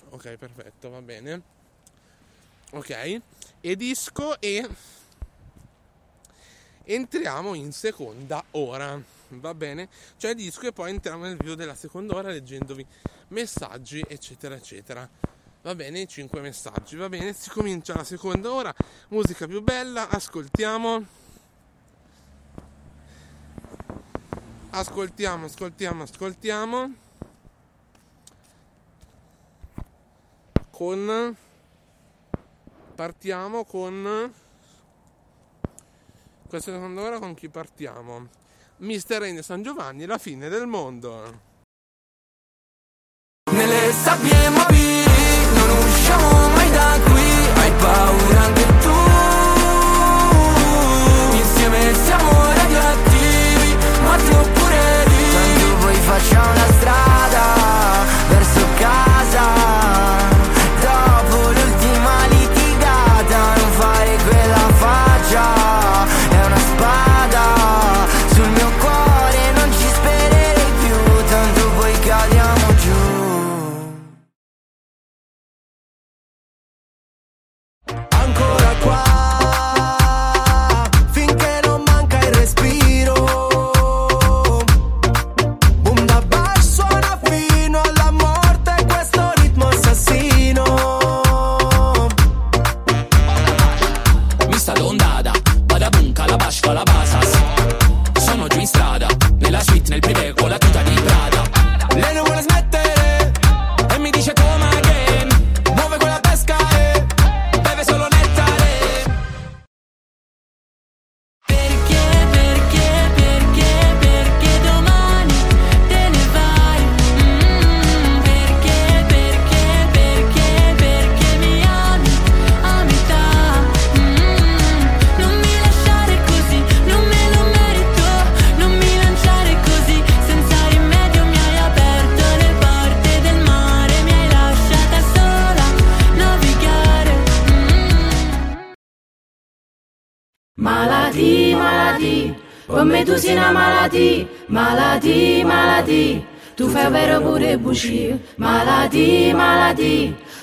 ok, 0.10 0.36
perfetto, 0.36 0.90
va 0.90 0.99
bene. 0.99 1.41
Ok, 2.72 3.22
e 3.61 3.76
disco 3.76 4.41
e 4.41 4.68
entriamo 6.84 7.53
in 7.53 7.72
seconda 7.72 8.44
ora. 8.52 8.99
Va 9.27 9.53
bene? 9.53 9.90
Cioè 10.18 10.34
disco 10.34 10.65
e 10.68 10.73
poi 10.73 10.90
entriamo 10.90 11.23
nel 11.23 11.38
video 11.38 11.53
della 11.53 11.76
seconda 11.76 12.15
ora 12.15 12.30
leggendovi 12.30 12.84
messaggi, 13.27 14.03
eccetera, 14.07 14.56
eccetera. 14.56 15.07
Va 15.61 15.76
bene, 15.76 16.07
5 16.07 16.41
messaggi, 16.41 16.95
va 16.95 17.10
bene, 17.10 17.32
si 17.34 17.52
comincia 17.52 17.94
la 17.95 18.03
seconda 18.03 18.52
ora, 18.52 18.73
musica 19.10 19.45
più 19.45 19.61
bella, 19.61 20.10
ascoltiamo. 20.10 21.25
Ascoltiamo, 24.76 25.46
ascoltiamo, 25.46 26.04
ascoltiamo. 26.04 26.94
Con 30.70 31.38
partiamo 32.94 33.64
con 33.64 34.34
questa 36.50 36.74
seconda 36.74 37.02
ora 37.04 37.20
con 37.20 37.34
chi 37.36 37.48
partiamo? 37.48 38.28
Mister 38.80 39.22
Regno 39.22 39.42
San 39.42 39.64
Giovanni, 39.64 40.06
la 40.06 40.18
fine 40.18 40.50
del 40.50 40.68
mondo. 40.68 41.42
Nelle 43.54 43.94
sabbie 43.94 44.50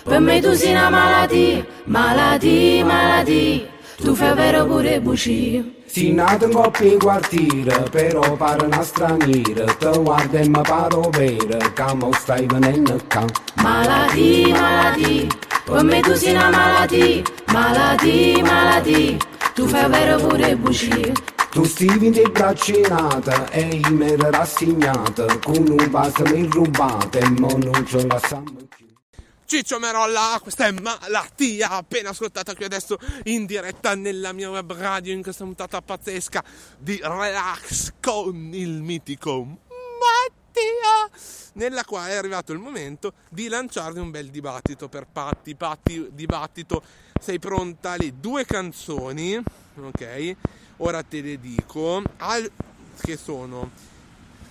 Per 0.05 0.19
me 0.21 0.41
tu 0.41 0.53
sei 0.53 0.73
una 0.73 0.91
malattia, 0.91 1.65
malattia, 1.85 2.85
malattia. 2.85 3.67
Tu 4.03 4.15
fai 4.15 4.35
vero 4.35 4.67
pure 4.67 5.01
bugie. 5.01 5.65
Si 5.87 6.13
nato 6.13 6.47
in 6.47 6.53
coppia 6.53 6.93
in 6.93 6.99
quartiere, 6.99 7.85
però 7.91 8.35
pare 8.37 8.65
una 8.65 8.83
straniera 8.83 9.65
Te 9.79 9.91
guarda 9.99 10.39
e 10.39 10.49
mi 10.49 10.61
paro 10.63 11.11
vero, 11.11 11.59
che 11.75 11.95
mo 11.95 12.11
stai 12.15 12.47
venendo 12.47 12.99
qua 13.09 13.25
Malattia, 13.63 14.49
malattia. 14.49 15.27
Per 15.65 15.85
me 15.85 16.01
tu 16.01 16.15
sei 16.15 16.35
una 16.35 16.51
malattia, 16.51 17.23
malattia, 17.53 18.43
malattia. 18.43 19.17
Tu 19.55 19.67
fai 19.67 19.89
vero 19.89 20.17
pure 20.27 20.57
bugie. 20.57 21.13
Tu 21.53 21.65
stivi 21.65 22.09
di 22.09 22.23
braccinata 22.31 23.51
e 23.51 23.61
io 23.61 23.91
mi 23.91 24.11
ero 24.11 24.31
rassegnata 24.31 25.39
Con 25.39 25.69
un 25.69 25.91
vaso 25.91 26.25
mi 26.25 26.47
rubata 26.47 27.19
e 27.19 27.29
mo 27.29 27.55
non 27.59 27.87
ce 27.87 28.07
la 28.07 28.19
sanno 28.19 28.69
Ciccio 29.45 29.79
Merolla, 29.79 30.39
questa 30.41 30.65
è 30.65 30.71
malattia 30.71 31.73
appena 31.73 32.09
ascoltata 32.09 32.55
qui 32.55 32.65
adesso 32.65 32.97
in 33.25 33.45
diretta 33.45 33.95
nella 33.95 34.33
mia 34.33 34.49
web 34.49 34.73
radio 34.73 35.13
in 35.13 35.23
questa 35.23 35.45
puntata 35.45 35.83
pazzesca 35.83 36.43
di 36.79 36.99
Relax 37.03 37.93
con 38.01 38.49
il 38.55 38.81
mitico 38.81 39.45
Mattia 39.45 41.11
nella 41.55 41.85
quale 41.85 42.13
è 42.13 42.17
arrivato 42.17 42.53
il 42.53 42.61
momento 42.61 43.13
di 43.29 43.49
lanciarvi 43.49 43.99
un 43.99 44.11
bel 44.11 44.31
dibattito 44.31 44.89
per 44.89 45.07
Patti. 45.07 45.55
Patti, 45.55 46.09
dibattito, 46.13 46.83
sei 47.21 47.39
pronta? 47.39 47.97
Le 47.97 48.15
due 48.19 48.47
canzoni, 48.47 49.37
ok? 49.79 50.37
Ora 50.85 51.05
te 51.05 51.21
le 51.21 51.39
dico, 51.39 52.03
al- 52.17 52.51
che 53.01 53.17
sono? 53.17 53.71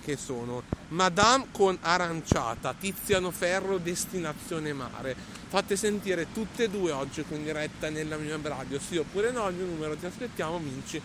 Che 0.02 0.16
sono? 0.16 0.62
Madame 0.88 1.48
con 1.52 1.76
aranciata, 1.82 2.72
Tiziano 2.72 3.30
Ferro, 3.30 3.76
Destinazione 3.76 4.72
Mare. 4.72 5.14
Fate 5.48 5.76
sentire 5.76 6.32
tutte 6.32 6.64
e 6.64 6.70
due 6.70 6.90
oggi 6.90 7.22
in 7.28 7.44
diretta 7.44 7.90
nella 7.90 8.16
mia 8.16 8.38
radio, 8.42 8.80
sì 8.80 8.96
oppure 8.96 9.30
no, 9.30 9.46
il 9.48 9.56
mio 9.56 9.66
numero 9.66 9.94
ti 9.94 10.06
aspettiamo, 10.06 10.56
vinci 10.56 10.98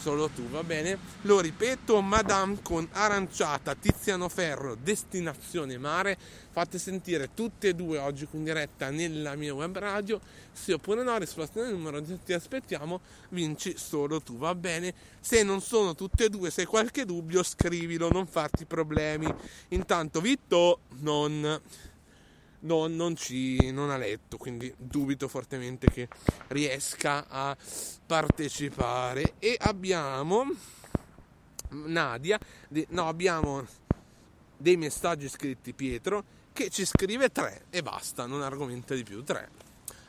solo 0.00 0.28
tu, 0.28 0.48
va 0.48 0.64
bene? 0.64 0.98
Lo 1.22 1.40
ripeto, 1.40 2.00
Madame 2.00 2.58
con 2.62 2.88
aranciata, 2.92 3.74
Tiziano 3.74 4.30
Ferro, 4.30 4.74
Destinazione 4.74 5.76
Mare. 5.76 6.16
Fate 6.52 6.78
sentire 6.78 7.34
tutte 7.34 7.68
e 7.68 7.74
due 7.74 7.98
oggi 7.98 8.26
in 8.32 8.42
diretta 8.42 8.90
nella 8.90 9.36
mia 9.36 9.54
web 9.54 9.78
radio, 9.78 10.20
sì 10.50 10.72
oppure 10.72 11.04
no, 11.04 11.16
risposta 11.16 11.62
nel 11.62 11.74
numero 11.74 12.02
ti 12.02 12.32
aspettiamo, 12.32 13.00
vinci 13.28 13.74
solo 13.76 14.20
tu, 14.20 14.36
va 14.36 14.54
bene? 14.54 14.92
Se 15.20 15.44
non 15.44 15.60
sono 15.60 15.94
tutte 15.94 16.24
e 16.24 16.28
due, 16.28 16.50
se 16.50 16.62
hai 16.62 16.66
qualche 16.66 17.04
dubbio, 17.04 17.44
scrivilo, 17.44 18.10
non 18.10 18.26
farti 18.26 18.64
problemi. 18.64 19.32
Intanto 19.68 20.20
Vitto 20.20 20.80
non 21.00 21.60
non, 22.60 22.94
non 22.94 23.16
ci 23.16 23.70
non 23.70 23.90
ha 23.90 23.96
letto, 23.96 24.36
quindi 24.36 24.72
dubito 24.76 25.28
fortemente 25.28 25.88
che 25.90 26.08
riesca 26.48 27.26
a 27.28 27.56
partecipare. 28.06 29.34
E 29.38 29.56
abbiamo 29.58 30.44
Nadia, 31.70 32.38
de- 32.68 32.86
no, 32.90 33.08
abbiamo 33.08 33.66
dei 34.56 34.76
messaggi 34.76 35.28
scritti 35.28 35.72
Pietro 35.72 36.38
che 36.52 36.68
ci 36.68 36.84
scrive 36.84 37.30
tre 37.30 37.66
e 37.70 37.82
basta, 37.82 38.26
non 38.26 38.42
argomenta 38.42 38.94
di 38.94 39.04
più, 39.04 39.22
tre. 39.22 39.48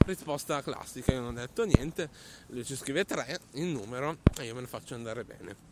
Risposta 0.04 0.64
classica, 0.64 1.14
io 1.14 1.22
non 1.22 1.36
ho 1.36 1.40
detto 1.40 1.64
niente, 1.64 2.10
lui 2.48 2.66
ci 2.66 2.76
scrive 2.76 3.06
tre, 3.06 3.40
il 3.54 3.68
numero, 3.68 4.18
e 4.40 4.46
io 4.46 4.56
me 4.56 4.62
ne 4.62 4.68
faccio 4.68 4.96
andare 4.96 5.24
bene 5.24 5.71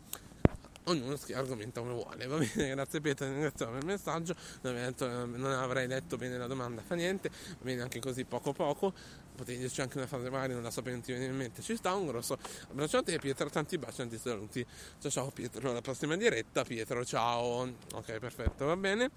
ognuno 0.84 1.18
argomenta 1.34 1.80
come 1.80 1.92
vuole. 1.92 2.26
Va 2.26 2.36
bene, 2.36 2.68
grazie 2.74 3.00
Pietro, 3.00 3.26
ringrazio 3.26 3.68
per 3.68 3.78
il 3.78 3.86
messaggio. 3.86 4.34
Non, 4.62 4.74
detto- 4.74 5.26
non 5.26 5.52
avrei 5.52 5.86
letto 5.86 6.16
bene 6.16 6.38
la 6.38 6.46
domanda, 6.46 6.82
fa 6.82 6.94
niente, 6.94 7.28
va 7.30 7.64
bene 7.64 7.82
anche 7.82 8.00
così 8.00 8.24
poco 8.24 8.52
poco. 8.52 8.92
Potevi 9.36 9.58
dirci 9.58 9.80
anche 9.80 9.96
una 9.96 10.06
frase 10.06 10.28
magari 10.28 10.52
non 10.52 10.62
la 10.62 10.70
so 10.70 10.82
non 10.84 11.00
ti 11.00 11.12
viene 11.12 11.26
in 11.26 11.36
mente. 11.36 11.62
Ci 11.62 11.76
sta 11.76 11.94
un 11.94 12.06
grosso 12.06 12.38
abbraccio 12.70 12.98
a 12.98 13.02
te, 13.02 13.18
Pietro, 13.18 13.48
tanti 13.48 13.78
baci, 13.78 13.96
tanti 13.98 14.18
saluti. 14.18 14.64
Ciao 14.98 15.10
ciao 15.10 15.30
Pietro, 15.30 15.70
alla 15.70 15.80
prossima 15.80 16.16
diretta, 16.16 16.64
Pietro, 16.64 17.04
ciao. 17.04 17.72
Ok, 17.94 18.18
perfetto, 18.18 18.66
va 18.66 18.76
bene. 18.76 19.10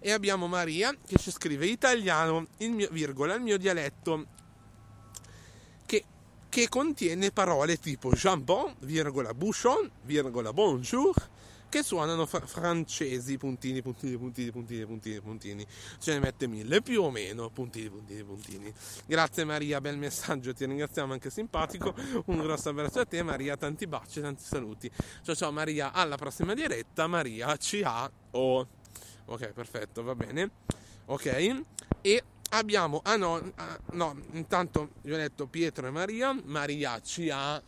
E 0.00 0.10
abbiamo 0.10 0.48
Maria 0.48 0.94
che 1.06 1.16
ci 1.16 1.30
scrive 1.30 1.66
italiano, 1.66 2.46
il 2.58 2.72
mio, 2.72 2.88
virgola, 2.90 3.34
il 3.34 3.40
mio 3.40 3.56
dialetto 3.56 4.26
che, 6.52 6.68
contiene 6.68 7.30
parole 7.30 7.78
tipo 7.78 8.10
jambon, 8.10 8.74
virgola, 8.80 9.32
bouchon, 9.32 9.90
virgola, 10.02 10.52
bonjour, 10.52 11.14
che 11.70 11.82
suonano 11.82 12.26
fra- 12.26 12.44
francesi, 12.44 13.38
puntini, 13.38 13.80
puntini, 13.80 14.18
puntini, 14.18 14.50
puntini, 14.50 14.84
puntini, 14.84 15.20
puntini. 15.22 15.66
Ce 15.98 16.12
ne 16.12 16.18
mette 16.18 16.46
mille, 16.46 16.82
più 16.82 17.04
o 17.04 17.10
meno, 17.10 17.48
puntini, 17.48 17.88
puntini, 17.88 18.22
puntini. 18.22 18.70
Grazie 19.06 19.44
Maria, 19.44 19.80
bel 19.80 19.96
messaggio, 19.96 20.52
ti 20.52 20.66
ringraziamo 20.66 21.14
anche 21.14 21.30
simpatico. 21.30 21.94
Un 22.26 22.42
grosso 22.42 22.68
abbraccio 22.68 23.00
a 23.00 23.06
te 23.06 23.22
Maria, 23.22 23.56
tanti 23.56 23.86
baci, 23.86 24.20
tanti 24.20 24.44
saluti. 24.44 24.90
Ciao 25.22 25.34
ciao 25.34 25.52
Maria, 25.52 25.92
alla 25.92 26.16
prossima 26.16 26.52
diretta, 26.52 27.06
Maria 27.06 27.56
C-A-O. 27.56 28.66
Ok, 29.24 29.52
perfetto, 29.52 30.02
va 30.02 30.14
bene. 30.14 30.50
Ok, 31.06 31.62
e 32.02 32.22
abbiamo, 32.52 33.00
ah 33.04 33.16
no, 33.16 33.52
ah, 33.56 33.78
no, 33.92 34.16
intanto 34.32 34.90
vi 35.02 35.12
ho 35.12 35.16
detto 35.16 35.46
Pietro 35.46 35.86
e 35.86 35.90
Maria, 35.90 36.32
Maria 36.44 37.00
C-A, 37.00 37.62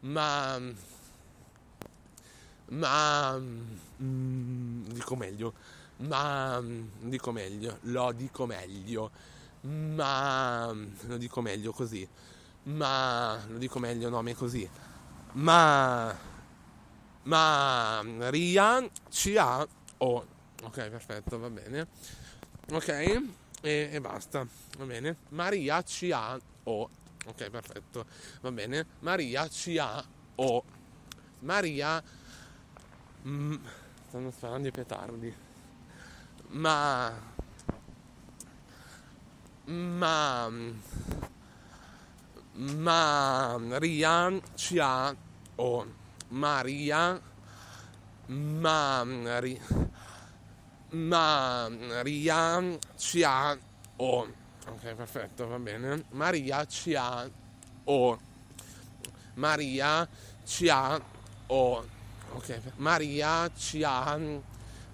ma 0.00 0.60
ma 2.72 3.38
mm, 3.38 4.84
dico 4.86 5.14
meglio 5.14 5.52
ma 5.98 6.60
dico 7.00 7.30
meglio 7.30 7.78
lo 7.82 8.12
dico 8.12 8.46
meglio 8.46 9.10
ma 9.60 10.72
lo 10.72 11.16
dico 11.18 11.42
meglio 11.42 11.72
così 11.72 12.08
ma 12.64 13.38
lo 13.46 13.58
dico 13.58 13.78
meglio 13.78 14.08
nome 14.08 14.34
così 14.34 14.68
ma 15.32 16.16
ma 17.24 18.02
Ria 18.30 18.88
ci 19.10 19.36
ha 19.36 19.66
oh, 19.98 20.26
ok 20.62 20.88
perfetto 20.88 21.38
va 21.38 21.50
bene 21.50 21.86
ok 22.70 23.41
e, 23.62 23.88
e 23.90 24.00
basta 24.00 24.46
va 24.76 24.84
bene 24.84 25.16
Maria 25.30 25.82
ci 25.82 26.12
ha 26.12 26.38
oh, 26.64 26.90
ok 27.26 27.50
perfetto 27.50 28.04
va 28.42 28.52
bene 28.52 28.86
Maria 29.00 29.48
ci 29.48 29.78
ha 29.78 30.04
oh. 30.34 30.64
Maria 31.40 32.02
Mm, 33.24 33.54
stanno 34.08 34.32
sparando 34.32 34.66
i 34.66 34.72
petardi. 34.72 35.32
Ma. 36.48 37.12
Ma. 39.66 40.50
Maria 42.54 44.40
ci 44.54 44.78
ha. 44.80 45.14
Oh, 45.54 45.86
Maria. 46.30 47.20
Mari. 48.26 49.60
Maria 50.92 52.78
ci 52.96 53.22
ha. 53.22 53.56
Oh. 53.96 54.28
Ok, 54.68 54.94
perfetto, 54.94 55.46
va 55.46 55.58
bene. 55.58 56.04
Maria 56.10 56.64
ci 56.66 56.94
ha. 56.94 57.28
Oh. 57.84 58.18
Maria 59.34 60.08
ci 60.44 60.68
ha. 60.68 61.00
Oh. 61.46 61.84
Ok, 62.34 62.60
Maria 62.76 63.50
ci 63.54 63.82
ha. 63.82 64.18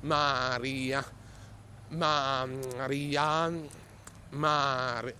Maria. 0.01 1.05
Maria. 1.89 3.53
Mari. 4.31 5.15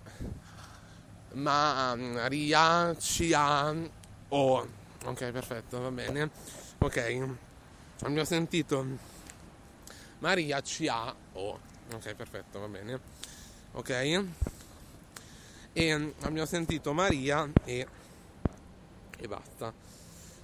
Maria 1.33 2.95
ci 2.97 3.33
ha. 3.33 3.75
Oh. 4.29 4.67
Ok, 5.05 5.31
perfetto, 5.31 5.79
va 5.81 5.91
bene. 5.91 6.29
Ok. 6.79 7.35
Abbiamo 8.01 8.23
sentito. 8.25 8.85
Maria 10.19 10.61
ci 10.61 10.87
ha. 10.87 11.13
Oh. 11.33 11.59
Ok, 11.93 12.13
perfetto, 12.13 12.59
va 12.59 12.67
bene. 12.67 12.99
Ok. 13.73 14.25
E 15.73 16.13
abbiamo 16.21 16.45
sentito 16.45 16.93
Maria 16.93 17.49
e. 17.63 17.87
E 19.17 19.27
basta. 19.27 19.73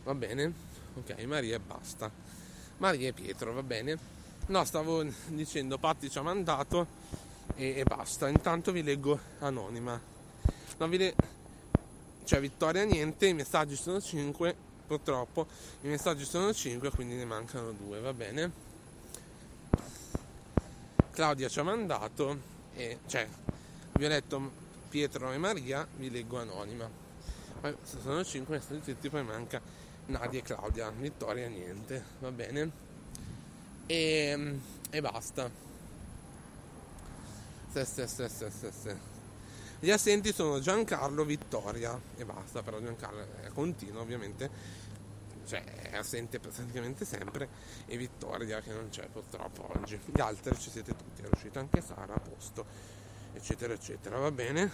Va 0.03 0.13
bene. 0.13 0.53
Ok, 0.95 1.23
Maria 1.25 1.55
e 1.55 1.59
basta. 1.59 2.09
Maria 2.77 3.09
e 3.09 3.13
Pietro, 3.13 3.53
va 3.53 3.63
bene. 3.63 3.97
No, 4.47 4.63
stavo 4.63 5.03
dicendo, 5.27 5.77
Patti 5.77 6.09
ci 6.09 6.17
ha 6.17 6.21
mandato 6.21 6.87
e, 7.55 7.79
e 7.79 7.83
basta. 7.83 8.27
Intanto 8.27 8.71
vi 8.71 8.83
leggo 8.83 9.19
anonima. 9.39 9.99
Non 10.77 10.89
vi 10.89 10.97
le... 10.97 11.15
Cioè, 12.23 12.39
Vittoria 12.39 12.83
niente, 12.83 13.27
i 13.27 13.33
messaggi 13.33 13.75
sono 13.75 14.01
5, 14.01 14.55
purtroppo. 14.87 15.47
I 15.81 15.87
messaggi 15.87 16.25
sono 16.25 16.53
5, 16.53 16.89
quindi 16.91 17.15
ne 17.15 17.25
mancano 17.25 17.71
2, 17.71 17.99
va 17.99 18.13
bene. 18.13 18.64
Claudia 21.15 21.47
ci 21.47 21.59
ha 21.59 21.63
mandato 21.63 22.37
e... 22.75 22.99
Cioè, 23.07 23.25
vi 23.93 24.03
ho 24.03 24.07
letto 24.09 24.51
Pietro 24.89 25.31
e 25.31 25.37
Maria, 25.37 25.87
vi 25.95 26.11
leggo 26.11 26.39
anonima. 26.39 26.89
Poi 27.61 27.73
sono 28.03 28.23
5 28.23 28.57
messaggi 28.57 28.93
tutti, 28.93 29.09
poi 29.09 29.23
manca 29.23 29.61
Nadia 30.07 30.39
e 30.39 30.41
Claudia, 30.43 30.91
Vittoria 30.91 31.47
niente, 31.47 32.03
va 32.19 32.31
bene. 32.31 32.71
E, 33.85 34.59
e 34.89 35.01
basta. 35.01 35.49
Se, 37.71 37.85
se, 37.85 38.07
se, 38.07 38.27
se, 38.27 38.51
se, 38.51 38.71
se. 38.71 38.97
Gli 39.79 39.91
assenti 39.91 40.33
sono 40.33 40.59
Giancarlo, 40.59 41.23
Vittoria 41.23 41.97
e 42.17 42.25
basta, 42.25 42.61
però 42.61 42.81
Giancarlo 42.81 43.25
è 43.41 43.47
continuo 43.53 44.01
ovviamente, 44.01 44.49
cioè 45.45 45.63
è 45.63 45.95
assente 45.95 46.39
praticamente 46.39 47.05
sempre 47.05 47.47
e 47.85 47.97
Vittoria 47.97 48.61
che 48.61 48.71
non 48.71 48.89
c'è 48.89 49.07
purtroppo 49.07 49.69
oggi. 49.75 49.99
Gli 50.05 50.19
altri 50.19 50.57
ci 50.59 50.69
siete 50.69 50.95
tutti, 50.95 51.21
è 51.21 51.25
riuscita 51.25 51.59
anche 51.59 51.81
Sara 51.81 52.13
a 52.13 52.19
posto, 52.19 52.65
eccetera 53.33 53.73
eccetera, 53.73 54.17
va 54.17 54.31
bene? 54.31 54.71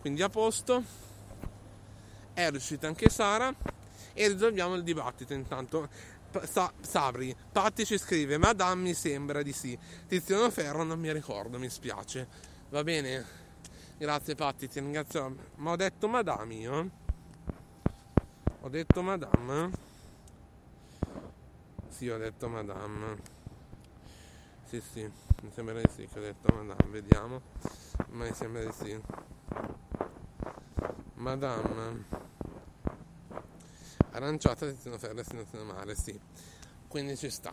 Quindi 0.00 0.22
a 0.22 0.28
posto, 0.28 0.82
è 2.32 2.50
riuscita 2.50 2.86
anche 2.86 3.08
Sara 3.08 3.54
e 4.12 4.28
risolviamo 4.28 4.74
il 4.74 4.82
dibattito 4.82 5.32
intanto. 5.32 5.88
Sa- 6.44 6.72
Sabri, 6.80 7.36
Patti 7.52 7.84
ci 7.84 7.98
scrive, 7.98 8.38
Madame 8.38 8.80
mi 8.80 8.94
sembra 8.94 9.42
di 9.42 9.52
sì, 9.52 9.78
Tiziano 10.08 10.50
Ferro 10.50 10.82
non 10.82 10.98
mi 10.98 11.12
ricordo, 11.12 11.58
mi 11.58 11.68
spiace. 11.68 12.26
Va 12.70 12.82
bene? 12.82 13.40
Grazie 13.98 14.34
Patti, 14.34 14.66
ti 14.66 14.80
ringrazio. 14.80 15.36
Ma 15.56 15.72
ho 15.72 15.76
detto 15.76 16.08
Madame 16.08 16.54
io? 16.54 16.90
Ho 18.64 18.68
detto 18.68 19.02
Madame? 19.02 19.70
Sì, 21.88 22.08
ho 22.08 22.16
detto 22.16 22.48
Madame. 22.48 23.20
Sì, 24.66 24.80
sì, 24.80 25.02
mi 25.42 25.50
sembra 25.50 25.80
di 25.80 25.88
sì 25.92 26.06
che 26.06 26.18
ho 26.20 26.22
detto 26.22 26.54
Madame, 26.54 26.90
vediamo. 26.92 27.40
Ma 28.10 28.24
mi 28.24 28.32
sembra 28.32 28.64
di 28.64 28.70
sì. 28.70 29.00
Madame. 31.14 32.04
Aranciata 34.12 34.70
Tiziano 34.70 34.96
Ferro 34.96 35.18
e 35.18 35.24
Tiziano 35.24 35.64
Mare, 35.64 35.96
sì. 35.96 36.16
Quindi 36.86 37.16
ci 37.16 37.30
sta, 37.30 37.52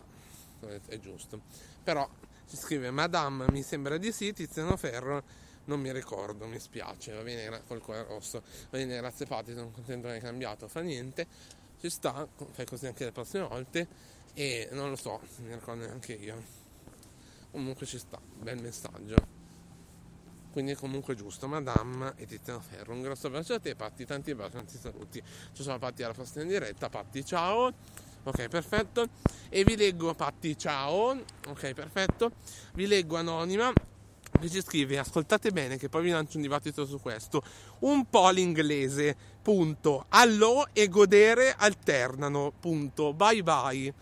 è 0.86 1.00
giusto. 1.00 1.42
Però 1.84 2.08
ci 2.48 2.56
scrive 2.56 2.92
Madame, 2.92 3.48
mi 3.50 3.64
sembra 3.64 3.98
di 3.98 4.12
sì, 4.12 4.32
Tiziano 4.32 4.78
Ferro 4.78 5.24
non 5.70 5.80
mi 5.80 5.94
ricordo, 5.94 6.48
mi 6.48 6.60
spiace, 6.60 7.14
va 7.14 7.22
bene, 7.22 7.46
gra- 7.46 7.62
col 7.62 7.80
cuore 7.80 8.04
rosso, 8.04 8.42
va 8.72 8.78
bene, 8.78 8.98
grazie 8.98 9.28
Patti, 9.28 9.54
sono 9.54 9.70
contento 9.70 10.08
che 10.08 10.16
hai 10.16 10.20
cambiato, 10.20 10.68
fa 10.68 10.82
niente, 10.82 11.28
ci 11.80 11.90
sta, 11.92 12.28
fai 12.52 12.66
così 12.66 12.88
anche 12.88 13.06
le 13.06 13.12
prossime 13.12 13.48
volte 13.48 13.88
e 14.34 14.68
non 14.72 14.90
lo 14.90 14.96
so, 14.96 15.22
mi 15.44 15.54
ricordo 15.54 15.86
neanche 15.86 16.14
io. 16.14 16.58
Comunque 17.52 17.86
ci 17.86 18.00
sta, 18.00 18.20
bel 18.22 18.62
messaggio. 18.62 19.38
Quindi 20.52 20.72
è 20.72 20.76
comunque 20.76 21.16
giusto, 21.16 21.48
Madame 21.48 22.14
e 22.16 22.26
Tiziano 22.26 22.60
Ferro. 22.60 22.94
Un 22.94 23.02
grosso 23.04 23.30
bacio 23.30 23.54
a 23.54 23.60
te, 23.60 23.76
Patti, 23.76 24.06
tanti 24.06 24.34
baci, 24.34 24.54
tanti 24.54 24.78
saluti. 24.78 25.22
Ci 25.54 25.62
sono 25.62 25.78
Patti 25.78 26.02
alla 26.02 26.14
prossima 26.14 26.44
diretta, 26.46 26.90
Patti 26.90 27.24
ciao. 27.24 27.72
Ok, 28.24 28.48
perfetto. 28.48 29.08
E 29.50 29.64
vi 29.64 29.76
leggo 29.76 30.14
Patti 30.16 30.58
ciao. 30.58 31.24
Ok, 31.48 31.74
perfetto. 31.74 32.32
Vi 32.74 32.88
leggo 32.88 33.16
Anonima 33.16 33.72
che 34.40 34.50
ci 34.50 34.62
scrive, 34.62 34.98
ascoltate 34.98 35.52
bene 35.52 35.78
che 35.78 35.90
poi 35.90 36.04
vi 36.04 36.10
lancio 36.10 36.38
un 36.38 36.44
dibattito 36.44 36.86
su 36.86 37.00
questo. 37.00 37.44
Un 37.80 38.10
po' 38.10 38.30
l'inglese, 38.30 39.16
punto. 39.42 40.06
Allo 40.10 40.68
e 40.74 40.88
godere 40.88 41.54
alternano, 41.58 42.52
punto. 42.60 43.14
Bye 43.14 43.44
bye. 43.44 43.94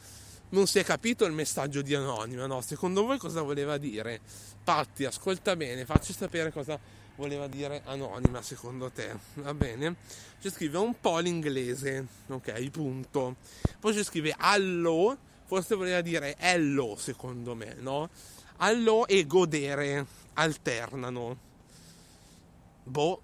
Non 0.49 0.65
si 0.68 0.80
è 0.80 0.84
capito 0.84 1.26
il 1.26 1.34
messaggio 1.34 1.81
di 1.81 1.93
Anonima, 1.93 2.45
no? 2.45 2.61
Secondo 2.61 3.03
voi 3.05 3.18
cosa 3.18 3.41
voleva 3.41 3.77
dire? 3.77 4.22
Patti, 4.64 5.03
ascolta 5.05 5.55
bene, 5.55 5.85
facci 5.85 6.14
sapere 6.14 6.51
cosa 6.51 6.80
voleva 7.18 7.47
dire 7.47 7.81
Anonima 7.85 8.41
secondo 8.41 8.89
te, 8.91 9.14
va 9.35 9.53
bene? 9.53 9.95
Ci 10.39 10.49
scrive 10.49 10.77
un 10.77 10.93
po' 10.99 11.18
l'inglese, 11.18 12.05
ok, 12.27 12.69
punto. 12.69 13.35
Poi 13.80 13.93
ci 13.93 14.03
scrive 14.03 14.34
allo, 14.38 15.18
forse 15.45 15.76
voleva 15.76 16.01
dire 16.01 16.35
ello 16.38 16.95
secondo 16.97 17.55
me, 17.55 17.76
no? 17.80 18.09
Allo 18.57 19.05
e 19.07 19.26
godere 19.26 20.05
alternano. 20.38 21.45
Boh, 22.84 23.22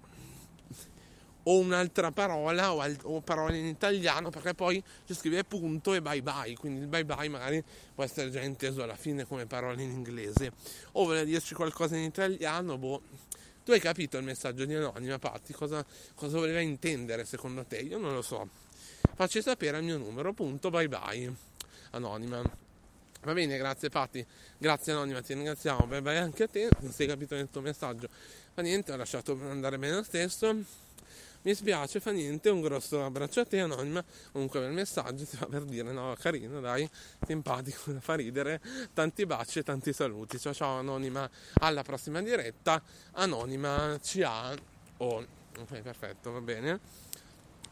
o 1.44 1.58
un'altra 1.58 2.10
parola 2.10 2.72
o, 2.72 2.80
al- 2.80 2.98
o 3.02 3.20
parole 3.20 3.58
in 3.58 3.66
italiano 3.66 4.30
perché 4.30 4.54
poi 4.54 4.82
ci 5.06 5.14
scrive 5.14 5.44
punto 5.44 5.92
e 5.92 6.00
bye 6.00 6.22
bye 6.22 6.54
quindi 6.56 6.80
il 6.80 6.86
bye 6.86 7.04
bye 7.04 7.28
magari 7.28 7.62
può 7.94 8.02
essere 8.04 8.30
già 8.30 8.40
inteso 8.40 8.82
alla 8.82 8.96
fine 8.96 9.24
come 9.26 9.46
parole 9.46 9.82
in 9.82 9.90
inglese. 9.90 10.52
O 10.92 11.04
vuole 11.04 11.24
dirci 11.24 11.54
qualcosa 11.54 11.96
in 11.96 12.04
italiano 12.04 12.78
boh. 12.78 13.02
Tu 13.64 13.72
hai 13.72 13.80
capito 13.80 14.18
il 14.18 14.24
messaggio 14.24 14.66
di 14.66 14.74
Anonima 14.74 15.18
Patti? 15.18 15.54
Cosa, 15.54 15.84
cosa 16.14 16.36
voleva 16.36 16.60
intendere 16.60 17.24
secondo 17.24 17.64
te? 17.64 17.78
Io 17.78 17.96
non 17.98 18.12
lo 18.12 18.20
so. 18.20 18.46
Facci 19.14 19.40
sapere 19.40 19.78
al 19.78 19.84
mio 19.84 19.96
numero 19.96 20.32
punto 20.34 20.70
bye 20.70 20.88
bye. 20.88 21.32
Anonima 21.90 22.42
Va 23.24 23.32
bene, 23.32 23.56
grazie 23.56 23.88
Patti, 23.88 24.24
grazie 24.58 24.92
Anonima, 24.92 25.22
ti 25.22 25.32
ringraziamo, 25.32 25.86
bye 25.86 26.02
bye 26.02 26.18
anche 26.18 26.42
a 26.42 26.46
te, 26.46 26.68
non 26.80 26.92
sei 26.92 27.06
capito 27.06 27.34
nel 27.34 27.48
tuo 27.50 27.62
messaggio, 27.62 28.06
fa 28.52 28.60
niente, 28.60 28.92
ho 28.92 28.96
lasciato 28.96 29.32
andare 29.48 29.78
bene 29.78 29.94
lo 29.94 30.02
stesso, 30.02 30.54
mi 31.40 31.54
spiace, 31.54 32.00
fa 32.00 32.10
niente, 32.10 32.50
un 32.50 32.60
grosso 32.60 33.02
abbraccio 33.02 33.40
a 33.40 33.46
te 33.46 33.60
Anonima, 33.60 34.04
comunque 34.30 34.60
bel 34.60 34.72
messaggio, 34.72 35.24
ti 35.24 35.38
fa 35.38 35.46
per 35.46 35.62
dire, 35.64 35.90
no, 35.90 36.14
carino, 36.18 36.60
dai, 36.60 36.86
simpatico, 37.26 37.98
fa 37.98 38.14
ridere, 38.14 38.60
tanti 38.92 39.24
baci 39.24 39.60
e 39.60 39.62
tanti 39.62 39.94
saluti, 39.94 40.38
ciao 40.38 40.52
ciao 40.52 40.78
Anonima, 40.80 41.26
alla 41.60 41.82
prossima 41.82 42.20
diretta, 42.20 42.82
Anonima 43.12 43.98
CA 44.02 44.54
o, 44.98 45.26
ok 45.60 45.80
perfetto, 45.80 46.30
va 46.30 46.42
bene, 46.42 46.78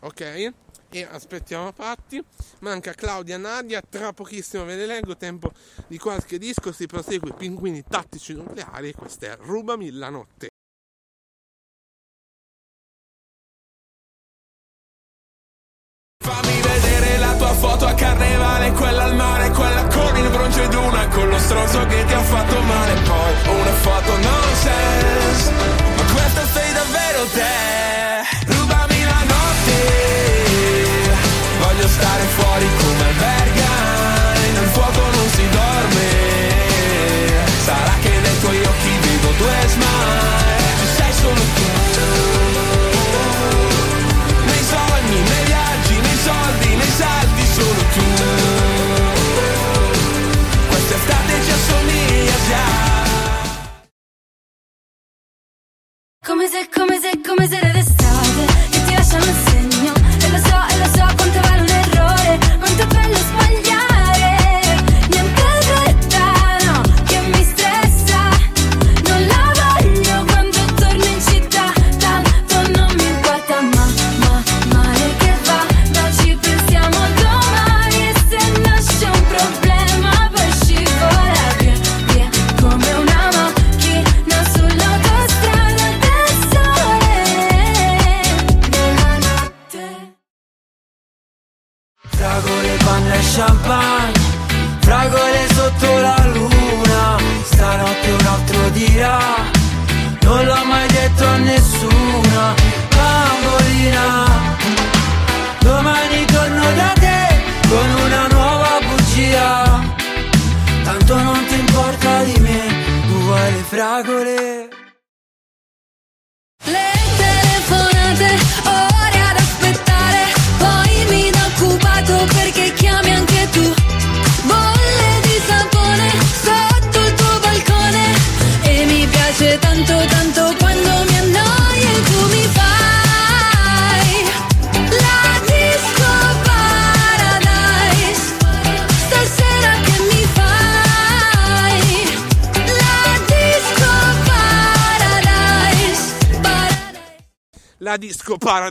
ok? 0.02 0.52
E 0.94 1.08
aspettiamo 1.10 1.72
Patti, 1.72 2.22
manca 2.60 2.92
Claudia 2.92 3.38
Nadia, 3.38 3.80
tra 3.80 4.12
pochissimo 4.12 4.64
ve 4.64 4.76
le 4.76 4.86
leggo, 4.86 5.16
tempo 5.16 5.50
di 5.86 5.96
qualche 5.98 6.38
disco, 6.38 6.70
si 6.70 6.86
prosegue. 6.86 7.32
Pinguini 7.32 7.82
tattici 7.82 8.34
nucleari. 8.34 8.90
E 8.90 8.94
questa 8.94 9.26
è 9.26 9.36
Rubami 9.40 9.90
la 9.90 10.10
notte. 10.10 10.48
Fammi 16.22 16.60
vedere 16.60 17.18
la 17.18 17.34
tua 17.36 17.52
foto 17.54 17.86
a 17.86 17.94
carnevale, 17.94 18.70
quella 18.72 19.04
al 19.04 19.16
mare, 19.16 19.50
quella 19.50 19.86
con 19.88 20.16
il 20.16 20.30
bronzo 20.30 20.62
ed 20.62 20.74
una 20.74 21.08
con 21.08 21.28
lo 21.28 21.38
stronzo 21.38 21.86
che 21.86 22.04
ti 22.04 22.12
ha 22.12 22.22
fatto 22.22 22.60
male. 22.60 22.92
Poi 23.02 23.58
una 23.58 23.72
foto 23.72 24.16
nonsense, 24.18 25.61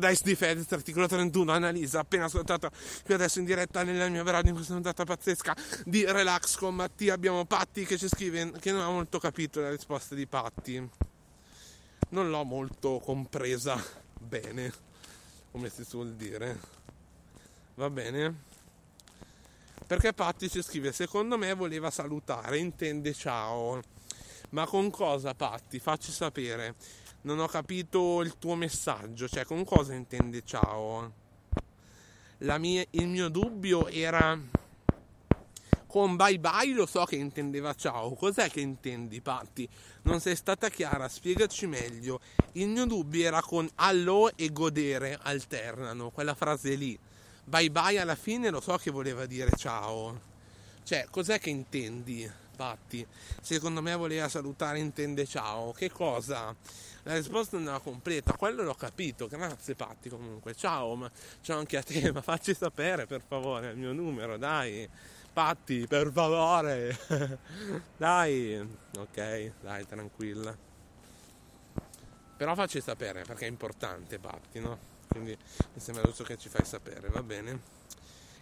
Paradise 0.02 0.24
di 0.24 0.34
Fedez, 0.34 0.72
articolo 0.72 1.06
31, 1.06 1.52
Annalisa, 1.52 2.00
appena 2.00 2.26
ascoltato 2.26 2.72
qui 3.06 3.14
adesso 3.14 3.38
in 3.38 3.46
diretta 3.46 3.84
nella 3.84 4.10
mia 4.10 4.24
radio 4.24 4.50
in 4.50 4.56
questa 4.56 4.74
puntata 4.74 5.04
pazzesca 5.04 5.56
di 5.86 6.04
Relax 6.06 6.56
con 6.56 6.74
Mattia. 6.74 7.14
Abbiamo 7.14 7.46
Patti 7.46 7.86
che 7.86 8.00
ci 8.00 8.08
scrive 8.08 8.52
che 8.60 8.72
non 8.72 8.82
ha 8.82 8.90
molto 8.90 9.20
capito 9.20 9.62
la 9.62 9.70
risposta 9.70 10.16
di 10.16 10.26
Patti. 10.26 10.90
Non 12.10 12.32
l'ho 12.32 12.44
molto 12.44 13.00
compresa 13.00 13.80
bene, 14.20 14.74
come 15.52 15.70
si 15.70 15.86
suol 15.86 16.16
dire. 16.16 16.60
Va 17.76 17.92
bene? 17.92 18.36
Perché 19.86 20.14
Patti 20.14 20.50
ci 20.50 20.64
scrive, 20.64 20.92
secondo 20.94 21.38
me 21.38 21.54
voleva 21.54 21.92
salutare, 21.92 22.58
intende 22.58 23.14
ciao. 23.14 23.80
Ma 24.50 24.66
con 24.66 24.90
cosa 24.90 25.36
Patti? 25.36 25.78
Facci 25.78 26.12
sapere. 26.12 26.74
Non 27.24 27.38
ho 27.38 27.48
capito 27.48 28.22
il 28.22 28.38
tuo 28.40 28.56
messaggio, 28.56 29.28
cioè 29.28 29.46
con 29.46 29.64
cosa 29.64 29.94
intende 29.94 30.42
ciao? 30.44 31.14
Mia- 32.40 32.86
il 32.90 33.08
mio 33.08 33.30
dubbio 33.30 33.88
era 33.88 34.36
con 35.86 36.16
bye 36.16 36.40
bye 36.40 36.74
lo 36.74 36.88
so 36.88 37.04
che 37.06 37.18
intendeva 37.18 37.76
ciao. 37.76 38.14
Cos'è 38.16 38.50
che 38.50 38.62
intendi, 38.62 39.22
Patti? 39.22 39.70
Non 40.04 40.20
sei 40.20 40.36
stata 40.36 40.70
chiara, 40.70 41.08
spiegaci 41.08 41.68
meglio. 41.68 42.20
Il 42.54 42.70
mio 42.70 42.86
dubbio 42.88 43.28
era 43.28 43.42
con 43.42 43.70
allo 43.76 44.36
e 44.36 44.52
godere 44.52 45.20
alternano, 45.22 46.10
quella 46.10 46.34
frase 46.34 46.74
lì. 46.74 46.98
Bye 47.44 47.70
bye 47.70 48.00
alla 48.00 48.16
fine 48.16 48.50
lo 48.50 48.62
so 48.62 48.78
che 48.78 48.90
voleva 48.90 49.28
dire 49.28 49.52
ciao. 49.56 50.20
Cioè, 50.84 51.06
cos'è 51.12 51.40
che 51.40 51.52
intendi, 51.52 52.28
Patti? 52.56 53.06
Secondo 53.42 53.82
me 53.84 53.96
voleva 53.96 54.28
salutare, 54.28 54.80
intende 54.80 55.28
ciao. 55.28 55.72
Che 55.72 55.92
cosa? 55.92 56.56
La 57.04 57.16
risposta 57.16 57.58
non 57.58 57.68
era 57.68 57.80
completa, 57.80 58.34
quello 58.34 58.64
l'ho 58.64 58.76
capito. 58.76 59.28
Grazie, 59.28 59.76
Patti, 59.76 60.10
comunque. 60.10 60.54
Ciao, 60.54 60.96
ma 60.96 61.10
ciao 61.42 61.58
anche 61.58 61.78
a 61.78 61.84
te, 61.84 62.12
ma 62.14 62.22
facci 62.22 62.54
sapere 62.54 63.08
per 63.08 63.22
favore 63.28 63.72
il 63.72 63.78
mio 63.78 63.92
numero, 63.92 64.38
dai. 64.38 64.88
Patti, 65.34 65.88
per 65.88 66.12
favore. 66.12 66.98
dai. 67.98 68.60
Ok, 68.98 69.52
dai, 69.62 69.86
tranquilla. 69.88 70.56
Però 72.38 72.56
facci 72.56 72.82
sapere 72.82 73.24
perché 73.24 73.46
è 73.46 73.50
importante, 73.50 74.20
Patti, 74.20 74.60
no? 74.60 74.78
Quindi 75.08 75.36
mi 75.74 75.80
sembra 75.80 76.04
giusto 76.04 76.24
che 76.24 76.38
ci 76.38 76.50
fai 76.50 76.66
sapere, 76.66 77.10
va 77.10 77.24
bene? 77.24 77.80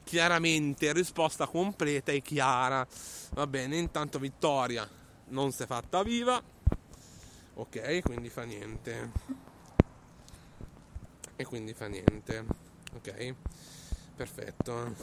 Chiaramente, 0.04 0.92
risposta 0.94 1.48
completa 1.48 2.12
e 2.12 2.22
chiara. 2.22 2.86
Va 3.32 3.48
bene, 3.48 3.78
intanto 3.78 4.20
Vittoria 4.20 4.88
non 5.30 5.52
si 5.52 5.64
è 5.64 5.66
fatta 5.66 6.04
viva. 6.04 6.42
Ok, 7.60 8.00
quindi 8.04 8.30
fa 8.30 8.44
niente. 8.44 9.12
E 11.36 11.44
quindi 11.44 11.74
fa 11.74 11.88
niente. 11.88 12.46
Ok, 12.94 13.36
perfetto. 14.16 14.96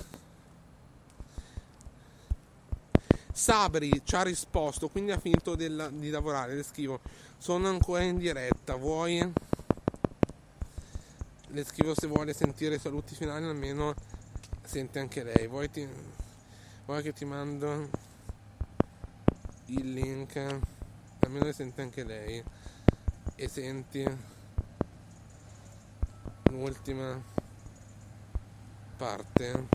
Sabri 3.30 4.00
ci 4.04 4.14
ha 4.14 4.22
risposto, 4.22 4.88
quindi 4.88 5.12
ha 5.12 5.18
finito 5.18 5.54
della- 5.54 5.90
di 5.90 6.08
lavorare. 6.08 6.54
Le 6.54 6.62
scrivo: 6.62 7.00
Sono 7.36 7.68
ancora 7.68 8.00
in 8.04 8.16
diretta. 8.16 8.74
Vuoi? 8.76 9.32
Le 11.48 11.64
scrivo 11.64 11.92
se 11.94 12.06
vuole 12.06 12.32
sentire 12.32 12.76
i 12.76 12.78
saluti 12.78 13.14
finali, 13.14 13.44
almeno 13.44 13.94
sente 14.62 14.98
anche 14.98 15.22
lei. 15.22 15.46
Vuoi, 15.46 15.70
ti- 15.70 15.86
vuoi 16.86 17.02
che 17.02 17.12
ti 17.12 17.26
mando 17.26 17.90
il 19.66 19.92
link? 19.92 20.75
Almeno 21.26 21.46
le 21.46 21.52
sente 21.52 21.82
anche 21.82 22.04
lei. 22.04 22.40
E 23.34 23.48
senti 23.48 24.06
l'ultima 26.50 27.20
parte. 28.96 29.66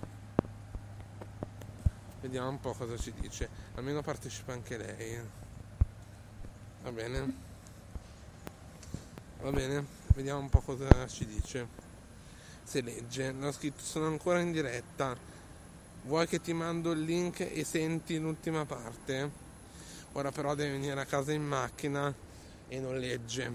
Vediamo 2.22 2.48
un 2.48 2.60
po' 2.62 2.72
cosa 2.72 2.96
ci 2.96 3.12
dice. 3.20 3.50
Almeno 3.76 4.02
partecipa 4.02 4.54
anche 4.54 4.78
lei. 4.78 5.20
Va 6.84 6.92
bene? 6.94 7.34
Va 9.42 9.52
bene? 9.52 9.86
Vediamo 10.16 10.40
un 10.40 10.50
po' 10.50 10.62
cosa 10.62 11.06
ci 11.08 11.26
dice. 11.26 11.68
Se 12.64 12.80
legge. 12.80 13.30
L'ho 13.34 13.52
scritto, 13.52 13.82
sono 13.82 14.08
ancora 14.08 14.40
in 14.40 14.54
diretta. 14.54 15.18
Vuoi 16.04 16.28
che 16.28 16.40
ti 16.40 16.54
mando 16.54 16.92
il 16.92 17.02
link 17.02 17.42
e 17.42 17.66
senti 17.66 18.18
l'ultima 18.20 18.64
parte? 18.66 19.41
Ora 20.14 20.32
però 20.32 20.56
deve 20.56 20.72
venire 20.72 21.00
a 21.00 21.06
casa 21.06 21.32
in 21.32 21.44
macchina 21.44 22.14
e 22.68 22.80
non 22.80 22.98
legge. 22.98 23.52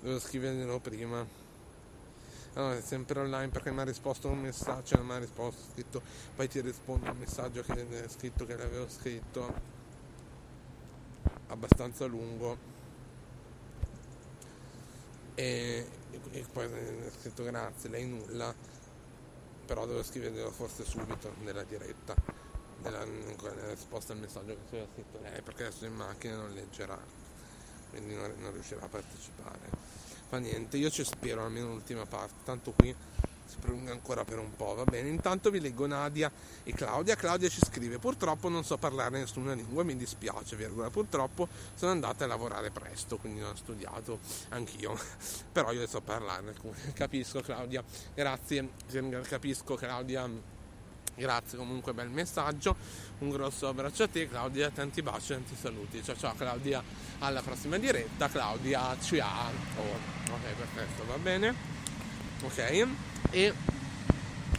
Devo 0.00 0.18
scriverglielo 0.18 0.80
prima. 0.80 1.40
Allora, 2.54 2.76
è 2.76 2.80
sempre 2.80 3.20
online 3.20 3.48
perché 3.48 3.70
mi 3.70 3.80
ha 3.80 3.84
risposto 3.84 4.28
un 4.28 4.40
messaggio, 4.40 4.96
cioè 4.96 5.02
mi 5.02 5.12
ha 5.12 5.18
risposto, 5.18 5.60
ha 5.60 5.72
scritto, 5.72 6.02
poi 6.34 6.48
ti 6.48 6.60
rispondo 6.60 7.10
un 7.10 7.16
messaggio 7.16 7.62
che 7.62 8.02
è 8.04 8.08
scritto 8.08 8.44
che 8.44 8.56
l'avevo 8.56 8.88
scritto 8.88 9.70
abbastanza 11.46 12.04
lungo 12.06 12.56
e, 15.34 15.86
e 16.30 16.44
poi 16.52 16.66
è 16.66 17.10
scritto 17.20 17.42
grazie, 17.42 17.88
lei 17.88 18.06
nulla, 18.06 18.54
però 19.64 19.86
devo 19.86 20.02
scriverlo 20.02 20.50
forse 20.50 20.84
subito 20.84 21.34
nella 21.40 21.62
diretta, 21.62 22.14
nella, 22.82 23.04
nella 23.04 23.70
risposta 23.70 24.12
al 24.12 24.18
messaggio 24.18 24.54
che 24.54 24.76
aveva 24.76 24.86
scritto 24.92 25.18
lei, 25.20 25.40
perché 25.42 25.66
adesso 25.66 25.84
in 25.84 25.94
macchina 25.94 26.36
non 26.36 26.52
leggerà, 26.52 26.98
quindi 27.90 28.14
non, 28.14 28.32
non 28.38 28.52
riuscirà 28.52 28.82
a 28.82 28.88
partecipare. 28.88 29.90
Fa 30.28 30.38
niente, 30.38 30.76
io 30.76 30.90
ci 30.90 31.04
spero 31.04 31.44
almeno 31.44 31.68
l'ultima 31.68 32.06
parte, 32.06 32.34
tanto 32.44 32.72
qui 32.72 32.94
si 33.52 33.58
prolunga 33.58 33.92
ancora 33.92 34.24
per 34.24 34.38
un 34.38 34.56
po', 34.56 34.74
va 34.74 34.84
bene. 34.84 35.10
Intanto 35.10 35.50
vi 35.50 35.60
leggo 35.60 35.86
Nadia 35.86 36.32
e 36.62 36.72
Claudia. 36.72 37.16
Claudia 37.16 37.50
ci 37.50 37.60
scrive: 37.62 37.98
Purtroppo 37.98 38.48
non 38.48 38.64
so 38.64 38.78
parlare 38.78 39.18
nessuna 39.18 39.52
lingua, 39.52 39.84
mi 39.84 39.94
dispiace, 39.94 40.56
virgola. 40.56 40.88
Purtroppo 40.88 41.48
sono 41.74 41.90
andata 41.90 42.24
a 42.24 42.26
lavorare 42.26 42.70
presto, 42.70 43.18
quindi 43.18 43.40
non 43.40 43.50
ho 43.50 43.56
studiato 43.56 44.20
anch'io. 44.48 44.98
Però 45.52 45.70
io 45.70 45.86
so 45.86 46.00
parlare. 46.00 46.54
Capisco, 46.94 47.42
Claudia. 47.42 47.84
Grazie, 48.14 48.70
capisco, 49.28 49.74
Claudia. 49.74 50.60
Grazie 51.14 51.58
comunque 51.58 51.92
bel 51.92 52.08
messaggio, 52.08 52.74
un 53.18 53.28
grosso 53.28 53.68
abbraccio 53.68 54.04
a 54.04 54.08
te 54.08 54.26
Claudia, 54.28 54.70
tanti 54.70 55.02
baci, 55.02 55.34
tanti 55.34 55.54
saluti. 55.60 56.02
Ciao 56.02 56.16
ciao 56.16 56.34
Claudia, 56.34 56.82
alla 57.18 57.42
prossima 57.42 57.76
diretta. 57.76 58.28
Claudia, 58.28 58.96
ciao. 59.00 59.50
Oh, 59.76 60.32
ok, 60.32 60.42
perfetto, 60.56 61.04
va 61.06 61.18
bene. 61.18 61.54
Ok. 62.42 62.86
E 63.30 63.54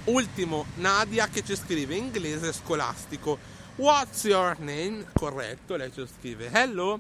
ultimo 0.06 0.66
Nadia 0.76 1.28
che 1.28 1.44
ci 1.44 1.56
scrive 1.56 1.96
inglese 1.96 2.54
scolastico. 2.54 3.40
What's 3.76 4.24
your 4.26 4.56
name? 4.60 5.04
Corretto, 5.14 5.76
lei 5.76 5.92
ci 5.92 6.06
scrive 6.06 6.48
hello 6.54 7.00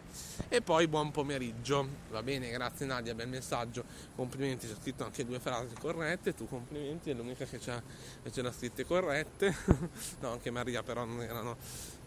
e 0.49 0.59
poi 0.63 0.87
buon 0.87 1.11
pomeriggio. 1.11 1.87
Va 2.09 2.23
bene, 2.23 2.49
grazie 2.49 2.87
Nadia, 2.87 3.13
bel 3.13 3.27
messaggio. 3.27 3.83
Complimenti, 4.15 4.67
c'è 4.67 4.73
scritto 4.81 5.03
anche 5.03 5.23
due 5.23 5.39
frasi 5.39 5.75
corrette. 5.79 6.33
Tu 6.33 6.47
complimenti, 6.47 7.11
è 7.11 7.13
l'unica 7.13 7.45
che 7.45 7.59
c'ha, 7.59 7.79
che 8.23 8.31
ce 8.31 8.41
l'ha 8.41 8.51
scritte 8.51 8.87
corrette. 8.87 9.55
no, 10.21 10.31
anche 10.31 10.49
Maria 10.49 10.81
però 10.81 11.05
non 11.05 11.21
erano 11.21 11.57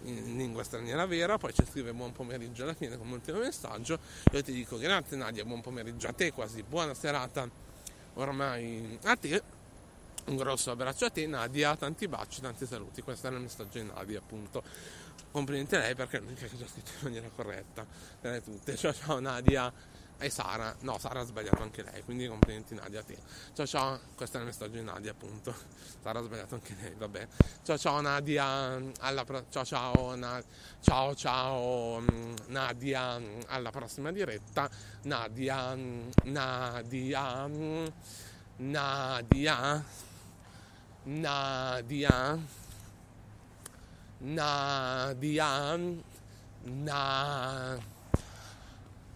in 0.02 0.36
lingua 0.36 0.64
straniera 0.64 1.06
vera. 1.06 1.38
Poi 1.38 1.54
ci 1.54 1.64
scrive 1.64 1.92
buon 1.92 2.10
pomeriggio 2.10 2.64
alla 2.64 2.74
fine 2.74 2.98
come 2.98 3.12
ultimo 3.12 3.38
messaggio. 3.38 4.00
Io 4.32 4.42
ti 4.42 4.52
dico 4.52 4.78
grazie 4.78 5.16
Nadia, 5.16 5.44
buon 5.44 5.60
pomeriggio 5.60 6.08
a 6.08 6.12
te, 6.12 6.32
quasi 6.32 6.64
buona 6.64 6.92
serata 6.92 7.48
ormai 8.14 8.98
a 9.04 9.14
te. 9.14 9.40
Un 10.26 10.36
grosso 10.36 10.72
abbraccio 10.72 11.04
a 11.04 11.10
te 11.10 11.24
Nadia, 11.28 11.76
tanti 11.76 12.08
baci, 12.08 12.40
tanti 12.40 12.66
saluti. 12.66 13.00
Questo 13.00 13.28
era 13.28 13.36
il 13.36 13.42
messaggio 13.42 13.78
di 13.78 13.84
Nadia, 13.84 14.18
appunto. 14.18 14.60
Complimenti 15.30 15.76
a 15.76 15.78
lei 15.78 15.94
perché 15.94 16.16
è 16.16 16.20
l'unica 16.20 16.46
che 16.46 16.64
ha 16.64 16.66
scritto 16.66 16.90
in 16.90 16.98
maniera 17.02 17.28
corretta. 17.34 17.86
Tra 18.20 18.40
tutte. 18.40 18.74
Ciao 18.76 18.92
ciao 18.92 19.20
Nadia 19.20 19.72
e 20.18 20.28
Sara. 20.28 20.74
No, 20.80 20.98
Sara 20.98 21.20
ha 21.20 21.24
sbagliato 21.24 21.62
anche 21.62 21.84
lei, 21.84 22.02
quindi 22.02 22.26
complimenti 22.26 22.74
Nadia 22.74 23.00
a 23.00 23.02
te. 23.04 23.16
Ciao 23.52 23.66
ciao, 23.66 24.00
questo 24.16 24.38
è 24.38 24.40
il 24.40 24.46
messaggio 24.46 24.72
di 24.78 24.82
Nadia, 24.82 25.12
appunto. 25.12 25.54
Sara 26.02 26.18
ha 26.18 26.22
sbagliato 26.22 26.54
anche 26.54 26.74
lei, 26.80 26.94
vabbè. 26.96 27.28
Ciao 27.62 27.78
ciao 27.78 28.00
Nadia, 28.00 28.82
alla 28.98 29.24
pro- 29.24 29.46
ciao 29.48 29.64
ciao 29.64 30.16
Na- 30.16 30.42
ciao 30.80 31.14
ciao 31.14 32.00
mm, 32.00 32.34
Nadia, 32.46 33.20
alla 33.46 33.70
prossima 33.70 34.10
diretta. 34.10 34.68
Nadia, 35.02 35.72
mm, 35.76 36.08
Nadia, 36.24 37.46
mm, 37.46 37.86
Nadia. 38.56 40.05
Nadia. 41.06 42.36
Nadia. 44.20 45.78
Na. 46.64 47.78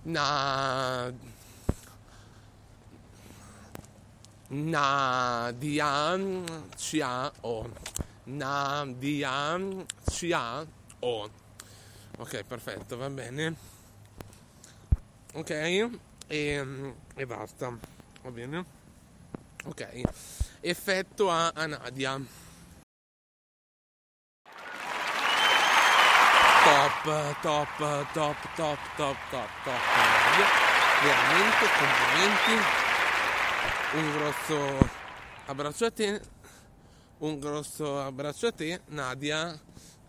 Na. 0.04 1.12
Nadia. 4.50 6.18
Ciao 6.76 7.70
Nadia. 8.24 9.58
Ciao 10.10 11.30
ok 12.18 12.44
perfetto 12.44 12.96
va 12.96 13.10
bene. 13.10 13.54
Ok 15.32 15.50
e, 16.28 16.64
e 17.16 17.26
basta. 17.26 17.76
Va 18.22 18.30
bene? 18.30 18.64
Ok. 19.64 20.49
Effetto 20.62 21.30
a, 21.30 21.50
a 21.54 21.66
Nadia. 21.66 22.20
Top, 26.62 27.02
top, 27.40 27.66
top, 27.78 28.12
top, 28.12 28.36
top, 28.54 29.16
top, 29.30 29.48
top. 29.64 29.72
Nadia. 29.96 30.46
Veramente 31.02 31.66
complimenti. 31.78 32.54
Un 33.92 34.12
grosso 34.12 34.78
abbraccio 35.46 35.86
a 35.86 35.90
te. 35.90 36.20
Un 37.18 37.38
grosso 37.38 37.98
abbraccio 37.98 38.48
a 38.48 38.52
te, 38.52 38.82
Nadia. 38.88 39.58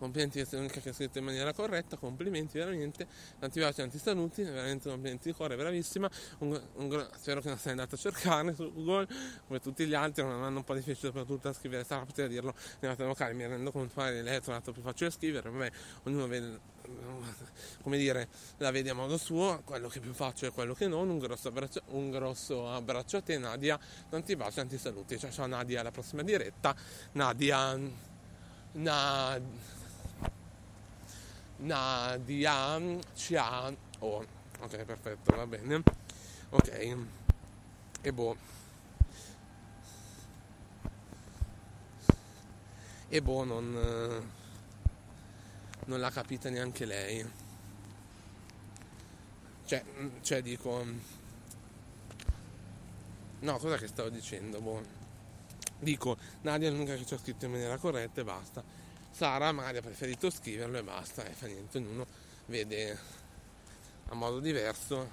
Complimenti 0.02 0.40
che 0.40 0.44
sei 0.46 0.58
l'unica 0.58 0.80
che 0.80 0.88
ha 0.88 0.92
scritto 0.92 1.18
in 1.18 1.24
maniera 1.24 1.52
corretta, 1.52 1.96
complimenti 1.96 2.58
veramente, 2.58 3.06
tanti 3.38 3.60
baci, 3.60 3.76
tanti 3.76 3.98
saluti, 3.98 4.42
veramente 4.42 4.88
complimenti 4.88 5.28
di 5.28 5.32
cuore, 5.32 5.54
bravissima. 5.54 6.10
Un- 6.38 6.60
un 6.74 7.08
spero 7.16 7.40
che 7.40 7.46
non 7.46 7.56
sei 7.56 7.70
andata 7.70 7.94
a 7.94 7.98
cercare 7.98 8.52
su 8.52 8.72
Google 8.72 9.06
come 9.46 9.60
tutti 9.60 9.86
gli 9.86 9.94
altri, 9.94 10.24
non 10.24 10.42
hanno 10.42 10.56
un 10.56 10.64
po' 10.64 10.74
difficile 10.74 11.12
soprattutto 11.12 11.48
a 11.50 11.52
scrivere, 11.52 11.84
sarà 11.84 12.04
potere 12.04 12.26
dirlo 12.26 12.52
nella 12.80 12.96
vocale, 12.96 13.32
mi 13.34 13.46
rendo 13.46 13.70
conto 13.70 13.92
magari 13.94 14.22
lei 14.22 14.38
è 14.38 14.40
trovato 14.40 14.72
più 14.72 14.82
facile 14.82 15.08
scrivere, 15.12 15.48
vabbè, 15.48 15.70
ognuno 16.02 16.26
vede, 16.26 16.58
come 17.80 17.96
dire, 17.96 18.26
la 18.56 18.72
vede 18.72 18.90
a 18.90 18.94
modo 18.94 19.16
suo, 19.16 19.62
quello 19.64 19.86
che 19.86 19.98
è 19.98 20.02
più 20.02 20.14
facile 20.14 20.48
e 20.48 20.52
quello 20.52 20.74
che 20.74 20.88
non, 20.88 21.10
un 21.10 21.20
grosso 21.20 21.46
abbraccio, 21.46 21.80
un 21.90 22.10
grosso 22.10 22.68
abbraccio 22.68 23.18
a 23.18 23.22
te 23.22 23.38
Nadia, 23.38 23.78
tanti 24.10 24.34
baci, 24.34 24.56
tanti 24.56 24.78
saluti, 24.78 25.16
ciao 25.16 25.30
ciao 25.30 25.46
Nadia, 25.46 25.78
alla 25.78 25.92
prossima 25.92 26.22
diretta, 26.22 26.74
Nadia, 27.12 27.78
Nadia, 28.72 29.80
Nadia 31.62 32.80
ciao 33.14 33.76
oh, 34.00 34.26
ok 34.58 34.84
perfetto 34.84 35.36
va 35.36 35.46
bene. 35.46 35.82
Ok. 36.50 36.96
E 38.02 38.12
boh 38.12 38.36
e 43.08 43.22
boh 43.22 43.44
non 43.44 44.30
non 45.84 46.00
l'ha 46.00 46.10
capita 46.10 46.50
neanche 46.50 46.84
lei. 46.84 47.24
Cioè, 49.64 49.84
mm, 49.84 50.08
cioè 50.22 50.42
dico 50.42 50.84
no 53.38 53.58
cosa 53.58 53.76
che 53.76 53.86
stavo 53.86 54.08
dicendo 54.08 54.60
boh 54.60 54.82
dico 55.78 56.16
Nadia 56.42 56.68
è 56.68 56.70
l'unica 56.72 56.96
che 56.96 57.06
ci 57.06 57.14
ha 57.14 57.18
scritto 57.18 57.44
in 57.44 57.52
maniera 57.52 57.76
corretta 57.76 58.20
e 58.20 58.24
basta 58.24 58.81
Sara 59.12 59.52
magari 59.52 59.76
ha 59.76 59.82
preferito 59.82 60.30
scriverlo 60.30 60.78
e 60.78 60.82
basta, 60.82 61.22
e 61.24 61.34
fa 61.34 61.46
niente, 61.46 61.76
ognuno 61.76 62.06
vede 62.46 62.98
a 64.08 64.14
modo 64.14 64.40
diverso 64.40 65.06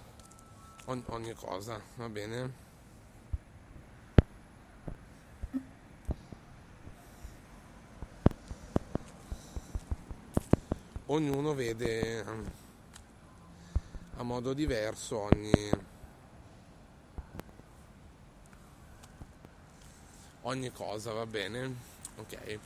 ogni, 0.86 1.04
ogni 1.08 1.34
cosa, 1.34 1.82
va 1.96 2.08
bene? 2.08 2.68
Ognuno 11.08 11.54
vede 11.54 12.24
um, 12.26 12.52
a 14.16 14.24
modo 14.24 14.54
diverso 14.54 15.18
ogni, 15.18 15.52
ogni 20.44 20.72
cosa, 20.72 21.12
va 21.12 21.26
bene? 21.26 21.76
Ok 22.16 22.60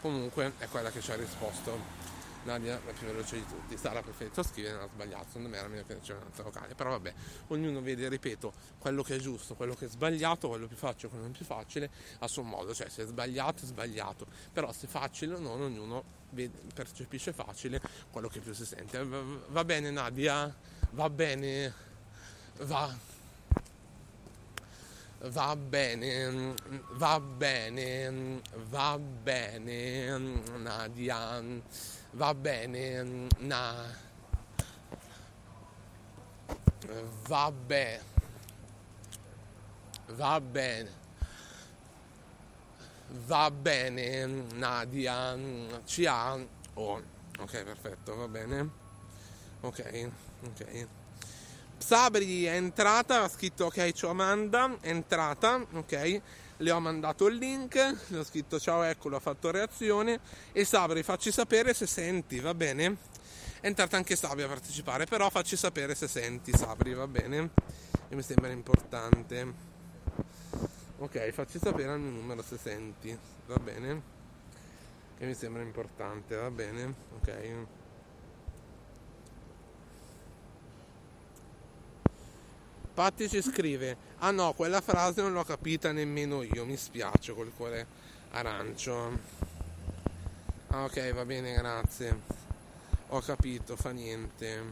comunque 0.00 0.52
è 0.58 0.68
quella 0.68 0.90
che 0.90 1.00
ci 1.00 1.10
ha 1.12 1.16
risposto. 1.16 2.04
Nadia 2.44 2.80
la 2.86 2.92
più 2.92 3.06
veloce 3.06 3.36
di 3.36 3.46
tutti. 3.46 3.76
Sara 3.76 4.00
preferito 4.02 4.42
scrivere 4.42 4.74
non 4.74 4.84
ha 4.84 4.88
sbagliato 4.92 5.26
secondo 5.26 5.48
me 5.48 5.56
era 5.56 5.66
meglio 5.66 5.84
che 5.84 5.98
c'era 6.00 6.18
un'altra 6.18 6.44
vocale. 6.44 6.74
Però 6.74 6.90
vabbè 6.90 7.12
ognuno 7.48 7.82
vede 7.82 8.08
ripeto 8.08 8.52
quello 8.78 9.02
che 9.02 9.16
è 9.16 9.18
giusto 9.18 9.54
quello 9.54 9.74
che 9.74 9.86
è 9.86 9.88
sbagliato 9.88 10.48
quello 10.48 10.66
più 10.68 10.76
facile 10.76 11.08
quello 11.08 11.24
non 11.24 11.32
più 11.32 11.44
facile 11.44 11.90
a 12.20 12.28
suo 12.28 12.42
modo. 12.42 12.72
Cioè 12.72 12.88
se 12.88 13.02
è 13.02 13.06
sbagliato 13.06 13.64
è 13.64 13.66
sbagliato. 13.66 14.26
Però 14.52 14.72
se 14.72 14.86
facile 14.86 15.34
o 15.34 15.38
non 15.40 15.60
ognuno 15.60 16.04
vede- 16.30 16.60
percepisce 16.72 17.32
facile 17.32 17.80
quello 18.10 18.28
che 18.28 18.40
più 18.40 18.54
si 18.54 18.64
sente. 18.64 19.04
Va 19.04 19.64
bene 19.64 19.90
Nadia? 19.90 20.54
Va 20.92 21.10
bene? 21.10 21.74
Va 22.58 23.15
Va 25.18 25.56
bene, 25.56 26.54
va 26.98 27.18
bene, 27.18 28.40
va 28.70 28.98
bene, 28.98 30.18
Nadia, 30.58 31.42
va 32.12 32.34
bene, 32.34 33.28
na. 33.38 33.86
Va 37.28 37.50
bene, 37.50 38.02
va 40.18 40.38
bene, 40.40 40.90
va 43.26 43.50
bene, 43.50 44.26
Nadia, 44.52 45.36
ci 45.86 46.04
ha. 46.04 46.36
Oh, 46.74 47.02
ok, 47.40 47.64
perfetto, 47.64 48.16
va 48.16 48.28
bene. 48.28 48.70
Ok, 49.62 50.10
ok. 50.44 50.86
Sabri 51.78 52.44
è 52.44 52.54
entrata, 52.54 53.22
ha 53.22 53.28
scritto 53.28 53.66
ok, 53.66 53.92
ciao 53.92 54.10
Amanda, 54.10 54.78
è 54.80 54.88
entrata, 54.88 55.64
ok, 55.72 56.20
le 56.56 56.70
ho 56.70 56.80
mandato 56.80 57.26
il 57.26 57.36
link, 57.36 57.74
le 58.08 58.18
ho 58.18 58.24
scritto 58.24 58.58
ciao 58.58 58.82
eccolo, 58.82 59.16
ha 59.16 59.20
fatto 59.20 59.50
reazione 59.50 60.20
e 60.52 60.64
Sabri 60.64 61.02
facci 61.02 61.30
sapere 61.30 61.74
se 61.74 61.86
senti, 61.86 62.40
va 62.40 62.54
bene? 62.54 62.96
È 63.60 63.66
entrata 63.66 63.96
anche 63.96 64.16
Sabri 64.16 64.42
a 64.42 64.48
partecipare, 64.48 65.04
però 65.04 65.28
facci 65.30 65.56
sapere 65.56 65.94
se 65.94 66.08
senti 66.08 66.52
Sabri, 66.56 66.94
va 66.94 67.06
bene? 67.06 67.50
E 68.08 68.14
mi 68.14 68.22
sembra 68.22 68.50
importante. 68.50 69.74
Ok, 70.98 71.30
facci 71.30 71.58
sapere 71.58 71.92
al 71.92 72.00
mio 72.00 72.10
numero 72.10 72.42
se 72.42 72.56
senti, 72.56 73.16
va 73.46 73.56
bene? 73.56 74.02
Che 75.18 75.26
mi 75.26 75.34
sembra 75.34 75.62
importante, 75.62 76.36
va 76.36 76.50
bene? 76.50 76.94
Ok. 77.20 77.84
Patti 82.96 83.28
ci 83.28 83.42
scrive: 83.42 83.94
Ah 84.20 84.30
no, 84.30 84.54
quella 84.54 84.80
frase 84.80 85.20
non 85.20 85.34
l'ho 85.34 85.44
capita 85.44 85.92
nemmeno 85.92 86.40
io, 86.40 86.64
mi 86.64 86.78
spiace 86.78 87.34
col 87.34 87.52
cuore 87.54 87.86
arancio. 88.30 89.18
Ah, 90.68 90.84
ok, 90.84 91.12
va 91.12 91.26
bene, 91.26 91.52
grazie. 91.52 92.22
Ho 93.08 93.20
capito, 93.20 93.76
fa 93.76 93.90
niente. 93.90 94.62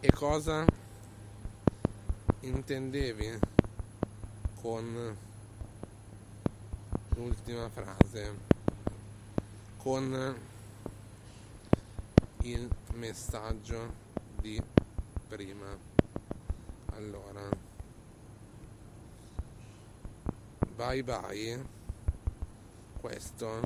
E 0.00 0.12
cosa 0.12 0.64
intendevi 2.40 3.38
con 4.62 5.16
l'ultima 7.16 7.68
frase? 7.68 8.34
Con 9.76 10.36
il 12.44 12.68
messaggio 12.94 14.01
prima. 15.32 15.78
Allora, 16.90 17.48
bye 20.76 21.02
bye. 21.02 21.64
Questo. 23.00 23.60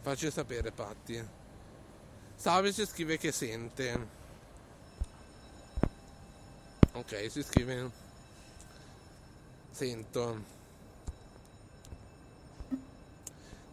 Facci 0.00 0.30
sapere, 0.32 0.72
Patti. 0.72 1.24
Salve 2.34 2.72
ci 2.72 2.84
scrive 2.84 3.18
che 3.18 3.30
sente. 3.30 4.16
Ok, 6.94 7.30
si 7.30 7.44
scrive. 7.44 7.90
Sento. 9.70 10.56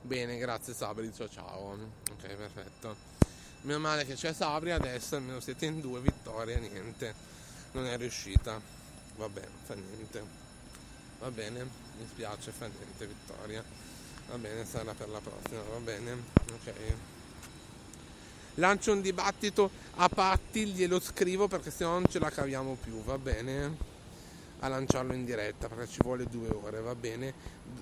Bene, 0.02 0.38
grazie 0.38 0.76
Sabri, 0.76 1.12
ciao 1.12 1.28
ciao. 1.28 1.72
Ok, 2.12 2.36
perfetto. 2.36 3.15
Meno 3.66 3.80
male 3.80 4.06
che 4.06 4.14
c'è 4.14 4.32
Sabri, 4.32 4.70
adesso 4.70 5.16
almeno 5.16 5.40
siete 5.40 5.66
in 5.66 5.82
due, 5.82 6.00
vittoria, 6.00 6.56
niente. 6.60 7.16
Non 7.72 7.88
è 7.88 7.98
riuscita. 7.98 8.62
Vabbè, 9.16 9.42
fa 9.64 9.74
niente. 9.74 10.24
Va 11.20 11.32
bene, 11.32 11.64
mi 11.98 12.06
spiace, 12.08 12.52
fa 12.52 12.68
niente, 12.68 13.08
vittoria. 13.08 13.64
Va 14.30 14.38
bene, 14.38 14.66
sarà 14.66 14.94
per 14.94 15.10
la 15.10 15.20
prossima, 15.20 15.62
va 15.64 15.80
bene. 15.80 16.12
Ok. 16.52 16.74
Lancio 18.56 18.92
un 18.92 19.02
dibattito 19.02 19.72
a 19.96 20.10
patti, 20.10 20.68
glielo 20.68 21.00
scrivo 21.00 21.48
perché 21.48 21.72
se 21.72 21.86
no 21.86 21.94
non 21.94 22.06
ce 22.08 22.20
la 22.20 22.30
caviamo 22.30 22.78
più, 22.80 23.04
va 23.04 23.18
bene? 23.18 23.95
A 24.60 24.68
lanciarlo 24.68 25.14
in 25.14 25.26
diretta 25.26 25.68
perché 25.68 25.88
ci 25.88 26.00
vuole 26.02 26.26
due 26.26 26.48
ore, 26.50 26.80
va 26.82 26.96
bene? 26.96 27.34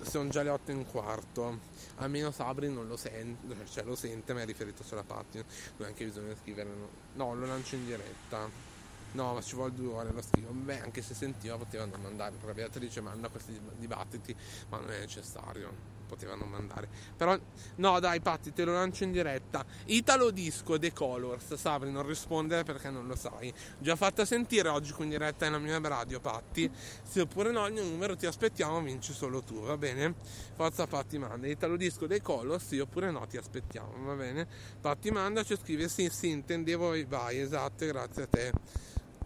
Sono 0.02 0.28
già 0.28 0.42
le 0.42 0.50
otto 0.50 0.70
e 0.70 0.74
un 0.74 0.84
quarto. 0.86 1.60
Almeno 1.96 2.30
Sabri 2.30 2.68
non 2.68 2.88
lo 2.88 2.96
sente, 2.96 3.54
cioè 3.70 3.84
lo 3.84 3.94
sente, 3.94 4.34
ma 4.34 4.42
è 4.42 4.44
riferito 4.44 4.82
solo 4.82 5.00
a. 5.00 5.44
Non 5.76 5.86
ha 5.86 5.90
anche 5.90 6.04
bisogno 6.04 6.28
di 6.28 6.38
scrivere. 6.40 6.68
No, 6.68 6.88
no 7.14 7.34
lo 7.34 7.46
lancio 7.46 7.76
in 7.76 7.86
diretta. 7.86 8.72
No, 9.12 9.32
ma 9.32 9.40
ci 9.40 9.54
vuole 9.54 9.72
due 9.72 9.92
ore, 9.92 10.10
lo 10.10 10.22
scrivo. 10.22 10.50
Beh, 10.50 10.80
anche 10.80 11.00
se 11.00 11.14
sentiva 11.14 11.56
poteva 11.56 11.84
non 11.84 12.00
mandare, 12.00 12.34
perché 12.36 12.54
Beatrice 12.54 13.00
manda 13.00 13.28
questi 13.28 13.58
dibattiti, 13.78 14.34
ma 14.68 14.78
non 14.78 14.90
è 14.90 14.98
necessario. 14.98 15.93
Potevano 16.04 16.44
mandare. 16.44 16.88
Però, 17.16 17.36
no, 17.76 18.00
dai, 18.00 18.20
Patti, 18.20 18.52
te 18.52 18.64
lo 18.64 18.72
lancio 18.72 19.04
in 19.04 19.12
diretta. 19.12 19.64
Italo 19.86 20.30
Disco 20.30 20.78
The 20.78 20.92
Colors. 20.92 21.54
Sabri, 21.54 21.90
non 21.90 22.06
rispondere 22.06 22.62
perché 22.62 22.90
non 22.90 23.06
lo 23.06 23.16
sai. 23.16 23.52
Già 23.78 23.96
fatta 23.96 24.24
sentire 24.24 24.68
oggi 24.68 24.92
qui 24.92 25.04
in 25.04 25.10
diretta 25.10 25.46
nella 25.46 25.58
mia 25.58 25.80
radio, 25.80 26.20
Patti. 26.20 26.70
Se 27.02 27.20
oppure 27.20 27.50
no, 27.50 27.66
il 27.66 27.72
mio 27.72 27.84
numero 27.84 28.16
ti 28.16 28.26
aspettiamo, 28.26 28.80
vinci 28.80 29.12
solo 29.12 29.42
tu, 29.42 29.60
va 29.60 29.76
bene? 29.76 30.14
Forza, 30.54 30.86
Patti, 30.86 31.18
manda. 31.18 31.46
Italo 31.46 31.76
Disco 31.76 32.06
The 32.06 32.20
Colors, 32.20 32.66
sì 32.66 32.78
oppure 32.78 33.10
no, 33.10 33.26
ti 33.26 33.36
aspettiamo, 33.36 34.04
va 34.04 34.14
bene? 34.14 34.46
Patti, 34.80 35.10
manda, 35.10 35.42
ci 35.42 35.56
scrive 35.56 35.88
sì, 35.88 36.08
sì, 36.10 36.30
intendevo 36.30 36.94
vai, 37.06 37.38
esatto, 37.38 37.86
grazie 37.86 38.22
a 38.22 38.26
te. 38.26 38.52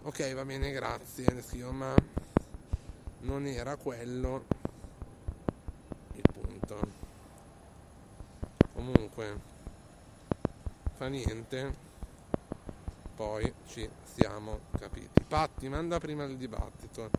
Ok, 0.03 0.33
va 0.35 0.45
bene, 0.45 0.71
grazie. 0.71 1.25
Scrivo, 1.43 1.73
ma 1.73 1.95
non 3.21 3.47
era 3.47 3.77
quello 3.77 4.45
il 6.69 6.81
punto. 6.81 6.89
Comunque, 8.75 9.41
fa 10.97 11.09
niente. 11.09 11.87
Poi 13.15 13.53
ci 13.67 13.89
siamo 14.05 14.61
capiti. 14.79 15.23
Patti, 15.27 15.69
manda 15.69 15.99
prima 15.99 16.25
il 16.25 16.37
dibattito. 16.37 17.11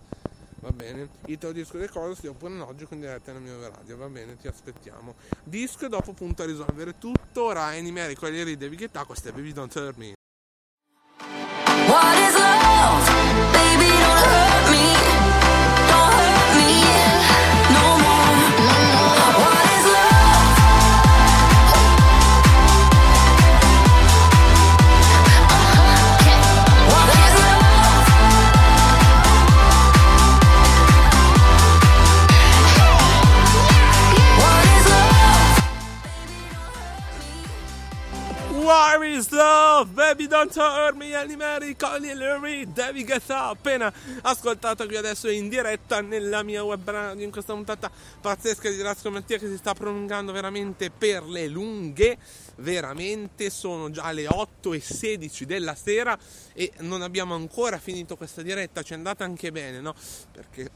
Va 0.62 0.72
bene? 0.72 1.10
Tuo 1.38 1.52
disco 1.52 1.78
di 1.78 1.88
cosa 1.88 2.20
sì, 2.20 2.28
oppure 2.28 2.54
no, 2.54 2.68
oggi 2.68 2.86
con 2.86 3.00
diretta 3.00 3.32
nel 3.32 3.42
mio 3.42 3.60
radio, 3.62 3.96
va 3.96 4.08
bene, 4.08 4.36
ti 4.38 4.48
aspettiamo. 4.48 5.16
Disco 5.44 5.86
e 5.86 5.90
dopo 5.90 6.14
punto 6.14 6.44
a 6.44 6.46
risolvere 6.46 6.98
tutto. 6.98 7.54
È 7.54 7.82
numerico 7.82 8.28
e 8.28 8.30
ride 8.30 8.58
Devi 8.58 8.90
questo 9.06 9.30
è 9.30 9.32
Baby 9.32 9.54
Don't 9.54 9.74
Hurt 9.76 9.98
Me. 9.98 10.14
What 11.88 12.18
is 12.18 12.34
love? 12.38 12.59
Baby 39.86 40.28
don't 40.28 40.54
hurt 40.56 40.96
me 40.96 41.24
numerico 41.26 41.88
Reed 42.42 42.74
David 42.74 43.06
Guetta 43.06 43.46
appena 43.46 43.92
ascoltato 44.22 44.86
qui 44.86 44.98
adesso 44.98 45.30
in 45.30 45.48
diretta 45.48 46.02
nella 46.02 46.44
mia 46.44 46.64
web 46.64 46.90
radio 46.90 47.24
in 47.24 47.32
questa 47.32 47.54
puntata 47.54 47.90
pazzesca 48.20 48.70
di 48.70 48.82
Razzo 48.82 49.10
Mattia 49.10 49.38
che 49.38 49.48
si 49.48 49.58
sta 49.58 49.74
prolungando 49.74 50.32
veramente 50.32 50.90
per 50.92 51.24
le 51.24 51.48
lunghe. 51.48 52.18
Veramente 52.58 53.50
sono 53.50 53.90
già 53.90 54.12
le 54.12 54.28
8 54.28 54.74
e 54.74 54.82
16 54.82 55.46
della 55.46 55.76
sera 55.76 56.18
e 56.54 56.74
non 56.80 57.02
abbiamo 57.02 57.34
ancora 57.34 57.78
finito 57.78 58.18
questa 58.18 58.42
diretta. 58.42 58.82
Ci 58.82 58.94
è 58.94 58.96
andata 58.96 59.24
anche 59.24 59.52
bene 59.52 59.80
no? 59.80 59.96
perché 60.32 60.69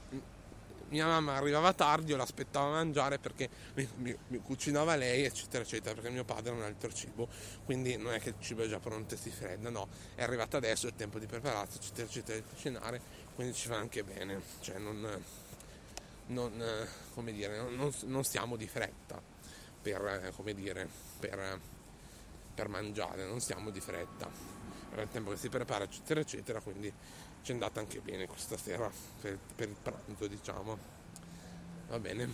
mia 0.94 1.08
mamma 1.08 1.36
arrivava 1.36 1.74
tardi, 1.74 2.12
io 2.12 2.18
l'aspettavo 2.18 2.68
a 2.68 2.72
mangiare 2.74 3.18
perché 3.18 3.50
mi, 3.74 3.88
mi- 3.98 4.18
mi 4.28 4.38
cucinava 4.38 4.96
lei, 4.96 5.24
eccetera, 5.26 5.64
eccetera, 5.64 5.96
perché 5.96 6.12
mio 6.12 6.24
padre 6.24 6.54
ha 6.54 6.66
altro 6.66 6.94
cibo, 6.94 7.28
quindi 7.66 7.98
non 7.98 8.14
è 8.14 8.20
che 8.20 8.30
il 8.30 8.36
cibo 8.40 8.62
è 8.62 8.68
già 8.68 8.80
pronto 8.80 9.16
e 9.16 9.18
si 9.18 9.32
fredda, 9.32 9.70
no, 9.72 9.88
è 10.14 10.22
arrivato 10.22 10.56
adesso, 10.58 10.86
è 10.86 10.90
il 10.90 10.96
tempo 10.96 11.18
di 11.18 11.26
prepararsi, 11.26 11.78
eccetera, 11.80 12.08
eccetera, 12.08 12.38
di 12.38 12.46
cucinare, 12.48 13.02
quindi 13.34 13.54
ci 13.56 13.68
fa 13.68 13.76
anche 13.78 14.04
bene, 14.04 14.40
cioè 14.62 14.78
non, 14.78 15.24
non, 16.28 16.64
come 17.16 17.32
dire, 17.34 17.58
non, 17.58 17.92
non- 18.04 18.24
stiamo 18.24 18.56
di 18.56 18.68
fretta 18.68 19.20
per, 19.82 20.32
come 20.36 20.54
dire, 20.54 20.88
per, 21.20 21.60
per 22.54 22.68
mangiare, 22.68 23.26
non 23.26 23.40
stiamo 23.40 23.72
di 23.72 23.80
fretta, 23.80 24.30
è 24.94 25.02
il 25.02 25.10
tempo 25.10 25.32
che 25.32 25.38
si 25.38 25.50
prepara, 25.50 25.86
eccetera, 25.86 26.20
eccetera, 26.20 26.60
quindi 26.62 26.94
ci 27.44 27.52
è 27.52 27.54
andata 27.54 27.82
anche 27.82 28.00
bene 28.00 28.26
questa 28.26 28.58
sera 28.58 28.90
per, 29.22 29.38
per 29.56 29.68
il 29.68 29.76
pranzo, 29.82 30.28
diciamo. 30.28 30.78
Va 31.90 32.00
bene, 32.00 32.28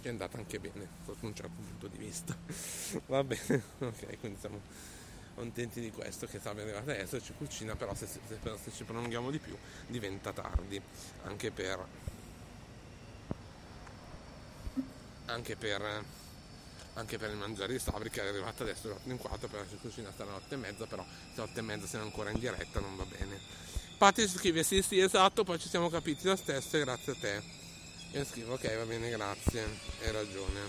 ci 0.00 0.06
è 0.06 0.08
andata 0.08 0.38
anche 0.38 0.60
bene 0.60 0.86
sotto 1.04 1.26
un 1.26 1.34
certo 1.34 1.52
punto 1.56 1.88
di 1.88 1.98
vista. 1.98 2.36
Va 3.06 3.24
bene, 3.24 3.62
ok, 3.78 4.18
quindi 4.20 4.38
siamo 4.38 4.60
contenti 5.34 5.80
di 5.80 5.90
questo 5.90 6.26
che 6.26 6.40
siamo 6.40 6.60
arrivati 6.60 6.90
adesso 6.90 7.20
ci 7.20 7.32
cucina, 7.36 7.74
però 7.74 7.94
se, 7.94 8.06
se- 8.06 8.20
se- 8.26 8.58
se 8.62 8.70
ci 8.72 8.84
prolunghiamo 8.84 9.30
di 9.30 9.38
più 9.38 9.56
diventa 9.88 10.32
tardi, 10.32 10.80
anche 11.24 11.50
per 11.50 11.84
anche 15.26 15.56
per 15.56 16.04
anche 16.94 17.18
per 17.18 17.30
il 17.30 17.36
mangiare 17.36 17.72
di 17.72 17.78
Sabri 17.78 18.10
che 18.10 18.22
è 18.22 18.26
arrivato 18.26 18.62
adesso 18.62 18.86
alle 18.86 18.94
8 18.96 19.08
e 19.08 19.12
un 19.12 19.18
quarto 19.18 19.46
però 19.46 19.62
ci 19.68 19.76
cucina 19.76 20.08
hasta 20.08 20.22
alle 20.24 20.32
8 20.32 20.54
e 20.54 20.56
mezza 20.56 20.86
però 20.86 21.04
se 21.34 21.40
8 21.40 21.58
e 21.58 21.62
mezza 21.62 21.86
siamo 21.86 22.04
ancora 22.06 22.30
in 22.30 22.38
diretta 22.40 22.80
non 22.80 22.96
va 22.96 23.04
bene 23.04 23.38
Patti 23.98 24.28
ci 24.28 24.38
scrive 24.38 24.62
sì 24.62 24.80
sì 24.80 25.00
esatto 25.00 25.42
poi 25.42 25.58
ci 25.58 25.68
siamo 25.68 25.90
capiti 25.90 26.28
lo 26.28 26.36
stesso 26.36 26.76
e 26.76 26.80
grazie 26.80 27.12
a 27.12 27.16
te. 27.20 27.42
Io 28.12 28.24
scrivo 28.24 28.54
ok 28.54 28.76
va 28.76 28.84
bene 28.84 29.10
grazie. 29.10 29.66
Hai 30.00 30.12
ragione. 30.12 30.60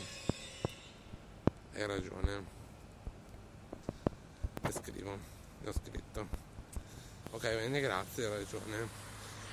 Hai 1.73 1.85
ragione. 1.85 2.43
E 4.64 4.72
scrivo 4.72 5.18
l'ho 5.61 5.72
scritto. 5.72 6.27
Ok 7.30 7.41
bene 7.43 7.80
grazie 7.80 8.26
hai 8.26 8.31
ragione. 8.31 8.88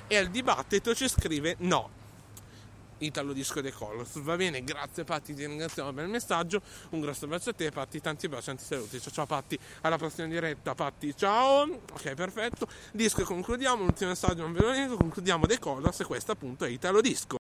E 0.07 0.17
al 0.17 0.29
dibattito 0.29 0.95
ci 0.95 1.07
scrive 1.07 1.57
no 1.59 1.96
Italo 2.99 3.33
Disco 3.33 3.61
dei 3.61 3.71
Colors. 3.71 4.19
Va 4.21 4.35
bene, 4.35 4.63
grazie 4.63 5.03
Patti, 5.03 5.33
ti 5.33 5.45
ringraziamo 5.45 5.91
per 5.93 6.05
il 6.05 6.09
messaggio. 6.09 6.61
Un 6.89 7.01
grosso 7.01 7.27
bacio 7.27 7.51
a 7.51 7.53
te, 7.53 7.71
Patti, 7.71 8.01
tanti 8.01 8.27
baci, 8.27 8.45
tanti 8.45 8.63
saluti. 8.63 8.99
Ciao 8.99 9.11
ciao 9.11 9.25
Patti, 9.25 9.57
alla 9.81 9.97
prossima 9.97 10.27
diretta, 10.27 10.75
Patti, 10.75 11.15
ciao. 11.15 11.61
Ok, 11.63 12.13
perfetto. 12.13 12.67
Disco 12.91 13.21
e 13.21 13.23
concludiamo, 13.23 13.83
l'ultimo 13.83 14.09
messaggio 14.09 14.41
non 14.41 14.53
ve 14.53 14.61
lo 14.61 14.71
nego, 14.71 14.97
concludiamo 14.97 15.45
dei 15.45 15.59
Colors 15.59 15.99
e 15.99 16.05
questo 16.05 16.31
appunto 16.31 16.65
è 16.65 16.69
Italo 16.69 17.01
Disco. 17.01 17.37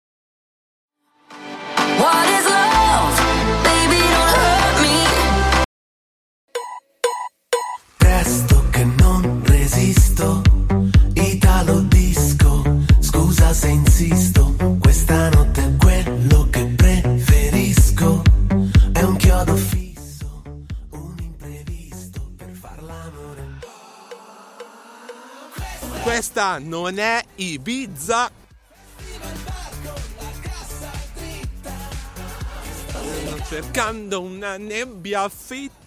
Questa 26.33 26.57
non 26.57 26.97
è 26.97 27.23
Ibiza. 27.35 28.31
Cercando 33.47 34.21
una 34.21 34.57
nebbia 34.57 35.29
fitta. 35.29 35.82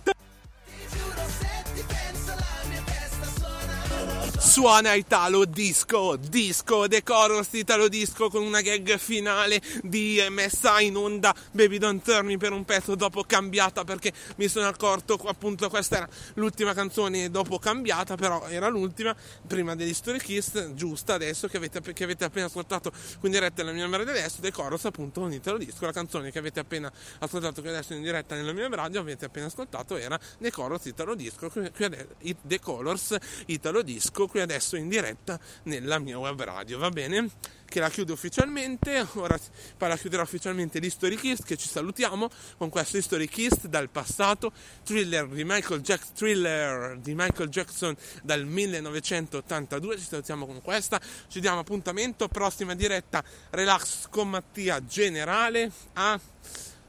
Suona 4.56 4.94
Italo 4.94 5.44
Disco, 5.44 6.16
disco 6.16 6.86
Decoros 6.86 7.48
Italo 7.50 7.88
Disco 7.88 8.30
con 8.30 8.42
una 8.42 8.62
gag 8.62 8.96
finale 8.96 9.60
di 9.82 10.24
messa 10.30 10.80
in 10.80 10.96
onda. 10.96 11.34
Baby 11.50 11.76
Don't 11.76 12.02
Turn 12.02 12.24
Me 12.24 12.38
per 12.38 12.52
un 12.52 12.64
pezzo 12.64 12.94
dopo 12.94 13.22
cambiata 13.24 13.84
perché 13.84 14.14
mi 14.36 14.48
sono 14.48 14.66
accorto 14.66 15.20
appunto 15.26 15.68
questa 15.68 15.96
era 15.98 16.08
l'ultima 16.36 16.72
canzone 16.72 17.30
dopo 17.30 17.58
cambiata 17.58 18.16
però 18.16 18.46
era 18.48 18.68
l'ultima 18.68 19.14
prima 19.46 19.74
degli 19.74 19.92
Story 19.92 20.20
Kiss 20.20 20.72
giusta 20.72 21.12
adesso 21.12 21.48
che 21.48 21.58
avete, 21.58 21.82
che 21.92 22.04
avete 22.04 22.24
appena 22.24 22.46
ascoltato. 22.46 22.90
Qui 22.90 23.28
in 23.28 23.32
diretta 23.32 23.62
nella 23.62 23.74
mia 23.74 23.94
radio 23.94 24.10
adesso 24.10 24.40
Decoros 24.40 24.86
appunto 24.86 25.20
con 25.20 25.34
Italo 25.34 25.58
Disco 25.58 25.84
la 25.84 25.92
canzone 25.92 26.30
che 26.30 26.38
avete 26.38 26.60
appena 26.60 26.90
ascoltato 27.18 27.60
qui 27.60 27.68
adesso 27.68 27.92
in 27.92 28.00
diretta 28.00 28.34
nella 28.34 28.54
mia 28.54 28.70
radio 28.70 29.00
avete 29.00 29.26
appena 29.26 29.48
ascoltato 29.48 29.98
era 29.98 30.18
Decoros 30.38 30.86
Italo 30.86 31.14
Disco 31.14 31.50
qui, 31.50 31.70
qui 31.72 31.84
ade- 31.84 32.08
i- 32.20 32.36
The 32.40 32.58
Colors 32.58 33.16
Italo 33.48 33.82
Disco 33.82 34.26
qui 34.26 34.44
adesso 34.46 34.76
in 34.76 34.88
diretta 34.88 35.38
nella 35.64 35.98
mia 35.98 36.18
web 36.18 36.40
radio 36.42 36.78
va 36.78 36.88
bene? 36.88 37.28
Che 37.66 37.80
la 37.80 37.90
chiudo 37.90 38.12
ufficialmente 38.12 39.04
ora 39.14 39.36
poi 39.76 39.88
la 39.88 39.96
chiuderò 39.96 40.22
ufficialmente 40.22 40.78
l'History 40.78 41.16
Kiss 41.16 41.42
che 41.42 41.56
ci 41.56 41.68
salutiamo 41.68 42.30
con 42.56 42.70
questo 42.70 42.96
History 42.96 43.26
Kiss 43.26 43.66
dal 43.66 43.90
passato 43.90 44.52
thriller 44.84 45.26
di 45.26 45.44
Michael, 45.44 45.80
Jack- 45.80 46.12
thriller 46.12 46.96
di 46.98 47.14
Michael 47.14 47.48
Jackson 47.48 47.94
dal 48.22 48.46
1982 48.46 49.98
ci 49.98 50.04
salutiamo 50.04 50.46
con 50.46 50.62
questa. 50.62 51.00
Ci 51.28 51.40
diamo 51.40 51.58
appuntamento 51.58 52.28
prossima 52.28 52.74
diretta 52.74 53.22
relax 53.50 54.06
con 54.08 54.30
Mattia 54.30 54.84
generale 54.84 55.70
a 55.94 56.18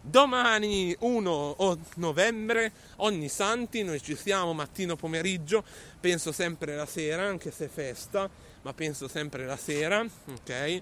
Domani 0.09 0.95
1 0.99 1.29
o- 1.29 1.77
novembre, 1.95 2.71
ogni 2.97 3.27
santi, 3.27 3.83
noi 3.83 4.01
ci 4.01 4.15
siamo 4.15 4.53
mattino 4.53 4.95
pomeriggio, 4.95 5.63
penso 5.99 6.31
sempre 6.31 6.75
la 6.75 6.85
sera, 6.85 7.23
anche 7.23 7.51
se 7.51 7.65
è 7.65 7.67
festa, 7.67 8.29
ma 8.61 8.73
penso 8.73 9.09
sempre 9.09 9.45
la 9.45 9.57
sera, 9.57 9.99
ok? 10.01 10.81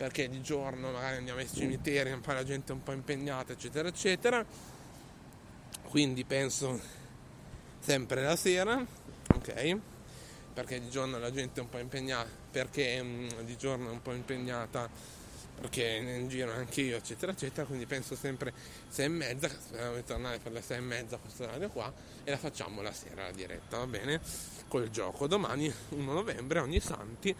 perché 0.00 0.30
di 0.30 0.40
giorno 0.40 0.92
magari 0.92 1.16
andiamo 1.16 1.40
ai 1.40 1.48
cimiteri, 1.52 2.10
un 2.10 2.22
po' 2.22 2.32
la 2.32 2.42
gente 2.42 2.72
è 2.72 2.74
un 2.74 2.82
po' 2.82 2.92
impegnata, 2.92 3.52
eccetera, 3.52 3.86
eccetera. 3.86 4.42
Quindi 5.90 6.24
penso 6.24 6.80
sempre 7.80 8.22
la 8.22 8.34
sera, 8.34 8.82
ok? 9.34 9.76
Perché 10.54 10.80
di 10.80 10.88
giorno 10.88 11.18
la 11.18 11.30
gente 11.30 11.60
è 11.60 11.62
un 11.62 11.68
po' 11.68 11.76
impegnata, 11.76 12.30
perché 12.50 13.02
mm, 13.02 13.28
di 13.44 13.58
giorno 13.58 13.88
è 13.88 13.92
un 13.92 14.00
po' 14.00 14.14
impegnata, 14.14 14.88
perché 15.60 15.84
in 15.86 16.28
giro 16.28 16.52
anche 16.52 16.80
io, 16.82 16.96
eccetera, 16.96 17.32
eccetera. 17.32 17.66
Quindi 17.66 17.86
penso 17.86 18.14
sempre 18.14 18.52
sei 18.88 19.06
e 19.06 19.08
mezza, 19.08 19.48
speriamo 19.48 19.94
di 19.96 20.04
tornare 20.04 20.38
per 20.38 20.52
le 20.52 20.62
sei 20.62 20.78
e 20.78 20.80
mezza 20.80 21.16
a 21.16 21.18
questo 21.18 21.44
orario 21.44 21.68
qua 21.68 21.92
e 22.24 22.30
la 22.30 22.38
facciamo 22.38 22.82
la 22.82 22.92
sera 22.92 23.24
la 23.24 23.32
diretta, 23.32 23.78
va 23.78 23.86
bene? 23.86 24.20
Col 24.68 24.90
gioco. 24.90 25.26
Domani 25.26 25.72
1 25.90 26.12
novembre, 26.12 26.60
ogni 26.60 26.80
santi, 26.80 27.34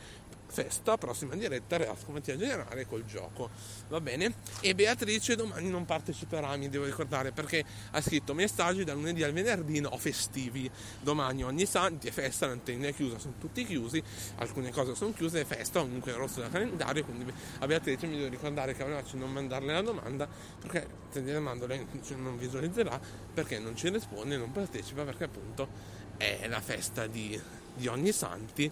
festa, 0.50 0.98
prossima 0.98 1.34
diretta, 1.34 1.76
Reasco 1.76 2.10
Mattia 2.10 2.36
Generale 2.36 2.86
col 2.86 3.04
gioco, 3.04 3.50
va 3.88 4.00
bene? 4.00 4.34
E 4.60 4.74
Beatrice 4.74 5.36
domani 5.36 5.70
non 5.70 5.84
parteciperà, 5.84 6.56
mi 6.56 6.68
devo 6.68 6.84
ricordare, 6.84 7.32
perché 7.32 7.64
ha 7.92 8.00
scritto 8.00 8.34
messaggi 8.34 8.84
dal 8.84 8.96
lunedì 8.96 9.22
al 9.22 9.32
venerdì 9.32 9.80
no 9.80 9.96
festivi, 9.96 10.70
domani 11.00 11.44
ogni 11.44 11.66
santi 11.66 12.08
è 12.08 12.10
festa, 12.10 12.46
l'antenna 12.46 12.88
è 12.88 12.94
chiusa, 12.94 13.18
sono 13.18 13.34
tutti 13.38 13.64
chiusi, 13.64 14.02
alcune 14.36 14.70
cose 14.70 14.94
sono 14.94 15.12
chiuse, 15.12 15.40
è 15.40 15.44
festa, 15.44 15.80
comunque 15.80 16.12
è 16.12 16.16
rosso 16.16 16.40
da 16.40 16.48
calendario, 16.48 17.04
quindi 17.04 17.32
a 17.60 17.66
Beatrice 17.66 18.06
mi 18.06 18.16
devo 18.16 18.28
ricordare 18.28 18.74
che 18.74 18.82
aveva 18.82 19.02
non 19.12 19.32
mandarle 19.32 19.72
la 19.72 19.82
domanda, 19.82 20.28
perché 20.60 20.86
se 21.10 21.22
gliela 21.22 21.40
mando 21.40 21.66
lei 21.66 21.86
non 22.16 22.36
visualizzerà, 22.36 23.00
perché 23.32 23.58
non 23.58 23.76
ci 23.76 23.88
risponde, 23.88 24.36
non 24.36 24.52
partecipa, 24.52 25.04
perché 25.04 25.24
appunto 25.24 25.68
è 26.16 26.46
la 26.48 26.60
festa 26.60 27.06
di, 27.06 27.40
di 27.74 27.86
ogni 27.86 28.12
santi 28.12 28.70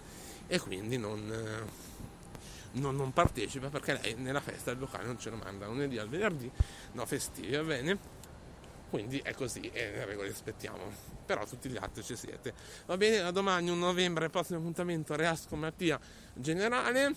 e 0.51 0.59
quindi 0.59 0.97
non, 0.97 1.31
eh, 1.31 2.79
non, 2.79 2.95
non 2.95 3.13
partecipa 3.13 3.69
perché 3.69 3.99
lei 4.01 4.15
nella 4.15 4.41
festa 4.41 4.71
del 4.71 4.79
locale 4.79 5.05
non 5.05 5.19
ce 5.19 5.29
lo 5.29 5.35
manda 5.37 5.67
lunedì 5.67 5.99
al 5.99 6.09
venerdì, 6.09 6.51
no 6.93 7.05
festivi, 7.05 7.55
va 7.55 7.63
bene? 7.63 8.17
Quindi 8.89 9.19
è 9.19 9.35
così 9.35 9.69
e 9.71 9.91
le 9.91 10.05
regole 10.05 10.29
rispettiamo. 10.29 10.77
Però 11.25 11.45
tutti 11.45 11.69
gli 11.69 11.77
altri 11.77 12.03
ci 12.03 12.15
siete. 12.15 12.53
Va 12.87 12.97
bene, 12.97 13.19
a 13.19 13.29
domani, 13.29 13.69
1 13.69 13.77
novembre, 13.79 14.29
prossimo 14.29 14.57
appuntamento, 14.57 15.15
Reasco 15.15 15.55
Mattia 15.55 15.99
Generale. 16.33 17.13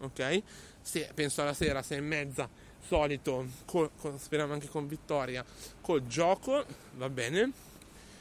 Ok? 0.00 0.42
Se, 0.82 1.10
penso 1.14 1.40
alla 1.40 1.54
sera, 1.54 1.82
sei 1.82 1.96
e 1.96 2.02
mezza, 2.02 2.46
solito, 2.86 3.46
col- 3.64 3.90
con- 3.98 4.18
speriamo 4.18 4.52
anche 4.52 4.68
con 4.68 4.86
vittoria, 4.86 5.42
col 5.80 6.06
gioco. 6.06 6.62
Va 6.96 7.08
bene? 7.08 7.50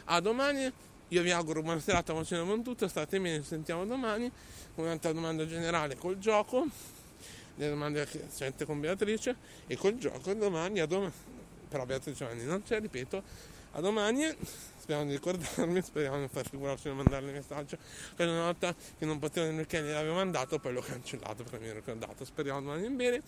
A 0.06 0.22
domani, 0.22 0.72
io 1.14 1.22
vi 1.22 1.30
auguro 1.30 1.62
buona 1.62 1.80
serata, 1.80 2.12
buona 2.12 2.26
cena, 2.26 2.44
buon 2.44 2.64
tutto, 2.64 2.88
state 2.88 3.20
bene, 3.20 3.42
ci 3.42 3.48
sentiamo 3.50 3.86
domani. 3.86 4.32
Un'altra 4.76 5.12
domanda 5.12 5.46
generale 5.46 5.96
col 5.96 6.18
gioco, 6.18 6.66
le 7.56 7.70
domande 7.70 8.04
che 8.06 8.24
sente 8.30 8.66
con 8.66 8.80
Beatrice 8.80 9.36
e 9.68 9.78
col 9.78 9.96
gioco 10.00 10.34
domani 10.34 10.80
a 10.80 10.88
domani. 10.88 11.12
Però 11.70 11.86
Beatrice 11.86 12.18
Giovanni 12.18 12.44
non 12.46 12.64
c'è, 12.64 12.80
ripeto, 12.80 13.22
a 13.74 13.80
domani. 13.80 14.26
Speriamo 14.84 15.08
di 15.08 15.14
ricordarmi, 15.14 15.82
speriamo 15.82 16.16
di 16.16 16.22
non 16.24 16.30
far 16.30 16.50
figurarsi 16.50 16.90
di 16.90 16.96
mandarle 16.96 17.30
il 17.30 17.36
messaggio. 17.36 17.78
Quella 18.18 18.32
una 18.34 18.44
volta 18.44 18.76
che 18.76 19.06
non 19.06 19.18
potevo 19.18 19.46
nel 19.46 19.56
weekend 19.56 19.90
l'avevo 19.90 20.16
mandato, 20.16 20.60
poi 20.60 20.74
l'ho 20.74 20.82
cancellato 20.82 21.44
perché 21.44 21.60
mi 21.60 21.68
ero 21.68 21.76
ricordato. 21.76 22.26
Speriamo 22.26 22.60
domani 22.60 22.90
bene. 22.90 23.22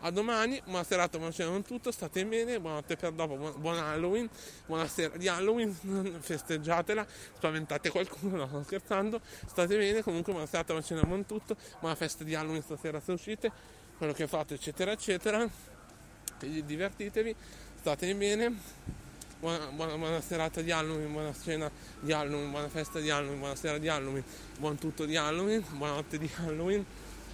A 0.00 0.10
domani, 0.10 0.58
buona 0.64 0.84
serata, 0.84 1.18
buona 1.18 1.30
cena 1.30 1.50
con 1.50 1.64
tutto, 1.64 1.90
state 1.92 2.24
bene, 2.24 2.58
buonanotte 2.58 2.96
per 2.96 3.12
dopo, 3.12 3.36
buon, 3.36 3.76
Halloween, 3.76 4.26
buona 4.64 4.88
sera 4.88 5.14
di 5.18 5.28
Halloween, 5.28 5.70
festeggiatela, 6.18 7.06
spaventate 7.36 7.90
qualcuno, 7.90 8.36
no, 8.36 8.46
sto 8.46 8.62
scherzando, 8.62 9.20
state 9.46 9.76
bene, 9.76 10.02
comunque 10.02 10.32
buona 10.32 10.48
serata, 10.48 10.72
buona 10.72 10.82
cena 10.82 11.04
con 11.04 11.26
tutto, 11.26 11.56
buona 11.78 11.94
festa 11.94 12.24
di 12.24 12.34
Halloween 12.34 12.62
stasera 12.62 13.00
se 13.00 13.12
uscite, 13.12 13.52
quello 13.98 14.14
che 14.14 14.26
fate 14.26 14.54
eccetera 14.54 14.92
eccetera, 14.92 15.46
divertitevi, 16.38 17.36
state 17.80 18.14
bene, 18.14 18.56
buona, 19.42 19.66
buona, 19.72 19.96
buona 19.96 20.20
serata 20.20 20.60
di 20.60 20.70
Halloween, 20.70 21.10
buona 21.12 21.32
cena 21.34 21.68
di 21.98 22.12
Halloween, 22.12 22.52
buona 22.52 22.68
festa 22.68 23.00
di 23.00 23.10
Halloween, 23.10 23.40
buona 23.40 23.56
sera 23.56 23.76
di 23.78 23.88
Halloween, 23.88 24.22
buon 24.56 24.78
tutto 24.78 25.04
di 25.04 25.16
Halloween, 25.16 25.64
buonanotte 25.68 26.16
di 26.16 26.30
Halloween. 26.36 26.84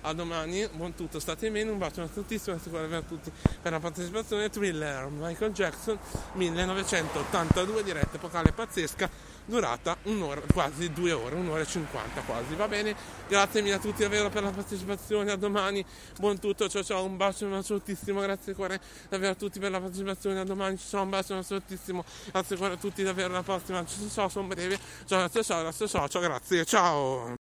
A 0.03 0.15
domani, 0.15 0.67
buon 0.73 0.95
tutto, 0.95 1.19
state 1.19 1.51
bene, 1.51 1.71
un 1.71 1.77
bacio 1.77 2.01
a 2.01 2.07
tuttissimi, 2.07 2.57
grazie 2.71 2.97
a 2.97 3.03
tutti 3.03 3.31
per 3.61 3.73
la 3.73 3.81
partecipazione. 3.81 4.49
Thriller, 4.49 5.09
Michael 5.11 5.53
Jackson, 5.53 5.99
1982, 6.33 7.83
diretta 7.83 8.17
epocale 8.17 8.53
pazzesca, 8.53 9.11
durata 9.49 9.97
un'ora, 10.05 10.43
quasi 10.53 10.93
due 10.93 11.13
ore, 11.13 11.35
un'ora 11.35 11.63
e 11.63 11.67
cinquanta 11.67 12.21
quasi, 12.21 12.55
va 12.55 12.69
bene? 12.69 12.95
Grazie 13.27 13.63
mille 13.63 13.75
a 13.75 13.79
tutti 13.79 14.03
davvero 14.03 14.29
per 14.29 14.43
la 14.43 14.51
partecipazione, 14.51 15.33
a 15.33 15.37
domani, 15.37 15.85
buon 16.19 16.39
tutto, 16.39 16.69
ciao 16.69 16.85
ciao, 16.85 17.05
un 17.05 17.17
bacio, 17.17 17.47
un 17.47 17.53
bacio 17.53 17.79
tuttissimo, 17.79 18.21
grazie 18.21 18.55
cuore 18.55 18.81
davvero 19.09 19.33
a 19.33 19.37
tutti 19.37 19.59
per 19.59 19.71
la 19.71 19.81
partecipazione, 19.81 20.41
a 20.41 20.45
domani, 20.45 20.79
ciao, 20.79 21.03
un 21.03 21.11
bacio, 21.11 21.33
un 21.33 21.41
bacio 21.41 21.61
tuttissimo, 21.61 22.05
grazie 22.31 22.57
cuore 22.57 22.75
a 22.75 22.77
tutti 22.77 23.03
davvero, 23.03 23.31
alla 23.31 23.43
prossima, 23.43 23.85
ciao, 23.85 24.09
ciao, 24.11 24.29
sono 24.29 24.47
breve, 24.47 24.79
ciao, 25.07 25.19
grazie, 25.19 25.43
ciao, 25.43 25.63
grazie, 25.63 25.89
ciao, 25.89 26.09
ciao, 26.09 26.21
grazie, 26.21 26.65
ciao! 26.65 27.48